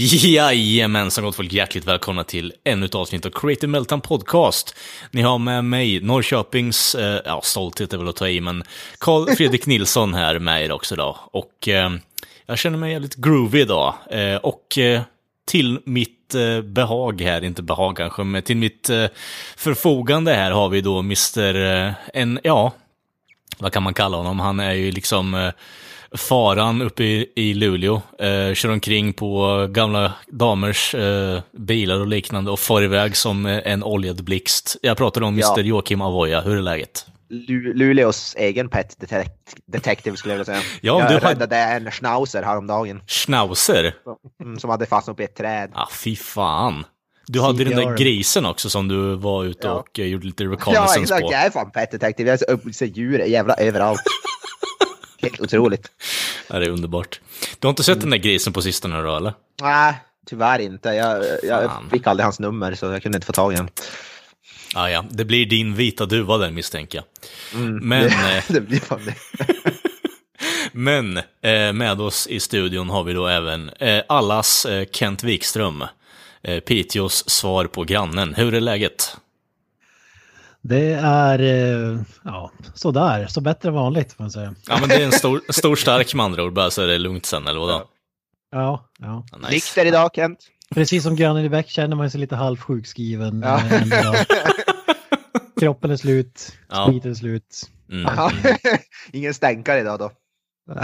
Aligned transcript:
Jajamensan 0.00 1.24
gott 1.24 1.36
folk, 1.36 1.52
hjärtligt 1.52 1.86
välkomna 1.86 2.24
till 2.24 2.52
ännu 2.64 2.86
ett 2.86 2.94
avsnitt 2.94 3.26
av 3.26 3.30
Creative 3.30 3.66
Meltdown 3.66 4.00
Podcast. 4.00 4.74
Ni 5.10 5.22
har 5.22 5.38
med 5.38 5.64
mig 5.64 6.00
Norrköpings, 6.00 6.94
eh, 6.94 7.20
ja 7.24 7.40
stolthet 7.44 7.92
är 7.92 7.98
väl 7.98 8.08
att 8.08 8.16
ta 8.16 8.28
i, 8.28 8.40
men 8.40 8.64
Karl 8.98 9.36
Fredrik 9.36 9.66
Nilsson 9.66 10.14
här 10.14 10.38
med 10.38 10.64
er 10.64 10.72
också 10.72 10.94
idag. 10.94 11.16
Och 11.32 11.68
eh, 11.68 11.90
jag 12.46 12.58
känner 12.58 12.78
mig 12.78 12.92
jävligt 12.92 13.14
groovy 13.14 13.60
idag. 13.60 13.94
Eh, 14.10 14.36
och 14.36 14.78
eh, 14.78 15.02
till 15.46 15.80
mitt 15.84 16.34
eh, 16.34 16.60
behag 16.60 17.20
här, 17.20 17.44
inte 17.44 17.62
behag 17.62 17.96
kanske, 17.96 18.24
men 18.24 18.42
till 18.42 18.56
mitt 18.56 18.90
eh, 18.90 19.06
förfogande 19.56 20.34
här 20.34 20.50
har 20.50 20.68
vi 20.68 20.80
då 20.80 20.98
Mr. 20.98 21.54
Eh, 21.54 21.92
en, 22.14 22.40
ja, 22.44 22.72
vad 23.58 23.72
kan 23.72 23.82
man 23.82 23.94
kalla 23.94 24.16
honom? 24.16 24.40
Han 24.40 24.60
är 24.60 24.72
ju 24.72 24.90
liksom 24.90 25.52
faran 26.16 26.82
uppe 26.82 27.04
i, 27.04 27.32
i 27.36 27.54
Luleå. 27.54 28.02
Eh, 28.18 28.54
kör 28.54 28.68
omkring 28.70 29.12
på 29.12 29.66
gamla 29.70 30.12
damers 30.28 30.94
eh, 30.94 31.40
bilar 31.58 32.00
och 32.00 32.06
liknande 32.06 32.50
och 32.50 32.60
far 32.60 32.82
iväg 32.82 33.16
som 33.16 33.46
eh, 33.46 33.60
en 33.64 33.82
oljad 33.84 34.24
blixt. 34.24 34.76
Jag 34.82 34.96
pratar 34.96 35.22
om 35.22 35.38
Ja. 35.38 35.52
Mr. 35.56 35.62
Joakim 35.68 36.00
Avoya, 36.00 36.40
hur 36.40 36.56
är 36.56 36.62
läget? 36.62 37.06
Lu- 37.30 37.74
Luleås 37.74 38.34
egen 38.38 38.68
pet 38.68 38.96
detec- 39.00 39.28
detective 39.66 40.16
skulle 40.16 40.34
jag 40.34 40.38
vilja 40.38 40.54
säga. 40.54 40.64
Ja, 40.80 40.98
jag 41.00 41.08
du 41.10 41.14
har- 41.14 41.20
räddade 41.34 41.56
en 41.56 41.90
schnauzer 41.90 42.42
häromdagen 42.42 43.00
Schnauzer? 43.06 43.94
mm, 44.42 44.58
som 44.58 44.70
hade 44.70 44.86
fastnat 44.86 45.20
i 45.20 45.24
ett 45.24 45.36
träd. 45.36 45.70
Ah, 45.74 45.88
fy 45.92 46.16
fan. 46.16 46.84
Du 47.26 47.40
hade 47.40 47.64
den 47.64 47.76
där 47.76 47.96
grisen 47.96 48.46
också 48.46 48.70
som 48.70 48.88
du 48.88 49.14
var 49.16 49.44
ute 49.44 49.66
Ja. 49.66 49.72
och 49.72 49.98
eh, 49.98 50.06
gjorde 50.06 50.26
lite 50.26 50.44
Ja, 50.44 50.50
reconnaissance 50.50 51.00
exakt. 51.00 51.22
på. 51.22 51.32
Jag 51.32 51.46
är 51.46 51.50
fan 51.50 51.70
pet 51.70 51.90
detective. 51.90 52.38
Jag 52.48 52.74
ser 52.74 52.86
djur 52.86 53.18
jävla 53.18 53.54
överallt. 53.54 54.00
Helt 55.22 55.40
otroligt. 55.40 55.90
Ja, 56.48 56.58
det 56.58 56.66
är 56.66 56.70
underbart. 56.70 57.20
Du 57.58 57.66
har 57.66 57.70
inte 57.70 57.82
sett 57.82 58.00
den 58.00 58.10
där 58.10 58.18
grisen 58.18 58.52
på 58.52 58.62
sistone 58.62 59.02
då, 59.02 59.16
eller? 59.16 59.34
Nej, 59.62 59.94
tyvärr 60.26 60.58
inte. 60.58 60.88
Jag, 60.88 61.24
jag 61.42 61.70
fick 61.90 62.06
aldrig 62.06 62.24
hans 62.24 62.40
nummer 62.40 62.74
så 62.74 62.86
jag 62.86 63.02
kunde 63.02 63.16
inte 63.16 63.26
få 63.26 63.32
tag 63.32 63.52
i 63.52 63.56
honom. 63.56 63.72
Ah, 64.74 64.88
ja, 64.88 65.04
det 65.10 65.24
blir 65.24 65.46
din 65.46 65.74
vita 65.74 66.06
duva 66.06 66.38
där 66.38 66.50
misstänker 66.50 66.98
jag. 66.98 67.04
Men... 67.82 68.04
eh, 68.06 68.44
det 68.48 68.60
blir 68.60 68.80
fan 68.80 69.00
det. 69.04 69.14
Men 70.72 71.16
eh, 71.16 71.72
med 71.72 72.00
oss 72.00 72.26
i 72.26 72.40
studion 72.40 72.90
har 72.90 73.04
vi 73.04 73.12
då 73.12 73.26
även 73.26 73.68
eh, 73.68 74.02
allas 74.08 74.66
eh, 74.66 74.86
Kent 74.92 75.24
Wikström. 75.24 75.84
Eh, 76.42 76.60
Piteås 76.60 77.30
svar 77.30 77.64
på 77.64 77.84
grannen. 77.84 78.34
Hur 78.34 78.54
är 78.54 78.60
läget? 78.60 79.16
Det 80.62 80.92
är, 81.02 81.38
eh, 81.38 82.00
ja, 82.24 82.50
sådär. 82.74 83.26
Så 83.26 83.40
bättre 83.40 83.68
än 83.68 83.74
vanligt 83.74 84.12
får 84.12 84.24
man 84.24 84.30
säga. 84.30 84.54
Ja, 84.68 84.76
men 84.80 84.88
det 84.88 84.94
är 84.94 85.04
en 85.04 85.12
stor, 85.12 85.40
stor 85.48 85.76
stark 85.76 86.14
med 86.14 86.24
andra 86.24 86.42
ord, 86.44 86.52
bara 86.52 86.70
så 86.70 86.82
är 86.82 86.86
det 86.86 86.98
lugnt 86.98 87.26
sen, 87.26 87.46
eller 87.46 87.60
vadå? 87.60 87.72
Ja, 88.50 88.84
ja. 88.98 89.24
Ja, 89.32 89.38
nice. 89.38 89.50
Nykter 89.50 89.86
idag 89.86 90.10
Kent. 90.14 90.38
Precis 90.74 91.02
som 91.02 91.16
grannen 91.16 91.44
i 91.44 91.48
Bäck 91.48 91.68
känner 91.68 91.96
man 91.96 92.10
sig 92.10 92.20
lite 92.20 92.36
halvsjukskriven. 92.36 93.42
Ja. 93.42 93.60
eh. 93.60 94.22
Kroppen 95.60 95.90
är 95.90 95.96
slut, 95.96 96.52
Ja. 96.68 96.86
spriten 96.88 97.10
är 97.10 97.14
slut. 97.14 97.62
Mm. 97.90 98.14
Ja. 98.16 98.32
Ingen 99.12 99.34
stänkare 99.34 99.80
idag 99.80 99.98
då. 99.98 100.10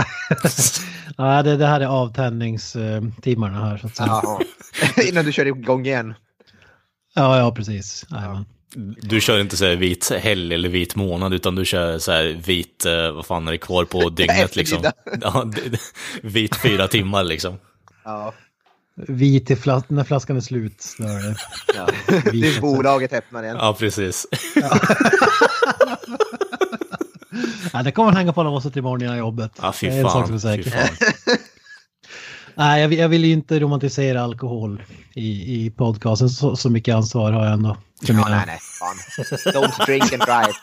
Ja, 1.17 1.43
det, 1.43 1.57
det 1.57 1.67
här 1.67 1.81
är 1.81 1.87
avtändningstimmarna 1.87 3.65
här 3.67 3.77
så 3.79 3.87
att 3.87 3.97
säga. 3.97 4.09
Ja. 4.09 4.41
Innan 5.09 5.25
du 5.25 5.33
kör 5.33 5.47
igång 5.47 5.87
igen. 5.87 6.15
Ja, 7.15 7.39
ja 7.39 7.55
precis. 7.55 8.07
Jajamän. 8.11 8.45
Du 9.03 9.21
kör 9.21 9.41
inte 9.41 9.57
så 9.57 9.65
här 9.65 9.77
vit 9.77 10.11
helg 10.11 10.55
eller 10.55 10.69
vit 10.69 10.97
månad, 10.97 11.35
utan 11.35 11.55
du 11.55 11.65
kör 11.65 11.99
så 11.99 12.13
här 12.13 12.41
vit, 12.47 12.87
eh, 12.87 13.13
vad 13.13 13.27
fan 13.27 13.49
är 13.49 13.53
det 13.53 13.59
kvar 13.59 13.85
på 13.85 14.09
dygnet 14.17 14.57
liksom? 14.57 14.85
Ja, 15.21 15.51
vit 16.23 16.57
fyra 16.57 16.89
timmar 16.89 17.25
liksom. 17.25 17.59
Ja. 18.05 18.35
Vit 18.97 19.59
flas- 19.63 19.85
när 19.89 20.05
flaskan 20.05 20.37
är 20.37 20.41
slut. 20.41 20.75
snarare. 20.83 21.37
Ja. 21.75 21.89
Tills 22.31 22.61
bolaget 22.61 23.13
öppnar 23.13 23.43
igen. 23.43 23.57
Ja, 23.61 23.77
precis. 23.79 24.27
Ja, 27.73 27.83
det 27.83 27.93
kommer 27.93 28.11
att 28.11 28.17
hänga 28.17 28.33
på 28.33 28.41
när 28.43 28.45
man 28.45 28.53
måste 28.55 28.71
till 28.71 28.79
imorgon 28.79 29.03
innan 29.03 29.19
jobbet. 29.19 29.53
Ja, 29.63 29.73
fy 29.73 29.87
Det 29.89 29.93
är 29.95 29.97
en 29.99 30.03
sak 30.05 30.13
fan. 30.13 30.27
som 30.27 30.35
är 30.35 30.39
säker. 30.57 30.91
Nej, 32.55 32.81
jag, 32.83 32.89
vill- 32.89 32.99
jag 32.99 33.09
vill 33.09 33.25
ju 33.25 33.33
inte 33.33 33.59
romantisera 33.61 34.23
alkohol 34.23 34.83
i, 35.15 35.65
i 35.67 35.71
podcasten. 35.71 36.29
Så, 36.31 36.57
så 36.57 36.71
mycket 36.71 36.95
ansvar 36.95 37.33
har 37.33 37.45
jag 37.45 37.53
ändå. 37.53 37.77
för 38.07 38.13
Ja, 38.13 38.25
mina- 38.25 38.29
nej, 38.37 38.45
nej. 38.47 38.59
Fan. 38.81 38.97
Don't 39.55 39.87
drink 39.87 40.13
and 40.13 40.23
drive. 40.23 40.53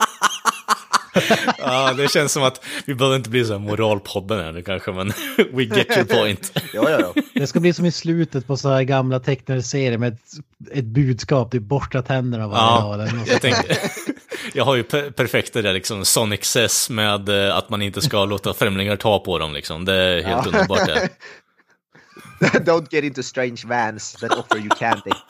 Ja, 1.57 1.93
det 1.93 2.11
känns 2.11 2.31
som 2.31 2.43
att 2.43 2.65
vi 2.85 2.95
behöver 2.95 3.15
inte 3.17 3.29
bli 3.29 3.45
så 3.45 3.51
här 3.51 3.59
moralpodden 3.59 4.39
här 4.39 4.51
nu 4.51 4.61
kanske, 4.61 4.91
men 4.91 5.07
we 5.53 5.63
get 5.63 5.97
your 5.97 6.03
point. 6.03 6.51
Jo, 6.73 6.85
jo, 6.89 6.97
jo. 7.15 7.21
Det 7.33 7.47
ska 7.47 7.59
bli 7.59 7.73
som 7.73 7.85
i 7.85 7.91
slutet 7.91 8.47
på 8.47 8.57
så 8.57 8.69
här 8.69 8.83
gamla 8.83 9.19
tecknade 9.19 9.63
serier 9.63 9.97
med 9.97 10.13
ett, 10.13 10.19
ett 10.71 10.85
budskap. 10.85 11.51
Typ 11.51 11.63
borsta 11.63 12.01
tänderna 12.01 12.47
varje 12.47 12.61
Ja, 12.63 12.97
dag. 12.97 13.09
Jag, 13.27 13.41
tänkte, 13.41 13.77
jag 14.53 14.65
har 14.65 14.75
ju 14.75 14.83
per 14.83 15.11
perfekta 15.11 15.61
där 15.61 15.73
liksom, 15.73 16.05
Sonic 16.05 16.43
Cess 16.43 16.89
med 16.89 17.29
eh, 17.47 17.57
att 17.57 17.69
man 17.69 17.81
inte 17.81 18.01
ska 18.01 18.25
låta 18.25 18.53
främlingar 18.53 18.95
ta 18.95 19.19
på 19.19 19.37
dem 19.39 19.53
liksom. 19.53 19.85
Det 19.85 19.95
är 19.95 20.23
helt 20.23 20.47
underbart 20.47 20.85
det. 20.85 21.09
Don't 22.65 22.87
get 22.91 23.03
into 23.03 23.23
strange 23.23 23.65
vans 23.67 24.13
that 24.13 24.31
offer 24.31 24.57
you 24.57 24.69
candy. 24.69 25.11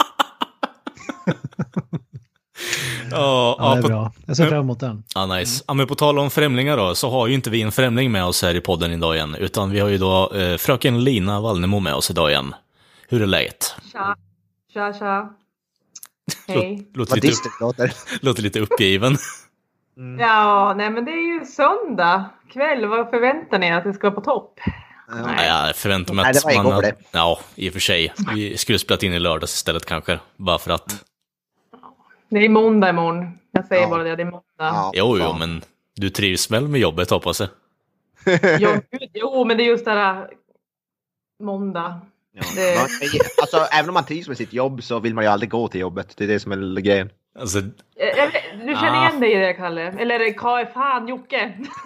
Ja, 3.11 3.55
Ja, 3.59 3.73
det 3.73 3.77
är 3.77 3.81
på, 3.81 3.87
bra. 3.87 4.11
Jag 4.25 4.37
ser 4.37 4.47
fram 4.47 4.59
emot 4.59 4.79
den. 4.79 5.03
ja, 5.15 5.25
nice. 5.25 5.63
Ja, 5.67 5.73
men 5.73 5.87
på 5.87 5.95
tal 5.95 6.19
om 6.19 6.31
främlingar 6.31 6.77
då, 6.77 6.95
så 6.95 7.09
har 7.09 7.27
ju 7.27 7.33
inte 7.33 7.49
vi 7.49 7.61
en 7.61 7.71
främling 7.71 8.11
med 8.11 8.25
oss 8.25 8.41
här 8.41 8.55
i 8.55 8.61
podden 8.61 8.91
idag 8.91 9.15
igen, 9.15 9.35
utan 9.35 9.71
vi 9.71 9.79
har 9.79 9.89
ju 9.89 9.97
då 9.97 10.31
eh, 10.33 10.57
fröken 10.57 11.03
Lina 11.03 11.41
Wallnemo 11.41 11.79
med 11.79 11.93
oss 11.93 12.09
idag 12.11 12.29
igen. 12.31 12.55
Hur 13.09 13.21
är 13.21 13.25
läget? 13.25 13.75
Tja, 13.91 14.15
tja, 14.73 14.93
tja. 14.93 15.33
Hej. 16.47 16.87
Låter 16.93 17.11
Vad 17.11 17.23
lite, 17.23 17.27
upp, 17.33 17.61
låter. 17.61 17.93
låter 18.25 18.43
lite 18.43 18.59
uppgiven. 18.59 19.17
Ja, 20.19 20.73
nej 20.77 20.89
men 20.89 21.05
det 21.05 21.11
är 21.11 21.39
ju 21.39 21.45
söndag 21.45 22.29
kväll. 22.53 22.85
Vad 22.85 23.09
förväntar 23.09 23.59
ni 23.59 23.71
att 23.71 23.83
det 23.83 23.93
ska 23.93 24.09
vara 24.09 24.15
på 24.15 24.21
topp? 24.21 24.59
Nej, 25.13 25.47
jag 25.47 25.75
förväntar 25.75 26.13
mig 26.13 26.23
Nej, 26.23 26.29
att 26.29 26.41
det 26.49 26.55
var 26.55 26.63
man... 26.63 26.73
hade- 26.73 26.87
det. 26.87 26.95
Ja, 27.11 27.39
i 27.55 27.69
och 27.69 27.73
för 27.73 27.79
sig. 27.79 28.13
Vi 28.35 28.57
skulle 28.57 28.79
spelat 28.79 29.03
in 29.03 29.13
i 29.13 29.19
lördags 29.19 29.53
istället 29.55 29.85
kanske, 29.85 30.19
bara 30.37 30.57
för 30.59 30.71
att... 30.71 31.05
Det 32.29 32.45
är 32.45 32.49
måndag 32.49 32.89
imorgon. 32.89 33.37
Jag 33.51 33.65
säger 33.67 33.81
Ja. 33.81 33.89
bara 33.89 34.03
det, 34.03 34.15
det 34.15 34.23
är 34.23 34.25
måndag. 34.25 34.41
Ja, 34.57 34.91
Jo, 34.95 35.17
jo, 35.19 35.33
men 35.39 35.61
du 35.95 36.09
trivs 36.09 36.51
väl 36.51 36.67
med 36.67 36.81
jobbet 36.81 37.09
hoppas 37.09 37.39
jag? 37.39 37.49
Jo, 38.59 38.69
gud, 38.91 39.09
jo, 39.13 39.45
men 39.45 39.57
det 39.57 39.63
är 39.63 39.65
just 39.65 39.85
det 39.85 39.91
här 39.91 40.29
måndag. 41.43 42.01
Ja. 42.33 42.43
Det- 42.55 42.77
Alltså, 43.41 43.57
även 43.57 43.89
om 43.89 43.93
man 43.93 44.05
trivs 44.05 44.27
med 44.27 44.37
sitt 44.37 44.53
jobb 44.53 44.83
så 44.83 44.99
vill 44.99 45.13
man 45.13 45.23
ju 45.23 45.29
aldrig 45.29 45.49
gå 45.49 45.67
till 45.67 45.81
jobbet. 45.81 46.13
Det 46.17 46.23
är 46.23 46.27
det 46.27 46.39
som 46.39 46.51
är 46.51 46.81
grejen. 46.81 47.09
Alltså, 47.39 47.59
Eh, 47.59 48.29
Du 48.59 48.73
känner 48.75 48.97
Ah. 48.97 49.07
igen 49.09 49.19
dig 49.19 49.31
i 49.33 49.35
det, 49.39 49.53
Kalle? 49.53 49.81
Eller 49.81 50.33
Kaj, 50.37 50.71
fan 50.73 51.07
Jocke? 51.07 51.53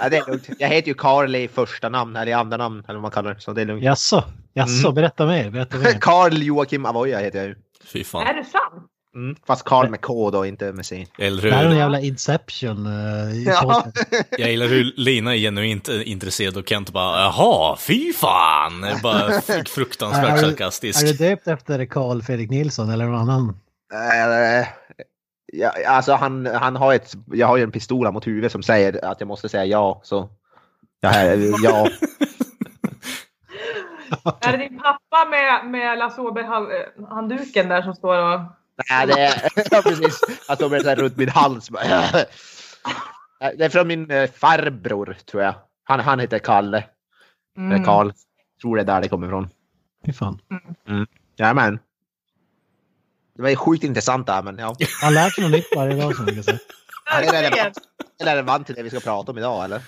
ja, 0.00 0.08
det 0.08 0.16
är 0.16 0.26
lugnt. 0.30 0.48
Jag 0.58 0.68
heter 0.68 0.88
ju 0.88 0.94
Karl 0.94 1.34
i 1.36 1.48
första 1.48 1.88
namn, 1.88 2.16
eller 2.16 2.30
i 2.30 2.34
andra 2.34 2.56
namn, 2.56 2.82
eller 2.84 2.94
vad 2.94 3.02
man 3.02 3.10
kallar 3.10 3.34
det. 3.34 3.40
Så 3.40 3.52
det 3.52 3.60
är 3.60 3.66
lugnt. 3.66 3.84
Jaså, 3.84 4.24
jaså, 4.54 4.86
Mm. 4.86 4.94
berätta 4.94 5.26
mer. 5.26 5.50
Berätta 5.50 5.76
mer. 5.76 5.92
Karl 6.00 6.42
Joakim 6.42 6.86
Avoya 6.86 7.18
heter 7.18 7.38
jag 7.38 7.48
ju. 7.48 7.54
fy 7.84 8.00
Är 8.00 8.04
fan. 8.04 8.24
det 8.36 8.44
sant? 8.44 8.86
Mm. 9.14 9.36
Fast 9.46 9.64
Karl 9.64 9.88
med 9.88 10.00
K 10.00 10.30
då, 10.30 10.46
inte 10.46 10.72
med 10.72 10.86
C. 10.86 11.06
Eller 11.18 11.42
Det 11.42 11.50
här 11.54 11.60
är 11.62 11.66
en 11.66 11.72
hur? 11.72 11.78
jävla 11.78 12.00
Inception. 12.00 12.86
eh, 12.86 13.34
i 13.36 13.44
Ja. 13.44 13.86
Jag 14.38 14.50
gillar 14.50 14.66
hur 14.66 14.92
Lina 14.96 15.34
är 15.34 15.38
genuint 15.38 15.88
intresserad 15.88 16.56
och 16.56 16.68
Kent 16.68 16.90
bara 16.90 17.20
jaha, 17.20 17.76
fy 17.76 18.12
fan! 18.12 18.86
Bara 19.02 19.40
fruktansvärt 19.66 20.28
Är 20.28 20.34
du- 20.34 20.40
sarkastisk. 20.40 21.02
Är 21.02 21.06
du 21.06 21.12
döpt 21.12 21.48
efter 21.48 21.84
Karl 21.86 22.22
Fredrik 22.22 22.50
Nilsson 22.50 22.90
eller 22.90 23.04
någon 23.06 23.20
annan? 23.30 23.56
Eh, 23.92 24.66
ja, 25.52 25.72
alltså 25.86 26.12
han, 26.12 26.46
han 26.46 26.76
har 26.76 26.94
ett, 26.94 27.12
jag 27.26 27.46
har 27.46 27.56
ju 27.56 27.62
en 27.62 27.72
pistol 27.72 28.12
mot 28.12 28.26
huvudet 28.26 28.52
som 28.52 28.62
säger 28.62 29.04
att 29.04 29.20
jag 29.20 29.26
måste 29.26 29.48
säga 29.48 29.64
ja. 29.64 30.00
Så 30.04 30.28
ja, 31.00 31.34
ja. 31.62 31.88
Är 34.40 34.52
det 34.52 34.58
din 34.58 34.78
pappa 34.78 35.24
med, 35.30 35.70
med 35.70 35.98
Lasse 35.98 36.20
Åberg-handduken 36.20 37.68
där 37.68 37.82
som 37.82 37.94
står 37.94 38.34
och... 38.34 38.40
Nej, 38.90 39.06
det 39.06 39.20
är 39.20 39.50
ja, 39.70 39.82
precis. 39.82 40.20
Han 40.48 40.56
står 40.56 40.70
med 40.70 40.98
runt 40.98 41.16
min 41.16 41.28
hals. 41.28 41.70
bara, 41.70 41.82
Det 43.56 43.64
är 43.64 43.68
från 43.68 43.88
min 43.88 44.10
eh, 44.10 44.30
farbror 44.30 45.16
tror 45.30 45.42
jag. 45.42 45.54
Han, 45.84 46.00
han 46.00 46.20
heter 46.20 46.38
Kalle. 46.38 46.84
Mm. 47.56 47.84
Karl. 47.84 48.12
Tror 48.62 48.76
det 48.76 48.82
är 48.82 48.86
där 48.86 49.00
det 49.00 49.08
kommer 49.08 49.26
ifrån. 49.26 49.48
Fy 50.06 50.12
fan. 50.12 50.40
Jajamän. 51.36 51.78
Det 53.40 53.42
var 53.42 53.50
ju 53.50 53.56
sjukt 53.56 53.84
intressant 53.84 54.26
där, 54.26 54.42
men 54.42 54.58
ja. 54.58 54.76
Han 55.02 55.14
lär 55.14 55.30
sig 55.30 55.44
något 55.44 55.52
nytt 55.52 55.68
varje 55.76 55.94
dag 55.94 56.16
som 56.16 56.26
kan 56.26 56.42
säga. 56.42 56.58
Är 57.12 57.22
det 57.22 57.32
relevant, 57.32 57.76
är 58.20 58.24
det 58.24 58.30
relevant 58.30 58.66
till 58.66 58.74
det 58.74 58.82
vi 58.82 58.90
ska 58.90 59.00
prata 59.00 59.32
om 59.32 59.38
idag, 59.38 59.64
eller? 59.64 59.80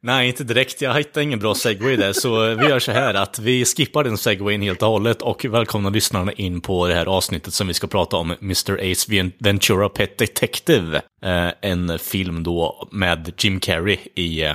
Nej, 0.00 0.28
inte 0.28 0.44
direkt. 0.44 0.80
Jag 0.80 0.94
hittade 0.94 1.24
ingen 1.24 1.38
bra 1.38 1.54
segway 1.54 1.96
där, 1.96 2.12
så 2.12 2.54
vi 2.54 2.66
gör 2.66 2.78
så 2.78 2.92
här 2.92 3.14
att 3.14 3.38
vi 3.38 3.64
skippar 3.64 4.04
den 4.04 4.18
segwayen 4.18 4.62
helt 4.62 4.82
och 4.82 4.88
hållet 4.88 5.22
och 5.22 5.44
välkomnar 5.44 5.90
lyssnarna 5.90 6.32
in 6.32 6.60
på 6.60 6.86
det 6.86 6.94
här 6.94 7.06
avsnittet 7.06 7.54
som 7.54 7.66
vi 7.66 7.74
ska 7.74 7.86
prata 7.86 8.16
om, 8.16 8.34
Mr. 8.40 8.92
Ace 8.92 9.30
Ventura 9.38 9.88
Pet 9.88 10.18
Detective. 10.18 11.02
Eh, 11.22 11.48
en 11.60 11.98
film 11.98 12.42
då 12.42 12.88
med 12.92 13.32
Jim 13.38 13.60
Carrey 13.60 13.98
i 14.14 14.44
eh, 14.44 14.54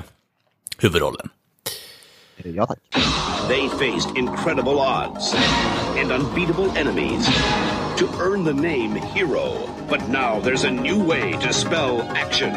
huvudrollen. 0.78 1.30
They 3.48 3.70
faced 3.78 4.16
incredible 4.18 4.80
odds 4.80 5.34
and 5.98 6.12
unbeatable 6.12 6.72
enemies 6.78 7.26
to 7.98 8.10
earn 8.20 8.44
the 8.44 8.54
name 8.54 8.96
Hero. 8.96 9.68
But 9.88 10.08
now 10.10 10.40
there's 10.40 10.64
a 10.64 10.72
new 10.72 11.04
way 11.04 11.34
to 11.34 11.54
spell 11.54 12.02
action. 12.02 12.54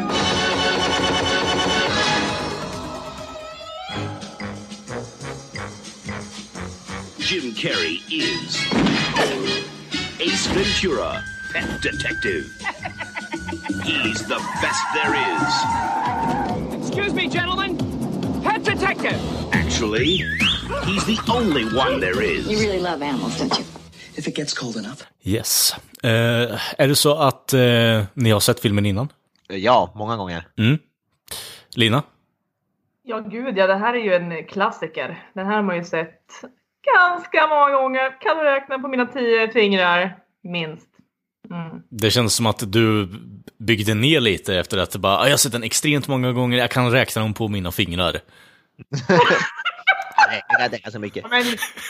Jim 7.19 7.53
Carrey 7.53 8.01
is 8.11 8.55
Ace 10.19 10.47
Ventura, 10.47 11.23
Pet 11.51 11.81
Detective. 11.81 12.45
He's 13.83 14.25
the 14.27 14.37
best 14.61 14.83
there 14.93 15.13
is. 15.13 16.79
Excuse 16.81 17.13
me, 17.13 17.27
gentlemen. 17.27 17.84
Detective. 18.65 19.17
Actually, 19.51 20.23
he's 20.85 21.05
the 21.05 21.31
only 21.31 21.65
one 21.65 21.99
there 21.99 22.23
is. 22.25 22.47
You 22.51 22.57
really 22.59 22.79
love 22.81 23.05
animals, 23.05 23.39
don't 23.39 23.59
you? 23.59 23.65
If 24.15 24.27
it 24.27 24.35
gets 24.37 24.53
cold 24.53 24.75
enough. 24.75 25.01
Yes. 25.23 25.75
Eh, 26.03 26.11
är 26.77 26.87
det 26.87 26.95
så 26.95 27.15
att 27.15 27.53
eh, 27.53 28.03
ni 28.13 28.31
har 28.31 28.39
sett 28.39 28.59
filmen 28.59 28.85
innan? 28.85 29.07
Ja, 29.47 29.91
många 29.95 30.15
gånger. 30.17 30.47
Mm. 30.57 30.77
Lina? 31.75 32.03
Ja, 33.03 33.19
gud 33.19 33.57
ja, 33.57 33.67
det 33.67 33.75
här 33.75 33.93
är 33.93 34.03
ju 34.03 34.13
en 34.13 34.45
klassiker. 34.47 35.23
Den 35.33 35.45
här 35.45 35.55
har 35.55 35.63
man 35.63 35.75
ju 35.77 35.83
sett 35.83 36.21
ganska 36.95 37.47
många 37.47 37.71
gånger. 37.71 38.21
Kan 38.21 38.37
du 38.37 38.43
räkna 38.43 38.79
på 38.79 38.87
mina 38.87 39.05
tio 39.05 39.51
fingrar, 39.51 40.17
minst. 40.43 40.87
Mm. 41.51 41.81
Det 41.89 42.11
känns 42.11 42.35
som 42.35 42.45
att 42.45 42.71
du 42.71 43.09
byggde 43.57 43.93
ner 43.93 44.19
lite 44.19 44.55
efter 44.55 44.77
att 44.77 44.95
bara, 44.95 45.17
"Ah, 45.17 45.23
jag 45.23 45.31
har 45.31 45.37
sett 45.37 45.51
den 45.51 45.63
extremt 45.63 46.07
många 46.07 46.31
gånger, 46.31 46.57
jag 46.57 46.71
kan 46.71 46.91
räkna 46.91 47.21
dem 47.21 47.33
på 47.33 47.47
mina 47.47 47.71
fingrar. 47.71 48.19
Nej, 50.59 50.69
det 50.69 50.75
är 50.77 50.81
ganska 50.81 50.99
mycket. 50.99 51.23
Ja, 51.23 51.29
Men 51.29 51.43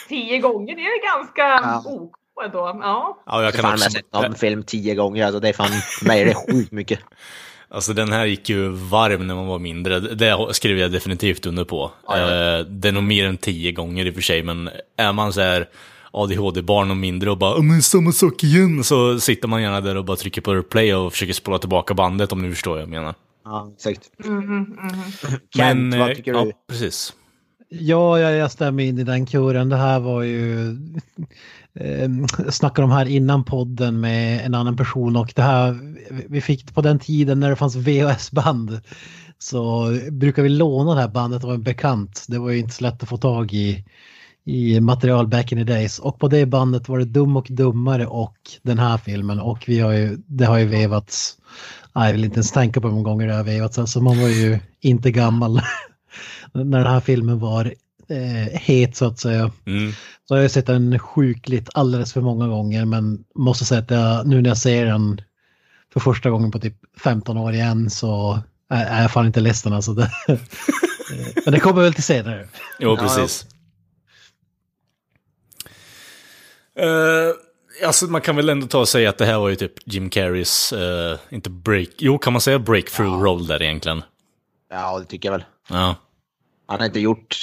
tio 0.10 0.40
gånger, 0.40 0.76
det 0.76 0.82
är 0.82 1.18
ganska 1.18 1.42
Ja. 1.42 1.84
OK 1.86 2.16
ändå. 2.46 2.80
Ja. 2.82 3.18
Ja, 3.26 3.36
jag 3.36 3.44
Jag 3.46 3.54
kan 3.54 3.62
fan, 3.62 3.70
jag 3.70 3.74
också... 3.74 3.86
har 3.86 3.90
sett 3.90 4.14
någon 4.14 4.36
film 4.36 4.64
tio 4.64 4.96
gånger, 4.96 5.26
alltså 5.26 5.40
det 5.40 5.50
är 5.50 5.54
fan, 5.54 5.68
för 6.00 6.06
mig 6.06 6.22
är 6.22 6.26
det 6.26 6.36
sjukt 6.52 6.72
mycket. 6.72 7.00
Alltså 7.70 7.94
den 7.94 8.12
här 8.14 8.26
gick 8.26 8.50
ju 8.50 8.70
varm 8.70 9.28
när 9.28 9.36
man 9.36 9.48
var 9.48 9.60
mindre, 9.60 10.00
det 10.00 10.48
skriver 10.52 10.82
jag 10.82 10.92
definitivt 10.92 11.46
under 11.46 11.64
på. 11.66 11.92
Ja, 12.08 12.18
ja. 12.20 12.58
Eh, 12.60 12.66
Det 12.66 12.88
är 12.88 12.92
nog 12.92 13.04
mer 13.04 13.26
än 13.26 13.38
tio 13.38 13.72
gånger 13.72 14.06
i 14.06 14.10
och 14.10 14.14
för 14.14 14.22
sig, 14.22 14.44
men 14.44 14.70
är 14.98 15.14
man 15.14 15.34
så 15.34 15.42
här 15.42 15.68
ADHD-barn 16.12 16.92
och 16.92 16.98
mindre 16.98 17.32
och 17.32 17.38
bara 17.38 17.56
"Ja, 17.56 17.62
men 17.62 17.82
samma 17.82 18.12
sak 18.12 18.44
igen, 18.44 18.84
så 18.84 19.20
sitter 19.20 19.48
man 19.48 19.62
gärna 19.62 19.82
där 19.82 19.98
och 19.98 20.06
bara 20.06 20.18
trycker 20.18 20.42
på 20.42 20.54
replay 20.54 20.96
och 20.96 21.12
försöker 21.12 21.34
spola 21.34 21.58
tillbaka 21.60 21.94
bandet 21.94 22.32
om 22.32 22.42
ni 22.42 22.52
förstår 22.52 22.72
vad 22.72 22.82
jag 22.82 22.90
menar. 22.90 23.14
Ja, 23.46 23.72
exakt. 23.76 24.12
Mhm, 24.26 24.60
mhm. 24.60 24.70
Kent, 25.56 25.94
eh, 25.94 26.00
vad 26.00 26.16
tycker 26.16 26.34
ja, 26.34 26.46
du? 26.46 26.52
precis. 26.68 27.14
Ja, 27.70 28.20
jag, 28.20 28.36
jag 28.36 28.52
stämmer 28.52 28.84
in 28.84 29.00
i 29.00 29.04
den 29.04 29.26
kuren. 29.26 29.70
Det 29.70 29.78
här 29.78 30.00
var 30.00 30.24
ju... 30.24 30.70
Eh, 31.80 32.10
snackade 32.50 32.86
om 32.86 32.92
här 32.92 33.06
innan 33.06 33.44
podden 33.44 34.00
med 34.00 34.46
en 34.46 34.54
annan 34.54 34.78
person 34.78 35.16
och 35.16 35.34
det 35.36 35.42
här, 35.42 35.96
vi 36.30 36.42
fick 36.42 36.74
på 36.74 36.82
den 36.82 37.00
tiden 37.00 37.40
när 37.40 37.50
det 37.50 37.56
fanns 37.56 37.76
VHS-band 37.76 38.80
så 39.40 39.92
brukar 40.12 40.44
vi 40.44 40.50
låna 40.50 40.96
det 40.96 41.02
här 41.02 41.08
bandet 41.08 41.44
av 41.44 41.54
en 41.54 41.64
bekant. 41.64 42.26
Det 42.28 42.40
var 42.40 42.50
ju 42.50 42.60
inte 42.60 42.74
så 42.74 42.84
lätt 42.84 43.04
att 43.04 43.10
få 43.10 43.18
tag 43.18 43.54
i, 43.54 43.86
i 44.46 44.80
material 44.80 45.28
back 45.28 45.52
in 45.52 45.58
the 45.58 45.74
days. 45.74 46.00
Och 46.00 46.20
på 46.20 46.28
det 46.28 46.46
bandet 46.46 46.90
var 46.90 47.00
det 47.00 47.06
Dum 47.06 47.38
och 47.38 47.48
Dummare 47.50 48.08
och 48.08 48.38
den 48.62 48.80
här 48.80 48.98
filmen 48.98 49.40
och 49.40 49.64
vi 49.68 49.80
har 49.80 49.92
ju, 49.92 50.18
det 50.28 50.46
har 50.46 50.58
ju 50.58 50.66
vevats, 50.66 51.38
jag 51.94 52.12
vill 52.12 52.26
inte 52.26 52.36
ens 52.36 52.52
tänka 52.52 52.82
på 52.82 52.88
hur 52.88 52.96
många 52.96 53.10
gånger 53.10 53.28
det 53.28 53.34
har 53.34 53.44
vevats, 53.44 53.80
alltså 53.80 54.02
man 54.02 54.22
var 54.22 54.28
ju 54.28 54.60
inte 54.82 55.12
gammal 55.12 55.62
när 56.54 56.78
den 56.78 56.94
här 56.94 57.00
filmen 57.00 57.40
var 57.40 57.74
eh, 58.08 58.60
het 58.62 58.96
så 58.96 59.06
att 59.06 59.20
säga. 59.20 59.52
Mm. 59.66 59.92
Så 60.28 60.36
har 60.36 60.42
jag 60.42 60.52
sett 60.52 60.66
den 60.66 61.00
sjukligt 61.00 61.70
alldeles 61.74 62.14
för 62.14 62.22
många 62.22 62.48
gånger 62.48 62.86
men 62.86 63.24
måste 63.36 63.66
säga 63.66 63.82
att 63.82 63.92
jag, 63.92 64.28
nu 64.28 64.42
när 64.42 64.50
jag 64.50 64.58
ser 64.58 64.86
den 64.86 65.22
för 65.94 66.00
första 66.00 66.30
gången 66.30 66.52
på 66.52 66.60
typ 66.60 66.76
15 67.04 67.38
år 67.38 67.54
igen 67.54 67.90
så 67.90 68.40
är, 68.70 68.86
är 68.86 69.02
jag 69.02 69.12
fan 69.12 69.26
inte 69.26 69.40
ledsen 69.40 69.74
alltså. 69.74 69.94
Det, 69.94 70.04
eh, 70.28 70.38
men 71.46 71.54
det 71.54 71.60
kommer 71.60 71.82
väl 71.82 71.94
till 71.94 72.04
senare. 72.04 72.48
Jo, 72.80 72.98
precis. 72.98 73.48
Eh, 76.80 77.86
alltså 77.88 78.06
man 78.06 78.22
kan 78.22 78.36
väl 78.36 78.50
ändå 78.50 78.68
ta 78.68 78.80
och 78.80 78.88
säga 78.88 79.10
att 79.10 79.18
det 79.18 79.26
här 79.26 79.40
var 79.40 79.50
ju 79.50 79.56
typ 79.56 79.74
Jim 79.86 80.10
Carreys, 80.10 80.74
eh, 80.74 81.20
inte 81.30 81.50
break, 81.50 81.90
jo 81.98 82.18
kan 82.18 82.34
man 82.34 82.42
säga 82.42 82.60
breakthrough 82.60 83.24
roll 83.24 83.48
där 83.48 83.62
egentligen? 83.62 84.04
Ja, 84.70 85.00
det 85.00 85.06
tycker 85.06 85.30
jag 85.30 85.34
väl. 85.38 85.44
Ja. 85.70 85.96
Han 86.68 86.80
har 86.80 86.86
inte 86.86 87.00
gjort... 87.00 87.36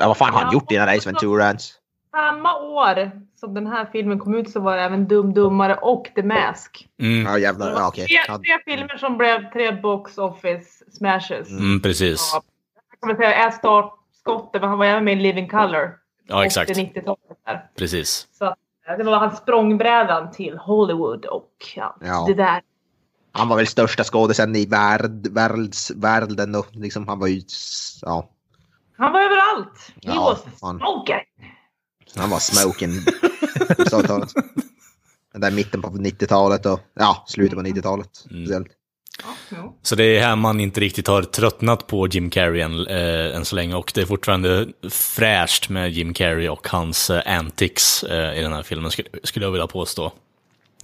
Ja, 0.00 0.08
vad 0.08 0.16
fan 0.16 0.32
har 0.32 0.40
han 0.40 0.48
Ja, 0.48 0.54
gjort 0.54 0.70
innan 0.72 0.88
Ace 0.88 1.08
Ventura 1.08 1.46
ens? 1.46 1.72
Samma 2.10 2.54
år 2.60 3.10
som 3.40 3.54
den 3.54 3.66
här 3.66 3.88
filmen 3.92 4.18
kom 4.18 4.34
ut 4.34 4.50
så 4.50 4.60
var 4.60 4.76
det 4.76 4.82
även 4.82 5.08
Dum 5.08 5.34
Dummare 5.34 5.74
och 5.74 6.10
The 6.14 6.22
Mask. 6.22 6.88
Mm, 7.00 7.26
Ja, 7.26 7.38
jävlar. 7.38 7.70
Ja, 7.72 7.88
okej. 7.88 8.06
Tre, 8.06 8.16
Ja, 8.28 8.38
tre 8.38 8.58
filmer 8.74 8.96
som 8.96 9.18
blev 9.18 9.52
tre 9.52 9.72
box 9.72 10.18
office 10.18 10.84
smashes. 10.92 11.48
mm, 11.50 11.82
precis. 11.82 12.30
Ja, 12.34 12.42
jag 12.90 13.00
kan 13.00 13.08
man 13.08 13.16
säga 13.16 13.34
är 13.46 13.50
startskottet, 13.50 14.60
men 14.62 14.70
han 14.70 14.78
var 14.78 14.86
även 14.86 15.04
med 15.04 15.12
i 15.18 15.20
Living 15.22 15.48
Color. 15.48 15.90
Ja, 16.28 16.44
exakt. 16.44 16.70
80-90-talet 16.70 17.18
där. 17.46 17.66
Precis. 17.78 18.28
Så 18.38 18.44
att, 18.44 18.58
det 18.86 19.04
var 19.04 19.18
hans 19.18 19.38
språngbrädan 19.38 20.30
till 20.30 20.58
Hollywood 20.58 21.24
och 21.24 21.50
ja, 21.76 21.96
Ja. 22.00 22.24
det 22.28 22.34
där. 22.34 22.62
Han 23.32 23.48
var 23.48 23.56
väl 23.56 23.66
största 23.66 24.04
skådisen 24.04 24.56
i 24.56 24.66
värld, 24.66 25.26
världs, 25.30 25.90
världen 25.90 26.52
då. 26.52 26.64
Liksom, 26.72 27.08
han 27.08 27.18
var 27.18 27.26
ju... 27.26 27.40
Ja, 28.02 28.30
Han 28.96 29.12
var 29.12 29.20
överallt. 29.20 29.92
He 29.94 30.00
Ja, 30.00 30.24
was 30.24 30.42
fan. 30.60 30.78
smoking. 30.78 31.16
han 32.16 32.30
var 32.30 32.38
smoking. 32.38 32.90
Den 35.32 35.40
där 35.40 35.50
mitten 35.50 35.82
på 35.82 35.88
90-talet 35.88 36.66
och 36.66 36.80
ja, 36.94 37.24
slutet 37.26 37.58
på 37.58 37.62
90-talet. 37.64 38.16
Speciellt. 38.16 38.68
Ja. 39.50 39.74
Så 39.82 39.94
det 39.94 40.04
är 40.04 40.22
här 40.22 40.36
man 40.36 40.60
inte 40.60 40.80
riktigt 40.80 41.06
har 41.06 41.22
tröttnat 41.22 41.86
på 41.86 42.08
Jim 42.08 42.30
Carrey 42.30 42.60
än, 42.60 42.86
eh, 42.86 43.36
än 43.36 43.44
så 43.44 43.56
länge 43.56 43.74
och 43.74 43.92
det 43.94 44.00
är 44.00 44.06
fortfarande 44.06 44.66
fräscht 44.90 45.68
med 45.68 45.90
Jim 45.90 46.14
Carrey 46.14 46.48
och 46.48 46.68
hans 46.68 47.10
eh, 47.10 47.38
antics 47.38 48.04
eh, 48.04 48.38
i 48.38 48.42
den 48.42 48.52
här 48.52 48.62
filmen 48.62 48.90
skulle, 48.90 49.08
skulle 49.22 49.46
jag 49.46 49.50
vilja 49.50 49.66
påstå. 49.66 50.12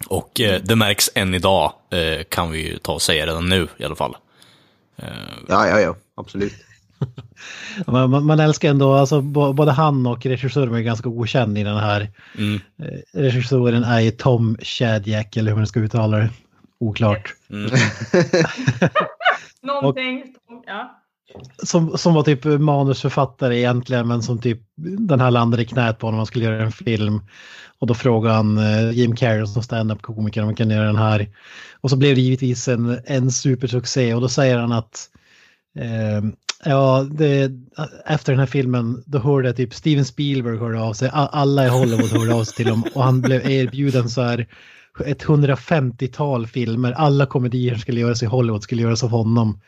Och 0.09 0.41
eh, 0.41 0.61
det 0.65 0.77
märks 0.77 1.11
än 1.15 1.35
idag, 1.35 1.73
eh, 1.91 2.25
kan 2.29 2.51
vi 2.51 2.69
ju 2.69 2.79
ta 2.79 2.93
och 2.93 3.03
säga 3.03 3.27
redan 3.27 3.49
nu 3.49 3.69
i 3.77 3.85
alla 3.85 3.97
fall. 3.97 4.17
Ja, 5.49 5.69
ja, 5.69 5.81
ja. 5.81 5.97
Absolut. 6.15 6.53
Man, 7.87 8.11
man, 8.11 8.25
man 8.25 8.41
älskar 8.41 8.71
ändå, 8.71 8.95
alltså 8.95 9.21
både 9.21 9.73
han 9.73 10.07
och 10.07 10.27
regissören 10.27 10.75
är 10.75 10.81
ganska 10.81 11.09
okänd 11.09 11.59
i 11.59 11.63
den 11.63 11.77
här. 11.77 12.11
Mm. 12.39 12.61
Eh, 12.83 13.21
regissören 13.21 13.85
är 13.85 14.01
ju 14.01 14.11
Tom 14.11 14.57
Shadyac 14.63 15.27
eller 15.37 15.51
hur 15.51 15.57
man 15.57 15.67
ska 15.67 15.81
uttala 15.81 16.17
det. 16.17 16.31
Oklart. 16.81 17.35
Någonting. 19.63 20.35
Ja. 20.67 21.01
som, 21.63 21.99
som 21.99 22.15
var 22.15 22.23
typ 22.23 22.45
manusförfattare 22.45 23.59
egentligen 23.59 24.09
men 24.09 24.23
som 24.23 24.39
typ 24.39 24.61
den 24.99 25.21
här 25.21 25.31
landade 25.31 25.63
i 25.63 25.67
knät 25.67 25.99
på 25.99 26.11
när 26.11 26.17
man 26.17 26.27
skulle 26.27 26.45
göra 26.45 26.63
en 26.63 26.73
film. 26.73 27.21
Och 27.79 27.87
då 27.87 27.95
frågade 27.95 28.35
han 28.35 28.59
eh, 28.59 28.91
Jim 28.91 29.17
Carrey 29.17 29.47
som 29.47 29.63
stand-up-komiker 29.63 30.41
om 30.41 30.47
man 30.47 30.57
kan 30.57 30.71
göra 30.71 30.87
den 30.87 30.97
här. 30.97 31.29
Och 31.81 31.91
så 31.91 31.97
blev 31.97 32.15
det 32.15 32.21
givetvis 32.21 32.69
en, 32.69 33.01
en 33.07 33.31
supersuccé 33.31 34.15
och 34.15 34.21
då 34.21 34.29
säger 34.29 34.59
han 34.59 34.73
att 34.73 35.09
eh, 35.79 36.31
ja, 36.65 37.07
det, 37.11 37.53
efter 38.07 38.33
den 38.33 38.39
här 38.39 38.47
filmen 38.47 39.03
då 39.07 39.19
hörde 39.19 39.53
typ 39.53 39.75
Steven 39.75 40.05
Spielberg 40.05 40.59
hörde 40.59 40.81
av 40.81 40.93
sig, 40.93 41.11
alla 41.13 41.67
i 41.67 41.69
Hollywood 41.69 42.11
hörde 42.11 42.35
av 42.35 42.45
sig 42.45 42.57
till 42.57 42.69
honom 42.69 42.91
och 42.95 43.05
han 43.05 43.21
blev 43.21 43.51
erbjuden 43.51 44.09
så 44.09 44.23
här 44.23 44.47
ett 45.07 45.25
150-tal 45.25 46.47
filmer, 46.47 46.93
alla 46.93 47.27
komedier 47.27 47.73
som 47.73 47.81
skulle 47.81 48.01
göras 48.01 48.23
i 48.23 48.27
Hollywood 48.27 48.63
skulle 48.63 48.83
göras 48.83 49.05
av 49.05 49.11
honom. 49.11 49.61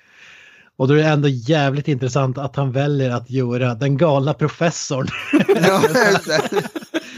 Och 0.77 0.89
då 0.89 0.95
är 0.95 0.99
det 0.99 1.05
ändå 1.09 1.29
jävligt 1.29 1.89
intressant 1.89 2.39
att 2.39 2.57
han 2.57 2.73
väljer 2.73 3.11
att 3.11 3.31
göra 3.31 3.75
den 3.75 3.97
galna 3.97 4.35
professorn. 4.35 5.09
ja. 5.49 5.83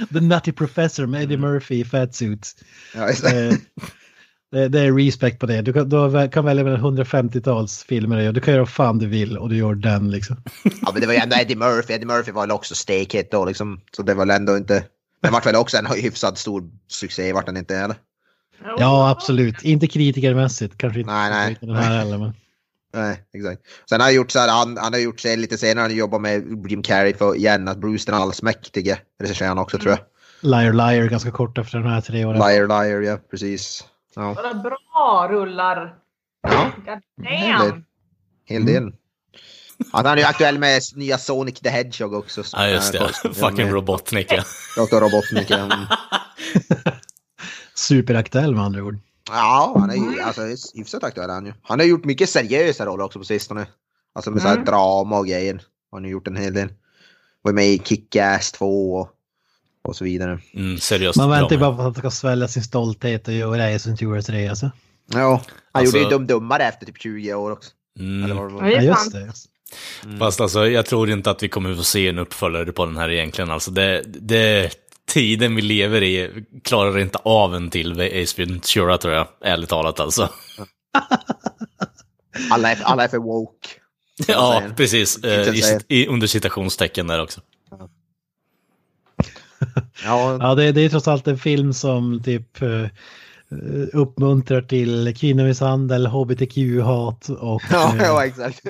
The 0.12 0.20
Nutty 0.20 0.52
Professor 0.52 1.06
med 1.06 1.22
Eddie 1.22 1.36
Murphy 1.36 1.80
i 1.80 1.84
Fat 1.84 2.14
Suits. 2.14 2.56
Ja, 2.94 3.10
det. 3.22 3.48
Eh, 3.48 3.54
Det, 4.70 4.80
är 4.80 4.92
respect 4.92 5.38
på 5.38 5.46
det. 5.46 5.62
Du 5.62 5.72
kan, 5.72 5.88
du 5.88 6.28
kan 6.28 6.44
välja 6.44 6.64
mellan 6.64 6.96
150-tals 6.96 7.84
filmer 7.84 8.32
du 8.32 8.40
kan 8.40 8.54
göra 8.54 8.62
vad 8.62 8.70
fan 8.70 8.98
du 8.98 9.06
vill 9.06 9.38
och 9.38 9.48
du 9.48 9.56
gör 9.56 9.74
den 9.74 10.10
liksom. 10.10 10.36
Ja, 10.64 10.90
men 10.92 11.00
det 11.00 11.06
var 11.06 11.14
ju 11.14 11.20
ändå 11.20 11.36
Eddie 11.36 11.56
Murphy. 11.56 11.94
Eddie 11.94 12.06
Murphy 12.06 12.32
var 12.32 12.42
väl 12.42 12.50
också 12.50 12.74
stekhet 12.74 13.30
då 13.30 13.44
liksom. 13.44 13.80
Så 13.96 14.02
det 14.02 14.14
var 14.14 14.26
väl 14.26 14.36
ändå 14.36 14.56
inte... 14.56 14.84
Den 15.24 15.32
vart 15.32 15.46
väl 15.46 15.56
också 15.56 15.76
en 15.76 15.86
hyfsad 15.86 16.38
stor 16.38 16.70
succé, 16.88 17.32
vart 17.32 17.46
den 17.46 17.56
inte 17.56 17.76
eller? 17.76 17.96
Ja, 18.78 19.10
absolut. 19.10 19.62
Inte 19.62 19.86
kritikermässigt, 19.86 20.78
kanske 20.78 21.00
inte, 21.00 21.12
Nej, 21.12 21.30
nej. 21.30 21.58
den 21.60 21.76
här 21.76 21.98
heller. 21.98 22.18
Men... 22.18 22.32
Nej, 22.94 23.22
exakt. 23.32 23.62
Sen 23.88 24.00
har 24.00 24.06
han 24.06 24.14
gjort 24.14 24.30
så 24.30 24.38
här, 24.38 24.48
han, 24.48 24.76
han 24.76 24.92
har 24.92 25.00
gjort 25.00 25.20
sig 25.20 25.36
lite 25.36 25.58
senare, 25.58 25.82
han 25.82 25.96
jobbar 25.96 26.18
med 26.18 26.66
Jim 26.70 26.82
Carrey 26.82 27.14
för 27.14 27.36
igen, 27.36 27.68
att 27.68 27.78
Bruce 27.78 28.10
den 28.10 28.14
allsmäktige 28.20 28.96
regisserar 29.22 29.48
han 29.48 29.58
också 29.58 29.78
tror 29.78 29.90
jag. 29.90 29.98
Liar 30.50 30.72
Liar 30.72 31.08
ganska 31.08 31.30
kort 31.30 31.58
efter 31.58 31.78
den 31.78 31.90
här 31.90 32.00
tre 32.00 32.24
åren. 32.24 32.38
Liar 32.38 32.66
Liar, 32.68 33.00
ja 33.00 33.18
precis. 33.30 33.84
Ja, 34.14 34.34
Vad 34.34 34.62
bra 34.62 35.28
rullar. 35.30 35.94
ja 36.42 36.72
God 36.86 37.26
hel 37.26 37.58
del. 37.58 37.70
damn. 37.70 37.84
Hel 38.46 38.66
del. 38.66 38.92
Han 39.92 40.06
är 40.06 40.16
ju 40.16 40.22
aktuell 40.22 40.58
med 40.58 40.82
nya 40.94 41.18
Sonic 41.18 41.60
the 41.60 41.68
Hedgehog 41.68 42.14
också. 42.14 42.42
Ja, 42.52 42.68
just 42.68 42.92
det. 42.92 43.10
Fucking 43.34 43.70
Robotnik, 43.70 44.26
ja. 44.32 44.42
Dr. 44.76 44.96
Robotnik. 45.00 45.50
ja. 45.50 45.56
Mm. 45.58 45.86
Superaktuell 47.74 48.54
med 48.54 48.64
andra 48.64 48.82
ord. 48.82 48.98
Ja, 49.30 49.76
han 49.80 49.90
är 49.90 49.94
ju 49.94 50.20
alltså, 50.20 50.42
hyfsat 50.74 51.04
aktuell 51.04 51.30
han 51.30 51.46
ju. 51.46 51.52
Han 51.62 51.78
har 51.78 51.86
gjort 51.86 52.04
mycket 52.04 52.30
seriösa 52.30 52.86
roller 52.86 53.04
också 53.04 53.18
på 53.18 53.24
sistone. 53.24 53.66
Alltså 54.14 54.30
med 54.30 54.42
så 54.42 54.48
här 54.48 54.54
Mm. 54.54 54.64
drama 54.66 55.18
och 55.18 55.26
grejer. 55.26 55.62
Han 55.92 56.02
har 56.04 56.10
gjort 56.10 56.26
en 56.28 56.36
hel 56.36 56.54
del. 56.54 56.68
Var 57.42 57.52
med 57.52 57.66
i 57.66 57.78
Kick-Ass 57.78 58.52
2 58.52 58.94
och, 58.94 59.08
och 59.84 59.96
så 59.96 60.04
vidare. 60.04 60.38
Mm, 60.54 60.78
seriöst. 60.78 61.16
Man 61.16 61.30
väntar 61.30 61.50
ju 61.56 61.58
bara 61.60 61.70
på 61.76 61.78
att 61.78 61.84
han 61.84 61.94
ska 61.94 62.10
svälja 62.10 62.48
sin 62.48 62.62
stolthet 62.62 63.28
och 63.28 63.34
göra 63.34 63.74
Ace 63.76 63.88
Ventura 63.88 64.22
3 64.22 64.48
alltså. 64.48 64.70
Ja, 65.12 65.42
han 65.72 65.82
Alltså- 65.82 65.96
gjorde 65.98 66.10
ju 66.10 66.18
Dum 66.18 66.26
Dummare 66.26 66.62
efter 66.64 66.86
typ 66.86 66.98
20 67.02 67.34
år 67.34 67.50
också. 67.50 67.70
Mm. 67.98 68.24
Eller 68.24 68.34
vad 68.34 68.50
det 68.50 68.54
var. 68.54 68.64
Ja, 68.68 68.78
det 68.78 68.84
just 68.84 69.12
det. 69.12 69.32
Just. 70.04 70.18
Fast 70.18 70.40
alltså, 70.40 70.68
jag 70.68 70.86
tror 70.86 71.10
inte 71.10 71.30
att 71.30 71.42
vi 71.42 71.48
kommer 71.48 71.74
få 71.74 71.84
se 71.84 72.08
en 72.08 72.18
uppföljare 72.18 72.72
på 72.72 72.86
den 72.86 72.96
här 72.96 73.10
egentligen. 73.10 73.50
Alltså, 73.50 73.70
det, 73.70 74.02
det, 74.06 74.70
tiden 75.06 75.56
vi 75.56 75.62
lever 75.62 76.02
i 76.02 76.44
klarar 76.64 76.98
inte 76.98 77.18
av 77.18 77.54
en 77.54 77.70
till 77.70 78.00
Ace 78.00 78.42
Ventura 78.42 78.98
tror 78.98 79.14
jag, 79.14 79.26
ärligt 79.40 79.68
talat 79.68 80.00
alltså. 80.00 80.28
Alla 82.50 82.72
är, 82.72 82.82
alla 82.82 83.04
är 83.04 83.08
för 83.08 83.18
woke. 83.18 83.68
Ja, 84.28 84.62
precis. 84.76 85.24
Eh, 85.24 85.54
i, 85.54 85.78
i, 85.88 86.06
under 86.06 86.26
citationstecken 86.26 87.06
där 87.06 87.22
också. 87.22 87.40
Ja, 87.70 87.88
Ja, 90.40 90.54
det, 90.54 90.72
det 90.72 90.80
är 90.80 90.88
trots 90.88 91.08
allt 91.08 91.26
en 91.26 91.38
film 91.38 91.72
som 91.72 92.22
typ 92.22 92.62
eh, 92.62 92.86
uppmuntrar 93.92 94.62
till 94.62 95.16
kvinnomisshandel, 95.16 96.06
hbtq-hat 96.06 97.28
och 97.28 97.62
ja, 97.70 97.96
eh, 97.96 98.02
ja 98.02 98.26
exakt. 98.26 98.60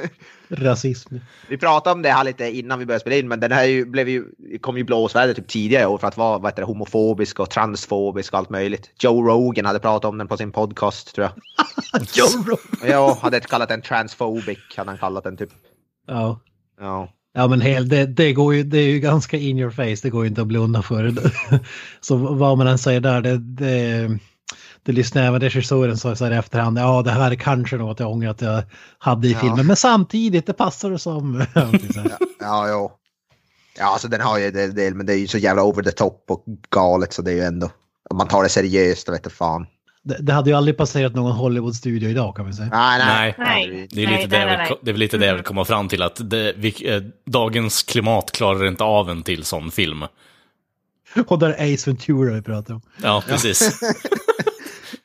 rasism. 0.49 1.14
Vi 1.49 1.59
pratade 1.59 1.95
om 1.95 2.02
det 2.02 2.09
här 2.09 2.25
lite 2.25 2.57
innan 2.57 2.78
vi 2.78 2.87
började 2.87 3.00
spela 3.00 3.16
in, 3.16 3.28
men 3.28 3.40
den 3.40 3.52
här 3.52 3.64
ju, 3.64 3.85
blev 3.85 4.09
ju, 4.09 4.25
kom 4.61 4.76
ju 4.78 4.85
blåsväder 4.85 5.35
typ 5.35 5.49
tidigare 5.49 5.87
år 5.87 5.99
för 5.99 6.09
att 6.09 6.16
vara 6.16 6.38
vad 6.38 6.52
heter 6.52 6.62
det, 6.62 6.66
homofobisk 6.66 7.40
och 7.40 7.50
transfobisk 7.50 8.33
och 8.33 8.38
allt 8.38 8.50
möjligt. 8.50 8.90
Joe 8.99 9.23
Rogan 9.23 9.66
hade 9.66 9.78
pratat 9.78 10.09
om 10.09 10.19
den 10.19 10.28
på 10.28 10.37
sin 10.37 10.52
podcast 10.52 11.14
tror 11.14 11.26
jag. 11.26 11.35
Joe 12.14 12.45
Rogan. 12.47 12.90
Ja, 12.90 13.19
hade 13.23 13.40
kallat 13.40 13.69
den 13.69 13.83
transphobic, 13.83 14.59
hade 14.76 14.90
han 14.90 14.99
kallat 14.99 15.25
den 15.25 15.37
typ. 15.37 15.50
Ja. 16.07 16.40
Ja. 16.81 17.09
Ja 17.37 17.49
men 17.49 17.61
hel, 17.61 17.88
det, 17.88 18.07
det, 18.07 18.33
går 18.33 18.54
ju, 18.54 18.62
det 18.62 18.78
är 18.78 18.88
ju 18.88 18.99
ganska 19.00 19.37
in 19.37 19.59
your 19.59 19.71
face, 19.71 20.02
det 20.02 20.11
går 20.11 20.25
ju 20.25 20.28
inte 20.28 20.40
att 20.40 20.47
blunda 20.47 20.83
för. 20.83 21.12
Så 22.00 22.16
vad 22.16 22.59
man 22.59 22.66
än 22.66 22.78
säger 22.78 23.00
där, 23.00 23.21
det, 23.21 23.38
det, 23.38 24.19
det 24.87 24.93
lyssnar 24.93 25.23
även 25.23 25.41
regissören 25.41 25.97
sa 25.97 26.17
så 26.17 26.25
här 26.25 26.33
i 26.33 26.37
efterhand, 26.37 26.79
ja 26.79 27.03
det 27.03 27.11
här 27.11 27.31
är 27.31 27.35
kanske 27.35 27.76
något 27.76 28.00
jag 28.00 28.11
ångrar 28.11 28.31
att 28.31 28.41
jag 28.43 28.62
hade 28.99 29.29
i 29.29 29.33
Ja. 29.33 29.38
filmen, 29.38 29.67
men 29.67 29.76
samtidigt 29.76 30.47
det 30.47 30.53
passar 30.53 30.91
det 30.91 30.99
som. 30.99 31.45
Ja, 31.55 31.71
ja, 32.41 32.69
jo. 32.69 32.93
Ja, 33.79 33.85
alltså 33.85 34.09
den 34.09 34.21
har 34.21 34.38
ju 34.38 34.47
en 34.47 34.75
del, 34.75 34.95
men 34.95 35.07
det 35.07 35.12
är 35.12 35.17
ju 35.19 35.26
så 35.26 35.38
jävla 35.38 35.62
over 35.62 35.83
the 35.83 35.91
top 35.93 36.25
och 36.29 36.45
galet 36.71 37.12
så 37.12 37.23
det 37.23 37.31
är 37.31 37.35
ju 37.35 37.43
ändå... 37.43 37.71
Om 38.11 38.17
man 38.17 38.29
tar 38.29 38.43
det 38.43 38.49
seriöst, 38.49 39.09
vet 39.09 39.21
jag 39.25 39.33
fan. 39.33 39.67
det, 40.03 40.17
det 40.21 40.33
hade 40.33 40.50
ju 40.50 40.57
aldrig 40.57 40.76
passerat 40.76 41.14
någon 41.14 41.33
Hollywood-studio 41.33 42.09
idag 42.11 42.37
kan 42.37 42.47
vi 42.47 42.53
säga. 42.53 42.69
Nej, 42.73 42.99
nej. 43.07 43.35
Nej. 43.38 43.88
Det 43.91 44.03
är, 44.03 44.07
Nej, 44.07 44.17
lite 44.19 44.29
nej, 44.29 44.29
det, 44.29 44.37
jag 44.38 44.47
nej, 44.47 44.57
vill, 44.57 44.59
nej. 44.71 44.79
det 44.83 44.91
är 44.91 44.93
väl 44.93 45.00
lite 45.00 45.19
det 45.19 45.26
jag 45.26 45.35
vill 45.35 45.45
komma 45.45 45.64
fram 45.64 45.88
till, 45.88 46.03
att 46.03 46.31
det, 46.31 46.53
vi, 46.57 46.95
eh, 46.95 47.03
dagens 47.26 47.83
klimat 47.83 48.33
klarar 48.33 48.67
inte 48.67 48.85
av 48.85 49.11
en 49.11 49.23
till 49.23 49.45
sån 49.45 49.71
film. 49.71 50.05
Och 51.26 51.38
där 51.38 51.50
är 51.50 51.75
Ace 51.75 51.91
Ventura 51.91 52.35
vi 52.35 52.43
pratar 52.43 52.75
om. 52.75 52.81
Ja, 53.03 53.23
precis. 53.29 53.81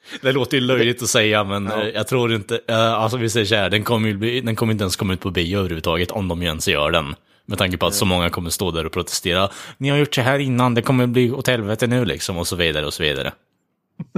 det 0.22 0.32
låter 0.32 0.58
ju 0.58 0.62
löjligt 0.64 1.04
att 1.04 1.10
säga, 1.10 1.44
men 1.44 1.68
eh, 1.68 1.88
jag 1.94 2.08
tror 2.08 2.34
inte... 2.34 2.60
eh, 2.68 2.94
alltså 2.94 3.18
vi 3.18 3.30
säger 3.30 3.46
så 3.46 3.56
här, 3.56 3.70
den 3.70 3.84
kommer, 3.84 4.10
ju 4.10 4.42
den 4.42 4.56
kommer 4.56 4.72
inte 4.74 4.84
ens 4.84 4.96
komma 4.96 5.14
ut 5.14 5.20
på 5.20 5.32
bio 5.32 5.60
överhuvudtaget, 5.60 6.12
om 6.12 6.28
de 6.28 6.42
ens 6.42 6.68
gör 6.68 6.92
den. 6.92 7.16
Med 7.46 7.58
tanke 7.58 7.78
på 7.78 7.86
att 7.86 7.94
så 7.96 8.06
många 8.06 8.30
kommer 8.30 8.50
stå 8.50 8.72
där 8.72 8.86
och 8.86 8.92
protestera. 8.92 9.50
Ni 9.78 9.90
har 9.90 9.98
gjort 9.98 10.16
så 10.16 10.22
här 10.22 10.40
innan, 10.40 10.74
det 10.74 10.82
kommer 10.82 11.08
bli 11.08 11.32
åt 11.32 11.48
helvete 11.48 11.88
nu 11.88 12.06
liksom, 12.06 12.38
och 12.38 12.48
så 12.48 12.56
vidare 12.56 12.86
och 12.86 12.94
så 12.94 13.04
vidare. 13.04 13.34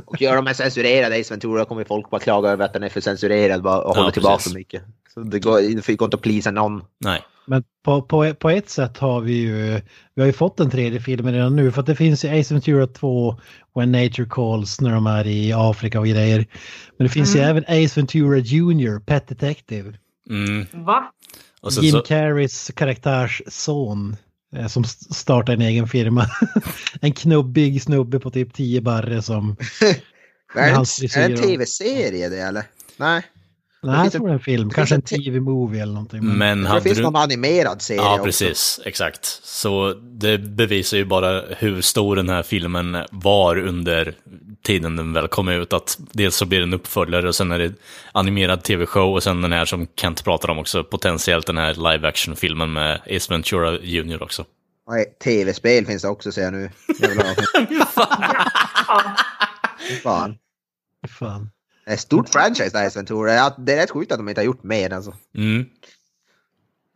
Och 0.05 0.21
gör 0.21 0.35
de 0.35 0.47
en 0.47 0.55
censurerad 0.55 1.13
Ace 1.13 1.33
Ventura 1.33 1.65
kommer 1.65 1.83
folk 1.83 2.09
bara 2.09 2.21
klaga 2.21 2.49
över 2.49 2.65
att 2.65 2.73
den 2.73 2.83
är 2.83 2.89
för 2.89 3.01
censurerad 3.01 3.59
och 3.59 3.71
Ja, 3.71 3.93
håller 3.95 4.11
tillbaka 4.11 4.35
precis. 4.37 4.51
för 4.51 4.59
mycket. 4.59 4.83
Så 5.13 5.19
det 5.19 5.39
går, 5.39 5.85
det 5.87 5.95
går 5.95 6.05
inte 6.05 6.17
att 6.17 6.21
pleasa 6.21 6.51
någon. 6.51 6.83
Nej. 6.99 7.21
Men 7.45 7.63
på, 7.83 8.01
på, 8.01 8.33
på 8.33 8.49
ett 8.49 8.69
sätt 8.69 8.97
har 8.97 9.21
vi 9.21 9.33
ju, 9.33 9.81
vi 10.15 10.21
har 10.21 10.25
ju 10.25 10.33
fått 10.33 10.59
en 10.59 10.69
tredje 10.69 10.99
film 10.99 11.27
redan 11.27 11.55
nu 11.55 11.71
för 11.71 11.81
att 11.81 11.87
det 11.87 11.95
finns 11.95 12.25
ju 12.25 12.39
Ace 12.39 12.53
Ventura 12.53 12.87
2 12.87 13.39
When 13.75 13.91
Nature 13.91 14.27
Calls 14.29 14.81
när 14.81 14.91
de 14.91 15.07
är 15.07 15.27
i 15.27 15.53
Afrika 15.53 15.99
och 15.99 16.07
grejer. 16.07 16.45
Men 16.97 17.07
det 17.07 17.13
finns 17.13 17.35
ju 17.35 17.39
även 17.39 17.63
Ace 17.63 17.99
Ventura 17.99 18.37
Junior, 18.37 18.99
Pet 18.99 19.27
Detective. 19.27 19.93
Mm. 20.29 20.85
Va? 20.85 21.11
Och 21.61 21.73
sen 21.73 21.83
Jim 21.83 21.91
så, 21.91 22.01
Carreys 22.01 22.71
karaktärs 22.75 23.41
son 23.47 24.15
eh, 24.55 24.67
som 24.67 24.83
startar 24.83 25.53
en 25.53 25.61
egen 25.61 25.87
firma. 25.87 26.25
en 27.01 27.13
knubbig 27.13 27.81
snubbe 27.81 28.19
på 28.19 28.31
typ 28.31 28.53
10 28.53 28.81
barre 28.81 29.21
som... 29.21 29.55
Är 30.55 30.61
det 30.61 30.69
en, 30.69 30.71
är 30.71 30.73
det 30.73 30.79
en 30.79 30.85
frisyr 30.85 31.33
och- 31.33 31.41
tv-serie 31.41 32.29
det 32.29 32.39
eller? 32.39 32.63
Nej. 32.97 33.23
Nej, 33.83 34.03
jag 34.03 34.11
tror 34.11 34.27
det 34.27 34.31
är 34.31 34.33
en 34.33 34.39
film. 34.39 34.69
Kanske 34.69 34.95
en 34.95 35.01
tv-movie 35.01 35.81
eller 35.81 35.93
någonting. 35.93 36.25
men- 36.25 36.61
men 36.61 36.75
Det 36.75 36.81
finns 36.81 36.97
du... 36.97 37.03
någon 37.03 37.15
animerad 37.15 37.81
serie 37.81 38.01
Ja, 38.01 38.13
också. 38.13 38.23
precis. 38.25 38.79
Exakt. 38.85 39.25
Så 39.43 39.93
det 39.93 40.37
bevisar 40.37 40.97
ju 40.97 41.05
bara 41.05 41.41
hur 41.57 41.81
stor 41.81 42.15
den 42.15 42.29
här 42.29 42.43
filmen 42.43 42.97
var 43.11 43.57
under 43.57 44.13
tiden 44.63 44.95
den 44.95 45.13
väl 45.13 45.27
kom 45.27 45.47
ut. 45.47 45.73
Att 45.73 45.97
dels 46.11 46.35
så 46.35 46.45
blir 46.45 46.59
det 46.59 46.63
en 46.65 46.73
uppföljare 46.73 47.27
och 47.27 47.35
sen 47.35 47.51
är 47.51 47.59
det 47.59 47.73
animerad 48.11 48.63
tv-show 48.63 49.13
och 49.13 49.23
sen 49.23 49.41
den 49.41 49.51
här 49.51 49.65
som 49.65 49.87
Kent 49.95 50.23
pratar 50.23 50.49
om 50.49 50.59
också, 50.59 50.83
potentiellt 50.83 51.47
den 51.47 51.57
här 51.57 51.73
live 51.93 52.07
action-filmen 52.07 52.73
med 52.73 52.95
Ace 53.15 53.33
Ventura 53.33 53.79
Jr 53.81 54.23
också. 54.23 54.45
Nej, 54.89 55.05
Tv-spel 55.23 55.85
finns 55.85 56.01
det 56.01 56.07
också 56.07 56.31
ser 56.31 56.41
jag 56.41 56.53
nu. 56.53 56.69
Jävlar. 57.01 57.25
Ja. 57.69 59.15
Fan. 60.03 60.35
Fan. 61.19 61.49
Det 61.91 61.93
är 61.93 61.97
ett 61.97 62.01
stort 62.01 62.29
franchise 62.29 62.69
där 62.77 62.87
Ace 62.87 62.99
Ventura. 62.99 63.33
Ja, 63.33 63.55
det 63.57 63.73
är 63.73 63.77
rätt 63.77 63.91
sjukt 63.91 64.11
att 64.11 64.17
de 64.17 64.29
inte 64.29 64.41
har 64.41 64.45
gjort 64.45 64.63
mer 64.63 64.93
alltså. 64.93 65.13
Mm. 65.35 65.65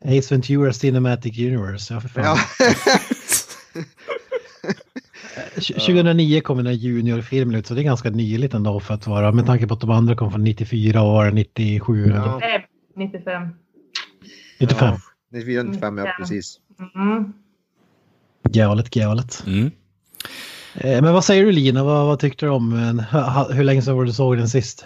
Ace 0.05 0.33
Ventura 0.35 0.73
Cinematic 0.73 1.39
Universe, 1.39 1.93
ja 1.93 2.01
för 2.01 2.09
fan. 2.09 2.23
Ja. 2.23 2.37
2009 5.55 6.41
kom 6.41 6.57
den 6.57 6.65
här 6.65 6.73
juniorfilmen 6.73 7.55
ut 7.55 7.67
så 7.67 7.73
det 7.73 7.81
är 7.81 7.83
ganska 7.83 8.09
nyligt 8.09 8.53
ändå 8.53 8.79
för 8.79 8.93
att 8.93 9.07
vara 9.07 9.31
med 9.31 9.45
tanke 9.45 9.67
på 9.67 9.73
att 9.73 9.81
de 9.81 9.89
andra 9.89 10.15
kom 10.15 10.31
från 10.31 10.43
94 10.43 11.01
och 11.01 11.33
97 11.33 12.03
eller 12.05 12.15
Ja. 12.15 12.39
Nej, 12.39 12.67
95. 12.95 13.47
95. 14.59 14.87
Ja. 14.87 14.99
94, 15.31 15.63
95, 15.63 15.97
ja 15.97 16.05
Ja. 16.05 16.15
precis. 16.19 16.59
Mm. 16.95 17.33
Galet, 18.43 18.89
galet. 18.89 19.43
Mm. 19.47 19.71
Eh, 20.77 21.01
Men 21.01 21.13
vad 21.13 21.25
säger 21.25 21.45
du 21.45 21.51
Lina, 21.51 21.83
vad, 21.83 22.05
vad 22.05 22.19
tyckte 22.19 22.45
du 22.45 22.49
om? 22.49 22.99
Ha- 23.11 23.47
Hur 23.51 23.63
länge 23.63 23.81
sedan 23.81 23.97
var 23.97 24.05
du 24.05 24.13
såg 24.13 24.37
den 24.37 24.47
sist? 24.49 24.85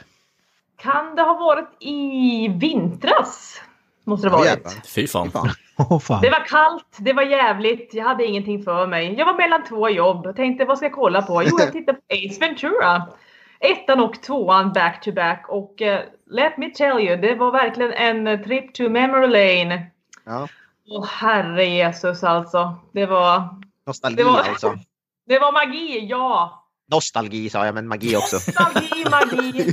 Kan 0.78 1.16
det 1.16 1.22
ha 1.22 1.34
varit 1.34 1.70
i 1.80 2.48
vintras? 2.48 3.62
Måste 4.04 4.28
det 4.28 4.32
Ja, 4.34 4.38
varit. 4.38 4.48
jävlar. 4.50 4.72
Fy 4.96 5.08
fan. 5.08 5.32
Åh 5.78 6.00
fan. 6.00 6.22
Det 6.22 6.30
var 6.30 6.46
kallt, 6.48 6.86
det 6.98 7.14
var 7.14 7.24
jävligt, 7.24 7.90
jag 7.94 8.04
hade 8.06 8.26
ingenting 8.26 8.64
för 8.64 8.88
mig. 8.88 9.14
Jag 9.18 9.26
var 9.26 9.34
mellan 9.38 9.64
två 9.64 9.90
jobb 9.90 10.26
och 10.26 10.36
tänkte 10.36 10.66
vad 10.66 10.78
ska 10.78 10.86
jag 10.86 10.94
kolla 10.96 11.22
på? 11.22 11.44
Jo, 11.44 11.58
jag 11.60 11.72
tittade 11.72 11.98
på 11.98 12.04
Ace 12.16 12.40
Ventura. 12.40 13.08
Ettan 13.60 14.00
och 14.00 14.22
tvåan 14.22 14.74
back 14.74 15.02
to 15.04 15.12
back 15.12 15.46
och 15.50 15.82
eh, 15.82 16.02
let 16.32 16.58
me 16.58 16.70
tell 16.70 17.00
you, 17.00 17.16
det 17.18 17.36
var 17.36 17.52
verkligen 17.52 17.94
en 17.94 18.28
eh, 18.28 18.40
trip 18.40 18.74
to 18.74 18.90
memory 18.90 19.28
lane. 19.28 19.86
Ja. 20.26 20.48
Åh 20.90 21.06
herre 21.08 21.66
Jesus 21.66 22.24
alltså. 22.24 22.76
Det 22.92 23.06
var, 23.06 23.44
Nostalgi 23.88 24.16
Det 24.18 24.24
var- 24.24 24.40
alltså. 24.40 24.74
det 25.30 25.40
var 25.40 25.52
magi, 25.52 26.08
ja! 26.10 26.56
Nostalgi 26.92 27.50
sa 27.50 27.66
jag, 27.66 27.76
men 27.76 27.88
magi 27.88 28.16
också. 28.16 28.38
Magi, 28.60 29.06
magi! 29.12 29.72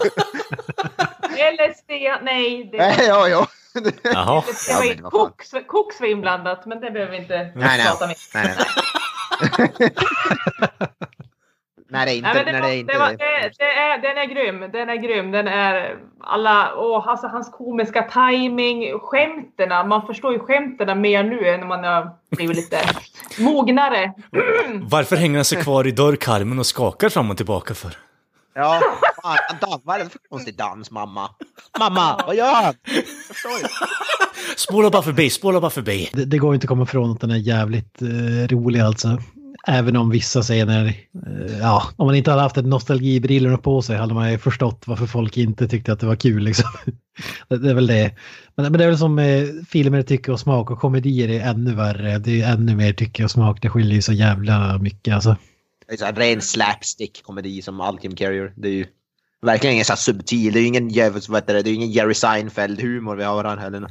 LSD, 1.56 1.90
nej. 2.22 2.68
Det, 2.72 2.78
Nej, 2.78 3.04
ja, 3.06 3.28
ja. 3.28 3.46
Jaha. 3.74 3.84
det 3.84 4.10
Ja, 4.12 4.42
var 4.44 5.00
fan. 5.00 5.10
koks, 5.10 5.50
koks 5.68 6.00
var 6.00 6.06
inblandat, 6.08 6.66
men 6.66 6.80
det 6.80 6.90
behöver 6.90 7.12
vi 7.12 7.18
inte 7.18 7.38
Nej, 7.54 7.78
nej. 7.78 7.86
prata 7.86 8.06
mer 8.06 8.16
Nej, 8.34 8.56
nej, 8.56 9.68
nej. 9.78 9.90
När 11.88 12.06
det 12.06 12.14
inte, 12.14 12.32
Nej, 12.34 12.44
det 12.44 12.52
när 12.52 12.60
var, 12.60 12.68
det 12.68 12.76
inte 12.76 12.92
det 12.92 12.98
var, 12.98 13.10
det, 13.10 13.52
det 13.58 13.64
är, 13.64 13.98
den 13.98 14.16
är 14.16 14.24
grym. 14.24 14.70
Den 14.72 14.88
är 14.88 14.96
grym. 14.96 15.30
Den 15.30 15.48
är 15.48 15.96
alla, 16.20 16.74
åh, 16.76 17.08
alltså 17.08 17.26
hans 17.26 17.50
komiska 17.50 18.02
timing, 18.02 18.98
skämterna. 18.98 19.84
Man 19.84 20.06
förstår 20.06 20.32
ju 20.32 20.38
skämterna 20.38 20.94
mer 20.94 21.22
nu 21.22 21.48
än 21.48 21.60
när 21.60 21.66
man 21.66 21.84
har 21.84 22.10
blivit 22.30 22.56
lite 22.56 22.78
mognare. 23.38 24.12
Varför 24.82 25.16
hänger 25.16 25.36
han 25.38 25.44
sig 25.44 25.62
kvar 25.62 25.86
i 25.86 25.90
dörrkarmen 25.90 26.58
och 26.58 26.66
skakar 26.66 27.08
fram 27.08 27.30
och 27.30 27.36
tillbaka 27.36 27.74
för? 27.74 27.96
Ja, 28.54 28.80
fan, 29.22 29.80
vad 29.84 30.00
är 30.00 30.04
det 30.04 30.10
för 30.10 30.18
konstig 30.28 30.56
dans 30.56 30.90
mamma? 30.90 31.30
Mamma, 31.78 32.20
vad 32.26 32.36
gör 32.36 32.54
han? 32.54 32.74
Spola 34.56 34.90
bara 34.90 35.02
förbi, 35.02 35.30
spola 35.30 35.60
bara 35.60 35.70
förbi. 35.70 36.10
Det, 36.12 36.24
det 36.24 36.38
går 36.38 36.54
inte 36.54 36.64
att 36.64 36.68
komma 36.68 36.82
ifrån 36.82 37.10
att 37.10 37.20
den 37.20 37.30
är 37.30 37.36
jävligt 37.36 38.02
eh, 38.02 38.48
rolig 38.56 38.80
alltså. 38.80 39.08
Även 39.68 39.96
om 39.96 40.10
vissa 40.10 40.42
scener, 40.42 40.86
eh, 41.26 41.58
ja, 41.60 41.82
om 41.96 42.06
man 42.06 42.14
inte 42.14 42.30
hade 42.30 42.42
haft 42.42 42.56
ett 42.56 42.66
nostalgibrillorna 42.66 43.58
på 43.58 43.82
sig 43.82 43.96
hade 43.96 44.14
man 44.14 44.32
ju 44.32 44.38
förstått 44.38 44.82
varför 44.86 45.06
folk 45.06 45.36
inte 45.36 45.68
tyckte 45.68 45.92
att 45.92 46.00
det 46.00 46.06
var 46.06 46.16
kul 46.16 46.42
liksom. 46.42 46.70
det, 47.48 47.70
är 47.70 47.74
väl 47.74 47.86
det. 47.86 48.14
Men, 48.54 48.72
men 48.72 48.78
det 48.78 48.84
är 48.84 48.88
väl 48.88 48.98
som 48.98 49.18
eh, 49.18 49.44
filmer 49.68 50.02
tycke 50.02 50.32
och 50.32 50.40
smak 50.40 50.70
och 50.70 50.78
komedier 50.78 51.28
är 51.28 51.50
ännu 51.50 51.74
värre. 51.74 52.18
Det 52.18 52.42
är 52.42 52.52
ännu 52.52 52.76
mer 52.76 52.92
tycke 52.92 53.24
och 53.24 53.30
smak. 53.30 53.62
Det 53.62 53.68
skiljer 53.68 53.94
ju 53.94 54.02
så 54.02 54.12
jävla 54.12 54.78
mycket 54.78 55.14
alltså. 55.14 55.36
Det 55.88 56.02
är 56.02 56.08
en 56.08 56.16
ren 56.16 56.40
slapstick-komedi 56.40 57.62
som 57.62 57.80
all 57.80 57.98
Carrier. 57.98 58.52
Det 58.56 58.68
är 58.68 58.72
ju 58.72 58.86
verkligen 59.42 59.74
ingen 59.74 59.84
så 59.84 59.96
subtil, 59.96 60.52
det 60.52 60.58
är 60.58 60.60
ju 60.60 60.66
ingen, 60.66 60.88
det, 60.88 61.00
är 61.50 61.66
ingen 61.68 61.90
Jerry 61.90 62.14
Seinfeld-humor 62.14 63.16
vi 63.16 63.24
har 63.24 63.44
här 63.44 63.56
heller. 63.56 63.90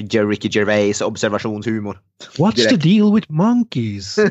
Jerry 0.00 0.26
Ricky 0.26 0.50
Gervais 0.50 0.92
observationshumor. 0.92 1.98
What's 2.38 2.66
the 2.66 2.76
deal 2.78 3.12
with 3.12 3.28
monkeys? 3.28 4.16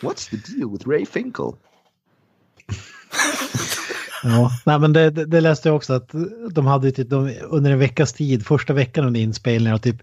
What's 0.00 0.28
the 0.28 0.36
deal 0.36 0.68
with 0.68 0.86
Ray 0.86 1.04
Finkel? 1.04 1.58
Ja, 4.22 4.50
nej, 4.64 4.78
men 4.78 4.92
det, 4.92 5.10
det, 5.10 5.40
läste 5.40 5.68
jag 5.68 5.76
också 5.76 5.92
att 5.92 6.10
de 6.50 6.66
hade 6.66 6.92
typ, 6.92 7.10
de, 7.10 7.34
under 7.42 7.70
en 7.70 7.78
veckas 7.78 8.12
tid, 8.12 8.46
första 8.46 8.72
veckan 8.72 9.04
under 9.04 9.20
inspelningen, 9.20 9.74
och 9.74 9.82
typ 9.82 9.96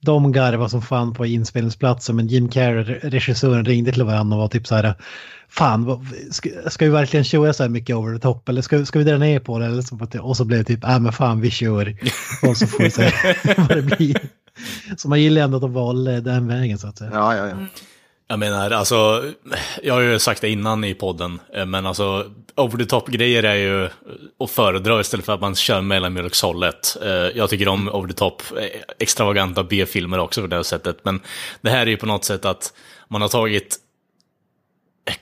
de 0.00 0.32
garvade 0.32 0.70
som 0.70 0.82
fan 0.82 1.14
på 1.14 1.26
inspelningsplatsen 1.26 2.16
men 2.16 2.26
Jim 2.26 2.48
Carrey, 2.48 2.98
regissören, 3.02 3.64
ringde 3.64 3.92
till 3.92 4.02
varandra 4.02 4.36
och 4.36 4.40
var 4.40 4.48
typ 4.48 4.66
så 4.66 4.74
här 4.74 4.94
Fan, 5.48 6.06
ska, 6.30 6.50
ska 6.66 6.84
vi 6.84 6.90
verkligen 6.90 7.24
köra 7.24 7.52
så 7.52 7.62
här 7.62 7.70
mycket 7.70 7.96
over 7.96 8.14
the 8.14 8.22
top 8.22 8.48
eller 8.48 8.62
ska, 8.62 8.86
ska 8.86 8.98
vi 8.98 9.04
dra 9.04 9.18
ner 9.18 9.40
på 9.40 9.58
det? 9.58 9.66
Eller 9.66 9.82
så, 9.82 10.20
och 10.20 10.36
så 10.36 10.44
blev 10.44 10.58
det 10.58 10.64
typ, 10.64 10.82
nej 10.82 11.00
men 11.00 11.12
fan 11.12 11.40
vi 11.40 11.50
kör. 11.50 11.96
Och 12.42 12.56
så 12.56 12.66
får 12.66 12.84
vi 12.84 12.90
se 12.90 13.12
vad 13.56 13.76
det 13.76 13.82
blir. 13.82 14.16
Så 14.96 15.08
man 15.08 15.22
gillar 15.22 15.42
ändå 15.42 15.56
att 15.56 15.62
de 15.62 15.72
valde 15.72 16.20
den 16.20 16.48
vägen 16.48 16.78
så 16.78 16.86
att 16.86 16.98
säga. 16.98 17.10
Ja, 17.14 17.36
ja, 17.36 17.46
ja. 17.48 17.56
Jag 18.28 18.38
menar, 18.38 18.70
alltså, 18.70 19.24
jag 19.82 19.94
har 19.94 20.00
ju 20.00 20.18
sagt 20.18 20.40
det 20.40 20.48
innan 20.48 20.84
i 20.84 20.94
podden, 20.94 21.40
eh, 21.54 21.66
men 21.66 21.86
alltså, 21.86 22.30
over 22.56 22.78
the 22.78 22.84
top-grejer 22.84 23.42
är 23.42 23.54
ju 23.54 23.88
att 24.38 24.50
föredra 24.50 25.00
istället 25.00 25.26
för 25.26 25.32
att 25.32 25.40
man 25.40 25.54
kör 25.54 25.80
mellanmjölkshållet. 25.80 26.96
Eh, 27.02 27.08
jag 27.10 27.50
tycker 27.50 27.68
om 27.68 27.88
over 27.88 28.08
the 28.08 28.14
top, 28.14 28.42
eh, 28.56 28.80
extravaganta 28.98 29.64
B-filmer 29.64 30.18
också 30.18 30.40
på 30.40 30.46
det 30.46 30.56
här 30.56 30.62
sättet, 30.62 30.98
men 31.02 31.20
det 31.60 31.70
här 31.70 31.86
är 31.86 31.90
ju 31.90 31.96
på 31.96 32.06
något 32.06 32.24
sätt 32.24 32.44
att 32.44 32.72
man 33.08 33.22
har 33.22 33.28
tagit 33.28 33.78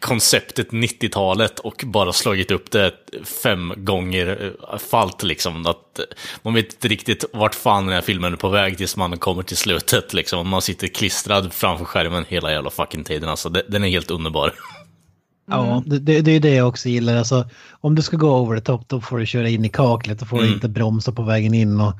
konceptet 0.01 0.71
90-talet 0.71 1.59
och 1.59 1.85
bara 1.87 2.13
slagit 2.13 2.51
upp 2.51 2.71
det 2.71 2.93
fem 3.43 3.75
gånger 3.77 4.55
eh, 4.73 4.79
falt 4.79 5.23
liksom. 5.23 5.67
Att 5.67 6.01
man 6.43 6.55
vet 6.55 6.73
inte 6.73 6.89
riktigt 6.89 7.25
vart 7.33 7.55
fan 7.55 7.87
den 7.87 7.95
här 7.95 8.03
filmen 8.03 8.33
är 8.33 8.37
på 8.37 8.49
väg 8.49 8.79
tills 8.79 8.97
man 8.97 9.19
kommer 9.19 9.43
till 9.43 9.57
slutet 9.57 10.13
liksom. 10.13 10.49
Man 10.49 10.63
sitter 10.63 10.87
klistrad 10.87 11.53
framför 11.53 11.85
skärmen 11.85 12.25
hela 12.29 12.53
jävla 12.53 12.71
fucking 12.71 13.05
tiden 13.05 13.29
alltså. 13.29 13.49
Den 13.49 13.85
är 13.85 13.89
helt 13.89 14.11
underbar. 14.11 14.53
Ja, 15.51 15.83
det, 15.87 15.99
det, 16.21 16.33
är 16.33 16.41
det 16.41 16.55
jag 16.55 16.69
också 16.69 16.89
gillar. 16.89 17.17
Alltså, 17.17 17.49
om 17.71 17.95
du 17.95 18.03
ska 18.03 18.17
gå 18.17 18.37
over 18.39 18.57
the 18.57 18.63
top 18.63 18.89
då 18.89 19.01
får 19.01 19.19
du 19.19 19.27
köra 19.27 19.49
in 19.49 19.65
i 19.65 19.69
kaklet. 19.69 20.19
Då 20.19 20.27
får 20.27 20.39
Mm. 20.39 20.53
inte 20.53 20.69
bromsa 20.69 21.13
på 21.13 21.23
vägen 21.23 21.55
in. 21.55 21.81
Och 21.81 21.93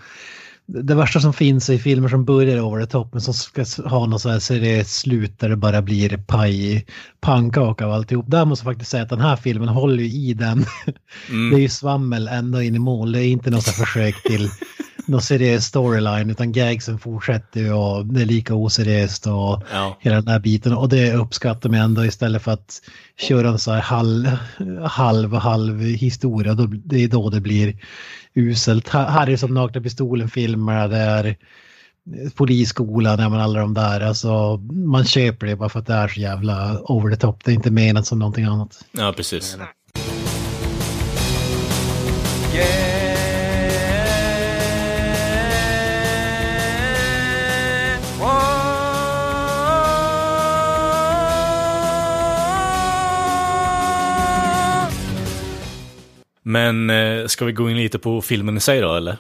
det 0.67 0.95
värsta 0.95 1.21
som 1.21 1.33
finns 1.33 1.71
är 1.71 1.79
filmer 1.79 2.09
som 2.09 2.25
börjar 2.25 2.61
over 2.61 2.81
the 2.85 2.91
top 2.91 3.13
men 3.13 3.21
som 3.23 3.35
ska 3.35 3.65
ha 3.89 4.07
något 4.07 4.23
så 4.23 4.29
här 4.29 4.39
seriöst 4.39 4.91
slut 4.99 5.39
där 5.39 5.49
det 5.49 5.57
bara 5.57 5.83
blir 5.83 6.17
paj, 6.17 6.87
pannkaka 7.21 7.87
av 7.87 7.93
alltihop. 7.93 8.25
Där 8.29 8.45
måste 8.45 8.67
jag 8.67 8.75
faktiskt 8.75 8.91
säga 8.91 9.03
att 9.03 9.09
den 9.09 9.21
här 9.21 9.37
filmen 9.37 9.69
håller 9.69 10.03
ju 10.03 10.11
i 10.13 10.35
den. 10.35 10.59
Det 11.51 11.57
är 11.57 11.61
ju 11.61 11.69
svammel 11.69 12.29
ända 12.29 12.63
in 12.63 12.75
i 12.75 12.79
mål. 12.79 13.13
Det 13.13 13.21
är 13.25 13.27
inte 13.29 13.51
något 13.51 13.65
försök 13.69 14.23
till 14.23 14.49
någon 15.07 15.23
seriös 15.23 15.65
storyline 15.67 16.31
utan 16.31 16.53
gagsen 16.53 16.99
fortsätter 16.99 17.61
ju 17.61 17.73
och 17.73 18.07
det 18.07 18.21
är 18.23 18.27
lika 18.27 18.55
oseriöst 18.55 19.27
och 19.27 19.63
Ja. 19.73 19.97
hela 20.01 20.17
den 20.17 20.29
här 20.29 20.39
biten. 20.39 20.73
Och 20.73 20.89
det 20.89 21.13
uppskattar 21.13 21.71
man 21.71 21.79
ändå 21.79 22.05
istället 22.05 22.43
för 22.43 22.53
att 22.53 22.81
köra 23.21 23.49
en 23.49 23.59
så 23.59 23.73
här 23.73 23.81
halv, 23.81 24.27
halv, 24.85 25.35
halv 25.35 25.81
historia. 25.81 26.55
Då, 26.55 26.67
det 26.67 27.05
är 27.05 27.09
då 27.09 27.31
det 27.31 27.41
blir 27.41 27.77
uselt. 28.35 28.89
Här 28.89 29.09
här 29.11 29.23
är 29.23 29.31
det 29.31 29.39
som 29.39 29.55
Nakna 29.55 29.81
Pistolen-filmer, 29.81 30.89
det 30.89 30.97
är 30.97 31.37
Polisskolan, 32.35 33.19
ja, 33.19 33.29
men 33.29 33.41
alla 33.41 33.61
de 33.61 33.75
där. 33.75 34.01
Alltså, 34.01 34.57
man 34.73 35.05
köper 35.05 35.47
det 35.47 35.57
bara 35.57 35.69
för 35.69 35.81
att 35.81 35.87
det 35.87 35.95
är 35.95 36.09
så 36.09 36.21
jävla 36.21 36.81
over 36.81 37.11
the 37.11 37.17
top. 37.17 37.45
Det 37.45 37.51
är 37.51 37.55
inte 37.55 37.71
menat 37.71 38.07
som 38.07 38.19
någonting 38.19 38.45
annat. 38.45 38.85
Ja, 38.93 39.13
precis. 39.17 39.57
Men 56.43 56.91
eh, 56.91 57.27
ska 57.27 57.45
vi 57.45 57.53
gå 57.53 57.71
in 57.71 57.77
lite 57.77 57.99
på 57.99 58.21
filmen 58.23 58.57
i 58.57 58.61
sig 58.61 58.81
då, 58.81 58.95
eller? 58.95 59.17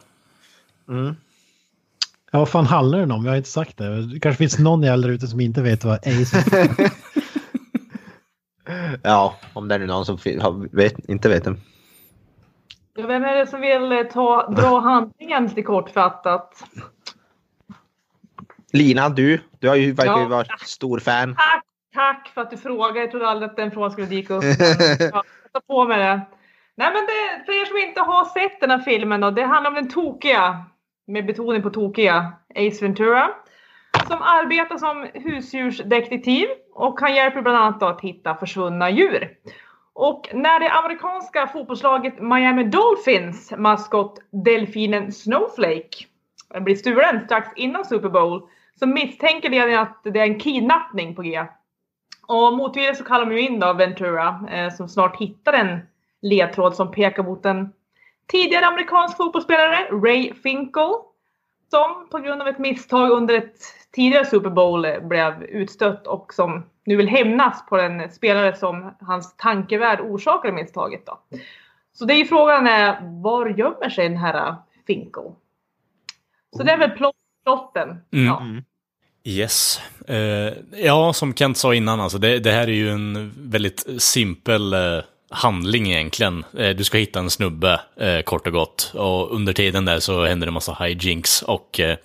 Ja, 2.32 2.38
vad 2.38 2.48
fan 2.48 2.66
handlar 2.66 2.98
den 2.98 3.12
om? 3.12 3.24
Jag 3.24 3.32
har 3.32 3.36
inte 3.36 3.48
sagt 3.48 3.78
det. 3.78 4.06
Det 4.06 4.20
kanske 4.20 4.38
finns 4.38 4.58
någon 4.58 4.80
där 4.80 5.08
ute 5.10 5.26
som 5.26 5.40
inte 5.40 5.62
vet 5.62 5.84
vad 5.84 5.94
Ace 5.98 6.36
är. 6.52 6.90
Ja, 9.02 9.36
om 9.52 9.68
det 9.68 9.74
är 9.74 9.78
någon 9.78 10.06
som 10.06 10.18
vet, 10.72 11.08
inte 11.08 11.28
vet 11.28 11.44
det. 11.44 11.56
Vem 12.96 13.24
är 13.24 13.36
det 13.36 13.46
som 13.46 13.60
vill 13.60 13.92
eh, 13.92 14.02
ta, 14.02 14.50
dra 14.50 14.80
handlingen 14.84 15.46
lite 15.46 15.62
kortfattat? 15.62 16.64
Lina, 18.72 19.08
du, 19.08 19.40
du 19.58 19.68
har 19.68 19.76
ju, 19.76 19.92
verkar 19.92 20.20
Ja. 20.20 20.28
vara 20.28 20.46
stor 20.66 20.98
fan. 20.98 21.34
Tack, 21.34 21.64
tack 21.94 22.30
för 22.34 22.40
att 22.40 22.50
du 22.50 22.56
frågade. 22.56 23.00
Jag 23.00 23.10
trodde 23.10 23.28
aldrig 23.28 23.50
att 23.50 23.56
den 23.56 23.70
frågan 23.70 23.90
skulle 23.90 24.06
dyka 24.06 24.34
upp. 24.34 24.44
Ja, 25.12 25.22
ta 25.52 25.60
på 25.66 25.84
mig 25.84 25.98
det. 25.98 26.20
Nej, 26.82 26.92
men 26.92 27.06
det, 27.06 27.44
för 27.46 27.52
er 27.62 27.64
som 27.64 27.76
inte 27.76 28.00
har 28.00 28.24
sett 28.24 28.60
den 28.60 28.70
här 28.70 28.78
filmen 28.78 29.20
då, 29.20 29.30
det 29.30 29.42
handlar 29.42 29.70
om 29.70 29.74
den 29.74 29.88
tokiga, 29.88 30.64
med 31.06 31.26
betoning 31.26 31.62
på 31.62 31.70
tokiga, 31.70 32.32
Ace 32.54 32.84
Ventura. 32.84 33.30
Som 34.06 34.22
arbetar 34.22 34.76
som 34.78 35.06
husdjursdetektiv 35.14 36.46
och 36.74 37.00
han 37.00 37.14
hjälper 37.14 37.42
bland 37.42 37.58
annat 37.58 37.80
då 37.80 37.86
att 37.86 38.00
hitta 38.00 38.34
försvunna 38.34 38.90
djur. 38.90 39.30
Och 39.92 40.28
när 40.32 40.60
det 40.60 40.70
amerikanska 40.70 41.46
fotbollslaget 41.46 42.20
Miami 42.20 42.64
Dolphins 42.64 43.52
maskot 43.58 44.20
delfinen 44.30 45.12
Snowflake 45.12 46.06
blir 46.60 46.76
stulen 46.76 47.24
strax 47.24 47.48
innan 47.56 47.84
Super 47.84 48.08
Bowl 48.08 48.42
så 48.78 48.86
misstänker 48.86 49.50
ledningen 49.50 49.80
att 49.82 50.00
det 50.04 50.20
är 50.20 50.24
en 50.24 50.40
kidnappning 50.40 51.14
på 51.14 51.22
G. 51.22 51.44
Och 52.26 52.52
motvilligt 52.52 52.98
så 52.98 53.04
kallar 53.04 53.26
de 53.26 53.32
ju 53.32 53.40
in 53.40 53.60
då 53.60 53.72
Ventura 53.72 54.48
eh, 54.50 54.70
som 54.70 54.88
snart 54.88 55.20
hittar 55.20 55.52
en 55.52 55.80
ledtråd 56.22 56.76
som 56.76 56.90
pekar 56.90 57.22
mot 57.22 57.46
en 57.46 57.72
tidigare 58.26 58.66
amerikansk 58.66 59.16
fotbollsspelare, 59.16 59.88
Ray 59.90 60.34
Finkel, 60.34 60.92
som 61.70 62.08
på 62.10 62.18
grund 62.18 62.42
av 62.42 62.48
ett 62.48 62.58
misstag 62.58 63.10
under 63.10 63.34
ett 63.34 63.56
tidigare 63.92 64.26
Super 64.26 64.50
Bowl 64.50 64.86
blev 65.02 65.42
utstött 65.42 66.06
och 66.06 66.34
som 66.34 66.66
nu 66.84 66.96
vill 66.96 67.08
hämnas 67.08 67.66
på 67.66 67.76
den 67.76 68.12
spelare 68.12 68.56
som 68.56 68.94
hans 69.00 69.36
tankevärld 69.36 70.00
orsakade 70.00 70.54
misstaget. 70.54 71.06
Då. 71.06 71.18
Så 71.92 72.04
det 72.04 72.14
är 72.14 72.18
ju 72.18 72.24
frågan 72.24 72.66
är, 72.66 72.98
var 73.22 73.46
gömmer 73.46 73.90
sig 73.90 74.08
den 74.08 74.18
här 74.18 74.54
Finkel? 74.86 75.22
Så 76.56 76.62
det 76.62 76.72
är 76.72 76.78
väl 76.78 76.90
plott- 76.90 77.14
plotten. 77.44 77.88
Mm. 78.12 78.26
Ja. 78.26 78.42
Yes. 79.24 79.80
Eh, 80.08 80.52
ja, 80.72 81.12
som 81.12 81.34
Kent 81.34 81.56
sa 81.56 81.74
innan, 81.74 82.00
alltså, 82.00 82.18
det, 82.18 82.38
det 82.38 82.50
här 82.50 82.62
är 82.62 82.72
ju 82.72 82.90
en 82.90 83.32
väldigt 83.36 84.02
simpel 84.02 84.72
eh, 84.72 85.04
handling 85.32 85.92
egentligen. 85.92 86.44
Eh, 86.58 86.70
du 86.70 86.84
ska 86.84 86.98
hitta 86.98 87.18
en 87.18 87.30
snubbe, 87.30 87.80
eh, 88.00 88.20
kort 88.22 88.46
och 88.46 88.52
gott. 88.52 88.90
Och 88.94 89.34
under 89.34 89.52
tiden 89.52 89.84
där 89.84 90.00
så 90.00 90.24
händer 90.24 90.46
det 90.46 90.50
massa 90.52 90.76
hijinks. 90.80 91.42
Och 91.42 91.80
eh, 91.80 91.96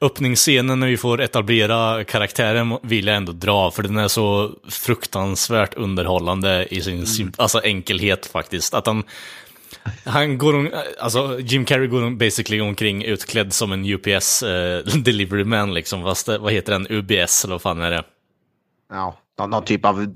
öppningsscenen 0.00 0.80
när 0.80 0.86
vi 0.86 0.96
får 0.96 1.20
etablera 1.20 2.04
karaktären 2.04 2.78
vill 2.82 3.06
jag 3.06 3.16
ändå 3.16 3.32
dra, 3.32 3.70
för 3.70 3.82
den 3.82 3.96
är 3.96 4.08
så 4.08 4.50
fruktansvärt 4.68 5.74
underhållande 5.74 6.66
i 6.74 6.80
sin 6.80 7.04
sim- 7.06 7.32
alltså, 7.36 7.60
enkelhet 7.64 8.26
faktiskt. 8.26 8.74
Att 8.74 8.86
han, 8.86 9.02
han 10.04 10.38
går, 10.38 10.54
om- 10.56 10.70
alltså 11.00 11.40
Jim 11.40 11.64
Carrey 11.64 11.86
går 11.86 12.02
om- 12.02 12.18
basically 12.18 12.60
omkring 12.60 13.04
utklädd 13.04 13.52
som 13.52 13.72
en 13.72 13.84
UPS 13.86 14.42
eh, 14.42 14.84
delivery 14.84 15.44
man 15.44 15.74
liksom, 15.74 16.02
fast 16.02 16.28
vad 16.28 16.52
heter 16.52 16.72
den, 16.72 16.86
UBS 16.90 17.44
eller 17.44 17.54
vad 17.54 17.62
fan 17.62 17.80
är 17.80 17.90
det? 17.90 18.02
Ja, 18.90 19.18
någon, 19.38 19.50
någon 19.50 19.64
typ 19.64 19.84
av 19.84 20.14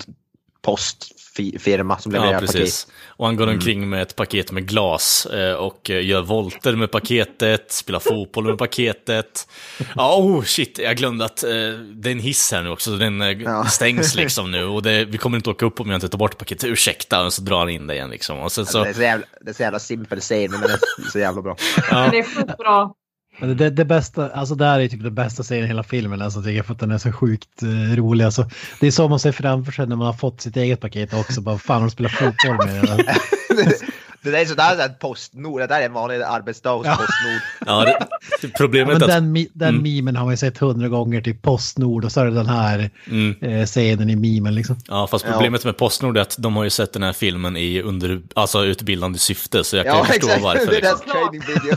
postfirma 1.36 1.98
som 1.98 2.12
levererar 2.12 2.32
Ja, 2.32 2.38
paket. 2.40 2.52
precis. 2.56 2.86
Och 3.06 3.26
han 3.26 3.36
går 3.36 3.46
omkring 3.46 3.88
med 3.90 4.02
ett 4.02 4.16
paket 4.16 4.52
med 4.52 4.68
glas 4.68 5.26
eh, 5.26 5.54
och 5.54 5.90
eh, 5.90 6.04
gör 6.06 6.22
volter 6.22 6.76
med 6.76 6.90
paketet, 6.90 7.72
spelar 7.72 8.00
fotboll 8.00 8.44
med 8.44 8.58
paketet. 8.58 9.48
Ja, 9.96 10.16
oh 10.16 10.42
shit, 10.42 10.78
jag 10.78 10.96
glömde 10.96 11.24
att 11.24 11.42
eh, 11.44 11.50
det 11.94 12.08
är 12.08 12.12
en 12.12 12.18
hiss 12.20 12.52
här 12.52 12.62
nu 12.62 12.68
också, 12.70 12.90
så 12.90 12.96
den 12.96 13.20
Ja. 13.40 13.64
stängs 13.64 14.14
liksom 14.22 14.50
nu. 14.50 14.64
Och 14.64 14.82
det, 14.82 15.04
vi 15.04 15.18
kommer 15.18 15.36
inte 15.36 15.50
åka 15.50 15.66
upp 15.66 15.80
om 15.80 15.88
jag 15.90 15.96
inte 15.96 16.08
tar 16.08 16.18
bort 16.18 16.38
paketet, 16.38 16.64
ursäkta, 16.64 17.24
och 17.24 17.32
så 17.32 17.42
drar 17.42 17.58
han 17.58 17.68
in 17.68 17.86
det 17.86 17.94
igen 17.94 18.10
liksom. 18.10 18.38
Och 18.38 18.52
sen 18.52 18.66
så, 18.66 18.84
Det, 18.84 18.90
är 18.90 18.94
så 18.94 19.02
jävla, 19.02 19.26
det 19.40 19.50
är 19.50 19.54
så 19.54 19.62
jävla 19.62 19.78
simpel 19.78 20.20
scen, 20.20 20.50
men 20.50 20.60
den 20.60 20.70
är 20.70 21.10
så 21.10 21.18
jävla 21.18 21.42
bra. 21.42 21.56
Men 21.90 22.10
det 22.10 22.18
är 22.18 22.22
sjukt 22.36 22.56
bra. 22.58 22.94
Men 23.40 23.56
det, 23.56 23.70
det 23.70 23.84
bästa, 23.84 24.30
alltså 24.30 24.54
det 24.54 24.64
här 24.64 24.80
är 24.80 24.88
typ 24.88 25.02
det 25.02 25.10
bästa 25.10 25.42
serien 25.42 25.64
i 25.64 25.68
hela 25.68 25.82
filmen, 25.82 26.22
alltså 26.22 26.42
tycker 26.42 26.56
jag, 26.56 26.66
för 26.66 26.72
att 26.72 26.80
den 26.80 26.90
är 26.90 26.98
så 26.98 27.12
sjukt 27.12 27.62
eh, 27.62 27.96
rolig. 27.96 28.24
Alltså, 28.24 28.50
det 28.80 28.86
är 28.86 28.90
så 28.90 29.08
man 29.08 29.18
ser 29.18 29.32
framför 29.32 29.72
sig 29.72 29.86
när 29.86 29.96
man 29.96 30.06
har 30.06 30.14
fått 30.14 30.40
sitt 30.40 30.56
eget 30.56 30.80
paket 30.80 31.14
också, 31.14 31.40
bara 31.40 31.58
fan 31.58 31.80
de 31.80 31.90
spelar 31.90 32.10
fotboll 32.10 32.66
med 32.66 32.82
det. 32.82 33.14
det 34.22 34.30
där 34.30 34.38
är 34.38 34.44
sådär 34.46 34.76
så 34.76 34.82
att 34.82 34.98
Postnord, 34.98 35.60
det 35.60 35.66
där 35.66 35.80
är 35.80 35.84
en 35.86 35.92
vanlig 35.92 36.22
arbetsdag 36.22 36.70
hos 36.72 36.86
Postnord. 36.86 37.40
ja, 37.66 37.84
det, 37.84 38.06
det 38.42 38.48
problemet 38.48 39.02
att... 39.02 39.08
den, 39.08 39.36
mi- 39.36 39.50
den 39.52 39.82
memen 39.82 40.16
har 40.16 40.24
man 40.24 40.32
ju 40.32 40.36
sett 40.36 40.58
hundra 40.58 40.88
gånger, 40.88 41.20
typ 41.20 41.42
Postnord 41.42 42.04
och 42.04 42.12
så 42.12 42.20
är 42.20 42.24
det 42.24 42.30
den 42.30 42.46
här 42.46 42.90
Mm. 43.06 43.34
eh, 43.40 43.66
scenen 43.66 44.10
i 44.10 44.16
memen 44.16 44.54
liksom. 44.54 44.76
Ja, 44.88 45.06
fast 45.06 45.24
problemet 45.24 45.64
med 45.64 45.76
Postnord 45.76 46.16
är 46.16 46.20
att 46.20 46.36
de 46.38 46.56
har 46.56 46.64
ju 46.64 46.70
sett 46.70 46.92
den 46.92 47.02
här 47.02 47.12
filmen 47.12 47.56
i 47.56 47.82
under, 47.82 48.22
alltså 48.34 48.64
utbildande 48.64 49.18
syfte, 49.18 49.64
så 49.64 49.76
jag 49.76 49.86
kan 49.86 49.94
Ja, 49.96 50.00
ju 50.00 50.06
förstå 50.12 50.26
exakt. 50.26 50.42
varför. 50.42 50.66
Det 50.66 50.76
är 50.76 50.80
Liksom. 50.80 50.98
training 51.10 51.42
video. 51.48 51.76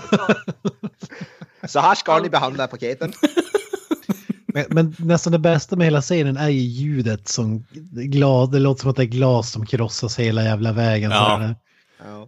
Så 1.68 1.80
här 1.80 1.96
ska 1.96 2.20
ni 2.20 2.30
behandla 2.30 2.68
paketen. 2.68 3.14
Men, 4.48 4.66
men 4.70 4.96
nästan 5.00 5.32
det 5.34 5.40
bästa 5.40 5.76
med 5.76 5.86
hela 5.88 6.02
scenen 6.02 6.38
är 6.38 6.50
ju 6.50 6.60
ljudet 6.62 7.28
som 7.28 7.64
glas, 7.92 8.50
det 8.52 8.60
låter 8.60 8.82
som 8.82 8.90
att 8.90 8.96
det 8.98 9.04
är 9.04 9.06
glas 9.06 9.52
som 9.52 9.66
krossas 9.66 10.20
hela 10.20 10.44
jävla 10.44 10.72
vägen. 10.72 11.12
Ja. 11.12 11.18
Så 11.26 11.42
här. 11.44 11.56
Ja. 12.06 12.28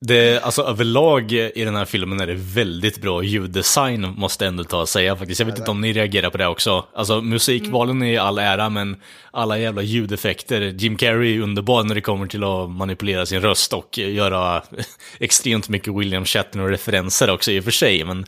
Det, 0.00 0.40
alltså 0.42 0.62
överlag 0.62 1.32
i 1.32 1.64
den 1.64 1.76
här 1.76 1.84
filmen 1.84 2.20
är 2.20 2.26
det 2.26 2.34
väldigt 2.34 3.00
bra 3.00 3.22
ljuddesign, 3.22 4.00
måste 4.00 4.44
jag 4.44 4.48
ändå 4.48 4.64
ta 4.64 4.80
och 4.80 4.88
säga 4.88 5.16
faktiskt. 5.16 5.40
Jag 5.40 5.46
vet 5.46 5.58
inte 5.58 5.70
om 5.70 5.80
ni 5.80 5.92
reagerar 5.92 6.30
på 6.30 6.38
det 6.38 6.46
också. 6.46 6.84
Alltså 6.94 7.20
musikvalen 7.20 8.02
är 8.02 8.12
i 8.12 8.18
all 8.18 8.38
ära, 8.38 8.70
men 8.70 8.96
alla 9.30 9.58
jävla 9.58 9.82
ljudeffekter. 9.82 10.60
Jim 10.60 10.96
Carrey 10.96 11.36
är 11.36 11.40
underbar 11.40 11.84
när 11.84 11.94
det 11.94 12.00
kommer 12.00 12.26
till 12.26 12.44
att 12.44 12.70
manipulera 12.70 13.26
sin 13.26 13.40
röst 13.40 13.72
och 13.72 13.98
göra 13.98 14.62
extremt 15.20 15.68
mycket 15.68 15.94
William 15.94 16.24
Shatner-referenser 16.24 17.30
också 17.30 17.50
i 17.50 17.60
och 17.60 17.64
för 17.64 17.70
sig. 17.70 18.04
Men 18.04 18.18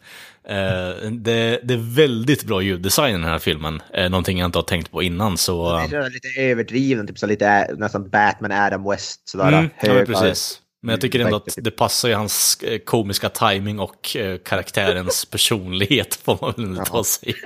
eh, 0.49 1.11
det, 1.11 1.61
det 1.62 1.75
är 1.75 1.97
väldigt 1.97 2.45
bra 2.45 2.62
ljuddesign 2.62 3.11
i 3.11 3.19
den 3.19 3.25
här 3.25 3.38
filmen. 3.38 3.83
Eh, 3.95 4.11
någonting 4.11 4.38
jag 4.38 4.47
inte 4.47 4.59
har 4.59 4.62
tänkt 4.64 4.90
på 4.90 5.03
innan, 5.03 5.38
så... 5.38 5.77
Det 5.90 5.97
är 5.97 6.11
lite 6.11 6.40
överdriven, 6.40 7.07
typ 7.07 7.19
så 7.19 7.27
lite 7.27 7.75
nästan 7.79 8.11
Batman, 8.11 8.53
Adam 8.53 8.90
West, 8.90 9.29
sådär 9.29 9.49
Mm, 9.49 9.71
ja, 9.83 10.05
precis. 10.07 10.61
Men 10.83 10.93
jag 10.93 11.01
tycker 11.01 11.21
ändå 11.21 11.37
att 11.37 11.55
det 11.57 11.71
passar 11.71 12.09
i 12.09 12.12
hans 12.12 12.59
eh, 12.62 12.79
komiska 12.79 13.29
timing 13.29 13.79
och 13.79 14.16
eh, 14.16 14.38
karaktärens 14.38 15.25
personlighet, 15.31 16.14
får 16.14 16.38
man 16.40 16.75
väl 16.75 16.87
ta 16.87 16.99
och 16.99 17.07
säga. 17.07 17.35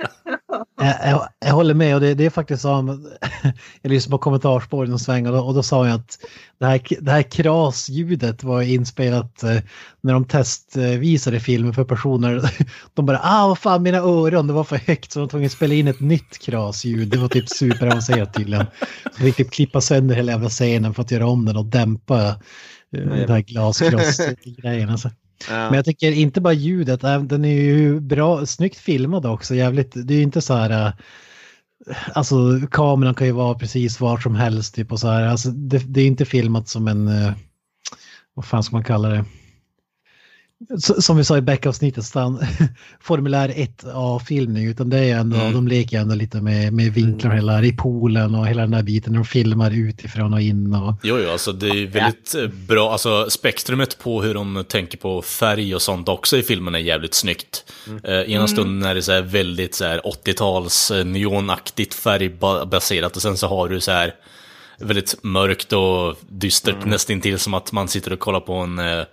Jag, 0.77 1.11
jag, 1.11 1.27
jag 1.39 1.53
håller 1.53 1.73
med 1.73 1.95
och 1.95 2.01
det, 2.01 2.13
det 2.13 2.25
är 2.25 2.29
faktiskt 2.29 2.61
som, 2.61 3.11
jag 3.81 3.89
lyssnade 3.89 4.11
på 4.11 4.23
kommentarsspåren 4.23 4.93
och 4.93 5.01
sväng 5.01 5.27
och 5.27 5.33
då, 5.33 5.39
och 5.39 5.53
då 5.53 5.63
sa 5.63 5.87
jag 5.87 5.95
att 5.95 6.19
det 6.59 6.65
här, 6.65 6.81
det 6.99 7.11
här 7.11 7.21
krasljudet 7.21 8.43
var 8.43 8.61
inspelat 8.61 9.43
eh, 9.43 9.57
när 10.01 10.13
de 10.13 10.25
testvisade 10.25 11.39
filmen 11.39 11.73
för 11.73 11.83
personer. 11.83 12.51
De 12.93 13.05
bara 13.05 13.19
ah 13.23 13.47
vad 13.47 13.59
fan 13.59 13.83
mina 13.83 13.97
öron, 13.97 14.47
det 14.47 14.53
var 14.53 14.63
för 14.63 14.77
högt 14.77 15.11
så 15.11 15.19
de 15.19 15.29
tvungna 15.29 15.45
att 15.45 15.51
spela 15.51 15.73
in 15.73 15.87
ett 15.87 15.99
nytt 15.99 16.37
krasljud. 16.37 17.09
Det 17.09 17.17
var 17.17 17.27
typ 17.27 17.49
superavancerat 17.49 18.33
tydligen. 18.33 18.65
Så 19.03 19.09
de 19.17 19.23
fick 19.23 19.35
typ 19.35 19.51
klippa 19.51 19.81
sönder 19.81 20.15
hela 20.15 20.31
jävla 20.31 20.49
scenen 20.49 20.93
för 20.93 21.01
att 21.01 21.11
göra 21.11 21.27
om 21.27 21.45
den 21.45 21.57
och 21.57 21.65
dämpa 21.65 22.35
den 22.95 23.29
här 23.29 23.41
glaskross-grejen. 23.41 24.89
Alltså. 24.95 25.11
Ja. 25.49 25.53
Men 25.53 25.73
jag 25.73 25.85
tycker 25.85 26.11
inte 26.11 26.41
bara 26.41 26.53
ljudet, 26.53 27.01
den 27.01 27.45
är 27.45 27.61
ju 27.61 27.99
bra, 27.99 28.45
snyggt 28.45 28.77
filmad 28.77 29.25
också, 29.25 29.55
jävligt, 29.55 29.91
det 29.95 30.13
är 30.13 30.17
ju 30.17 30.23
inte 30.23 30.41
så 30.41 30.53
här, 30.53 30.69
äh, 30.87 30.93
alltså 32.13 32.35
kameran 32.71 33.13
kan 33.13 33.27
ju 33.27 33.33
vara 33.33 33.55
precis 33.55 33.99
var 33.99 34.17
som 34.17 34.35
helst 34.35 34.75
typ 34.75 34.91
och 34.91 34.99
så 34.99 35.07
här, 35.07 35.27
alltså 35.27 35.49
det, 35.49 35.77
det 35.77 36.01
är 36.01 36.07
inte 36.07 36.25
filmat 36.25 36.67
som 36.67 36.87
en, 36.87 37.07
äh, 37.07 37.33
vad 38.33 38.45
fan 38.45 38.63
ska 38.63 38.75
man 38.75 38.83
kalla 38.83 39.09
det? 39.09 39.25
Som 40.77 41.17
vi 41.17 41.23
sa 41.23 41.37
i 41.37 41.41
backavsnittet, 41.41 42.05
formulär 43.01 43.49
1A-filmning, 43.49 44.67
utan 44.67 44.89
det 44.89 44.97
är 44.97 45.15
ändå, 45.15 45.37
Mm. 45.37 45.53
de 45.53 45.67
leker 45.67 45.99
ändå 45.99 46.15
lite 46.15 46.41
med, 46.41 46.73
med 46.73 46.93
vinklar 46.93 47.31
och 47.31 47.37
hela, 47.37 47.63
i 47.63 47.71
poolen 47.71 48.35
och 48.35 48.47
hela 48.47 48.61
den 48.61 48.71
där 48.71 48.83
biten, 48.83 49.13
de 49.13 49.25
filmar 49.25 49.71
utifrån 49.71 50.33
och 50.33 50.41
in 50.41 50.73
och... 50.73 50.93
Jo, 51.03 51.19
jo, 51.19 51.29
alltså 51.29 51.51
det 51.51 51.67
är 51.67 51.87
väldigt 51.87 52.35
eh, 52.35 52.47
bra, 52.47 52.91
alltså 52.91 53.29
spektrumet 53.29 53.97
på 53.99 54.21
hur 54.21 54.33
de 54.33 54.63
tänker 54.67 54.97
på 54.97 55.21
färg 55.21 55.75
och 55.75 55.81
sånt 55.81 56.09
också 56.09 56.37
i 56.37 56.43
filmen 56.43 56.75
är 56.75 56.79
jävligt 56.79 57.13
snyggt. 57.13 57.73
Eh, 58.03 58.13
ena 58.33 58.47
stunden 58.47 58.89
är 58.89 58.95
det 58.95 59.01
så 59.01 59.11
här 59.11 59.21
väldigt 59.21 59.75
så 59.75 59.85
här 59.85 60.01
80-tals 60.25 60.91
eh, 60.91 61.05
neonaktigt 61.05 61.93
färgbaserat 61.93 63.15
och 63.15 63.21
sen 63.21 63.37
så 63.37 63.47
har 63.47 63.69
du 63.69 63.79
så 63.81 63.91
här 63.91 64.13
väldigt 64.79 65.23
mörkt 65.23 65.73
och 65.73 66.15
dystert, 66.29 66.85
nästintill 66.85 67.39
som 67.39 67.53
att 67.53 67.71
man 67.71 67.87
sitter 67.87 68.13
och 68.13 68.19
kollar 68.19 68.39
på 68.39 68.53
en 68.53 68.79
eh, 68.79 69.03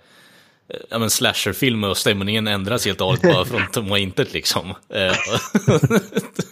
ja, 0.89 0.99
men 0.99 1.09
slasherfilm 1.09 1.83
och 1.83 1.97
stämningen 1.97 2.47
ändras 2.47 2.85
helt 2.85 3.01
och 3.01 3.07
hållet 3.07 3.21
bara 3.21 3.45
från 3.45 3.61
tom 3.71 3.91
och 3.91 3.99
intet 3.99 4.33
liksom. 4.33 4.69
Eh, 4.69 5.01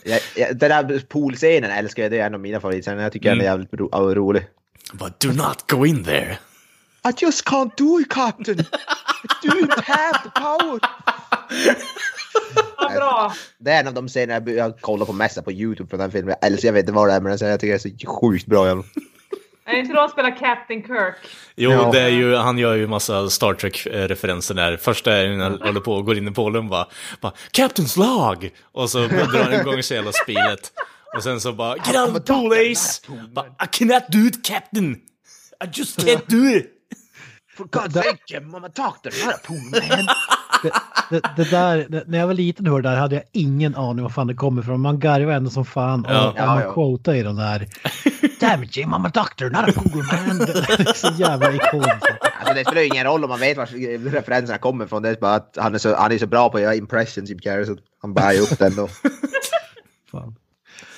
Ja, 0.04 0.18
ja, 0.36 0.48
den 0.54 0.70
där 0.88 1.00
poolscenen 1.10 1.72
älskar 1.72 2.04
jag, 2.04 2.12
det 2.12 2.20
är 2.20 2.26
en 2.26 2.34
av 2.34 2.40
mina 2.40 2.60
favoritscener. 2.60 3.04
Jag 3.04 3.12
tycker 3.12 3.30
den 3.30 3.42
är 3.42 3.46
Mm. 3.46 3.52
jävligt 3.52 3.74
ro 3.74 4.14
rolig. 4.14 4.48
But 4.94 5.20
do 5.20 5.32
not 5.32 5.72
go 5.72 5.86
in 5.86 6.04
there. 6.04 6.38
I 7.10 7.12
just 7.18 7.46
can't 7.48 7.72
do 7.78 8.00
it, 8.00 8.10
Captain! 8.10 8.60
I 8.60 9.48
don't 9.48 9.82
have 9.84 10.20
the 10.24 10.30
power! 10.30 10.80
Ja, 12.78 12.90
bra. 12.96 13.34
Det 13.60 13.72
är 13.72 13.80
en 13.80 13.88
av 13.88 13.94
de 13.94 14.08
scener 14.08 14.50
jag, 14.52 14.82
kollar 14.82 15.06
på 15.06 15.14
mest 15.14 15.44
på 15.46 15.52
YouTube 15.52 15.90
från 15.90 16.00
den 16.00 16.12
filmen. 16.12 16.36
Jag 16.42 16.52
älskar, 16.52 16.68
jag 16.68 16.74
vet 16.74 16.80
inte 16.84 16.92
vad 16.92 17.08
det 17.10 17.14
är, 17.14 17.22
men 17.22 17.38
jag 17.42 17.60
tycker 17.60 17.74
det 17.74 17.86
är 17.86 18.06
så 18.06 18.08
sjukt 18.22 18.46
bra. 18.46 18.84
Är 19.72 19.76
det 19.76 19.80
inte 19.80 19.94
då 19.94 20.00
han 20.00 20.10
spelar 20.10 20.38
Captain 20.38 20.82
Kirk? 20.84 21.16
Jo, 21.56 21.72
Ja. 21.72 21.90
det 21.92 22.02
är 22.02 22.10
ju, 22.10 22.36
han 22.36 22.58
gör 22.58 22.76
ju 22.76 22.88
massa 22.88 23.30
Star 23.30 23.54
Trek-referenser 23.54 24.54
där. 24.56 24.78
Första 24.78 25.14
är 25.14 25.30
när 25.30 25.44
han 25.44 25.62
håller 25.62 25.80
på 25.80 25.94
och 25.94 26.06
går 26.06 26.18
in 26.18 26.28
i 26.28 26.32
poolen 26.32 26.70
bara, 26.70 26.88
bara 27.22 27.34
“Captain's 27.54 28.00
log!” 28.00 28.50
och 28.72 28.90
så 28.90 28.98
drar 29.08 29.44
han 29.44 29.54
igång 29.62 29.84
sig 29.84 29.98
hela 29.98 30.12
spelet. 30.12 30.72
Och 31.16 31.24
sen 31.24 31.40
så 31.42 31.54
bara 31.54 31.76
“Get 31.78 31.96
out 31.96 32.10
of 32.10 32.14
the 32.14 32.34
pool, 32.34 32.52
Ace!” 32.72 33.02
bara, 33.32 33.46
“I 33.46 33.68
cannot 33.72 34.04
do 34.10 34.18
it, 34.20 34.46
Captain! 34.46 34.92
I 35.64 35.68
just 35.74 36.00
can't 36.00 36.24
do 36.28 36.38
it!” 36.58 36.66
For 37.58 37.64
God's 37.66 37.94
sake, 37.94 38.18
Jim, 38.28 38.56
I'm 38.56 38.66
a 38.66 38.70
doctor, 38.76 39.26
not 39.26 39.36
a 39.36 39.40
pool 39.44 39.58
man! 39.72 40.06
det, 40.64 40.72
det, 41.10 41.22
det 41.44 41.52
där, 41.52 41.86
det, 41.90 42.04
när 42.08 42.18
jag 42.20 42.28
var 42.28 42.34
liten 42.34 42.68
och 42.68 42.72
hörde 42.74 42.90
det 42.90 42.96
där 42.96 43.00
hade 43.02 43.16
jag 43.16 43.24
ingen 43.34 43.76
aning 43.76 44.04
var 44.04 44.10
fan 44.10 44.28
det 44.28 44.34
kommer 44.34 44.62
ifrån. 44.62 44.82
Man 44.82 45.00
garvar 45.00 45.34
ändå 45.34 45.50
som 45.50 45.66
fan 45.66 46.06
och, 46.06 46.12
Ja. 46.12 46.34
Ja, 46.38 46.46
man 46.46 46.62
ja. 46.62 46.74
quotar 46.74 47.14
i 47.14 47.24
den 47.24 47.36
där. 47.36 47.68
Damn 48.42 48.64
it 48.64 48.78
Jim, 48.78 48.94
I'm 48.94 49.06
a 49.06 49.12
doctor, 49.14 49.50
not 49.50 49.70
a 49.70 49.72
pool 49.72 50.04
man. 50.04 50.38
Det 50.78 50.90
är 50.90 50.94
så 50.94 51.14
jävla 51.18 51.54
ikoniskt. 51.54 52.08
Alltså 52.40 52.54
det 52.54 52.66
spelar 52.66 52.82
ju 52.82 52.88
ingen 52.88 53.06
roll 53.06 53.24
om 53.24 53.30
man 53.30 53.40
vet 53.40 53.58
var 53.58 53.66
referenserna 54.12 54.58
kommer 54.58 54.86
ifrån. 54.86 55.02
Det 55.02 55.10
är 55.10 55.16
bara 55.16 55.36
att 55.36 55.58
han 55.60 55.76
är 55.76 55.78
så, 55.78 55.96
han 55.96 56.12
är 56.12 56.18
så 56.18 56.28
bra 56.28 56.50
på 56.50 56.58
att 56.58 56.64
göra 56.64 56.76
impressions, 56.76 57.30
Jim 57.30 57.40
Carrey, 57.40 57.66
så 57.66 57.78
han 58.02 58.14
bär 58.14 58.32
ju 58.32 58.40
upp 58.40 58.60
den 58.60 58.76
då. 58.76 58.88
Fan. 60.12 60.36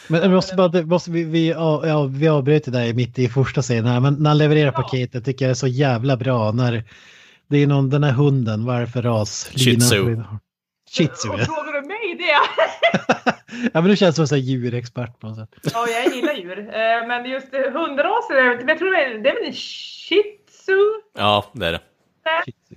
Men 0.08 0.22
vi 0.22 0.30
måste 0.30 0.56
bara, 0.56 0.86
måste 0.86 1.12
vi, 1.12 1.24
vi, 1.24 1.50
ja, 1.50 2.04
vi 2.04 2.28
avbryter 2.28 2.72
där 2.72 2.94
mitt 2.94 3.20
i 3.20 3.30
första 3.30 3.62
scenen 3.62 3.86
här, 3.86 4.00
men 4.00 4.14
när 4.14 4.30
han 4.30 4.38
levererar 4.38 4.72
paketet 4.72 5.26
tycker 5.26 5.46
jag 5.46 5.50
det 5.50 5.54
är 5.54 5.56
så 5.56 5.68
jävla 5.68 6.18
bra 6.18 6.52
när 6.52 6.84
det 7.50 7.58
är 7.58 7.68
någon, 7.68 7.90
den 7.90 8.04
här 8.04 8.12
hunden, 8.12 8.66
vad 8.66 8.76
är 8.76 8.82
det 8.82 8.88
för 8.88 9.02
ras? 9.02 9.50
Shih 9.56 9.78
Tzu. 9.78 10.24
Shih 10.92 11.08
Tzu, 11.08 11.28
ja. 11.38 11.46
Det? 12.26 13.34
ja. 13.74 13.82
men 13.82 13.84
du 13.84 13.96
känns 13.96 14.16
som 14.16 14.26
en 14.32 14.40
djurexpert 14.40 15.20
på 15.20 15.28
något 15.28 15.38
sätt. 15.38 15.50
Ja, 15.74 15.88
jag 15.90 16.16
gillar 16.16 16.34
djur. 16.34 16.60
Eh, 16.60 17.08
Men 17.08 17.26
just 17.26 17.54
eh, 17.54 17.60
hundraser, 17.60 18.64
jag 18.68 18.78
tror 18.80 18.92
det 18.92 19.04
är, 19.06 19.18
det 19.24 19.30
är 19.30 19.34
väl 19.36 19.44
en 19.48 19.54
shih 19.54 20.24
tzu? 20.50 20.78
Ja, 21.18 21.46
det 21.54 21.66
är 21.68 21.72
det. 21.72 21.80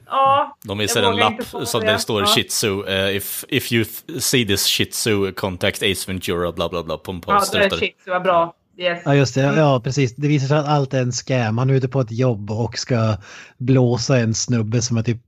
Ja. 0.06 0.56
De 0.64 0.78
visar 0.78 1.02
en 1.02 1.16
lapp 1.16 1.42
som 1.66 1.80
det. 1.80 1.98
står 1.98 2.20
Ja. 2.20 2.26
shih 2.26 2.42
tzu, 2.44 2.84
eh, 2.88 3.16
if, 3.16 3.44
if 3.48 3.72
you 3.72 3.84
see 4.20 4.46
this 4.46 4.66
shih 4.66 4.86
tzu, 4.90 5.32
contact 5.32 5.82
Ace 5.82 6.04
Ventura, 6.12 6.52
bla 6.52 6.68
bla 6.68 6.82
bla, 6.82 6.96
på 6.98 7.10
en 7.12 7.22
Ja, 7.26 7.32
det 7.32 7.38
poster. 7.38 7.60
är 7.60 7.70
shih 7.70 7.92
tzu, 7.92 8.10
vad 8.10 8.22
bra. 8.22 8.54
Yes. 8.78 9.02
Ja 9.04 9.14
just 9.14 9.34
det, 9.34 9.40
ja 9.40 9.80
precis. 9.84 10.14
Det 10.16 10.28
visar 10.28 10.46
sig 10.46 10.56
att 10.56 10.66
allt 10.68 10.94
är 10.94 11.02
en 11.02 11.12
scam. 11.12 11.58
Han 11.58 11.70
är 11.70 11.74
ute 11.74 11.88
på 11.88 12.00
ett 12.00 12.10
jobb 12.12 12.50
och 12.50 12.78
ska 12.78 13.16
blåsa 13.58 14.18
en 14.18 14.34
snubbe 14.34 14.82
som 14.82 14.96
är 14.96 15.02
typ 15.02 15.20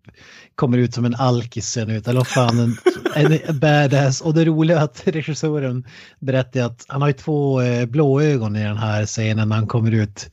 kommer 0.55 0.79
ut 0.79 0.95
som 0.95 1.05
en 1.05 1.15
alkis 1.15 1.69
ser 1.69 1.81
han 1.81 1.91
ut. 1.91 2.09
Eller 2.09 2.21
vad 2.21 2.27
fan, 2.29 2.77
en, 3.15 3.33
en 3.47 3.59
badass. 3.59 4.21
Och 4.21 4.35
det 4.35 4.45
roliga 4.45 4.79
är 4.81 4.85
att 4.85 5.03
regissören 5.07 5.85
berättar 6.19 6.61
att 6.61 6.85
han 6.89 7.01
har 7.03 7.09
ju 7.09 7.15
två 7.15 7.61
eh, 7.61 7.87
blå 7.87 8.21
ögon 8.21 8.57
i 8.57 8.63
den 8.65 8.77
här 8.77 9.07
scenen 9.07 9.49
när 9.49 9.57
han 9.57 9.67
kommer 9.67 9.93
ut. 9.93 10.31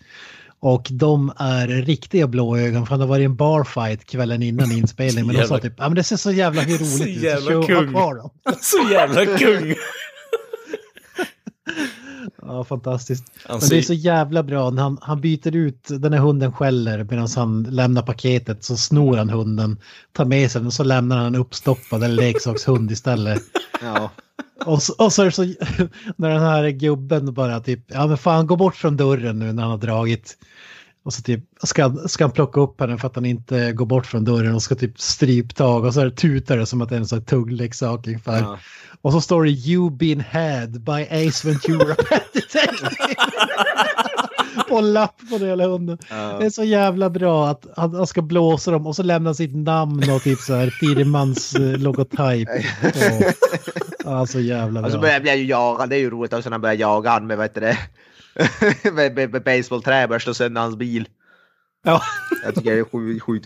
Och 0.60 0.88
de 0.92 1.32
är 1.38 1.68
riktiga 1.68 2.28
blå 2.28 2.58
ögon 2.58 2.86
för 2.86 2.92
han 2.92 3.00
har 3.02 3.08
varit 3.08 3.22
i 3.22 3.26
en 3.26 3.36
barfight 3.36 4.06
kvällen 4.06 4.44
innan 4.44 4.72
inspelning. 4.72 5.28
Men 5.28 5.36
de 5.36 5.48
sa 5.48 5.60
typ, 5.60 5.74
ja 5.78 5.84
men 5.90 5.96
det 5.96 6.04
ser 6.04 6.18
så 6.18 6.32
jävla 6.32 6.62
roligt 6.66 7.44
Så 7.44 7.50
ut. 7.52 7.56
ha 7.56 7.64
kung. 7.68 7.90
kvar 7.92 8.16
dem. 8.16 8.30
Så 8.62 8.78
jävla 8.92 9.38
kung! 9.38 9.76
Ja, 12.42 12.64
fantastiskt. 12.64 13.26
Men 13.50 13.60
det 13.70 13.78
är 13.78 13.82
så 13.82 13.94
jävla 13.94 14.44
bra 14.44 14.70
när 14.70 14.84
han, 14.84 14.98
han 15.02 15.22
byter 15.22 15.56
ut, 15.56 15.88
den 15.88 16.14
här 16.14 16.20
hunden 16.20 16.54
skäller 16.54 17.04
medan 17.04 17.28
han 17.36 17.64
lämnar 17.64 18.02
paketet 18.02 18.64
så 18.64 18.78
snor 18.78 19.18
han 19.18 19.30
hunden, 19.30 19.78
tar 20.12 20.26
med 20.26 20.52
sig 20.52 20.62
den 20.62 20.68
och 20.68 20.74
så 20.74 20.84
lämnar 20.84 21.18
han 21.18 21.26
en 21.26 21.36
uppstoppad 21.36 22.04
eller 22.04 22.16
leksakshund 22.16 22.92
istället. 22.92 23.42
Ja. 23.82 24.12
Och 24.66 24.84
så, 24.84 24.94
och 24.98 25.14
så 25.14 25.22
är 25.22 25.26
det 25.26 25.32
så, 25.32 25.44
när 26.16 26.30
den 26.30 26.42
här 26.42 26.70
gubben 26.70 27.34
bara 27.34 27.60
typ, 27.60 27.80
ja 27.88 28.08
men 28.08 28.18
fan 28.18 28.48
gå 28.48 28.56
bort 28.56 28.76
från 28.76 28.98
dörren 28.98 29.40
nu 29.40 29.54
när 29.54 29.62
han 29.64 29.72
har 29.72 29.78
dragit. 29.78 30.38
Och 31.06 31.14
så 31.14 31.22
typ, 31.22 31.44
ska, 31.64 31.96
ska 32.08 32.24
han 32.24 32.32
plocka 32.32 32.62
upp 32.62 32.82
henne 32.82 32.98
för 32.98 33.08
att 33.08 33.16
han 33.16 33.26
inte 33.26 33.72
går 33.72 33.86
bort 33.86 34.06
från 34.06 34.26
dörren 34.26 34.56
och 34.56 34.64
ska 34.64 34.76
typ 34.76 35.00
stryptag 35.00 35.86
och 35.86 35.94
så 35.94 36.00
är 36.00 36.06
det 36.06 36.12
tutar 36.12 36.58
det 36.58 36.66
som 36.66 36.82
att 36.82 36.90
det 36.90 36.96
är 36.96 37.00
en 37.00 37.08
sån 37.08 37.20
här 37.20 37.26
tuggleksak 37.26 38.08
ungefär. 38.08 38.40
Ja. 38.40 38.60
Och 39.02 39.12
så 39.12 39.22
står 39.22 39.44
det 39.44 39.50
You 39.50 39.90
been 39.92 40.24
had 40.32 40.82
by 40.82 41.28
Ace 41.28 41.48
Ventura 41.48 41.96
Pet 42.10 42.26
På 44.76 44.80
en 44.80 44.94
lapp 44.94 45.30
på 45.30 45.38
den 45.38 45.48
jävla 45.48 45.68
hunden. 45.68 45.98
Ja. 46.10 46.38
Det 46.40 46.46
är 46.46 46.50
så 46.50 46.64
jävla 46.64 47.10
bra 47.10 47.48
att 47.48 47.66
han, 47.78 47.96
han 47.96 48.08
ska 48.08 48.22
blåsa 48.22 48.72
dem 48.72 48.88
och 48.88 48.96
så 48.96 49.04
lämna 49.04 49.34
sitt 49.34 49.56
namn 49.56 50.10
och 50.16 50.22
typ 50.22 50.40
så 50.40 50.54
här 50.54 50.70
firmans 50.70 51.56
eh, 51.56 51.78
logotyp. 51.78 52.50
Och, 54.06 54.30
så 54.30 54.40
jävla 54.40 54.80
Och 54.80 54.92
så 54.92 54.98
bra. 54.98 55.02
börjar 55.02 55.22
jag 55.26 55.38
ju 55.38 55.46
jaga, 55.46 55.86
det 55.86 55.96
är 55.96 56.00
ju 56.00 56.10
roligt 56.10 56.34
också 56.34 56.50
när 56.50 56.54
han 56.54 56.62
börjar 56.62 56.76
jaga 56.76 57.10
han 57.10 57.28
med, 57.28 57.38
vad 57.38 57.46
heter 57.46 57.62
det, 57.62 57.78
med, 58.92 59.16
med, 59.16 59.32
med 59.32 59.44
basebollträ 59.44 60.20
slå 60.20 60.34
sönder 60.34 60.62
hans 60.62 60.76
bil. 60.76 61.08
Ja, 61.84 62.02
Jag 62.44 62.56
tycker 62.56 62.72
det 62.72 62.80
är 62.80 62.84
sjukt 62.84 63.24
sjukt 63.24 63.46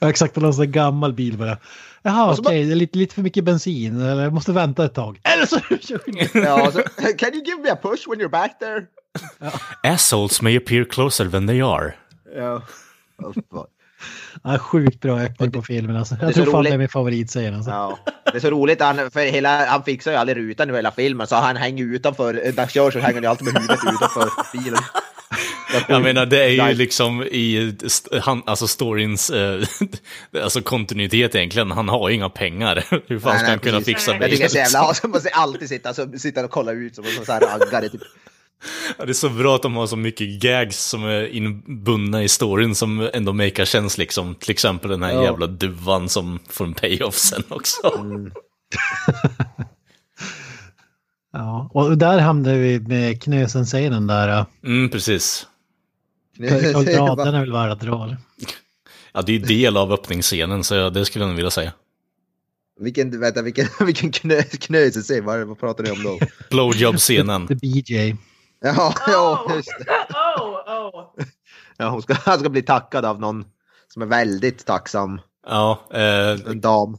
underhållande. 0.00 0.10
exakt. 0.10 0.36
En 0.36 0.52
sån 0.54 0.72
gammal 0.72 1.12
bil 1.12 1.38
bara. 1.38 1.58
Jaha, 2.02 2.36
okej, 2.38 2.64
det 2.64 2.72
är 2.72 2.76
lite, 2.76 2.98
lite 2.98 3.14
för 3.14 3.22
mycket 3.22 3.44
bensin. 3.44 4.00
Eller 4.00 4.22
jag 4.22 4.32
måste 4.32 4.52
vänta 4.52 4.84
ett 4.84 4.94
tag. 4.94 5.20
Eller 5.24 5.46
så 5.46 5.60
Ja, 6.38 6.70
så, 6.72 6.82
can 7.18 7.34
you 7.34 7.44
give 7.44 7.62
me 7.62 7.70
a 7.70 7.76
push 7.82 8.08
when 8.08 8.20
you're 8.20 8.30
back 8.30 8.58
there? 8.58 8.86
Assholes 9.94 10.42
may 10.42 10.56
appear 10.56 10.84
closer 10.84 11.28
than 11.28 11.46
they 11.46 11.60
are. 11.62 11.94
Ja. 12.36 12.62
Oh, 13.18 13.32
fan. 13.52 13.66
ja, 14.44 14.58
Sjukt 14.58 15.00
bra 15.00 15.18
öppning 15.20 15.52
på 15.52 15.62
filmen 15.62 15.96
alltså. 15.96 16.14
är 16.14 16.18
Jag 16.22 16.34
så 16.34 16.42
tror 16.42 16.52
fan 16.52 16.54
roligt. 16.60 16.70
det 16.70 16.74
är 16.74 16.78
min 16.78 16.88
favoritscen 16.88 17.54
alltså. 17.54 17.70
Ja. 17.70 17.98
Det 18.24 18.36
är 18.38 18.40
så 18.40 18.50
roligt, 18.50 18.82
han, 18.82 19.10
för 19.10 19.20
hela, 19.32 19.66
han 19.66 19.82
fixar 19.84 20.10
ju 20.10 20.16
aldrig 20.16 20.36
rutan 20.38 20.70
i 20.70 20.74
hela 20.74 20.90
filmen 20.92 21.26
så 21.26 21.36
han 21.36 21.56
hänger 21.56 21.84
utanför, 21.84 22.34
när 22.34 22.56
han 22.56 22.68
kör 22.68 22.90
så 22.90 22.98
hänger 22.98 23.14
han 23.14 23.22
ju 23.22 23.28
alltid 23.28 23.44
med 23.52 23.54
huvudet 23.62 23.80
utanför 23.94 24.30
bilen. 24.52 24.78
Jag 25.88 26.02
menar, 26.02 26.26
det 26.26 26.44
är 26.44 26.48
ju 26.48 26.56
Nej. 26.62 26.74
liksom 26.74 27.22
i 27.22 27.74
han, 28.22 28.42
alltså 28.46 28.66
storyns 28.66 29.30
eh, 29.30 29.62
alltså 30.42 30.62
kontinuitet 30.62 31.34
egentligen. 31.34 31.70
Han 31.70 31.88
har 31.88 32.08
ju 32.08 32.14
inga 32.14 32.28
pengar. 32.28 32.84
Hur 33.08 33.18
fan 33.18 33.30
Nej, 33.30 33.38
ska 33.38 33.42
nej, 33.42 33.50
han 33.50 33.58
kunna 33.58 33.78
precis. 33.78 33.94
fixa 33.94 34.12
Jag 34.12 34.30
tycker 34.30 34.36
det 34.38 34.44
är 34.44 34.48
bilen? 34.48 34.64
jävla 34.72 34.94
man 35.02 35.10
måste 35.10 35.28
alltid 35.28 35.68
sitta, 35.68 35.94
så, 35.94 36.12
sitta 36.18 36.44
och 36.44 36.50
kolla 36.50 36.72
ut 36.72 36.94
som 36.94 37.04
en 37.04 37.24
sån 37.24 37.34
här 37.34 37.40
raggare 37.40 37.88
typ. 37.88 38.02
Ja, 38.98 39.04
det 39.04 39.10
är 39.10 39.14
så 39.14 39.28
bra 39.28 39.54
att 39.56 39.62
de 39.62 39.76
har 39.76 39.86
så 39.86 39.96
mycket 39.96 40.28
gags 40.40 40.84
som 40.84 41.04
är 41.04 41.26
inbundna 41.26 42.22
i 42.22 42.28
storyn 42.28 42.74
som 42.74 43.10
ändå 43.14 43.32
makar 43.32 43.64
känns 43.64 43.98
liksom. 43.98 44.34
Till 44.34 44.50
exempel 44.50 44.90
den 44.90 45.02
här 45.02 45.12
Ja. 45.12 45.22
jävla 45.24 45.46
duvan 45.46 46.08
som 46.08 46.38
får 46.48 46.64
en 46.64 46.74
payoff 46.74 47.14
sen 47.14 47.42
också. 47.48 47.80
Ja, 51.32 51.70
och 51.74 51.98
där 51.98 52.18
hamnade 52.18 52.58
vi 52.58 52.80
med 52.80 53.22
Knösen-scenen 53.22 54.06
där. 54.06 54.28
ja. 54.28 54.46
Mm, 54.64 54.88
precis. 54.90 55.46
Och 56.76 56.84
dra, 56.84 57.14
den 57.24 57.34
är 57.34 57.40
väl 57.40 57.52
värd 57.52 57.70
att 57.70 57.80
dra 57.80 58.04
eller? 58.04 58.16
Ja, 59.12 59.22
det 59.22 59.32
är 59.32 59.38
ju 59.38 59.44
del 59.44 59.76
av 59.76 59.92
öppningsscenen 59.92 60.64
så 60.64 60.90
det 60.90 61.04
skulle 61.04 61.22
jag 61.22 61.28
nog 61.28 61.36
vilja 61.36 61.50
säga. 61.50 61.72
Vilken, 62.80 63.20
vänta, 63.20 63.42
vilken, 63.42 63.66
vilken 63.86 64.12
knö, 64.12 64.42
knöselse, 64.42 65.20
vad, 65.20 65.40
vad 65.40 65.60
pratar 65.60 65.84
ni 65.84 65.90
om 65.90 66.02
då? 66.02 66.18
Blowjob-scenen. 66.50 67.46
The 67.48 67.54
BJ. 67.54 68.16
Ja, 68.60 68.94
ja, 69.06 69.52
just 69.56 69.68
det. 69.78 70.14
Oh, 70.40 70.86
oh. 70.86 71.24
Ja, 71.76 71.88
hon 71.88 72.02
ska, 72.02 72.14
han 72.14 72.38
ska 72.38 72.48
bli 72.48 72.62
tackad 72.62 73.04
av 73.04 73.20
någon 73.20 73.44
som 73.88 74.02
är 74.02 74.06
väldigt 74.06 74.66
tacksam. 74.66 75.20
Ja, 75.46 75.80
eh, 75.92 76.30
En 76.50 76.60
dam. 76.60 76.98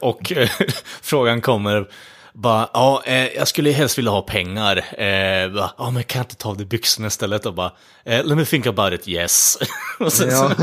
och 0.00 0.32
eh, 0.32 0.48
frågan 1.02 1.40
kommer 1.40 1.88
bara, 2.32 2.68
ja, 2.72 3.02
eh, 3.06 3.26
jag 3.36 3.48
skulle 3.48 3.70
helst 3.70 3.98
vilja 3.98 4.10
ha 4.10 4.22
pengar. 4.22 4.76
Eh, 4.76 5.52
bara, 5.54 5.70
ja, 5.78 5.90
men 5.90 6.04
kan 6.04 6.18
jag 6.18 6.24
inte 6.24 6.36
ta 6.36 6.48
av 6.48 6.56
dig 6.56 6.66
byxorna 6.66 7.06
istället? 7.06 7.46
Och 7.46 7.54
bara, 7.54 7.72
eh, 8.04 8.24
let 8.24 8.38
me 8.38 8.44
think 8.44 8.66
about 8.66 8.92
it, 8.92 9.08
yes. 9.08 9.58
och 9.98 10.12
sen 10.12 10.30
Ja. 10.30 10.54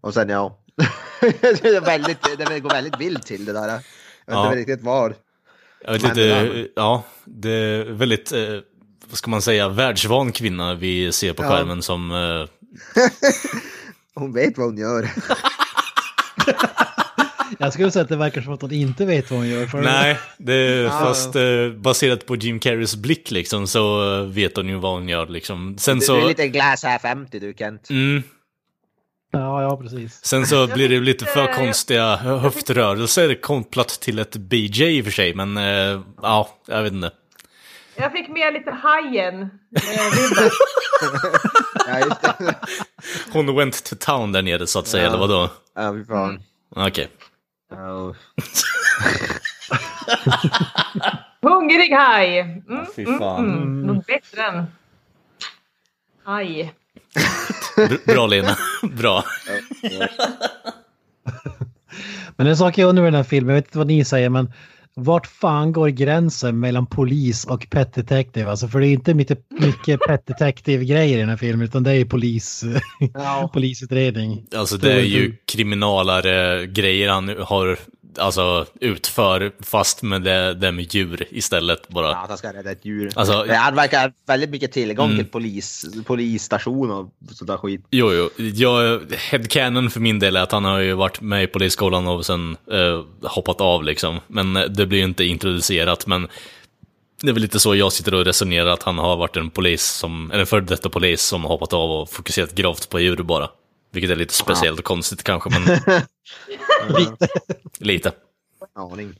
Och 0.00 0.14
sen 0.14 0.28
ja. 0.28 0.58
det, 1.20 1.64
är 1.64 1.80
väldigt, 1.80 2.22
det 2.38 2.60
går 2.60 2.70
väldigt 2.70 3.00
vilt 3.00 3.26
till 3.26 3.44
det 3.44 3.52
där. 3.52 3.68
Jag 3.68 3.74
vet 3.76 3.82
Ja. 4.26 4.46
inte 4.46 4.56
riktigt 4.58 4.82
var. 4.82 5.14
jag 5.84 5.92
vet 5.92 6.02
inte, 6.04 6.20
det 6.20 6.68
ja, 6.76 7.02
det 7.24 7.50
är 7.50 7.84
väldigt, 7.84 8.32
eh, 8.32 8.40
vad 9.08 9.18
ska 9.18 9.30
man 9.30 9.42
säga, 9.42 9.68
världsvan 9.68 10.32
kvinna 10.32 10.74
vi 10.74 11.12
ser 11.12 11.32
på 11.32 11.42
Ja. 11.42 11.48
skärmen 11.48 11.82
som, 11.82 12.10
eh, 12.10 12.48
Hon 14.14 14.32
vet 14.32 14.58
vad 14.58 14.66
hon 14.66 14.78
gör. 14.78 15.10
Jag 17.58 17.72
skulle 17.72 17.90
säga 17.90 18.02
att 18.02 18.08
det 18.08 18.16
verkar 18.16 18.40
som 18.40 18.52
att 18.52 18.62
hon 18.62 18.72
inte 18.72 19.04
vet 19.04 19.30
vad 19.30 19.40
hon 19.40 19.48
gör. 19.48 19.66
För 19.66 19.80
nej, 19.82 20.18
det 20.38 20.52
är 20.54 20.82
Ja. 20.82 20.90
fast 20.90 21.36
eh, 21.36 21.68
baserat 21.76 22.26
på 22.26 22.36
Jim 22.36 22.58
Carreys 22.60 22.96
blick 22.96 23.30
liksom 23.30 23.66
så 23.66 24.00
vet 24.24 24.56
hon 24.56 24.68
ju 24.68 24.76
vad 24.76 24.92
hon 24.92 25.08
gör 25.08 25.26
liksom. 25.26 25.78
Sen 25.78 25.98
Du, 25.98 26.04
så, 26.06 26.16
du 26.16 26.22
är 26.22 26.26
lite 26.28 26.48
glass 26.48 26.84
half 26.84 27.04
empty 27.04 27.38
du 27.38 27.54
Kent. 27.58 27.90
mm, 27.90 28.22
Ja, 29.32 29.62
ja, 29.62 29.76
precis. 29.76 30.24
Sen 30.24 30.46
så 30.46 30.66
blir 30.66 30.88
det 30.88 31.00
lite 31.00 31.24
för 31.24 31.52
konstiga 31.54 32.16
höftrörelser 32.16 33.34
kopplat 33.40 33.88
till 33.88 34.18
ett 34.18 34.36
BJ 34.36 34.84
i 34.84 35.00
och 35.00 35.04
för 35.04 35.12
sig, 35.12 35.34
men 35.34 35.56
eh, 35.56 36.00
ja, 36.22 36.48
jag 36.66 36.82
vet 36.82 36.92
inte. 36.92 37.10
Jag 37.98 38.12
fick 38.12 38.28
med 38.28 38.52
lite 38.54 38.70
hajen. 38.70 39.42
Eh. 39.42 39.50
Hon 43.32 43.56
went 43.56 43.84
to 43.84 43.96
town 44.00 44.32
där 44.32 44.42
nere 44.42 44.66
så 44.66 44.78
att 44.78 44.86
säga, 44.86 45.02
Ja. 45.04 45.08
eller 45.08 45.18
vadå? 45.18 45.50
Ja, 45.74 45.92
fy 45.92 46.04
fan. 46.04 46.42
Okej. 46.76 47.08
Ja. 47.70 48.14
Hungrig 51.42 51.92
haj. 51.92 52.38
Mm, 52.38 52.86
fy 52.96 53.04
mm, 53.04 53.18
fan. 53.18 53.44
Mm, 53.46 53.82
något 53.82 54.06
bättre 54.06 54.42
än 54.42 54.66
haj. 56.24 56.74
Br- 57.76 58.06
Bra 58.06 58.26
Lena, 58.26 58.56
bra. 58.82 59.24
Men 62.36 62.46
en 62.46 62.56
sak 62.56 62.78
jag 62.78 62.88
undrar 62.88 63.02
med 63.02 63.12
den 63.12 63.16
här 63.18 63.24
filmen, 63.24 63.54
jag 63.54 63.62
vet 63.62 63.68
inte 63.68 63.78
vad 63.78 63.86
ni 63.86 64.04
säger, 64.04 64.28
men 64.30 64.52
vart 64.96 65.26
fan 65.26 65.72
går 65.72 65.88
gränsen 65.88 66.60
mellan 66.60 66.86
polis 66.86 67.44
och 67.44 67.66
pet 67.70 67.94
detective? 67.94 68.50
Alltså 68.50 68.68
för 68.68 68.80
det 68.80 68.88
är 68.88 68.92
inte 68.92 69.14
mycket, 69.14 69.38
mycket 69.50 70.00
pet 70.00 70.26
detective-grejer 70.26 71.16
i 71.16 71.20
den 71.20 71.28
här 71.28 71.36
filmen, 71.36 71.64
utan 71.66 71.82
det 71.82 71.90
är 71.90 71.94
ju 71.94 72.06
polis, 72.06 72.64
Ja. 73.14 73.50
polisutredning. 73.54 74.46
Alltså 74.56 74.76
det 74.76 74.92
är 74.92 75.00
ju 75.00 75.36
kriminalare 75.46 76.66
grejer 76.66 77.08
han 77.08 77.28
har, 77.28 77.78
alltså 78.18 78.66
utför, 78.80 79.52
fast 79.60 80.02
med 80.02 80.22
det, 80.22 80.54
det 80.54 80.72
med 80.72 80.94
djur 80.94 81.26
istället 81.30 81.88
bara. 81.88 82.06
Ja, 82.10 82.16
att 82.16 82.28
han 82.28 82.38
ska 82.38 82.52
rädda 82.52 82.70
ett 82.70 82.84
djur. 82.84 83.10
Alltså- 83.14 83.44
Men 83.46 83.56
han 83.56 83.74
verkar 83.74 84.12
väldigt 84.26 84.50
mycket 84.50 84.72
tillgång 84.72 85.06
Mm. 85.06 85.16
till 85.18 85.32
polis, 85.32 85.84
polisstation 86.06 86.90
och 86.90 87.10
sånt 87.32 87.48
där 87.48 87.56
skit. 87.56 87.80
Jo, 87.90 88.12
jo. 88.12 88.30
Jag, 88.38 89.00
headcanon 89.30 89.90
för 89.90 90.00
min 90.00 90.18
del 90.18 90.36
är 90.36 90.40
att 90.42 90.52
han 90.52 90.64
har 90.64 90.78
ju 90.78 90.92
varit 90.94 91.20
med 91.20 91.42
i 91.42 91.46
polisskolan 91.46 92.06
och 92.06 92.26
sen 92.26 92.56
eh, 92.72 93.02
hoppat 93.22 93.60
av 93.60 93.84
liksom. 93.84 94.20
Men 94.26 94.56
eh, 94.56 94.64
det 94.64 94.86
blir 94.86 94.98
ju 94.98 95.04
inte 95.04 95.24
introducerat, 95.24 96.06
men 96.06 96.28
det 97.22 97.28
är 97.28 97.32
väl 97.32 97.42
lite 97.42 97.60
så 97.60 97.74
jag 97.74 97.92
sitter 97.92 98.14
och 98.14 98.24
resonerar, 98.24 98.66
att 98.70 98.82
han 98.82 98.98
har 98.98 99.16
varit 99.16 99.36
en 99.36 99.50
polis 99.50 99.82
som, 99.84 100.30
eller 100.30 100.40
en 100.40 100.46
före 100.46 100.60
detta 100.60 100.88
polis 100.88 101.22
som 101.22 101.42
har 101.42 101.48
hoppat 101.48 101.72
av 101.72 101.90
och 101.90 102.10
fokuserat 102.10 102.54
gravt 102.54 102.88
på 102.88 103.00
djur 103.00 103.16
bara. 103.16 103.48
Vilket 103.90 104.10
är 104.10 104.16
lite 104.16 104.34
speciellt 104.34 104.78
och 104.78 104.84
konstigt 104.84 105.22
kanske, 105.22 105.50
men 105.50 105.62
lite. 107.78 108.12
Aning. 108.74 109.14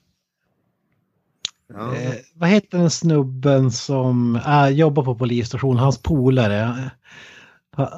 Ja. 1.75 1.97
Eh, 1.97 2.15
vad 2.35 2.49
heter 2.49 2.79
den 2.79 2.91
snubben 2.91 3.71
som 3.73 4.37
äh, 4.37 4.69
jobbar 4.69 5.05
på 5.05 5.15
polisstation, 5.15 5.77
hans 5.77 6.03
polare? 6.03 6.91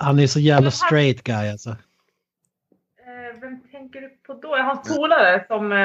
Han- 0.01 0.19
är 0.19 0.27
så 0.27 0.41
jävla 0.41 0.71
straight 0.71 1.23
guy 1.23 1.49
alltså. 1.51 1.71
Eh, 1.71 1.77
vem 3.41 3.61
tänker 3.71 4.01
du 4.01 4.09
på 4.27 4.35
då? 4.43 4.57
Hans 4.57 4.97
polare 4.97 5.45
som 5.49 5.73
eh, 5.73 5.79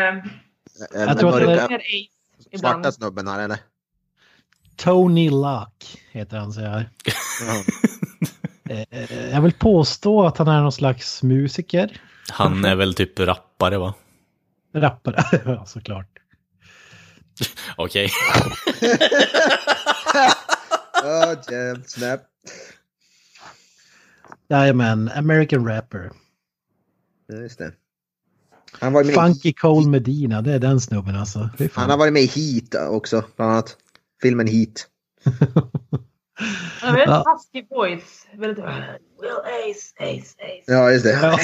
Jag 1.05 1.19
tror 1.19 1.29
att 1.29 1.39
det 1.47 1.53
är- 1.53 1.71
är 1.71 1.75
Ace. 1.75 2.59
Svarta 2.59 2.91
snubben 2.91 3.27
här 3.27 3.39
eller? 3.43 3.57
Tony 4.75 5.29
Luck 5.29 6.01
heter 6.11 6.37
han 6.37 6.53
så 6.53 6.61
här. 6.61 6.89
Eh, 8.73 9.29
Jag 9.31 9.41
vill 9.41 9.53
påstå 9.53 10.25
att 10.25 10.37
han 10.37 10.47
är 10.47 10.61
någon 10.61 10.71
slags 10.71 11.23
musiker. 11.23 12.01
Han 12.29 12.65
är 12.65 12.75
väl 12.75 12.93
typ 12.93 13.19
rappare 13.19 13.77
va? 13.77 13.93
Rappare, 14.73 15.23
ja 15.45 15.65
såklart. 15.65 16.07
Okej. 17.75 18.09
Oh, 21.03 21.35
jam, 21.51 21.83
snap. 21.85 22.21
Jajamän, 24.49 25.09
American 25.15 25.67
rapper. 25.67 26.11
Ja, 27.27 27.35
just 27.35 27.57
det. 27.59 27.73
Han, 28.79 28.93
var 28.93 29.03
med, 29.03 29.13
Funky 29.15 29.53
Cole 29.53 29.89
Medina, 29.89 30.41
det 30.41 30.53
är 30.53 30.59
den 30.59 30.81
snubben 30.81 31.15
alltså. 31.15 31.49
Han 31.73 31.89
har 31.89 31.97
varit 31.97 32.13
med 32.13 32.21
i 32.21 32.25
Heat 32.25 32.89
också, 32.89 33.23
bland 33.35 33.51
annat. 33.51 33.77
Filmen 34.21 34.47
Heat. 34.47 34.87
Ja, 36.81 36.91
väldigt 36.91 37.07
Ja. 37.07 37.23
husky 37.33 37.67
voice. 37.69 38.27
Väldigt... 38.37 38.65
Will 39.21 39.31
Ace, 39.71 39.93
Ace, 39.99 40.35
Ace. 40.39 40.63
Ja, 40.67 40.91
just 40.91 41.05
det. 41.05 41.19
Ja. 41.21 41.37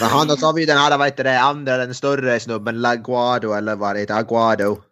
Men 0.00 0.08
han, 0.08 0.28
så 0.28 0.46
har 0.46 0.52
vi 0.52 0.60
ju 0.60 0.66
den 0.66 0.78
här, 0.78 0.98
vad 0.98 1.06
heter 1.06 1.24
det, 1.24 1.40
andra, 1.40 1.76
den 1.76 1.94
större 1.94 2.40
snubben, 2.40 2.80
Laguado 2.80 3.52
eller 3.52 3.76
vad 3.76 3.94
det 3.94 4.00
heter, 4.00 4.14
Aguado. 4.14 4.82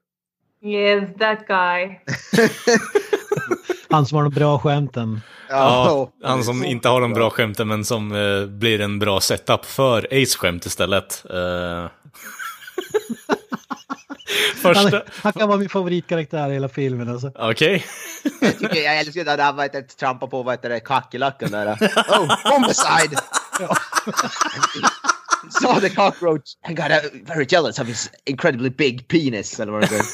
Yes, 0.65 1.09
that 1.19 1.47
guy. 1.47 1.99
Han 3.91 4.07
som 4.07 4.17
har 4.17 4.23
de 4.23 4.33
bra 4.35 4.59
skämten. 4.59 5.21
Ja, 5.49 6.13
han 6.23 6.45
som 6.45 6.65
inte 6.65 6.89
har 6.89 7.01
de 7.01 7.13
bra 7.13 7.31
skämten 7.31 7.69
men 7.69 7.85
som 7.85 8.13
eh, 8.13 8.47
blir 8.47 8.81
en 8.81 8.99
bra 8.99 9.21
setup 9.21 9.65
för 9.65 10.07
Ace-skämt 10.11 10.67
istället. 10.67 11.25
Eh. 11.31 11.87
Han, 14.63 14.75
Första... 14.75 15.03
han 15.23 15.33
kan 15.33 15.49
vara 15.49 15.59
min 15.59 15.69
favoritkaraktär 15.69 16.51
i 16.51 16.53
hela 16.53 16.69
filmen 16.69 17.09
alltså. 17.09 17.33
Okej. 17.35 17.85
Jag, 18.41 18.59
tycker, 18.59 18.83
jag 18.83 18.99
älskar 18.99 19.25
det 19.25 19.37
där, 19.37 19.53
vad 19.53 19.65
heter 19.65 19.81
det, 19.81 19.89
trampa 19.89 20.27
på, 20.27 20.43
vad 20.43 20.55
heter 20.55 20.69
det, 20.69 20.81
kackerlackan 20.81 21.51
där. 21.51 21.67
Oh, 22.09 22.53
homicide! 22.53 23.19
Saw 25.51 25.81
the 25.81 25.95
cockroach 25.95 26.57
and 26.63 26.77
got 26.77 26.91
very 27.27 27.47
jealous 27.49 27.79
of 27.79 27.87
his 27.87 28.11
incredibly 28.25 28.71
big 28.71 29.09
penis, 29.09 29.61
eller 29.61 29.73
vad 29.73 29.81
det 29.81 29.97
är. 29.97 30.05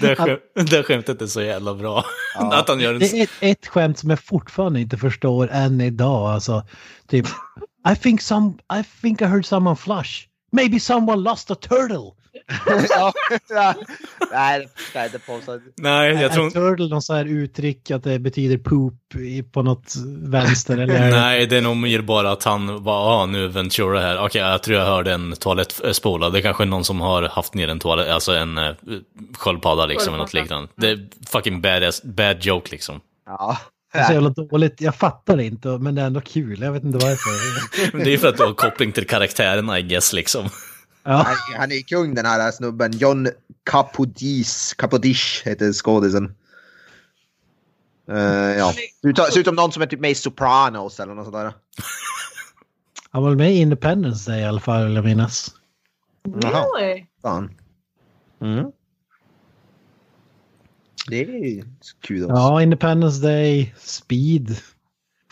Det, 0.00 0.16
skäm... 0.16 0.38
det 0.54 0.82
skämtet 0.82 1.22
är 1.22 1.26
så 1.26 1.42
jävla 1.42 1.74
bra. 1.74 2.04
Att 2.34 2.68
han 2.68 2.80
gör 2.80 2.92
en... 2.92 2.98
Det 2.98 3.12
är 3.12 3.22
ett, 3.22 3.30
ett 3.40 3.66
skämt 3.66 3.98
som 3.98 4.10
jag 4.10 4.20
fortfarande 4.20 4.80
inte 4.80 4.96
förstår 4.96 5.50
än 5.50 5.80
idag. 5.80 6.30
Alltså, 6.30 6.66
typ, 7.08 7.26
I 7.92 7.96
think, 7.96 8.22
some, 8.22 8.52
I 8.80 8.84
think 9.02 9.20
I 9.20 9.24
heard 9.24 9.46
someone 9.46 9.76
flush. 9.76 10.27
Maybe 10.52 10.80
someone 10.80 11.22
lost 11.22 11.50
a 11.50 11.54
turtle. 11.54 12.12
ja. 12.90 13.12
Nej, 14.30 14.68
det 15.12 15.18
jag. 15.52 15.60
Nej, 15.76 16.16
tror 16.32 16.46
Är 16.46 16.50
turtle 16.50 16.88
någon 16.88 17.02
så 17.02 17.14
här 17.14 17.24
uttryck 17.24 17.90
att 17.90 18.04
det 18.04 18.18
betyder 18.18 18.58
poop 18.58 18.94
på 19.52 19.62
något 19.62 19.94
vänster? 20.18 20.78
Eller? 20.78 21.10
Nej, 21.10 21.46
det 21.46 21.56
är 21.56 21.62
nog 21.62 21.76
mer 21.76 22.00
bara 22.00 22.32
att 22.32 22.44
han 22.44 22.82
var, 22.82 23.22
ah, 23.22 23.26
nu 23.26 23.44
är 23.44 23.48
Ventura 23.48 24.00
här. 24.00 24.24
Okej, 24.24 24.42
jag 24.42 24.62
tror 24.62 24.78
jag 24.78 24.86
hörde 24.86 25.12
en 25.12 25.32
toalett 25.32 25.84
eh, 25.84 25.92
spola. 25.92 26.30
Det 26.30 26.38
är 26.38 26.42
kanske 26.42 26.64
någon 26.64 26.84
som 26.84 27.00
har 27.00 27.22
haft 27.22 27.54
ner 27.54 27.68
en 27.68 27.78
toalett, 27.78 28.08
alltså 28.08 28.32
en 28.32 28.58
uh, 28.58 28.74
sköldpadda 29.38 29.86
liksom, 29.86 30.14
eller 30.14 30.24
något 30.24 30.34
liknande. 30.34 30.68
Det 30.76 30.90
är 30.90 31.08
fucking 31.26 31.60
badass, 31.60 32.02
bad 32.02 32.44
joke 32.44 32.70
liksom. 32.70 33.00
Ja. 33.26 33.58
Det 33.98 34.02
är 34.02 34.06
så 34.06 34.12
jävla 34.12 34.30
dåligt. 34.30 34.80
Jag 34.80 34.94
fattar 34.94 35.36
det 35.36 35.44
inte, 35.44 35.68
men 35.68 35.94
det 35.94 36.02
är 36.02 36.06
ändå 36.06 36.20
kul. 36.20 36.60
Jag 36.60 36.72
vet 36.72 36.84
inte 36.84 36.98
varför. 36.98 37.92
Men 37.96 38.04
det 38.04 38.10
är 38.10 38.12
ju 38.12 38.18
för 38.18 38.28
att 38.28 38.36
du 38.36 38.42
har 38.42 38.54
koppling 38.54 38.92
till 38.92 39.06
karaktären, 39.06 39.70
I 39.70 39.82
guess, 39.82 40.12
liksom. 40.12 40.48
Ja, 41.02 41.12
Han, 41.12 41.36
han 41.60 41.72
är 41.72 41.82
kung 41.82 42.14
den 42.14 42.26
här 42.26 42.50
snubben. 42.50 42.92
John 42.98 43.28
Capodis, 43.70 44.74
Capodish 44.74 45.42
heter 45.44 45.72
skådisen. 45.72 46.34
Uh, 48.10 48.18
ja. 48.58 48.74
Du 49.02 49.12
tar- 49.12 49.24
ser 49.24 49.40
ut 49.40 49.46
som 49.46 49.54
någon 49.54 49.72
som 49.72 49.82
är 49.82 49.86
typ 49.86 50.00
med 50.00 50.10
i 50.10 50.14
Sopranos 50.14 51.00
eller 51.00 51.14
något 51.14 51.24
sånt 51.24 51.36
där. 51.36 51.52
han 53.10 53.22
var 53.22 53.28
väl 53.30 53.38
med 53.38 53.52
i 53.52 53.56
Independence 53.56 54.30
Day 54.30 54.40
i 54.40 54.44
alla 54.44 54.60
fall, 54.60 54.84
vill 54.84 54.94
jag 54.94 55.04
minnas. 55.04 55.54
Really? 56.42 57.06
Fan. 57.22 57.50
Mm. 58.42 58.64
Det 61.08 61.20
är 61.20 61.64
kul 62.02 62.24
också. 62.24 62.36
Ja, 62.36 62.62
Independence 62.62 63.22
Day, 63.22 63.74
Speed, 63.78 64.56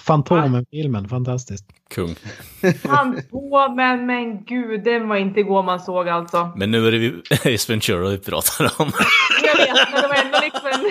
Fantomen-filmen, 0.00 1.08
fantastiskt. 1.08 1.64
Kung. 1.94 2.14
På, 3.30 3.74
men, 3.76 4.06
men 4.06 4.44
gud, 4.44 4.84
den 4.84 5.08
var 5.08 5.16
inte 5.16 5.40
igår 5.40 5.62
man 5.62 5.80
såg 5.80 6.08
alltså. 6.08 6.52
Men 6.56 6.70
nu 6.70 6.88
är 6.88 6.92
det 6.92 7.54
Ace 7.54 7.72
Ventura 7.72 8.08
vi 8.10 8.18
pratar 8.18 8.72
om. 8.80 8.92
Jag 9.44 9.56
vet, 9.56 9.88
men 9.92 10.02
det 10.02 10.08
var 10.08 10.24
ändå 10.24 10.38
liksom 10.42 10.66
en... 10.66 10.90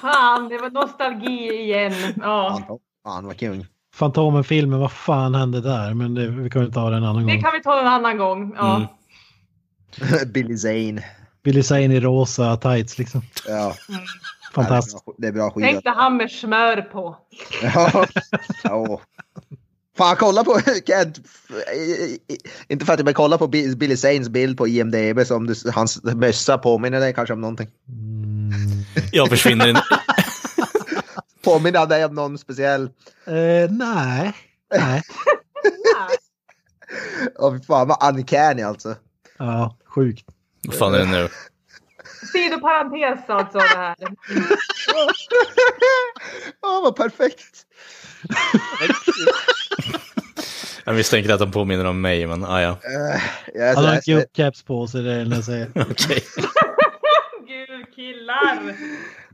Fan, 0.00 0.48
det 0.48 0.58
var 0.58 0.70
nostalgi 0.70 1.62
igen. 1.62 1.92
Ja. 2.16 2.60
Fan, 3.04 3.26
vad 3.26 3.38
kung. 3.38 3.66
Fantomen-filmen, 3.94 4.80
vad 4.80 4.92
fan 4.92 5.34
hände 5.34 5.60
där? 5.60 5.94
Men 5.94 6.14
det, 6.14 6.26
vi 6.28 6.50
kan 6.50 6.62
väl 6.62 6.72
ta 6.72 6.90
det 6.90 6.96
en 6.96 7.04
annan 7.04 7.26
Det 7.26 7.32
gång. 7.32 7.42
kan 7.42 7.52
vi 7.52 7.62
ta 7.62 7.80
en 7.80 7.86
annan 7.86 8.18
gång. 8.18 8.54
Ja. 8.56 8.76
Mm. 8.76 8.88
Billy 10.32 10.56
Zane. 10.56 11.04
Vill 11.44 11.64
säga 11.64 11.80
in 11.80 11.92
i 11.92 12.00
rosa 12.00 12.56
tights 12.56 12.98
liksom. 12.98 13.22
Ja. 13.46 13.74
Fantastiskt. 14.54 15.04
Det 15.18 15.26
är 15.26 15.32
bra 15.32 15.50
skiva. 15.50 15.66
Tänk 15.66 15.84
dig 15.84 15.92
han 15.96 16.16
med 16.16 16.30
smör 16.30 16.82
på. 16.82 17.16
Ja. 17.62 18.06
ja. 18.64 19.00
Fan, 19.96 20.16
kolla 20.16 20.44
på... 20.44 20.60
Kent, 20.86 21.18
inte 22.68 22.86
för 22.86 22.92
att 22.92 22.98
jag 22.98 23.04
men 23.04 23.14
kolla 23.14 23.38
på 23.38 23.46
Bi- 23.46 23.76
Billy 23.76 23.96
Zanes 23.96 24.28
bild 24.28 24.58
på 24.58 24.68
IMDB 24.68 25.26
som 25.26 25.46
du, 25.46 25.54
hans 25.74 26.02
mössa 26.04 26.58
påminner 26.58 27.00
dig 27.00 27.14
kanske 27.14 27.32
om 27.32 27.40
någonting. 27.40 27.68
Mm. 27.88 28.52
Jag 29.12 29.28
försvinner 29.28 29.68
in... 29.68 29.76
Påminner 31.44 31.86
dig 31.86 32.04
om 32.04 32.14
någon 32.14 32.38
speciell? 32.38 32.82
Eh, 33.26 33.70
nej. 33.70 34.32
Nej. 34.78 35.02
Åh 37.38 37.58
fy 37.58 37.64
fan 37.64 37.88
vad 37.88 38.14
uncanny 38.14 38.62
alltså. 38.62 38.94
Ja, 39.38 39.76
sjukt. 39.86 40.24
Vad 40.68 40.78
fan 40.78 40.94
är 40.94 40.98
det 40.98 41.06
nu? 41.06 41.28
Sidoparentes 42.32 43.30
alltså 43.30 43.58
det 43.58 43.64
här. 43.64 43.96
Åh 46.62 46.82
vad 46.82 46.96
perfekt. 46.96 47.64
Jag 50.84 50.94
misstänker 50.94 51.32
att 51.32 51.38
de 51.38 51.52
påminner 51.52 51.84
om 51.84 52.00
mig, 52.00 52.26
men 52.26 52.44
ah, 52.44 52.62
ja. 52.62 52.78
Jag, 53.54 53.74
Han 53.74 53.84
har 53.84 53.92
jag, 53.92 54.02
gjort 54.06 54.32
caps 54.32 54.62
på 54.62 54.86
sig, 54.86 55.02
det 55.02 55.12
är 55.12 55.24
det 55.24 55.34
jag 55.36 55.44
säger. 55.44 55.70
Okej. 55.74 56.24
Gud, 57.46 57.94
killar! 57.94 58.76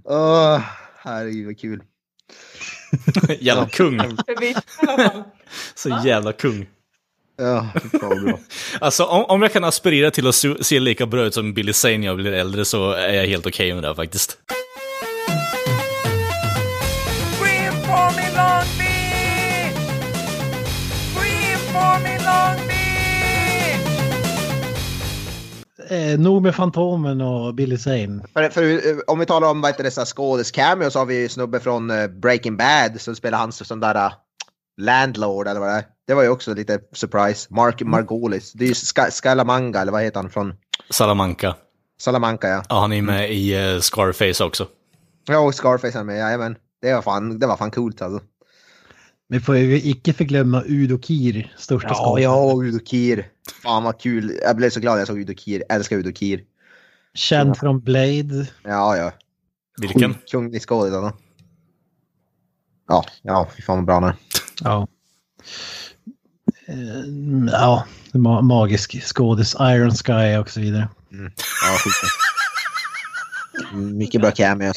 Åh, 0.05 0.61
herregud 0.99 1.47
vad 1.47 1.59
kul. 1.59 1.83
Jävla 3.41 3.69
kung. 3.69 3.99
För 3.99 4.41
visst 4.41 4.83
i 4.83 4.87
alla 4.87 5.11
fall. 5.11 5.23
Så 5.75 6.01
jävla 6.05 6.33
kung. 6.33 6.67
Ja, 7.39 7.67
fan 8.01 8.25
bra. 8.25 8.39
Alltså 8.81 9.05
om, 9.05 9.25
om 9.25 9.43
jag 9.43 9.53
kan 9.53 9.65
aspirera 9.65 10.11
till 10.11 10.27
att 10.27 10.35
se, 10.61 10.81
lika 10.81 11.07
bra 11.07 11.23
ut 11.23 11.35
som 11.35 11.55
Billy 11.55 11.73
Zane 11.73 11.99
när 11.99 12.07
jag 12.07 12.17
blir 12.17 12.33
äldre 12.33 12.65
så 12.65 12.93
är 12.93 13.13
jag 13.13 13.27
helt 13.27 13.47
okej 13.47 13.75
med 13.75 13.83
det 13.83 13.87
här, 13.87 13.95
faktiskt. 13.95 14.39
Eh, 25.91 26.19
nog 26.19 26.43
med 26.43 26.55
Fantomen 26.55 27.21
och 27.21 27.55
Billy 27.55 27.79
Zane. 27.79 28.25
För, 28.33 28.49
för, 28.49 28.63
eh, 28.63 28.99
om 29.07 29.19
vi 29.19 29.27
talar 29.27 29.51
om 29.51 29.61
vad 29.61 29.71
heter 29.71 29.85
dessa 29.85 30.05
skådis 30.05 30.51
cameo 30.51 30.91
så 30.91 30.99
har 30.99 31.07
vi 31.07 31.21
ju 31.21 31.29
snubbe 31.29 31.61
från 31.61 31.91
eh, 31.91 32.07
Breaking 32.07 32.57
Bad 32.57 33.01
som 33.01 33.17
spelar 33.17 33.39
hans 33.39 33.69
sån 33.69 33.81
där 33.81 33.97
uh, 33.97 34.13
landlord 34.81 35.49
eller 35.49 35.61
vad 35.61 35.69
det 35.69 35.75
är. 35.75 35.98
Det 36.09 36.15
var 36.15 36.23
ju 36.23 36.29
också 36.29 36.55
lite 36.55 36.81
surprise. 36.93 37.47
Mark 37.55 37.83
Margolis. 37.83 38.53
Det 38.53 38.65
är 38.65 38.69
ju 38.69 38.75
Ska- 38.75 39.11
Scalamanga 39.11 39.81
eller 39.81 39.93
vad 39.93 40.03
heter 40.03 40.21
han 40.21 40.31
från 40.31 40.55
Salamanca. 40.91 41.57
Salamanca 42.01 42.49
ja. 42.49 42.63
Ja, 42.69 42.81
han 42.81 42.93
är 42.93 43.03
med 43.03 43.33
i 43.33 43.55
eh, 43.75 43.81
Scarface 43.81 44.45
också. 44.45 44.69
Ja 45.27 45.39
och 45.39 45.55
Scarface 45.55 45.99
är 45.99 46.05
med, 46.05 46.19
jajamän. 46.19 46.57
Det 46.83 46.95
var 46.95 47.03
fan, 47.03 47.39
det 47.39 47.47
var 47.47 47.57
fan 47.57 47.71
coolt 47.71 48.03
alltså. 48.03 48.27
Vi 49.29 49.41
får 49.41 49.57
ju 49.57 49.77
icke 49.77 50.13
förglömma 50.13 50.63
Udo 50.67 50.99
Kier, 51.03 51.55
största 51.59 51.89
Ja, 51.89 51.95
skådespelaren. 51.95 52.49
ja, 52.59 52.65
Udo 52.65 52.85
Kier. 52.85 53.27
Fan 53.63 53.83
vad 53.85 54.01
kul. 54.01 54.39
Jag 54.43 54.57
blev 54.57 54.71
så 54.71 54.81
glad 54.81 54.93
när 54.95 54.99
jag 55.01 55.09
såg 55.09 55.19
Udo 55.21 55.35
Kier. 55.35 55.63
Älskar 55.69 55.97
Udo 55.97 56.13
Kier. 56.13 56.41
Känd 57.15 57.57
från 57.57 57.81
Blade. 57.81 58.47
Ja, 58.65 58.97
ja. 58.97 59.13
Vilken? 59.81 60.15
Kunglig 60.31 60.63
skådis 60.63 60.95
alltså. 60.95 61.19
Ja, 62.89 63.05
ja, 63.23 63.49
fy 63.57 63.63
fan 63.63 63.77
vad 63.77 63.85
bra 63.87 63.95
han 63.95 64.05
är. 64.05 64.15
Ja. 64.61 64.89
Eh, 66.69 67.05
ja, 67.53 67.85
ma 68.13 68.41
magisk 68.41 69.03
skådis. 69.03 69.57
Iron 69.61 69.91
Sky 69.91 70.37
och 70.37 70.51
så 70.51 70.61
vidare. 70.61 70.89
Ja, 71.11 71.79
skitbra. 71.79 72.09
Mycket 73.79 74.21
bra 74.21 74.31
cameos. 74.31 74.77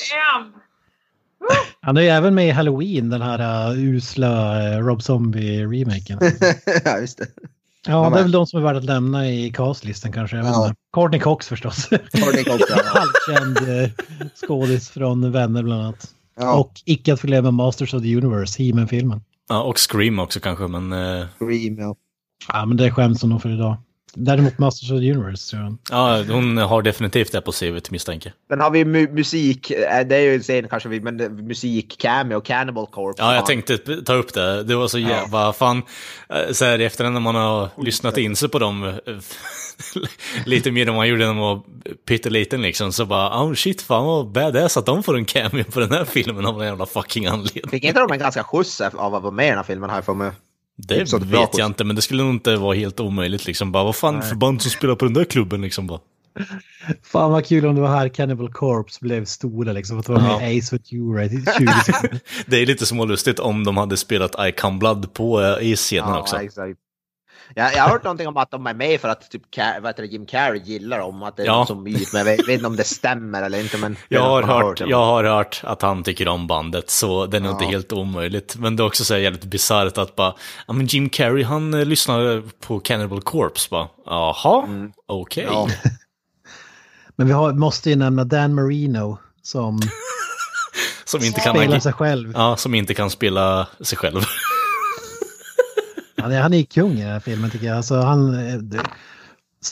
Han 1.82 1.97
är 1.97 2.01
ju 2.01 2.07
även 2.07 2.36
med 2.36 2.47
i 2.47 2.51
Halloween, 2.51 3.09
den 3.09 3.22
här 3.22 3.72
uh, 3.72 3.80
usla 3.80 4.59
uh, 4.59 4.86
Rob 4.86 5.01
Zombie-remaken. 5.01 6.20
ja, 6.86 6.99
just 6.99 7.18
det. 7.18 7.28
Ja, 7.88 8.09
det 8.09 8.20
är 8.20 8.24
väl 8.24 8.32
de 8.32 8.47
som 8.47 8.59
är 8.59 8.63
värda 8.63 8.78
att 8.78 8.86
lämna 8.86 9.30
i 9.30 9.51
castlistan 9.51 10.11
kanske. 10.11 10.38
Jag 10.38 10.43
vet 10.43 10.53
Ja. 10.53 10.76
Courtney 10.93 11.20
Cox 11.20 11.47
förstås. 11.47 11.86
Courtney 11.89 12.43
Cox, 12.43 12.63
ja. 12.70 12.82
Halvkänd 12.86 13.57
eh, 13.57 13.89
skådis 14.36 14.89
från 14.89 15.32
Vänner 15.32 15.63
bland 15.63 15.82
annat. 15.82 16.07
Ja, 16.39 16.53
Och 16.53 16.82
icke 16.86 17.13
att 17.13 17.20
förglömma 17.20 17.51
Masters 17.51 17.93
of 17.93 18.01
the 18.03 18.16
Universe, 18.16 18.63
he 18.63 18.88
filmen 18.88 19.22
Ja, 19.52 19.62
och 19.64 19.78
Scream 19.91 20.20
också 20.20 20.39
kanske, 20.39 20.68
men... 20.68 20.91
eh, 20.93 21.26
Scream, 21.39 21.78
ja. 21.80 21.95
Ja, 22.54 22.66
men 22.66 22.78
det 22.78 22.86
är 22.86 22.91
skämt 22.91 23.20
som 23.20 23.30
nog 23.30 23.41
för 23.41 23.49
idag. 23.49 23.78
Däremot 24.14 24.60
Masters 24.60 24.91
of 24.91 24.99
the 24.99 25.12
Universe 25.14 25.52
tror 25.52 25.64
jag. 25.64 25.78
Ja, 25.91 26.24
hon 26.34 26.58
har 26.58 26.82
definitivt 26.82 27.32
det 27.32 27.41
på 27.41 27.52
CVt 27.52 27.91
misstänker. 27.91 28.34
Sen 28.49 28.60
har 28.62 28.72
vi 28.72 28.86
mu 28.86 29.08
musik, 29.12 29.72
eh, 29.72 30.08
det 30.08 30.16
är 30.16 30.20
ju 30.22 30.36
en 30.36 30.41
scen 30.41 30.68
kanske, 30.70 30.89
vi, 30.89 30.99
men 31.02 31.18
det- 31.18 31.30
musik, 31.30 31.95
cameo, 32.02 32.41
Cannibal 32.41 32.88
Corpse. 32.88 33.24
Ja, 33.24 33.30
jag 33.34 33.39
Fan. 33.39 33.47
tänkte 33.47 33.78
ta 34.02 34.14
upp 34.14 34.34
det. 34.34 34.64
Det 34.64 34.76
var 34.76 34.88
så 34.88 34.99
jävla 34.99 35.54
fan, 35.54 35.82
eh, 36.30 36.52
så 36.54 36.66
här 36.66 36.82
i 36.82 36.86
efterhand 36.86 37.14
när 37.14 37.20
man 37.22 37.36
har 37.36 37.70
lyssnat 37.78 38.18
in 38.18 38.36
sig 38.36 38.49
på 38.49 38.60
dem 38.60 38.84
eh, 38.84 38.93
lite 40.45 40.71
mer 40.71 40.89
än 40.89 40.95
man 40.95 41.07
gjorde 41.07 41.25
när 41.25 41.34
man 41.34 41.43
var 41.43 41.61
pytteliten 42.07 42.61
liksom, 42.61 42.93
så 42.93 43.05
bara, 43.05 43.43
oh 43.43 43.53
shit, 43.53 43.82
fan 43.82 44.05
vad 44.05 44.32
badass 44.32 44.77
att 44.77 44.86
de 44.86 45.03
får 45.03 45.17
en 45.17 45.25
cameo 45.25 45.63
på 45.63 45.79
den 45.79 45.91
här 45.91 46.05
filmen 46.05 46.45
av 46.45 46.61
en 46.61 46.67
jävla 46.67 46.86
fucking 46.86 47.25
anledning. 47.25 47.69
Fick 47.69 47.84
inte 47.84 47.99
de 47.99 48.11
en 48.11 48.19
ganska 48.19 48.43
skjuts 48.43 48.82
av 48.82 49.15
att 49.15 49.23
vara 49.23 49.32
med 49.32 49.45
i 49.45 49.49
den 49.49 49.57
här 49.57 49.63
filmen 49.63 49.89
här 49.89 50.01
för 50.01 50.13
mig? 50.13 50.32
Det 50.77 50.97
vet 50.97 51.09
skjuts. 51.11 51.57
jag 51.57 51.65
inte, 51.65 51.84
men 51.84 51.95
det 51.95 52.01
skulle 52.01 52.23
nog 52.23 52.34
inte 52.34 52.55
vara 52.55 52.75
helt 52.75 52.99
omöjligt 52.99 53.45
liksom. 53.45 53.71
Bara, 53.71 53.84
vad 53.84 53.95
fan 53.95 54.21
för 54.21 54.36
band 54.36 54.61
som 54.61 54.71
spelar 54.71 54.95
på 54.95 55.05
den 55.05 55.13
där 55.13 55.23
klubben 55.23 55.61
liksom 55.61 55.88
bara. 55.88 55.99
Fan 57.03 57.32
vad 57.32 57.45
kul 57.45 57.65
om 57.65 57.75
det 57.75 57.82
var 57.82 57.89
här 57.89 58.09
Cannibal 58.09 58.53
Corpse 58.53 58.99
blev 59.01 59.25
stora 59.25 59.71
liksom. 59.71 59.99
Att 59.99 60.05
det 60.05 60.13
var 60.13 60.21
med 60.21 60.57
Ace 60.57 60.75
Ventura 60.75 61.25
i 61.25 61.29
20 61.29 61.43
sekunder. 61.86 62.19
Det 62.45 62.57
är 62.57 62.65
lite 62.65 62.86
smålustigt 62.86 63.39
om 63.39 63.63
de 63.63 63.77
hade 63.77 63.97
spelat 63.97 64.47
I 64.47 64.51
Come 64.51 64.77
Blood 64.77 65.13
på 65.13 65.41
eh, 65.41 65.71
i 65.71 65.75
scenen 65.75 66.13
också. 66.13 66.36
exakt. 66.36 66.77
Jag, 67.56 67.76
jag 67.76 67.84
har 67.84 67.89
hört 67.89 68.04
någonting 68.04 68.28
om 68.28 68.38
att 68.38 68.52
de 68.52 68.68
är 68.68 68.74
med 68.74 69.02
för 69.02 69.10
att 69.10 69.32
typ, 69.32 69.41
Car- 69.56 69.82
vad 69.82 69.89
heter 69.89 70.04
det, 70.04 70.10
Jim 70.10 70.26
Carrey 70.26 70.62
gillar 70.66 70.99
dem, 70.99 71.24
att 71.24 71.38
det 71.38 71.43
är 71.43 71.45
Ja. 71.47 71.66
som 71.66 71.84
myt, 71.84 72.14
men 72.14 72.20
jag 72.20 72.26
vet, 72.26 72.39
vet 72.39 72.49
inte 72.49 72.68
om 72.68 72.76
det 72.76 72.84
stämmer 72.84 73.41
eller 73.43 73.60
inte. 73.60 73.78
Men 73.78 73.95
Jag 74.10 74.22
har, 74.22 74.43
hört, 74.43 74.78
det. 74.78 74.86
jag 74.89 75.06
har 75.06 75.24
hört 75.24 75.62
att 75.64 75.82
han 75.82 76.04
tycker 76.04 76.28
om 76.28 76.47
bandet, 76.47 76.89
så 76.89 77.26
det 77.26 77.38
är 77.38 77.41
nog 77.41 77.52
inte 77.52 77.64
Ja. 77.64 77.70
helt 77.70 77.93
omöjligt. 77.93 78.56
Men 78.56 78.76
det 78.76 78.84
är 78.84 78.88
också 78.88 79.06
så 79.06 79.14
här 79.14 79.22
jävligt 79.22 79.43
bisarrt 79.45 79.97
att 79.97 80.16
bara, 80.16 80.36
ja 80.68 80.74
men 80.74 80.86
Jim 80.86 81.10
Carrey 81.10 81.43
han 81.43 81.74
eh, 81.74 81.86
lyssnar 81.86 82.43
på 82.68 82.80
Cannibal 82.80 83.22
Corpse 83.22 83.68
bara, 83.72 83.88
jaha, 84.06 84.68
okej. 85.08 85.47
Ja. 85.52 85.68
Men 87.16 87.28
vi 87.28 87.34
har, 87.34 87.54
måste 87.54 87.89
ju 87.89 87.95
nämna 87.95 88.24
Dan 88.24 88.56
Marino 88.56 89.18
som 89.43 89.80
Som, 91.06 91.24
inte 91.24 91.39
kan 91.39 91.54
spelar 91.56 91.76
agi- 91.78 91.80
sig 91.80 91.93
själv. 91.93 92.34
ja, 92.36 92.56
som 92.58 92.76
inte 92.76 92.93
kan 92.93 93.10
spela 93.10 93.68
sig 93.82 93.97
själv. 93.97 94.22
Han 96.22 96.32
är, 96.32 96.41
han 96.41 96.53
är 96.53 96.63
kung 96.63 96.91
i 96.91 97.01
den 97.01 97.11
här 97.11 97.19
filmen 97.19 97.49
tycker 97.49 97.67
jag. 97.67 97.78
Alltså, 97.78 97.95
han 97.95 98.34
är 98.34 98.57
det- 98.57 98.82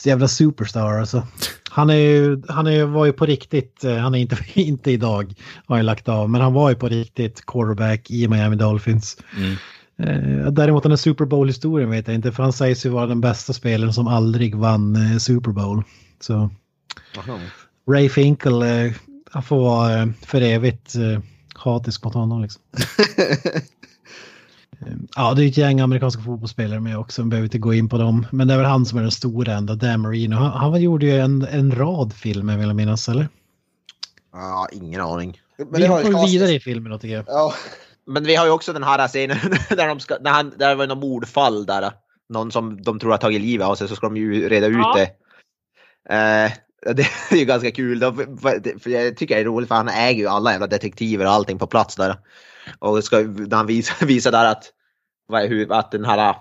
jävla 0.04 0.28
superstar 0.28 0.98
alltså. 0.98 1.26
Han, 1.70 1.90
är 1.90 1.94
ju, 1.94 2.42
han 2.48 2.66
är, 2.66 2.84
var 2.84 3.06
ju 3.06 3.12
på 3.12 3.26
riktigt, 3.26 3.84
eh, 3.84 3.96
han 3.96 4.14
är 4.14 4.18
inte, 4.18 4.36
inte 4.60 4.90
idag, 4.90 5.34
har 5.66 5.76
jag 5.76 5.84
lagt 5.84 6.08
av, 6.08 6.30
men 6.30 6.40
han 6.40 6.52
var 6.52 6.70
ju 6.70 6.76
på 6.76 6.88
riktigt 6.88 7.46
quarterback 7.46 8.10
i 8.10 8.28
Miami 8.28 8.56
Dolphins. 8.56 9.16
Mm. 9.36 9.56
Eh, 9.98 10.52
däremot 10.52 10.82
den 10.82 10.92
här 10.92 10.96
Super 10.96 11.24
Bowl-historien 11.24 11.90
vet 11.90 12.06
jag 12.06 12.14
inte, 12.14 12.32
för 12.32 12.42
han 12.42 12.52
sägs 12.52 12.86
ju 12.86 12.90
vara 12.90 13.06
den 13.06 13.20
bästa 13.20 13.52
spelaren 13.52 13.92
som 13.92 14.08
aldrig 14.08 14.54
vann 14.54 14.96
eh, 15.12 15.18
Super 15.18 15.50
Bowl. 15.50 15.82
Så 16.20 16.50
Ray 17.90 18.08
Finkel, 18.08 18.62
eh, 18.62 18.92
han 19.30 19.42
får 19.42 19.60
vara 19.60 19.98
eh, 19.98 20.06
för 20.22 20.40
evigt 20.40 20.94
eh, 20.94 21.20
hatisk 21.54 22.04
mot 22.04 22.14
honom 22.14 22.42
liksom. 22.42 22.62
Eh, 24.86 24.92
Ja, 25.16 25.34
det 25.34 25.44
är 25.44 25.48
ett 25.48 25.56
gäng 25.56 25.80
amerikanska 25.80 26.22
fotbollsspelare 26.22 26.80
med 26.80 26.98
också, 26.98 27.24
behöver 27.24 27.44
inte 27.44 27.58
gå 27.58 27.74
in 27.74 27.88
på 27.88 27.98
dem. 27.98 28.26
Men 28.32 28.48
det 28.48 28.54
är 28.54 28.58
väl 28.58 28.66
han 28.66 28.86
som 28.86 28.98
är 28.98 29.02
den 29.02 29.10
stora 29.10 29.52
ändå, 29.52 29.74
Dan 29.74 30.00
Marino. 30.00 30.34
Han, 30.36 30.50
han 30.72 30.82
gjorde 30.82 31.06
ju 31.06 31.18
en, 31.20 31.42
en 31.42 31.74
rad 31.74 32.12
filmer 32.12 32.56
vill 32.56 32.66
jag 32.66 32.76
minnas, 32.76 33.08
eller? 33.08 33.28
ja, 34.32 34.68
ingen 34.72 35.00
aning. 35.00 35.40
Men 35.56 35.72
Vi 35.72 35.80
det 35.80 35.86
har 35.86 36.02
ju 36.02 36.12
går 36.12 36.26
vidare 36.26 36.50
i 36.52 36.60
filmen 36.60 36.98
tycker 36.98 37.14
jag. 37.14 37.24
Ja. 37.28 37.54
Men 38.06 38.24
vi 38.24 38.36
har 38.36 38.44
ju 38.46 38.50
också 38.52 38.72
den 38.72 38.82
här 38.82 39.08
scenen 39.08 39.38
där, 39.68 39.88
de 39.88 40.00
ska, 40.00 40.16
när 40.20 40.30
han, 40.30 40.52
där 40.58 40.68
det 40.68 40.74
var 40.74 40.86
något 40.86 40.98
mordfall 40.98 41.66
där. 41.66 41.90
Någon 42.28 42.52
som 42.52 42.82
de 42.82 42.98
tror 42.98 43.10
har 43.10 43.18
tagit 43.18 43.40
livet 43.40 43.66
av 43.66 43.74
sig 43.74 43.88
så 43.88 43.96
ska 43.96 44.06
de 44.06 44.16
ju 44.16 44.48
reda 44.48 44.66
ut 44.66 44.76
Ja. 44.76 44.96
det. 44.96 45.06
Eh, 46.14 46.52
det 46.94 47.06
är 47.30 47.36
ju 47.36 47.44
ganska 47.44 47.70
kul. 47.70 48.00
För 48.80 48.88
jag 48.90 49.16
tycker 49.16 49.34
det 49.34 49.40
är 49.40 49.44
roligt 49.44 49.68
för 49.68 49.74
han 49.74 49.88
äger 49.88 50.20
ju 50.20 50.28
alla 50.28 50.52
jävla 50.52 50.66
detektiver 50.66 51.24
och 51.24 51.32
allting 51.32 51.58
på 51.58 51.66
plats 51.66 51.96
där. 51.96 52.16
Och 52.78 53.04
ska, 53.04 53.18
när 53.20 53.56
han 53.56 53.66
visar, 53.66 54.06
visar 54.06 54.32
där 54.32 54.44
att, 54.44 54.72
vad 55.26 55.42
är, 55.42 55.48
hur, 55.48 55.72
att 55.72 55.90
den 55.90 56.04
här 56.04 56.30
äh, 56.30 56.36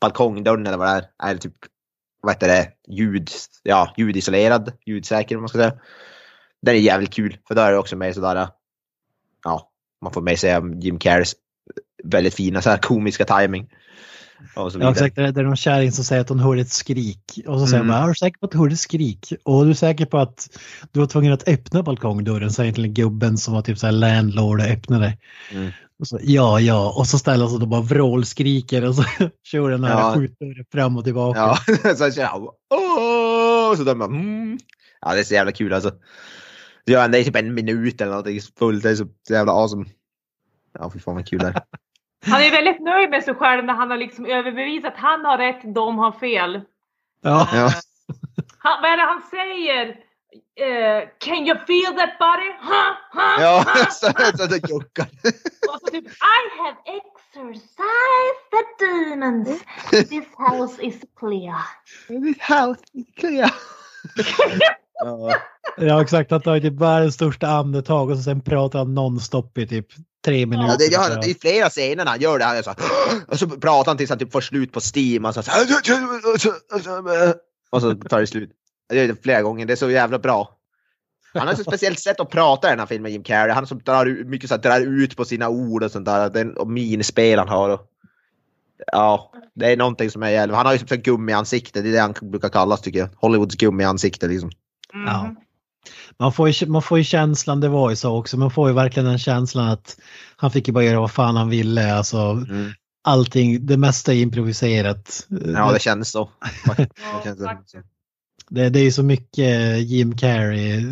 balkongdörren 0.00 0.66
eller 0.66 0.78
vad 0.78 0.88
det 0.88 1.08
är, 1.22 1.30
är 1.30 1.36
typ 1.36 1.54
vad 2.22 2.34
heter 2.34 2.48
det, 2.48 2.72
ljud, 2.88 3.30
ja, 3.62 3.94
ljudisolerad, 3.96 4.72
ljudsäker 4.86 5.36
om 5.36 5.42
man 5.42 5.48
ska 5.48 5.58
säga. 5.58 5.78
Den 6.62 6.74
är 6.74 6.78
jävligt 6.78 7.12
kul 7.12 7.36
för 7.48 7.54
då 7.54 7.62
är 7.62 7.72
det 7.72 7.78
också 7.78 7.96
med 7.96 8.14
sådär, 8.14 8.36
äh, 8.36 8.48
ja, 9.44 9.70
man 10.02 10.12
får 10.12 10.22
med 10.22 10.38
sig 10.38 10.60
Jim 10.80 10.98
Carreys 10.98 11.34
äh, 11.34 12.10
väldigt 12.10 12.34
fina 12.34 12.62
så 12.62 12.70
här 12.70 12.78
komiska 12.78 13.24
timing. 13.24 13.68
Och 14.56 14.72
så 14.72 14.78
Ja, 14.80 14.90
exakt. 14.90 15.16
Det 15.16 15.22
är 15.22 15.42
någon 15.42 15.56
kärring 15.56 15.92
som 15.92 16.04
säger 16.04 16.22
att 16.22 16.28
hon 16.28 16.38
hörde 16.40 16.60
ett 16.60 16.72
skrik. 16.72 17.40
Och 17.46 17.60
så 17.60 17.66
säger 17.66 17.82
Mm. 17.82 17.86
man, 17.94 18.02
är 18.04 18.08
du 18.08 18.14
säker 18.14 18.38
på 18.38 18.46
att 18.46 18.52
du 18.52 18.58
hörde 18.58 18.72
ett 18.72 18.80
skrik? 18.80 19.32
Och 19.42 19.64
du 19.64 19.70
är 19.70 19.74
säker 19.74 20.06
på 20.06 20.18
att 20.18 20.48
du 20.92 21.00
var 21.00 21.06
tvungen 21.06 21.32
att 21.32 21.48
öppna 21.48 21.82
balkongdörren? 21.82 22.50
Säger 22.50 22.72
till 22.72 22.88
gubben 22.88 23.38
som 23.38 23.54
var 23.54 23.62
typ 23.62 23.78
så 23.78 23.86
här 23.86 23.92
landlord 23.92 24.60
och 24.60 24.66
öppnade. 24.66 25.18
Mm. 25.52 25.70
Och 25.98 26.06
så, 26.08 26.18
ja, 26.22 26.60
ja. 26.60 26.92
Och 26.96 27.06
så 27.06 27.18
ställer 27.18 27.44
han 27.44 27.50
sig 27.54 27.62
och 27.62 27.68
bara 27.68 27.80
vrålskriker 27.82 28.84
och 28.84 28.94
så 28.94 29.04
kör 29.44 29.70
den 29.70 29.84
här 29.84 30.00
Ja. 30.00 30.14
skjutdörren 30.14 30.64
fram 30.72 30.96
och 30.96 31.04
tillbaka. 31.04 31.38
Ja, 31.38 31.56
så 31.96 32.10
känner 32.10 32.28
jag, 32.28 32.54
åh, 32.74 33.76
så 33.76 33.84
de 33.84 33.98
bara, 33.98 34.04
mm. 34.08 34.58
Ja, 35.00 35.14
det 35.14 35.20
är 35.20 35.24
så 35.24 35.34
jävla 35.34 35.52
kul 35.52 35.72
alltså. 35.72 35.90
Så 36.84 36.92
gör 36.92 37.00
han 37.00 37.10
det 37.10 37.18
i 37.18 37.24
typ 37.24 37.36
en 37.36 37.54
minut 37.54 38.00
eller 38.00 38.10
någonting 38.10 38.40
fullt, 38.58 38.82
det 38.82 38.90
är 38.90 38.94
så 38.94 39.06
jävla 39.30 39.52
awesome. 39.52 39.84
Ja, 40.78 40.90
fy 40.94 40.98
fan 40.98 41.14
vad 41.14 41.26
kul 41.26 41.38
det 41.38 41.46
är. 41.46 41.62
Han 42.26 42.42
är 42.42 42.50
väldigt 42.50 42.80
nöjd 42.80 43.10
med 43.10 43.24
sig 43.24 43.34
själv 43.34 43.64
när 43.64 43.74
han 43.74 43.90
har 43.90 43.98
liksom 43.98 44.26
överbevisat 44.26 44.92
att 44.92 45.00
han 45.00 45.24
har 45.24 45.38
rätt, 45.38 45.74
de 45.74 45.98
har 45.98 46.12
fel. 46.12 46.60
Ja. 47.22 47.48
Ja. 47.52 47.70
Han, 48.58 48.82
vad 48.82 48.90
är 48.90 48.96
det 48.96 49.02
han 49.02 49.22
säger? 49.30 49.88
Eh, 50.60 51.08
can 51.18 51.46
you 51.46 51.58
feel 51.66 51.92
that 51.96 52.18
buddy? 52.18 52.50
Huh? 52.60 52.92
Huh? 53.12 53.42
Ja, 53.42 53.64
Huh? 53.66 53.90
så, 54.36 54.46
det 54.46 54.70
juckar. 54.70 55.06
Och 55.68 55.80
så 55.80 55.86
typ 55.90 56.04
I 56.06 56.60
have 56.62 56.76
exercised 56.86 58.40
the 58.50 58.84
demons. 58.84 59.64
This 59.90 60.28
house 60.36 60.82
is 60.82 61.00
clear. 61.18 61.62
Ja. 65.02 65.34
ja, 65.76 66.02
exakt. 66.02 66.30
Han 66.30 66.40
tar 66.40 66.60
typ 66.60 66.80
världens 66.80 67.14
största 67.14 67.46
andetag 67.46 68.10
och 68.10 68.18
sen 68.18 68.40
pratar 68.40 68.78
han 68.78 68.94
nonstop 68.94 69.58
i 69.58 69.66
typ 69.66 69.86
tre 70.24 70.46
minuter. 70.46 70.70
Ja, 70.70 70.76
det 70.76 70.86
gör 70.86 71.10
han 71.10 71.24
i 71.24 71.34
flera 71.34 71.70
scener 71.70 72.04
när 72.04 72.10
han 72.10 72.20
gör 72.20 72.38
det. 72.38 72.44
Han 72.44 72.56
är 72.56 72.62
så, 72.62 72.70
här, 72.70 72.78
och 73.28 73.38
så 73.38 73.48
pratar 73.48 73.90
han 73.90 73.96
tills 73.96 74.10
han 74.10 74.18
typ 74.18 74.32
får 74.32 74.40
slut 74.40 74.72
på 74.72 74.80
Steam. 74.94 75.24
Och 75.24 75.34
så, 75.34 75.40
och 77.70 77.80
så 77.80 77.94
tar 77.94 78.20
det 78.20 78.26
slut. 78.26 78.50
Det 78.88 78.96
gör 78.96 79.08
det 79.08 79.22
flera 79.22 79.42
gånger. 79.42 79.66
Det 79.66 79.72
är 79.72 79.76
så 79.76 79.90
jävla 79.90 80.18
bra. 80.18 80.56
Han 81.34 81.46
har 81.46 81.52
ett 81.52 81.58
så 81.58 81.64
speciellt 81.64 82.00
sätt 82.00 82.20
att 82.20 82.30
prata 82.30 82.68
i 82.68 82.70
den 82.70 82.78
här 82.78 82.86
filmen, 82.86 83.12
Jim 83.12 83.22
Carrey. 83.22 83.54
Han 83.54 83.66
som 83.66 83.78
drar 83.78 84.06
ut, 84.06 84.26
mycket 84.26 84.48
så 84.48 84.54
här, 84.54 84.62
drar 84.62 84.80
ut 84.80 85.16
på 85.16 85.24
sina 85.24 85.48
ord 85.48 85.82
och 85.82 85.90
sånt 85.90 86.06
där. 86.06 86.30
Den, 86.30 86.56
och 86.56 86.68
minspel 86.68 87.38
han 87.38 87.48
har. 87.48 87.68
Och, 87.68 87.80
ja, 88.92 89.32
det 89.54 89.72
är 89.72 89.76
någonting 89.76 90.10
som 90.10 90.22
är 90.22 90.30
jävla... 90.30 90.56
Han 90.56 90.66
har 90.66 90.72
ju 90.72 90.78
typ 90.78 90.88
så 90.88 90.94
här 90.94 91.02
gummiansikte. 91.02 91.82
Det 91.82 91.88
är 91.88 91.92
det 91.92 91.98
han 91.98 92.14
brukar 92.22 92.48
kallas 92.48 92.80
tycker 92.80 92.98
jag. 92.98 93.08
Hollywoods 93.16 93.56
gummiansikte 93.56 94.28
liksom. 94.28 94.50
Mm. 94.94 95.06
Ja. 95.06 95.34
Man 96.18 96.32
får, 96.32 96.48
ju, 96.50 96.66
man 96.66 96.82
får 96.82 96.98
ju 96.98 97.04
känslan, 97.04 97.60
det 97.60 97.68
var 97.68 97.90
ju 97.90 97.96
så 97.96 98.16
också, 98.18 98.36
man 98.38 98.50
får 98.50 98.68
ju 98.68 98.74
verkligen 98.74 99.06
den 99.08 99.18
känslan 99.18 99.68
att 99.68 99.96
han 100.36 100.50
fick 100.50 100.68
ju 100.68 100.74
bara 100.74 100.84
göra 100.84 101.00
vad 101.00 101.10
fan 101.10 101.36
han 101.36 101.48
ville. 101.48 101.94
Alltså, 101.94 102.16
Mm. 102.18 102.72
allting, 103.04 103.66
det 103.66 103.76
mesta 103.76 104.12
är 104.14 104.16
improviserat. 104.16 105.26
Ja, 105.54 105.72
det 105.72 105.80
känns 105.80 106.10
så. 106.10 106.30
Det 106.76 106.88
känns 107.24 107.38
så. 107.38 107.78
Det, 108.50 108.68
det 108.68 108.78
är 108.80 108.84
ju 108.84 108.92
så 108.92 109.02
mycket 109.02 109.78
Jim 109.80 110.16
Carrey. 110.16 110.84